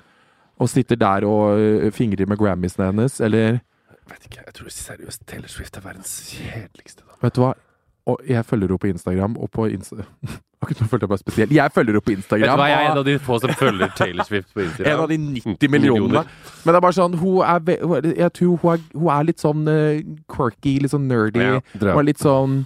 og 0.58 0.68
sitter 0.74 1.00
der 1.00 1.24
og 1.28 1.94
fingrer 1.96 2.28
med 2.28 2.40
Grammysene 2.42 2.90
hennes, 2.90 3.16
eller? 3.24 3.62
Vet 4.10 4.26
ikke, 4.28 4.42
jeg 4.42 4.58
tror 4.58 4.74
seriøst 4.74 5.24
Taylor 5.30 5.52
Swift 5.52 5.78
er 5.78 5.86
verdens 5.86 6.12
kjedeligste. 6.34 7.06
Da. 7.06 7.16
Vet 7.22 7.38
du 7.38 7.42
hva? 7.46 7.54
Og 8.08 8.20
jeg 8.28 8.44
følger 8.48 8.70
henne 8.70 8.78
på 8.82 8.90
Instagram, 8.92 9.36
og 9.36 9.50
på 9.52 9.66
Insta... 9.72 9.96
Akkurat 10.58 10.80
nå 10.82 10.86
følte 10.90 11.04
jeg 11.04 11.10
bare 11.12 11.20
spesielt. 11.22 11.52
Jeg 11.54 11.70
følger 11.74 11.92
henne 11.94 12.02
på 12.02 12.10
Instagram. 12.16 12.42
Vet 12.42 12.50
du 12.50 12.60
hva, 12.60 12.68
jeg 12.72 12.78
er 12.82 12.90
en 12.90 12.98
av 12.98 13.04
de 13.06 13.12
få 13.22 13.36
som 13.44 13.52
følger 13.60 13.92
Taylor 13.98 14.26
Swift 14.26 14.48
på 14.54 14.64
Instagram. 14.64 14.88
En 14.90 15.02
av 15.04 15.12
de 15.12 15.18
90 15.54 15.70
millionene. 15.70 16.22
Men 16.64 16.72
det 16.72 16.80
er 16.80 16.84
bare 16.88 16.96
sånn, 16.96 17.14
hun 17.20 17.36
er, 17.46 18.10
Jeg 18.16 18.32
tror 18.40 18.56
hun 18.64 18.72
er, 18.72 18.82
hun 18.96 19.12
er 19.14 19.28
litt 19.28 19.44
sånn 19.44 19.70
eh, 19.70 20.00
quirky, 20.34 20.78
litt 20.82 20.94
sånn 20.96 21.06
nerdy. 21.10 21.44
Ja, 21.44 21.60
og 21.92 22.02
litt 22.08 22.18
sånn 22.24 22.64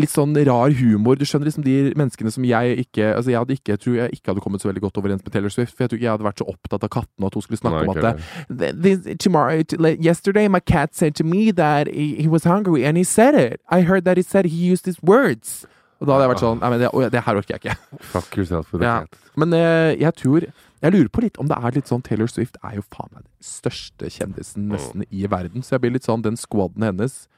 Litt 0.00 0.12
sånn 0.12 0.32
rar 0.48 0.72
humor. 0.78 1.16
Du 1.20 1.24
skjønner 1.28 1.50
liksom 1.50 1.64
de 1.66 1.92
menneskene 1.98 2.30
som 2.32 2.44
jeg 2.48 2.78
ikke 2.86 3.10
Altså 3.16 3.32
jeg 3.32 3.38
hadde 3.42 3.56
ikke, 3.58 3.74
jeg 3.74 3.80
tror 3.82 3.96
jeg 3.98 4.16
ikke 4.16 4.30
hadde 4.32 4.44
kommet 4.44 4.62
så 4.64 4.70
veldig 4.70 4.82
godt 4.86 5.00
overens 5.02 5.24
med 5.24 5.32
Taylor 5.34 5.52
Swift. 5.52 5.74
For 5.76 5.84
jeg 5.84 5.90
tror 5.92 5.98
ikke 6.00 6.06
jeg 6.06 6.14
hadde 6.14 6.26
vært 6.28 6.40
så 6.40 6.46
opptatt 6.48 6.86
av 6.86 6.92
kattene 6.94 7.26
og 7.26 7.28
at 7.32 7.34
hun 7.36 7.44
skulle 7.46 7.60
snakke 7.60 7.82
Nei, 7.82 7.84
om 7.84 7.92
at 7.92 8.22
det, 8.48 8.70
this, 8.82 9.16
tomorrow, 9.20 9.60
Yesterday 10.00 10.48
my 10.48 10.60
cat 10.60 10.94
said 10.94 11.14
to 11.16 11.24
me 11.24 11.50
that 11.52 11.88
he, 11.92 12.14
he 12.22 12.28
was 12.28 12.44
hungry, 12.44 12.84
and 12.86 12.96
he 12.96 13.04
said 13.04 13.34
it. 13.34 13.60
I 13.68 13.82
heard 13.82 14.04
that 14.04 14.16
he 14.16 14.22
said 14.24 14.46
he 14.46 14.72
used 14.72 14.86
his 14.86 14.96
words. 15.02 15.66
Og 16.00 16.08
da 16.08 16.16
hadde 16.16 16.24
jeg 16.24 16.32
vært 16.32 16.42
sånn 16.42 16.58
Nei, 16.64 16.68
men 16.72 16.80
det, 16.82 16.88
det 17.14 17.20
her 17.28 17.38
orker 17.38 17.54
jeg 17.54 17.60
ikke. 17.62 17.76
Fuck 18.16 18.36
yourself 18.40 18.72
for 18.72 18.82
Ja. 18.82 19.00
cat. 19.04 19.20
Men 19.36 19.52
eh, 19.54 19.92
jeg 20.00 20.14
tror 20.18 20.48
Jeg 20.82 20.90
lurer 20.96 21.08
på 21.14 21.22
litt 21.22 21.36
om 21.38 21.46
det 21.46 21.54
er 21.62 21.76
litt 21.76 21.86
sånn 21.86 22.02
Taylor 22.02 22.26
Swift 22.26 22.56
er 22.66 22.74
jo 22.80 22.82
faen 22.90 23.12
meg 23.12 23.22
den 23.22 23.46
største 23.46 24.08
kjendisen 24.10 24.66
nesten 24.72 25.04
i 25.14 25.28
verden. 25.30 25.62
Så 25.62 25.76
jeg 25.76 25.84
blir 25.84 25.92
litt 25.94 26.08
sånn 26.08 26.24
Den 26.24 26.34
squaden 26.40 26.82
hennes 26.82 27.28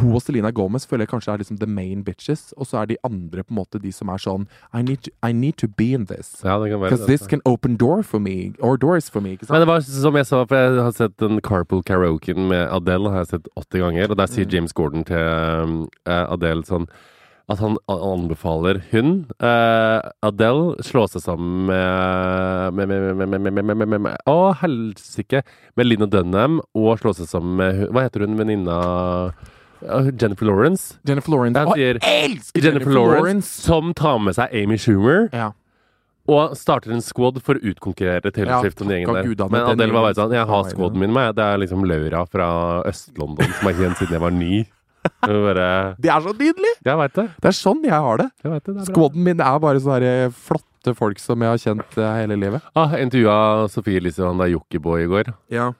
hun 0.00 0.14
og 0.16 0.22
Selena 0.24 0.50
Gomez 0.54 0.86
føler 0.88 1.04
jeg 1.04 1.12
kanskje 1.12 1.32
er 1.34 1.42
liksom 1.42 1.58
the 1.60 1.68
main 1.68 2.04
bitches, 2.04 2.52
og 2.56 2.66
så 2.66 2.82
er 2.82 2.90
de 2.92 2.96
andre 3.04 3.44
på 3.44 3.52
en 3.52 3.58
måte 3.60 3.80
de 3.82 3.92
som 3.92 4.08
er 4.08 4.22
sånn 4.22 4.46
I 4.72 4.82
need 4.82 5.04
to, 5.04 5.12
I 5.22 5.32
need 5.36 5.58
to 5.60 5.68
be 5.68 5.92
in 5.92 6.06
this. 6.06 6.40
Ja, 6.44 6.58
Because 6.58 7.06
this 7.06 7.26
can 7.26 7.40
altså. 7.44 7.52
open 7.52 7.76
door 7.76 8.02
for 8.02 8.18
me, 8.18 8.54
or 8.60 8.76
doors 8.76 9.10
for 9.10 9.20
me. 9.20 9.36
Men 9.48 9.60
det 9.60 9.68
var 9.68 9.80
som 9.80 10.16
jeg 10.16 10.26
sa, 10.26 10.44
for 10.44 10.56
jeg 10.56 10.80
har 10.80 10.92
sett 10.96 11.16
den 11.20 11.40
Carpool 11.40 11.82
Karaoken 11.82 12.48
med 12.48 12.68
Adele 12.72 13.10
har 13.10 13.24
jeg 13.24 13.34
sett 13.36 13.48
80 13.56 13.86
ganger, 13.86 14.10
og 14.10 14.18
der 14.18 14.30
sier 14.30 14.46
mm. 14.46 14.52
James 14.52 14.72
Gordon 14.72 15.04
til 15.04 15.18
um, 15.18 15.80
eh, 16.06 16.26
Adele 16.32 16.64
sånn 16.64 16.88
at 17.50 17.58
han 17.58 17.74
anbefaler 17.90 18.78
hun, 18.92 19.26
uh, 19.42 19.98
Adele, 20.24 20.76
slå 20.86 21.04
seg 21.10 21.24
sammen 21.24 21.66
med 21.68 22.78
med, 22.78 22.88
med, 22.88 23.16
med, 23.18 23.40
med, 23.40 23.64
med, 23.64 23.76
med, 23.82 23.98
med, 24.06 24.20
Å, 24.30 24.54
helsike! 24.62 25.42
Med 25.76 25.88
Lina 25.88 26.06
Dunham, 26.06 26.60
og 26.78 27.02
slå 27.02 27.12
seg 27.18 27.28
sammen 27.28 27.58
med 27.58 27.82
Hva 27.90 28.06
heter 28.06 28.24
hun 28.24 28.38
venninna 28.38 28.78
Jennifer 30.20 30.46
Lawrence. 30.46 30.98
Jennifer 31.06 31.30
Lawrence. 31.34 31.64
Sier 31.74 31.98
jeg 31.98 32.30
elsker 32.30 32.62
Jennifer 32.62 32.68
Jennifer 32.72 32.94
Lawrence, 32.94 33.22
Lawrence. 33.22 33.50
som 33.66 33.92
tar 33.94 34.18
med 34.18 34.34
seg 34.38 34.54
Amy 34.62 34.78
Schumer. 34.78 35.28
Ja. 35.32 35.50
Og 36.30 36.52
starter 36.54 36.92
en 36.94 37.02
squad 37.02 37.40
for 37.42 37.58
å 37.58 37.62
utkonkurrere 37.72 38.30
Taylor 38.30 38.52
Ja, 38.52 38.58
og 38.62 38.76
den 38.78 38.92
gjengen 38.94 39.16
der. 39.16 39.24
gudene, 39.26 39.50
Men 39.50 39.66
Adele 39.72 39.92
var 39.96 40.04
bare 40.06 40.14
sånn 40.14 40.32
Jeg 40.36 40.46
har 40.46 40.68
squaden 40.70 41.00
min 41.02 41.12
med. 41.12 41.34
Det 41.34 41.42
er 41.42 41.58
liksom 41.58 41.82
Laura 41.84 42.20
fra 42.30 42.46
Øst-London 42.86 43.50
som 43.58 43.66
har 43.66 43.74
kjent 43.80 43.98
siden 43.98 44.14
jeg 44.14 44.22
var 44.22 44.30
ny. 44.30 44.64
Bare, 45.26 45.96
Det 45.98 46.10
er 46.14 46.20
så 46.22 46.32
nydelig! 46.32 46.72
det. 47.18 47.24
Det 47.42 47.48
er 47.50 47.56
sånn 47.58 47.82
jeg 47.82 47.90
har 48.06 48.16
det. 48.22 48.28
Jeg 48.44 48.52
det, 48.68 48.74
det. 48.76 48.86
Squaden 48.86 49.24
min 49.26 49.40
er 49.42 49.58
bare 49.58 49.80
sånne 49.82 50.12
flotte 50.30 50.94
folk 50.94 51.18
som 51.18 51.42
jeg 51.42 51.50
har 51.50 51.58
kjent 51.58 51.98
eh, 51.98 52.14
hele 52.20 52.36
livet. 52.38 52.62
Ah, 52.78 52.94
Intervjua 52.98 53.66
Sofie 53.68 53.98
Elise 53.98 54.22
og 54.22 54.30
han 54.30 54.38
der 54.44 54.52
i 55.02 55.10
går. 55.10 55.32
Ja. 55.50 55.72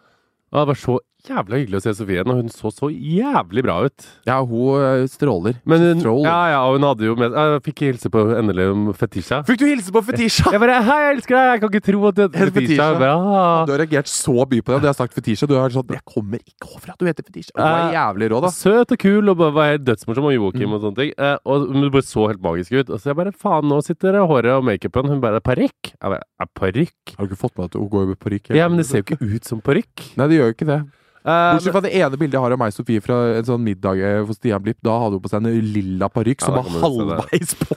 Ah, 0.52 0.64
det 0.64 0.72
var 0.74 0.80
så 0.82 0.98
jævla 1.28 1.58
hyggelig 1.60 1.78
å 1.78 1.82
se 1.84 1.92
Sofie 1.94 2.16
igjen, 2.18 2.30
og 2.32 2.38
hun 2.40 2.48
så 2.50 2.70
så 2.74 2.88
jævlig 2.90 3.62
bra 3.62 3.76
ut. 3.86 4.06
Ja, 4.26 4.40
hun 4.42 4.82
eh, 4.82 5.04
stråler. 5.10 5.54
Men 5.68 5.80
hun, 5.84 6.00
Stråler. 6.02 6.26
ja, 6.26 6.38
ja, 6.50 6.60
og 6.66 6.76
hun 6.78 6.86
hadde 6.88 7.06
jo 7.06 7.14
med 7.18 7.36
Jeg 7.36 7.60
fikk 7.68 7.82
hilse 7.86 8.10
på 8.12 8.24
endelig 8.38 8.66
om 8.72 8.88
Fetisha. 8.98 9.38
Fikk 9.46 9.60
du 9.60 9.66
hilse 9.68 9.94
på 9.94 10.02
Fetisha? 10.08 10.50
Jeg 10.54 10.62
bare 10.62 10.80
Hei, 10.82 10.96
jeg 11.06 11.16
elsker 11.18 11.36
deg! 11.38 11.46
Jeg 11.52 11.62
kan 11.62 11.70
ikke 11.72 11.84
tro 11.90 12.00
at 12.10 12.16
du 12.18 12.22
heter 12.24 12.52
Fetisha. 12.56 12.88
Fetisha. 12.96 13.12
Ja. 13.12 13.64
Du 13.68 13.72
har 13.74 13.82
reagert 13.84 14.10
så 14.10 14.34
mye 14.42 14.64
på 14.66 14.74
det. 14.74 14.80
Du 14.82 14.88
har 14.90 14.96
sagt 14.98 15.14
Fetisha. 15.14 15.46
Du 15.50 15.54
har 15.60 15.70
sånn 15.74 15.94
Jeg 15.94 16.02
kommer 16.10 16.42
ikke 16.42 16.70
over 16.72 16.94
at 16.96 16.98
du 16.98 17.06
heter 17.10 17.28
Fetisha. 17.28 17.54
Hun 17.54 17.66
er 17.68 17.82
Eh, 17.82 17.94
jævlig 17.98 18.30
rå, 18.32 18.40
da. 18.42 18.50
Søt 18.54 18.94
og 18.96 18.98
kul 19.02 19.28
og 19.32 19.38
bare 19.42 19.54
var 19.60 19.70
helt 19.76 19.84
dødsmorsom 19.86 20.26
og 20.30 20.34
Joakim 20.36 20.68
Mm. 20.68 20.74
og 20.74 20.80
sånne 20.86 20.96
ting. 21.02 21.12
Eh, 21.18 21.36
og 21.46 21.68
det 21.72 21.92
bare 21.92 22.06
så 22.08 22.26
helt 22.32 22.42
magisk 22.42 22.72
ut. 22.80 22.90
Og 22.90 22.98
så 23.02 23.10
jeg 23.12 23.16
bare 23.22 23.32
faen, 23.32 23.68
nå 23.70 23.78
sitter 23.84 24.18
håret 24.26 24.52
og 24.56 24.64
makeupen. 24.66 25.06
Hun 25.12 25.20
bare 25.22 25.40
parykk. 25.40 25.92
Jeg 25.94 26.10
bare 26.16 26.48
parykk? 26.58 27.14
Har 27.18 27.26
du 27.26 27.30
ikke 27.34 27.40
fått 27.46 27.56
med 27.58 27.70
at 27.70 27.78
hun 27.78 27.88
går 27.88 28.06
med 28.10 28.18
parykk? 28.18 28.50
Ja, 28.58 28.66
men 28.68 28.78
det 28.82 28.86
ser 28.90 29.02
jo 29.02 29.06
ikke 29.06 29.20
ut 29.36 29.44
som 29.44 29.60
parykk. 29.60 30.16
Nei, 30.18 30.26
det 30.28 30.38
gjør 30.40 30.50
jo 30.50 30.56
ikke 30.58 30.66
det. 30.72 30.80
Eh, 31.22 31.52
Bortsett 31.54 31.70
fra 31.76 31.82
det 31.84 31.92
ene 31.94 32.18
bildet 32.18 32.34
jeg 32.34 32.42
har 32.42 32.54
av 32.56 32.58
meg 32.58 32.72
og 32.72 32.74
Sofie 32.74 33.02
fra 33.04 33.16
en 33.36 33.46
sånn 33.46 33.62
middag 33.62 34.00
eh, 34.02 34.16
hos 34.26 34.40
Stian 34.40 34.62
Blipp. 34.64 34.80
Da 34.82 34.96
hadde 35.04 35.18
hun 35.18 35.22
på 35.22 35.30
seg 35.30 35.44
en 35.46 35.68
lilla 35.74 36.08
parykk 36.10 36.42
som 36.42 36.56
var 36.56 36.66
det. 36.66 36.80
halvveis 36.82 37.52
på! 37.60 37.76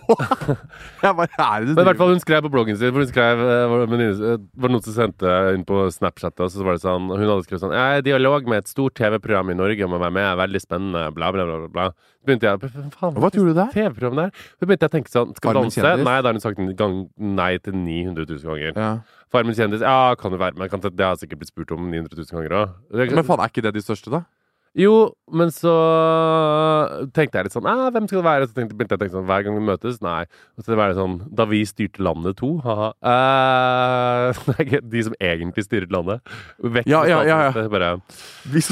jeg 1.06 1.18
bare, 1.20 1.30
er 1.38 1.68
det 1.68 1.76
Men 1.76 1.84
i 1.84 1.88
hvert 1.92 2.00
fall 2.02 2.14
hun 2.16 2.24
skrev 2.24 2.42
på 2.48 2.52
bloggen 2.56 2.80
sin 2.80 2.90
For 2.90 3.04
hun 3.04 3.12
skrev, 3.12 3.44
eh, 3.46 3.66
var, 3.70 3.84
eh, 3.86 4.40
var 4.66 4.74
noen 4.74 4.86
som 4.88 4.96
sendte 4.98 5.36
inn 5.54 5.66
på 5.68 5.84
Snapchat 5.94 6.42
Og 6.42 6.50
så 6.56 6.66
var 6.66 6.80
det 6.80 6.84
sånn 6.86 7.06
Hun 7.12 7.22
hadde 7.22 7.46
skrevet 7.46 7.64
sånn 7.68 7.76
Jeg 7.78 7.86
er 8.00 8.02
i 8.02 8.06
dialog 8.10 8.50
med 8.50 8.64
et 8.64 8.72
stort 8.72 8.98
TV-program 8.98 9.54
i 9.54 9.58
Norge 9.60 9.86
Om 9.86 9.98
å 9.98 10.02
være 10.02 10.16
med 10.18 10.40
Veldig 10.42 10.62
spennende 10.64 11.04
Bla 11.14 11.30
bla 11.36 11.46
bla 11.46 11.70
bla, 11.70 11.86
Så 11.94 12.30
begynte 12.32 12.50
jeg 12.50 12.74
faen, 12.98 13.14
Hva 13.22 13.30
gjorde 13.30 13.54
du? 13.54 13.62
TV-program 13.76 14.24
der 14.24 14.34
Så 14.58 14.66
begynte 14.66 14.90
jeg 14.90 14.94
å 14.94 14.96
tenke 14.98 15.14
sånn 15.14 15.36
Skal 15.38 15.54
vi 15.54 15.62
danse? 15.62 15.94
Nei, 16.02 16.18
da 16.18 16.32
har 16.32 16.34
hun 16.40 16.42
sagt 16.44 16.64
en 16.66 16.74
gang 16.82 16.98
nei 17.22 17.52
til 17.62 17.78
900 17.78 18.26
000 18.26 18.50
ganger 18.50 18.74
Ja. 18.74 18.90
Farmen 19.36 19.58
kjendis 19.58 19.84
Ja, 19.86 20.16
kan 20.20 20.34
jo 20.34 20.40
være 20.42 20.58
Men 20.60 20.72
kan, 20.72 20.82
det 20.86 21.06
har 21.06 21.20
sikkert 21.20 21.44
blitt 21.44 21.52
spurt 21.52 21.76
om 21.76 21.90
900 21.92 22.16
000 22.16 22.32
ganger 22.32 22.58
òg. 22.64 23.14
Men 23.14 23.28
faen, 23.28 23.44
er 23.44 23.52
ikke 23.54 23.66
det 23.68 23.76
de 23.78 23.84
største, 23.86 24.14
da? 24.14 24.24
Jo, 24.76 25.14
men 25.32 25.54
så 25.56 25.72
tenkte 27.16 27.40
jeg 27.40 27.48
litt 27.48 27.54
sånn 27.56 27.68
eh, 27.70 27.86
Hvem 27.96 28.10
skal 28.10 28.20
det 28.20 28.26
være? 28.26 28.48
Så 28.50 28.58
tenkte, 28.58 28.76
begynte 28.76 28.92
jeg 28.96 29.00
å 29.00 29.04
tenke 29.06 29.16
sånn 29.16 29.28
Hver 29.30 29.46
gang 29.46 29.56
vi 29.56 29.64
møtes? 29.70 30.02
Nei. 30.04 30.26
Og 30.60 30.66
så 30.66 30.74
det 30.74 30.80
var 30.82 30.92
det 30.92 30.98
sånn 30.98 31.14
Da 31.40 31.46
vi 31.48 31.62
styrte 31.68 32.04
landet 32.04 32.36
to, 32.42 32.50
ha-ha. 32.66 32.90
Eh, 33.14 34.42
det 34.74 34.82
de 34.92 35.06
som 35.08 35.16
egentlig 35.16 35.64
styret 35.64 35.96
landet. 35.96 36.36
Vekk 36.60 36.92
Ja, 36.92 37.06
ja, 37.08 37.22
ja, 37.24 37.40
ja. 37.48 37.68
Bare 37.72 37.94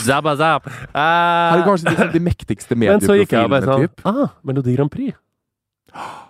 Zabba 0.04 0.36
zap. 0.40 0.68
Eh, 0.68 1.00
er 1.00 1.64
kanskje 1.70 1.96
de, 1.96 2.10
de 2.18 2.24
mektigste 2.24 2.76
medieprofilene, 2.84 3.64
sånn 3.64 3.88
typ. 3.88 4.04
Ah, 4.10 4.36
Melodi 4.44 4.76
Grand 4.76 4.92
Prix. 4.92 5.16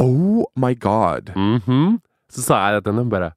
Oh 0.00 0.46
my 0.56 0.72
god. 0.80 1.34
Mhm. 1.36 1.98
Så 2.30 2.42
sa 2.46 2.58
jeg 2.72 2.84
til 2.84 2.92
henne 2.94 3.10
bare 3.10 3.32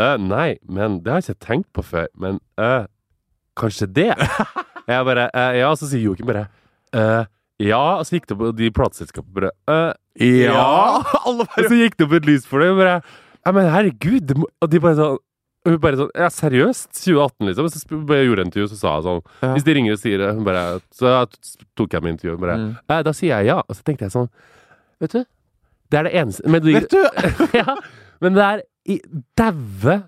«Øh, 0.00 0.16
Nei, 0.20 0.56
men 0.68 0.98
det 1.04 1.12
har 1.12 1.20
jeg 1.22 1.34
ikke 1.36 1.46
tenkt 1.46 1.68
på 1.72 1.82
før. 1.86 2.06
Men 2.18 2.40
øh, 2.60 2.86
kanskje 3.56 3.86
det? 3.94 4.10
jeg 4.90 5.04
bare 5.08 5.28
«Øh, 5.32 5.58
Ja, 5.60 5.70
så 5.78 5.88
sier 5.88 6.02
Joakim 6.04 6.26
bare 6.28 6.46
«Øh, 6.94 7.24
Ja, 7.62 7.78
og 8.00 8.04
så 8.06 8.16
gikk 8.18 8.26
det 8.28 8.34
opp 8.40 8.56
de 8.58 8.70
plateselskapene 8.74 9.34
bare 9.38 9.52
«Øh, 9.70 9.92
Ja! 10.50 10.64
Og 11.30 11.46
så 11.56 11.74
gikk 11.78 11.96
det 11.98 12.06
opp 12.08 12.12
et 12.20 12.26
lys 12.26 12.44
for 12.46 12.58
det. 12.62 12.68
og 12.74 12.76
Bare, 12.82 12.96
ja, 13.46 13.52
men 13.54 13.70
herregud 13.70 14.20
det 14.28 14.36
må, 14.38 14.46
Og 14.62 14.70
de 14.70 14.80
bare 14.82 14.98
sånn 14.98 15.20
hun 15.64 15.78
bare 15.80 15.96
sånn 15.96 16.10
Ja, 16.18 16.26
seriøst? 16.28 16.90
2018, 16.92 17.46
liksom? 17.48 17.68
Så 17.72 17.78
jeg 17.88 18.26
gjorde 18.28 18.42
jeg 18.42 18.48
intervju, 18.50 18.66
så 18.68 18.76
sa 18.82 18.90
jeg 18.98 19.04
sånn 19.06 19.22
Ja. 19.40 19.52
Hvis 19.54 19.64
de 19.64 19.74
ringer 19.78 19.94
og 19.96 20.00
sier 20.02 20.18
det, 20.20 20.32
hun 20.36 20.44
bare 20.44 20.64
Så 20.92 21.14
tok 21.78 21.94
jeg 21.96 22.02
med 22.04 22.16
intervjuet. 22.18 22.40
Bare, 22.42 22.56
Mm. 22.60 22.74
«Eh, 22.90 23.00
Da 23.06 23.12
sier 23.16 23.38
jeg 23.38 23.46
ja. 23.48 23.62
Og 23.64 23.78
så 23.78 23.82
tenkte 23.86 24.04
jeg 24.04 24.12
sånn 24.12 24.28
Vet 25.00 25.14
du, 25.16 25.24
det 25.90 25.98
er 25.98 26.02
det 26.10 26.12
eneste 26.20 26.50
Melodi, 26.52 26.74
Vet 26.74 26.90
du? 26.90 27.00
ja, 27.62 27.76
men 28.22 28.36
det 28.36 28.44
er 28.44 28.64
i 28.94 28.98
daue 29.38 30.02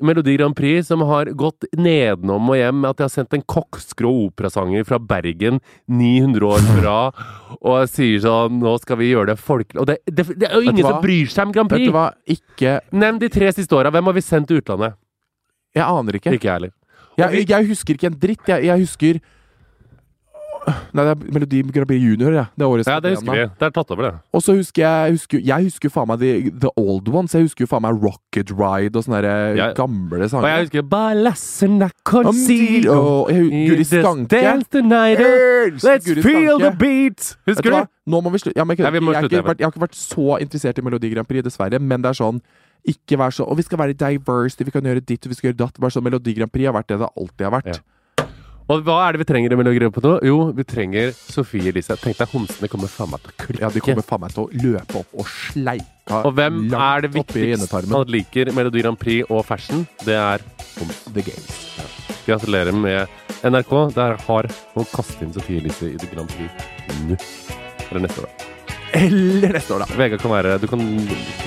Melodi 0.00 0.36
Grand 0.38 0.56
Prix 0.56 0.88
som 0.88 1.02
har 1.04 1.28
gått 1.36 1.66
nedenom 1.76 2.48
og 2.48 2.56
hjem 2.56 2.78
med 2.80 2.90
at 2.92 3.00
de 3.00 3.04
har 3.04 3.12
sendt 3.12 3.36
en 3.36 3.44
kokkskrå 3.44 4.10
operasanger 4.30 4.86
fra 4.88 4.96
Bergen 4.96 5.60
900 5.92 6.46
år 6.48 6.64
fra 6.78 6.94
og 7.58 7.90
sier 7.92 8.22
sånn 8.24 8.60
Nå 8.62 8.76
skal 8.80 9.00
vi 9.02 9.10
gjøre 9.10 9.34
det 9.34 9.38
folkelig 9.42 9.82
Og 9.82 9.90
det, 9.90 9.98
det, 10.08 10.24
det 10.40 10.48
er 10.48 10.56
jo 10.56 10.70
ingen 10.70 10.86
som 10.86 11.02
bryr 11.04 11.28
seg 11.28 11.50
om 11.50 11.52
Grand 11.52 11.72
Vet 11.72 11.76
Prix! 11.76 11.90
du 11.90 11.96
hva? 11.98 12.06
Ikke 12.32 12.78
Nevn 12.96 13.20
de 13.20 13.28
tre 13.32 13.50
siste 13.52 13.76
åra. 13.76 13.92
Hvem 13.92 14.08
har 14.08 14.16
vi 14.16 14.24
sendt 14.24 14.48
til 14.48 14.62
utlandet? 14.62 14.96
Jeg 15.76 15.84
aner 15.84 16.16
ikke. 16.18 16.32
Ikke 16.34 16.48
jeg 16.48 16.56
heller. 16.56 16.72
Jeg, 17.20 17.44
jeg 17.50 17.68
husker 17.68 17.98
ikke 17.98 18.08
en 18.08 18.18
dritt. 18.24 18.48
Jeg, 18.48 18.64
jeg 18.70 18.86
husker 18.86 19.20
Nei, 20.66 21.04
det 21.06 21.10
er 21.12 21.32
Melodi 21.32 21.62
Grand 21.72 21.86
Prix 21.88 22.02
Junior, 22.02 22.32
ja. 22.34 22.44
Det 22.56 22.64
er 22.66 22.68
årets 22.68 22.88
Ja, 22.90 22.98
det 23.00 23.12
husker 23.14 23.32
vi. 23.32 23.44
Det 23.60 23.66
er 23.68 23.70
tatt 23.70 23.90
over, 23.94 24.02
det. 24.02 24.12
Og 24.34 24.42
så 24.44 24.54
husker 24.58 24.82
jeg 24.82 25.14
husker, 25.16 25.40
Jeg 25.46 25.64
husker 25.68 25.88
jo 25.88 25.92
faen 25.94 26.08
meg 26.10 26.18
the, 26.20 26.32
the 26.64 26.70
old 26.76 27.08
ones. 27.08 27.32
Jeg 27.34 27.46
husker 27.46 27.64
jo 27.64 27.70
faen 27.70 27.82
meg 27.86 28.00
Rocket 28.02 28.50
Ride 28.58 28.96
og 28.98 29.04
sånne 29.06 29.22
Ja. 29.56 29.72
gamle 29.78 30.24
Og 30.24 30.30
sanger. 30.30 30.48
jeg 30.48 30.66
husker 30.66 30.82
Balassena 30.90 31.90
conceal 32.04 32.88
Og 32.90 33.30
Guri 33.30 33.84
Skanke. 33.84 34.40
Elsker 34.40 34.82
Let's 35.80 36.22
feel 36.22 36.58
the 36.58 36.72
beat! 36.76 37.36
Husker 37.46 37.70
du? 37.70 37.86
Nå 38.10 38.20
må 38.24 38.32
vi 38.32 38.38
slutte. 38.42 38.56
Ja, 38.58 38.64
jeg, 38.64 38.78
jeg, 38.78 38.86
Ja, 38.86 39.20
jeg, 39.22 39.30
jeg 39.30 39.44
har 39.44 39.70
ikke 39.70 39.84
vært 39.86 39.94
så 39.98 40.40
interessert 40.42 40.78
i 40.78 40.82
Melodi 40.82 41.12
Grand 41.14 41.28
Prix, 41.28 41.44
dessverre. 41.46 41.78
Men 41.80 42.02
det 42.02 42.10
er 42.12 42.18
sånn 42.20 42.40
Ikke 42.88 43.18
vær 43.20 43.30
så 43.34 43.44
Og 43.46 43.58
vi 43.58 43.62
skal 43.66 43.78
være 43.78 43.92
diverse, 43.94 44.56
vi 44.64 44.70
kan 44.72 44.82
gjøre 44.82 45.02
ditt 45.04 45.26
og 45.26 45.30
vi 45.32 45.36
skal 45.38 45.50
gjøre 45.52 45.60
datt. 45.66 45.80
Bare 45.80 45.90
sånn 45.94 46.04
Melodi 46.06 46.34
Grand 46.36 46.52
Prix 46.52 46.66
har 46.66 46.74
vært 46.76 46.88
det 46.92 46.98
det 47.02 47.08
alltid 47.16 47.46
har 47.46 47.54
vært. 47.60 47.80
Og 48.70 48.84
hva 48.86 48.96
er 49.02 49.16
det 49.16 49.24
vi 49.24 49.26
trenger 49.26 49.50
i 49.50 49.56
Melodi 49.58 49.80
nå? 49.82 50.12
Jo, 50.22 50.36
vi 50.54 50.64
trenger 50.68 51.10
Sofie 51.16 51.72
Elise. 51.72 51.96
Tenk 51.98 52.20
deg, 52.20 52.30
homsene 52.30 52.68
kommer 52.70 52.90
faen 52.92 53.10
meg 53.10 53.24
til 53.24 53.32
å 53.32 53.38
klikke. 53.40 53.62
Ja, 53.64 53.70
de 53.74 53.82
kommer 53.82 54.06
faen 54.06 54.22
meg 54.22 54.34
til 54.36 54.44
å 54.44 54.60
løpe 54.62 55.00
opp 55.00 55.16
og 55.18 55.26
sleika 55.30 56.20
Og 56.28 56.36
hvem 56.38 56.60
er 56.78 57.02
det 57.06 57.10
viktigste 57.16 57.80
man 57.90 58.12
liker 58.14 58.52
Melodi 58.54 58.84
Grand 58.84 59.00
Prix 59.00 59.26
og 59.26 59.42
fashion? 59.48 59.82
Det 60.06 60.14
er. 60.14 60.44
The 61.10 61.24
Games. 61.26 61.56
Gratulerer 62.28 62.76
med 62.76 63.10
NRK. 63.42 63.74
Der 63.96 64.14
har 64.28 64.50
man 64.76 64.86
kastet 64.94 65.26
inn 65.26 65.34
Sofie 65.34 65.64
Elise 65.64 65.90
i 65.90 65.98
The 65.98 66.12
Grand 66.14 66.30
Prix 66.30 66.70
nå. 67.08 67.18
Eller 67.90 68.06
neste 68.06 68.22
år, 68.22 68.30
da. 68.30 68.46
Eller 69.00 69.56
neste 69.56 69.74
år, 69.74 69.82
da. 69.82 69.98
Vegard 69.98 70.22
kan 70.22 70.32
være 70.34 70.54
Du 70.62 70.68
kan 70.70 70.86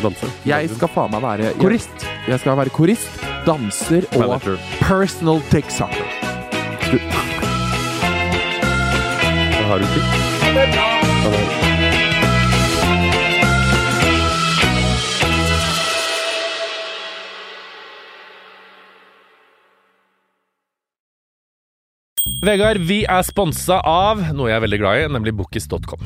danse. 0.04 0.32
Jeg 0.48 0.72
skal 0.76 0.92
faen 0.92 1.16
meg 1.16 1.24
være 1.24 1.56
Korist. 1.64 2.08
Jeg 2.28 2.40
skal 2.40 2.56
være 2.56 2.72
korist, 2.72 3.24
danser 3.48 4.08
og 4.16 4.22
Manager. 4.24 4.60
personal 4.80 5.44
tech 5.52 5.72
sucker. 5.72 6.23
Da 9.52 9.68
har 9.68 9.78
du 9.78 9.84
ikke. 9.84 11.63
Vegard, 22.44 22.76
vi 22.84 23.04
er 23.08 23.24
sponsa 23.24 23.78
av 23.88 24.20
noe 24.36 24.50
jeg 24.50 24.58
er 24.58 24.64
veldig 24.66 24.78
glad 24.82 25.00
i, 25.00 25.04
nemlig 25.16 25.32
Bookis.com. 25.38 26.02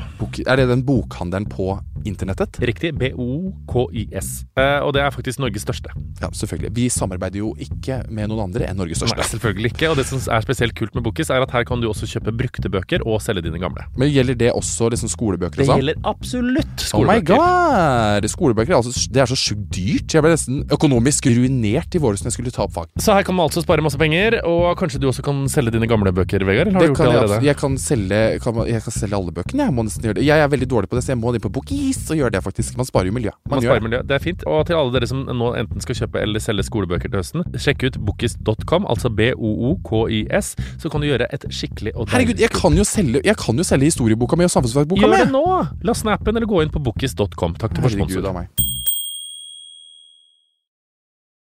Er 0.46 0.60
det 0.60 0.68
den 0.70 0.84
bokhandelen 0.86 1.48
på 1.50 1.72
internettet? 2.06 2.60
Riktig. 2.62 2.92
B-O-K-I-S. 3.00 4.28
Eh, 4.54 4.76
og 4.86 4.92
det 4.94 5.00
er 5.02 5.10
faktisk 5.10 5.40
Norges 5.42 5.64
største. 5.66 5.90
Ja, 6.22 6.28
selvfølgelig. 6.30 6.70
Vi 6.76 6.84
samarbeider 6.94 7.40
jo 7.42 7.50
ikke 7.58 8.04
med 8.14 8.30
noen 8.30 8.44
andre 8.46 8.68
enn 8.68 8.78
Norges 8.78 9.00
største. 9.02 9.18
Nei, 9.18 9.26
selvfølgelig 9.32 9.72
ikke. 9.72 9.88
Og 9.90 9.98
det 9.98 10.04
som 10.06 10.22
er 10.30 10.44
spesielt 10.46 10.76
kult 10.78 10.94
med 10.94 11.02
Bookis, 11.08 11.32
er 11.34 11.42
at 11.42 11.50
her 11.56 11.66
kan 11.66 11.82
du 11.82 11.88
også 11.90 12.06
kjøpe 12.12 12.30
brukte 12.38 12.70
bøker 12.70 13.02
og 13.02 13.18
selge 13.24 13.42
dine 13.48 13.58
gamle. 13.62 13.88
Men 13.98 14.12
gjelder 14.14 14.38
det 14.44 14.52
også 14.54 14.92
liksom 14.94 15.10
skolebøker 15.10 15.58
Det 15.64 15.66
sånn? 15.72 15.82
gjelder 15.82 15.98
absolutt 16.06 16.86
Oh 16.94 17.02
my 17.02 17.18
skolebøker. 17.18 17.34
god! 17.34 18.30
Skolebøker 18.36 18.76
er 18.76 18.78
altså, 18.78 18.94
det 19.10 19.24
er 19.24 19.32
så 19.34 19.40
sjukt 19.42 19.66
dyrt. 19.74 20.14
Jeg 20.14 20.22
ble 20.24 20.32
nesten 20.36 20.62
økonomisk 20.78 21.26
ruinert 21.34 21.98
i 21.98 22.04
våres 22.06 22.22
når 22.22 22.30
jeg 22.30 22.38
skulle 22.38 22.54
ta 22.54 22.62
opp 22.68 22.76
fag. 22.78 22.94
Så 23.02 23.18
her 23.18 23.26
kan 23.26 23.34
man 23.34 23.50
altså 23.50 23.66
spare 23.66 23.82
masse 23.82 23.98
penger, 23.98 24.38
og 24.46 24.70
kanskje 24.78 25.02
du 25.02 25.10
også 25.10 25.26
kan 25.26 25.42
selge 25.50 25.74
dine 25.74 25.90
gamle 25.90 26.14
bøker, 26.14 26.26
Vegard? 26.48 26.68
Eller 26.68 26.78
har 26.78 26.80
Det 26.80 26.88
du 26.88 26.92
gjort 26.92 26.98
kan 26.98 27.08
det 27.08 27.18
allerede? 27.22 27.46
jeg, 27.48 27.56
kan 27.56 27.78
selge, 27.78 28.20
kan, 28.44 28.60
jeg 28.68 28.82
kan 28.84 28.92
selge 28.92 29.16
alle 29.16 29.32
bøkene. 29.32 29.64
Jeg 29.64 29.74
må 29.74 29.84
nesten 29.86 30.04
gjøre 30.08 30.18
det. 30.20 30.24
Jeg 30.28 30.44
er 30.44 30.48
veldig 30.52 30.68
dårlig 30.68 30.88
på 30.92 30.98
det, 30.98 31.04
så 31.04 31.12
jeg 31.14 31.20
må 31.22 31.32
inn 31.34 31.40
på 31.44 31.52
Bookies 31.52 32.00
og 32.10 32.16
gjøre 32.20 32.32
det, 32.36 32.42
faktisk. 32.44 32.76
Man 32.76 32.88
sparer 32.88 33.10
jo 33.10 33.16
miljø. 33.16 33.32
Man, 33.48 33.56
Man 33.56 33.64
sparer 33.64 33.80
det. 33.80 33.86
miljø. 33.88 34.02
Det 34.08 34.14
er 34.18 34.24
fint. 34.24 34.44
Og 34.46 34.66
til 34.68 34.78
alle 34.78 34.92
dere 34.92 35.08
som 35.10 35.24
nå 35.24 35.50
enten 35.58 35.80
skal 35.84 35.94
kjøpe 36.02 36.22
eller 36.22 36.44
selge 36.44 36.66
skolebøker 36.68 37.08
til 37.10 37.18
høsten, 37.22 37.46
sjekk 37.56 37.88
ut 37.88 37.98
bookies.com, 38.04 38.86
altså 38.86 39.10
B-O-O-K-I-S, 39.10 40.54
så 40.78 40.92
kan 40.92 41.00
du 41.02 41.08
gjøre 41.10 41.28
et 41.32 41.48
skikkelig 41.50 41.94
og 41.96 42.08
Herregud, 42.12 42.38
jeg 42.40 42.50
kan 42.54 42.76
jo 42.78 42.84
selge, 42.84 43.22
jeg 43.24 43.36
kan 43.40 43.56
jo 43.58 43.66
selge 43.66 43.90
historieboka 43.90 44.36
mi 44.38 44.46
og 44.46 44.52
samfunnsfagboka 44.54 45.02
mi! 45.02 45.08
Gjør 45.08 45.26
det 45.26 45.32
nå! 45.34 45.44
Last 45.88 46.04
snappen 46.04 46.28
appen 46.28 46.36
eller 46.36 46.48
gå 46.50 46.62
inn 46.64 46.72
på 46.72 46.82
bookies.com. 46.82 47.56
Takk 47.58 47.74
til 47.74 48.26
av 48.26 48.34
meg. 48.34 48.68